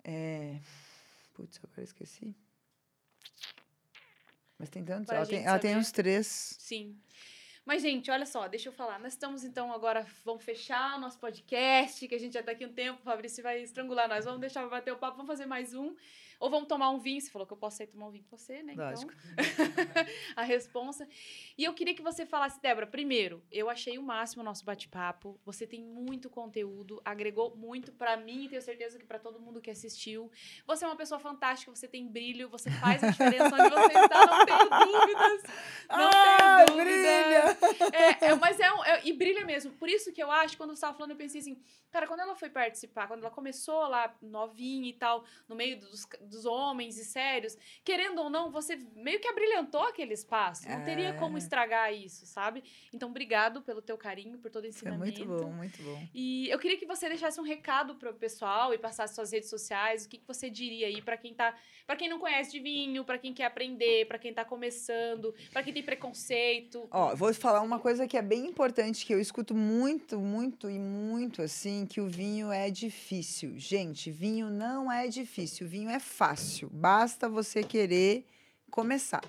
É... 0.04 0.60
Putz, 1.36 1.60
agora 1.62 1.82
esqueci. 1.82 2.34
Mas 4.58 4.70
tem 4.70 4.82
tantos. 4.82 5.12
Ela 5.12 5.26
tem, 5.26 5.44
ela 5.44 5.58
tem 5.58 5.76
uns 5.76 5.92
três. 5.92 6.56
Sim. 6.58 6.98
Mas, 7.66 7.82
gente, 7.82 8.10
olha 8.12 8.24
só, 8.24 8.46
deixa 8.46 8.68
eu 8.68 8.72
falar. 8.72 8.98
Nós 9.00 9.12
estamos, 9.14 9.42
então, 9.44 9.72
agora, 9.72 10.06
vamos 10.24 10.44
fechar 10.44 10.96
o 10.96 11.00
nosso 11.00 11.18
podcast, 11.18 12.06
que 12.06 12.14
a 12.14 12.18
gente 12.18 12.34
já 12.34 12.42
tá 12.42 12.52
aqui 12.52 12.64
um 12.64 12.72
tempo, 12.72 13.00
o 13.00 13.04
Fabrício 13.04 13.42
vai 13.42 13.60
estrangular 13.60 14.08
nós. 14.08 14.24
Vamos 14.24 14.40
deixar 14.40 14.64
bater 14.68 14.92
o 14.92 14.96
papo, 14.96 15.16
vamos 15.16 15.28
fazer 15.30 15.46
mais 15.46 15.74
um. 15.74 15.94
Ou 16.38 16.50
vamos 16.50 16.68
tomar 16.68 16.90
um 16.90 16.98
vinho. 16.98 17.18
Você 17.20 17.30
falou 17.30 17.46
que 17.46 17.52
eu 17.54 17.56
posso 17.56 17.78
sair 17.78 17.86
tomar 17.86 18.08
um 18.08 18.10
vinho 18.10 18.24
com 18.28 18.36
você, 18.36 18.62
né? 18.62 18.74
Lógico. 18.76 19.10
Então, 19.32 20.04
a 20.36 20.42
responsa. 20.42 21.08
E 21.56 21.64
eu 21.64 21.72
queria 21.72 21.94
que 21.94 22.02
você 22.02 22.26
falasse, 22.26 22.60
Débora, 22.60 22.86
primeiro, 22.86 23.42
eu 23.50 23.70
achei 23.70 23.96
o 23.96 24.02
máximo 24.02 24.42
o 24.42 24.44
nosso 24.44 24.62
bate-papo. 24.64 25.40
Você 25.46 25.66
tem 25.66 25.82
muito 25.82 26.28
conteúdo, 26.28 27.00
agregou 27.02 27.56
muito 27.56 27.90
pra 27.90 28.18
mim 28.18 28.44
e 28.44 28.48
tenho 28.50 28.60
certeza 28.60 28.98
que 28.98 29.06
pra 29.06 29.18
todo 29.18 29.40
mundo 29.40 29.62
que 29.62 29.70
assistiu. 29.70 30.30
Você 30.66 30.84
é 30.84 30.88
uma 30.88 30.94
pessoa 30.96 31.18
fantástica, 31.18 31.74
você 31.74 31.88
tem 31.88 32.06
brilho, 32.06 32.50
você 32.50 32.70
faz 32.70 33.02
a 33.02 33.08
diferença 33.10 33.46
onde 33.54 33.70
você 33.70 33.98
está, 33.98 34.26
não 34.26 34.44
tenho 34.44 34.92
dúvidas. 34.92 35.42
Não 35.88 36.10
Ah, 36.12 36.64
tenho 36.66 36.78
dúvidas. 36.78 36.95
and, 37.80 38.15
É, 38.36 38.38
é, 38.38 38.40
mas 38.40 38.60
é, 38.60 38.72
um, 38.72 38.84
é- 38.84 39.00
E 39.06 39.12
brilha 39.12 39.44
mesmo. 39.44 39.72
Por 39.72 39.88
isso 39.88 40.12
que 40.12 40.22
eu 40.22 40.30
acho, 40.30 40.56
quando 40.56 40.70
você 40.70 40.74
estava 40.76 40.94
falando, 40.96 41.12
eu 41.12 41.16
pensei 41.16 41.40
assim, 41.40 41.60
cara, 41.90 42.06
quando 42.06 42.20
ela 42.20 42.34
foi 42.34 42.48
participar, 42.50 43.06
quando 43.08 43.20
ela 43.20 43.30
começou 43.30 43.86
lá, 43.88 44.14
novinha 44.22 44.88
e 44.88 44.92
tal, 44.92 45.24
no 45.48 45.54
meio 45.56 45.78
dos, 45.80 46.06
dos 46.20 46.44
homens 46.44 46.98
e 46.98 47.04
sérios, 47.04 47.56
querendo 47.84 48.20
ou 48.20 48.30
não, 48.30 48.50
você 48.50 48.76
meio 48.94 49.20
que 49.20 49.28
abrilhantou 49.28 49.82
aquele 49.82 50.14
espaço. 50.14 50.68
Não 50.68 50.82
teria 50.84 51.12
como 51.14 51.36
É. 51.36 51.38
estragar 51.38 51.92
isso, 51.92 52.26
sabe? 52.26 52.62
Então, 52.92 53.08
obrigado 53.10 53.62
pelo 53.62 53.80
teu 53.82 53.96
carinho, 53.96 54.38
por 54.38 54.50
todo 54.50 54.64
o 54.64 54.66
Foi 54.66 54.70
ensinamento. 54.70 55.24
muito 55.24 55.42
bom, 55.44 55.52
muito 55.52 55.82
bom. 55.82 56.06
E 56.14 56.48
eu 56.48 56.58
queria 56.58 56.76
que 56.76 56.86
você 56.86 57.08
deixasse 57.08 57.40
um 57.40 57.44
recado 57.44 57.94
pro 57.96 58.12
pessoal 58.14 58.72
e 58.74 58.78
passasse 58.78 59.14
suas 59.14 59.32
redes 59.32 59.48
sociais. 59.50 60.04
O 60.04 60.08
que, 60.08 60.18
que 60.18 60.26
você 60.26 60.50
diria 60.50 60.86
aí 60.86 61.00
para 61.00 61.16
quem 61.16 61.34
tá, 61.34 61.56
para 61.86 61.96
quem 61.96 62.08
não 62.08 62.18
conhece 62.18 62.50
de 62.52 62.60
vinho, 62.60 63.04
para 63.04 63.18
quem 63.18 63.32
quer 63.32 63.44
aprender, 63.44 64.06
para 64.06 64.18
quem 64.18 64.32
tá 64.34 64.44
começando, 64.44 65.34
para 65.52 65.62
quem 65.62 65.72
tem 65.72 65.82
preconceito. 65.82 66.88
Ó, 66.90 67.14
vou 67.14 67.32
falar 67.34 67.60
uma 67.62 67.78
coisa 67.78 68.06
que 68.06 68.16
é 68.16 68.22
bem 68.26 68.46
importante, 68.46 69.06
que 69.06 69.14
eu 69.14 69.20
escuto 69.20 69.54
muito, 69.54 70.18
muito 70.18 70.68
e 70.68 70.78
muito 70.78 71.40
assim, 71.40 71.86
que 71.86 72.00
o 72.00 72.08
vinho 72.08 72.52
é 72.52 72.70
difícil. 72.70 73.56
Gente, 73.56 74.10
vinho 74.10 74.50
não 74.50 74.92
é 74.92 75.06
difícil, 75.06 75.66
vinho 75.66 75.88
é 75.88 76.00
fácil. 76.00 76.68
Basta 76.70 77.28
você 77.28 77.62
querer 77.62 78.26
começar. 78.70 79.22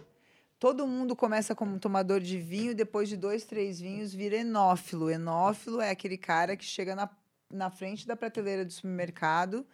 Todo 0.59 0.87
mundo 0.87 1.15
começa 1.15 1.53
como 1.53 1.79
tomador 1.79 2.19
de 2.19 2.39
vinho, 2.39 2.73
depois 2.73 3.07
de 3.07 3.15
dois, 3.15 3.45
três 3.45 3.79
vinhos, 3.79 4.11
vira 4.11 4.37
enófilo. 4.37 5.09
Enófilo 5.09 5.79
é 5.79 5.91
aquele 5.91 6.17
cara 6.17 6.57
que 6.57 6.65
chega 6.65 6.95
na, 6.95 7.07
na 7.49 7.69
frente 7.69 8.07
da 8.07 8.15
prateleira 8.15 8.65
do 8.65 8.73
supermercado, 8.73 9.65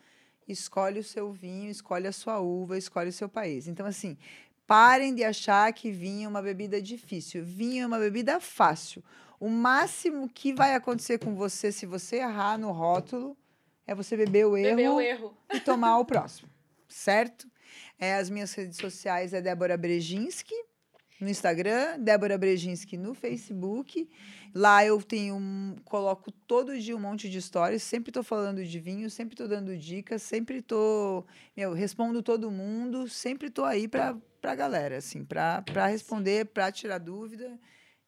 escolhe 0.46 1.00
o 1.00 1.04
seu 1.04 1.32
vinho, 1.32 1.72
escolhe 1.72 2.06
a 2.06 2.12
sua 2.12 2.40
uva, 2.40 2.78
escolhe 2.78 3.10
o 3.10 3.14
seu 3.14 3.30
país. 3.30 3.68
Então, 3.68 3.86
assim, 3.86 4.18
parem 4.74 5.14
de 5.14 5.24
achar 5.24 5.72
que 5.72 5.92
vinho 5.92 6.26
é 6.26 6.28
uma 6.28 6.42
bebida 6.42 6.82
difícil. 6.82 7.44
Vinho 7.46 7.84
é 7.84 7.86
uma 7.88 8.00
bebida 8.00 8.40
fácil. 8.40 9.04
O 9.40 9.48
máximo 9.48 10.28
que 10.28 10.52
vai 10.52 10.74
acontecer 10.74 11.20
com 11.20 11.36
você 11.36 11.72
se 11.72 11.86
você 11.86 12.16
errar 12.18 12.58
no 12.58 12.72
rótulo 12.72 13.38
é 13.86 13.94
você 13.94 14.18
beber 14.18 14.48
o 14.48 14.58
erro 14.58 14.76
Beber 14.76 14.90
o 14.90 15.00
erro. 15.00 15.38
e 15.54 15.60
tomar 15.60 16.00
o 16.00 16.06
próximo, 16.06 16.50
certo? 16.88 17.48
É, 18.00 18.16
as 18.16 18.32
minhas 18.32 18.52
redes 18.56 18.78
sociais 18.78 19.32
é 19.32 19.42
Débora 19.42 19.78
Brejinski 19.78 20.56
no 21.22 21.30
Instagram, 21.30 22.00
Débora 22.00 22.36
Brejinski 22.38 22.98
no 22.98 23.14
Facebook. 23.14 24.10
Lá 24.56 24.84
eu 24.84 25.00
tenho 25.04 25.36
um- 25.36 25.76
coloco 25.86 26.32
todo 26.32 26.80
dia 26.80 26.96
um 26.96 27.00
monte 27.00 27.30
de 27.30 27.38
histórias, 27.38 27.84
sempre 27.84 28.10
estou 28.10 28.24
falando 28.24 28.66
de 28.66 28.80
vinho, 28.80 29.08
sempre 29.10 29.34
estou 29.36 29.48
dando 29.48 29.78
dicas, 29.78 30.24
sempre 30.24 30.58
estou, 30.60 31.28
meu, 31.56 31.74
respondo 31.74 32.24
todo 32.24 32.50
mundo, 32.50 33.08
sempre 33.08 33.50
estou 33.50 33.66
aí 33.66 33.88
para 33.88 34.16
pra 34.44 34.56
galera, 34.56 34.98
assim, 34.98 35.24
para 35.24 35.62
para 35.62 35.88
responder, 35.88 36.48
para 36.48 36.70
tirar 36.70 36.98
dúvida. 36.98 37.58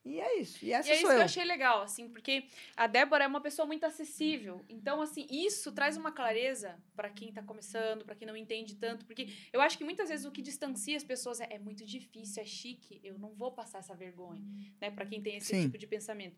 E 0.04 0.20
é 0.20 0.38
isso. 0.40 0.64
E 0.64 0.72
essa 0.74 0.90
E 0.90 0.92
é 0.92 0.96
isso 0.96 1.02
sou 1.02 1.10
que 1.12 1.16
eu 1.16 1.20
eu. 1.20 1.26
achei 1.26 1.44
legal, 1.46 1.82
assim, 1.82 2.10
porque 2.10 2.48
a 2.76 2.86
Débora 2.88 3.24
é 3.24 3.28
uma 3.28 3.40
pessoa 3.42 3.66
muito 3.66 3.86
acessível. 3.86 4.64
Então, 4.70 5.02
assim, 5.02 5.26
isso 5.32 5.72
traz 5.72 5.96
uma 5.98 6.12
clareza 6.12 6.78
pra 6.96 7.10
quem 7.10 7.32
tá 7.34 7.42
começando, 7.42 8.06
pra 8.06 8.14
quem 8.16 8.28
não 8.28 8.36
entende 8.38 8.76
tanto. 8.76 9.06
Porque 9.06 9.30
eu 9.52 9.62
acho 9.62 9.78
que 9.78 9.84
muitas 9.86 10.10
vezes 10.10 10.26
o 10.26 10.32
que 10.32 10.44
distancia 10.44 10.96
as 10.98 11.04
pessoas 11.06 11.40
é, 11.40 11.48
é 11.52 11.58
muito 11.58 11.84
difícil, 11.86 12.44
é 12.44 12.46
chique, 12.46 13.00
eu 13.04 13.18
não 13.18 13.34
vou 13.34 13.52
passar 13.54 13.80
essa 13.80 13.96
vergonha, 13.96 14.44
né? 14.80 14.92
Pra 14.92 15.06
quem 15.08 15.22
tem 15.24 15.38
esse 15.38 15.48
Sim. 15.56 15.62
tipo 15.64 15.78
de 15.78 15.88
pensamento. 15.88 16.38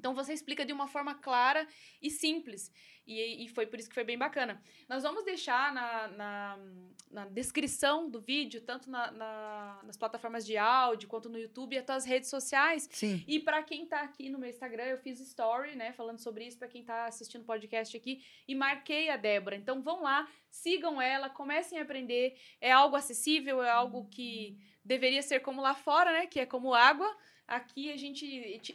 Então, 0.00 0.14
você 0.14 0.32
explica 0.32 0.64
de 0.64 0.72
uma 0.72 0.88
forma 0.88 1.14
clara 1.14 1.68
e 2.00 2.08
simples. 2.10 2.72
E, 3.06 3.44
e 3.44 3.48
foi 3.48 3.66
por 3.66 3.78
isso 3.78 3.88
que 3.88 3.94
foi 3.94 4.04
bem 4.04 4.16
bacana. 4.16 4.62
Nós 4.88 5.02
vamos 5.02 5.24
deixar 5.24 5.72
na, 5.74 6.08
na, 6.08 6.58
na 7.10 7.24
descrição 7.26 8.08
do 8.08 8.20
vídeo, 8.20 8.60
tanto 8.62 8.88
na- 8.90 9.10
na- 9.10 9.80
nas 9.84 9.96
plataformas 9.96 10.46
de 10.46 10.56
áudio, 10.56 11.08
quanto 11.08 11.28
no 11.28 11.38
YouTube, 11.38 11.74
e 11.74 11.78
as 11.78 11.84
tuas 11.84 12.04
redes 12.06 12.30
sociais. 12.30 12.88
Sim. 12.92 13.22
E 13.26 13.38
pra 13.40 13.62
quem 13.62 13.84
tá 13.84 14.00
aqui 14.00 14.30
no 14.30 14.38
meu 14.38 14.48
Instagram, 14.48 14.84
eu 14.84 14.98
fiz 14.98 15.20
story, 15.20 15.74
né, 15.76 15.92
falando 15.92 16.18
sobre 16.18 16.46
isso 16.46 16.58
pra 16.58 16.68
quem 16.68 16.82
tá 16.84 17.06
assistindo 17.06 17.42
o 17.42 17.46
podcast 17.46 17.94
aqui 17.96 18.24
e 18.48 18.54
marquei 18.54 19.10
a 19.10 19.16
Débora. 19.18 19.56
Então 19.56 19.82
vão 19.82 20.02
lá, 20.02 20.26
sigam 20.50 21.00
ela, 21.02 21.28
comecem 21.28 21.78
a 21.78 21.82
aprender. 21.82 22.38
É 22.60 22.70
algo 22.72 22.96
acessível, 22.96 23.62
é 23.62 23.70
algo 23.70 24.08
que 24.08 24.56
deveria 24.84 25.20
ser 25.22 25.40
como 25.40 25.60
lá 25.60 25.74
fora, 25.74 26.10
né, 26.12 26.26
que 26.26 26.40
é 26.40 26.46
como 26.46 26.72
água. 26.74 27.08
Aqui 27.46 27.90
a 27.90 27.96
gente 27.96 28.24
eti- 28.24 28.74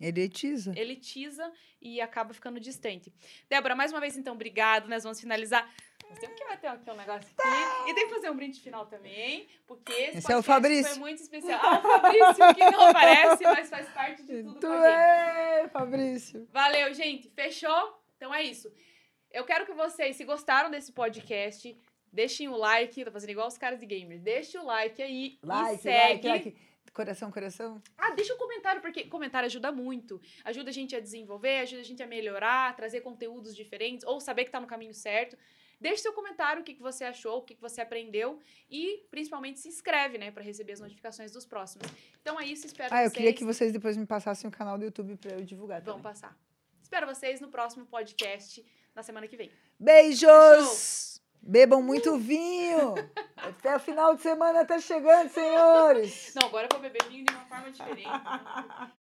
elitiza, 0.00 0.72
elitiza 0.76 1.52
e 1.80 2.00
acaba 2.00 2.32
ficando 2.34 2.58
distante. 2.60 3.12
Débora, 3.48 3.74
mais 3.74 3.92
uma 3.92 4.00
vez 4.00 4.16
então, 4.16 4.34
obrigado. 4.34 4.88
Nós 4.88 5.02
vamos 5.02 5.20
finalizar. 5.20 5.68
Nós 6.08 6.18
temos 6.20 6.38
que 6.38 6.44
bater 6.46 6.68
aqui 6.68 6.90
um 6.90 6.94
negócio 6.96 7.28
aqui. 7.36 7.90
E 7.90 7.94
tem 7.94 8.06
que 8.06 8.14
fazer 8.14 8.30
um 8.30 8.36
brinde 8.36 8.60
final 8.60 8.86
também, 8.86 9.48
porque 9.66 9.92
esse, 9.92 10.18
Esse 10.18 10.32
é 10.32 10.36
o 10.36 10.42
Fabrício. 10.42 10.90
foi 10.92 10.98
muito 11.00 11.20
especial. 11.20 11.58
Ah, 11.62 11.78
o 11.78 11.82
Fabrício, 11.82 12.54
que 12.54 12.70
não 12.70 12.80
aparece, 12.88 13.42
mas 13.42 13.68
faz 13.68 13.88
parte 13.88 14.22
de 14.22 14.42
tudo 14.44 14.60
Tu 14.60 14.66
com 14.66 14.72
a 14.72 14.76
gente. 14.76 15.64
é, 15.64 15.68
Fabrício. 15.68 16.48
Valeu, 16.52 16.94
gente. 16.94 17.28
Fechou? 17.30 18.00
Então 18.16 18.32
é 18.32 18.42
isso. 18.42 18.72
Eu 19.32 19.44
quero 19.44 19.66
que 19.66 19.72
vocês, 19.72 20.14
se 20.16 20.24
gostaram 20.24 20.70
desse 20.70 20.92
podcast, 20.92 21.76
deixem 22.12 22.48
o 22.48 22.56
like. 22.56 23.04
Tô 23.04 23.10
fazendo 23.10 23.30
igual 23.30 23.48
os 23.48 23.58
caras 23.58 23.80
de 23.80 23.86
gamer. 23.86 24.20
Deixa 24.20 24.62
o 24.62 24.64
like 24.64 25.02
aí 25.02 25.38
e 25.42 25.46
Like, 25.46 25.82
segue. 25.82 26.28
like, 26.28 26.48
like. 26.50 26.65
Coração, 26.96 27.30
coração. 27.30 27.82
Ah, 27.98 28.12
deixa 28.12 28.32
um 28.32 28.38
comentário, 28.38 28.80
porque 28.80 29.04
comentário 29.04 29.44
ajuda 29.44 29.70
muito. 29.70 30.18
Ajuda 30.42 30.70
a 30.70 30.72
gente 30.72 30.96
a 30.96 31.00
desenvolver, 31.00 31.58
ajuda 31.58 31.82
a 31.82 31.84
gente 31.84 32.02
a 32.02 32.06
melhorar, 32.06 32.74
trazer 32.74 33.02
conteúdos 33.02 33.54
diferentes, 33.54 34.02
ou 34.06 34.18
saber 34.18 34.46
que 34.46 34.50
tá 34.50 34.58
no 34.58 34.66
caminho 34.66 34.94
certo. 34.94 35.36
Deixe 35.78 36.00
seu 36.00 36.14
comentário, 36.14 36.62
o 36.62 36.64
que, 36.64 36.72
que 36.72 36.80
você 36.80 37.04
achou, 37.04 37.36
o 37.36 37.42
que, 37.42 37.54
que 37.54 37.60
você 37.60 37.82
aprendeu. 37.82 38.38
E, 38.70 39.06
principalmente, 39.10 39.60
se 39.60 39.68
inscreve, 39.68 40.16
né? 40.16 40.30
Pra 40.30 40.42
receber 40.42 40.72
as 40.72 40.80
notificações 40.80 41.30
dos 41.30 41.44
próximos. 41.44 41.86
Então 42.22 42.40
é 42.40 42.46
isso, 42.46 42.64
espero 42.66 42.94
Ah, 42.94 43.00
eu 43.00 43.10
vocês. 43.10 43.12
queria 43.12 43.34
que 43.34 43.44
vocês 43.44 43.70
depois 43.74 43.94
me 43.94 44.06
passassem 44.06 44.48
o 44.48 44.50
canal 44.50 44.78
do 44.78 44.84
YouTube 44.86 45.16
pra 45.16 45.32
eu 45.32 45.44
divulgar 45.44 45.82
Vão 45.82 46.00
passar. 46.00 46.34
Espero 46.82 47.06
vocês 47.06 47.42
no 47.42 47.48
próximo 47.48 47.84
podcast, 47.84 48.64
na 48.94 49.02
semana 49.02 49.28
que 49.28 49.36
vem. 49.36 49.50
Beijos! 49.78 51.15
Bebam 51.46 51.80
muito 51.80 52.18
vinho! 52.18 52.94
Até 53.36 53.76
o 53.76 53.78
final 53.78 54.16
de 54.16 54.22
semana 54.22 54.64
tá 54.64 54.80
chegando, 54.80 55.28
senhores! 55.30 56.32
Não, 56.34 56.48
agora 56.48 56.66
eu 56.66 56.68
vou 56.72 56.80
beber 56.80 57.04
vinho 57.08 57.24
de 57.24 57.32
uma 57.32 57.44
forma 57.44 57.70
diferente. 57.70 58.08
né? 58.08 58.90